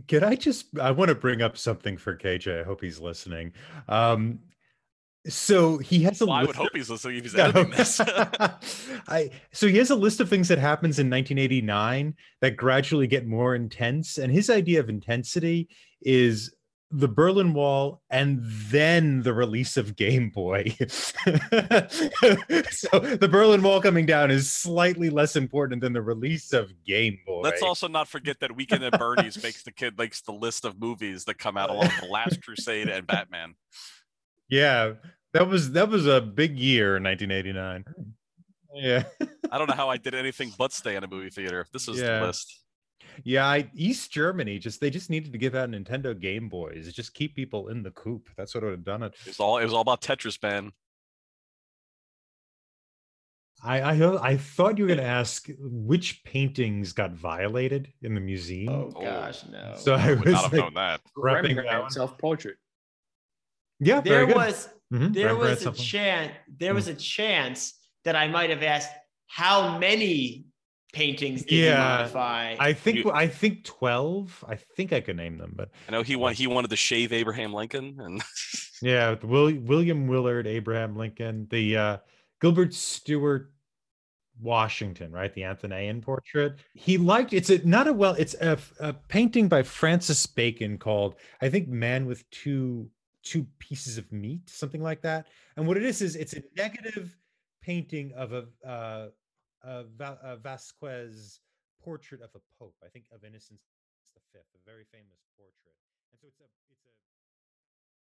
can 0.07 0.23
i 0.23 0.35
just 0.35 0.77
i 0.79 0.91
want 0.91 1.09
to 1.09 1.15
bring 1.15 1.41
up 1.41 1.57
something 1.57 1.97
for 1.97 2.15
kj 2.15 2.61
i 2.61 2.63
hope 2.63 2.81
he's 2.81 2.99
listening 2.99 3.51
um 3.89 4.39
so 5.27 5.77
he 5.77 6.01
has 6.01 6.19
a 6.21 6.25
Well, 6.25 6.35
I 6.35 6.43
would 6.45 6.55
hope 6.55 6.69
he's 6.73 6.89
listening 6.89 7.17
if 7.17 7.23
he's 7.25 7.35
No. 7.35 7.43
editing 7.49 7.69
this. 7.69 8.01
I 9.07 9.29
so 9.51 9.67
he 9.67 9.77
has 9.77 9.91
a 9.91 9.95
list 9.95 10.19
of 10.19 10.27
things 10.27 10.47
that 10.47 10.57
happens 10.57 10.97
in 10.97 11.11
1989 11.11 12.15
that 12.41 12.57
gradually 12.57 13.05
get 13.05 13.27
more 13.27 13.53
intense, 13.53 14.17
and 14.17 14.31
his 14.33 14.49
idea 14.49 14.79
of 14.79 14.89
intensity 14.89 15.69
is 16.01 16.51
the 16.91 17.07
Berlin 17.07 17.53
Wall 17.53 18.01
and 18.09 18.39
then 18.69 19.21
the 19.23 19.33
release 19.33 19.77
of 19.77 19.95
Game 19.95 20.29
Boy. 20.29 20.75
so 20.79 20.89
the 22.99 23.29
Berlin 23.31 23.61
Wall 23.61 23.81
coming 23.81 24.05
down 24.05 24.31
is 24.31 24.51
slightly 24.51 25.09
less 25.09 25.35
important 25.35 25.81
than 25.81 25.93
the 25.93 26.01
release 26.01 26.53
of 26.53 26.71
Game 26.85 27.19
Boy. 27.25 27.41
Let's 27.41 27.61
also 27.61 27.87
not 27.87 28.07
forget 28.07 28.39
that 28.41 28.55
Weekend 28.55 28.83
at 28.83 28.97
Bernie's 28.99 29.41
makes 29.41 29.63
the 29.63 29.71
kid 29.71 29.97
makes 29.97 30.21
the 30.21 30.33
list 30.33 30.65
of 30.65 30.79
movies 30.79 31.25
that 31.25 31.37
come 31.37 31.57
out 31.57 31.69
along 31.69 31.85
with 31.85 32.01
The 32.01 32.07
Last 32.07 32.41
Crusade 32.43 32.89
and 32.89 33.07
Batman. 33.07 33.55
yeah, 34.49 34.93
that 35.33 35.47
was 35.47 35.71
that 35.71 35.89
was 35.89 36.05
a 36.07 36.19
big 36.21 36.57
year 36.57 36.97
in 36.97 37.03
1989. 37.03 37.85
Yeah. 38.73 39.03
I 39.51 39.57
don't 39.57 39.67
know 39.67 39.75
how 39.75 39.89
I 39.89 39.97
did 39.97 40.15
anything 40.15 40.51
but 40.57 40.71
stay 40.71 40.95
in 40.95 41.03
a 41.03 41.07
movie 41.07 41.29
theater. 41.29 41.65
This 41.73 41.87
is 41.87 41.99
Yeah. 41.99 42.19
the 42.19 42.27
list. 42.27 42.60
Yeah, 43.23 43.45
I, 43.45 43.69
East 43.73 44.11
Germany 44.11 44.59
just 44.59 44.79
they 44.81 44.89
just 44.89 45.09
needed 45.09 45.31
to 45.31 45.37
give 45.37 45.55
out 45.55 45.69
Nintendo 45.69 46.17
Game 46.19 46.49
Boys, 46.49 46.91
just 46.93 47.13
keep 47.13 47.35
people 47.35 47.69
in 47.69 47.83
the 47.83 47.91
coop. 47.91 48.29
That's 48.37 48.53
what 48.55 48.63
would 48.63 48.71
have 48.71 48.83
done 48.83 49.03
it. 49.03 49.13
It 49.21 49.27
was 49.27 49.39
all 49.39 49.57
it 49.57 49.63
was 49.63 49.73
all 49.73 49.81
about 49.81 50.01
Tetris, 50.01 50.41
man. 50.41 50.71
I 53.63 53.81
I, 53.81 54.29
I 54.31 54.37
thought 54.37 54.77
you 54.77 54.85
were 54.85 54.89
gonna 54.95 55.03
ask 55.07 55.47
which 55.59 56.23
paintings 56.23 56.93
got 56.93 57.11
violated 57.11 57.91
in 58.01 58.15
the 58.15 58.21
museum. 58.21 58.73
Oh 58.73 58.93
Oh. 58.95 59.01
gosh, 59.01 59.45
no. 59.51 59.75
so 59.77 59.93
I 59.95 60.09
I 60.09 60.09
was 60.13 60.19
would 60.19 60.27
not 60.31 60.43
have 60.43 60.53
like, 60.53 60.61
known 60.61 60.73
that. 60.75 61.01
prepping 61.15 61.91
self 61.91 62.17
portrait. 62.17 62.57
yeah, 63.79 64.01
there 64.01 64.13
very 64.13 64.27
good. 64.27 64.35
was 64.35 64.69
Mhm, 64.91 65.13
there 65.13 65.27
Rembrandt 65.27 65.65
was 65.65 65.79
a 65.79 65.83
chance 65.83 66.31
there 66.57 66.73
was 66.73 66.87
a 66.87 66.93
chance 66.95 67.73
that 68.03 68.15
I 68.15 68.27
might 68.27 68.49
have 68.49 68.63
asked 68.63 68.91
how 69.27 69.77
many 69.77 70.45
paintings 70.93 71.43
did 71.43 71.51
Yeah, 71.55 71.71
you 71.71 71.77
modify? 71.77 72.55
I 72.59 72.73
think 72.73 72.97
You- 72.99 73.11
I 73.11 73.27
think 73.27 73.63
twelve. 73.63 74.43
I 74.47 74.55
think 74.55 74.93
I 74.93 75.01
could 75.01 75.17
name 75.17 75.37
them, 75.37 75.53
but 75.55 75.69
I 75.87 75.91
know 75.91 76.01
he 76.03 76.15
want 76.15 76.37
he 76.37 76.47
wanted 76.47 76.69
to 76.69 76.75
shave 76.75 77.13
Abraham 77.13 77.53
Lincoln, 77.53 77.97
and 77.99 78.21
yeah, 78.81 79.15
Will, 79.23 79.53
William 79.59 80.07
Willard, 80.07 80.47
Abraham 80.47 80.95
Lincoln, 80.95 81.47
the 81.49 81.77
uh, 81.77 81.97
Gilbert 82.41 82.73
Stuart 82.73 83.51
Washington, 84.39 85.11
right? 85.11 85.33
The 85.33 85.43
Athenaeum 85.45 86.01
portrait. 86.01 86.55
He 86.73 86.97
liked 86.97 87.33
it's 87.33 87.49
a 87.49 87.65
not 87.67 87.87
a 87.87 87.93
well, 87.93 88.13
it's 88.13 88.33
a, 88.35 88.57
a 88.79 88.93
painting 88.93 89.47
by 89.47 89.63
Francis 89.63 90.25
Bacon 90.25 90.77
called 90.77 91.15
I 91.41 91.49
think 91.49 91.67
Man 91.67 92.05
with 92.05 92.29
Two 92.31 92.89
two 93.23 93.45
pieces 93.59 93.99
of 93.99 94.11
meat, 94.11 94.49
something 94.49 94.81
like 94.81 95.01
that. 95.03 95.27
And 95.55 95.67
what 95.67 95.77
it 95.77 95.83
is 95.83 96.01
is 96.01 96.15
it's 96.15 96.33
a 96.33 96.41
negative 96.57 97.15
painting 97.61 98.11
of 98.13 98.33
a, 98.33 98.45
uh, 98.67 99.07
a, 99.63 99.83
Va- 99.83 100.19
a 100.21 100.37
Vasquez 100.37 101.39
portrait 101.81 102.21
of 102.21 102.29
a 102.35 102.41
pope. 102.57 102.75
I 102.83 102.89
think 102.89 103.05
of 103.11 103.23
Innocent 103.23 103.59
the 104.13 104.21
Fifth, 104.31 104.51
a 104.55 104.61
very 104.65 104.85
famous 104.85 105.23
portrait. 105.37 105.77
And 106.11 106.19
so 106.19 106.27
it's 106.27 106.41
a 106.41 106.49
it's 106.69 106.85
a 106.85 106.95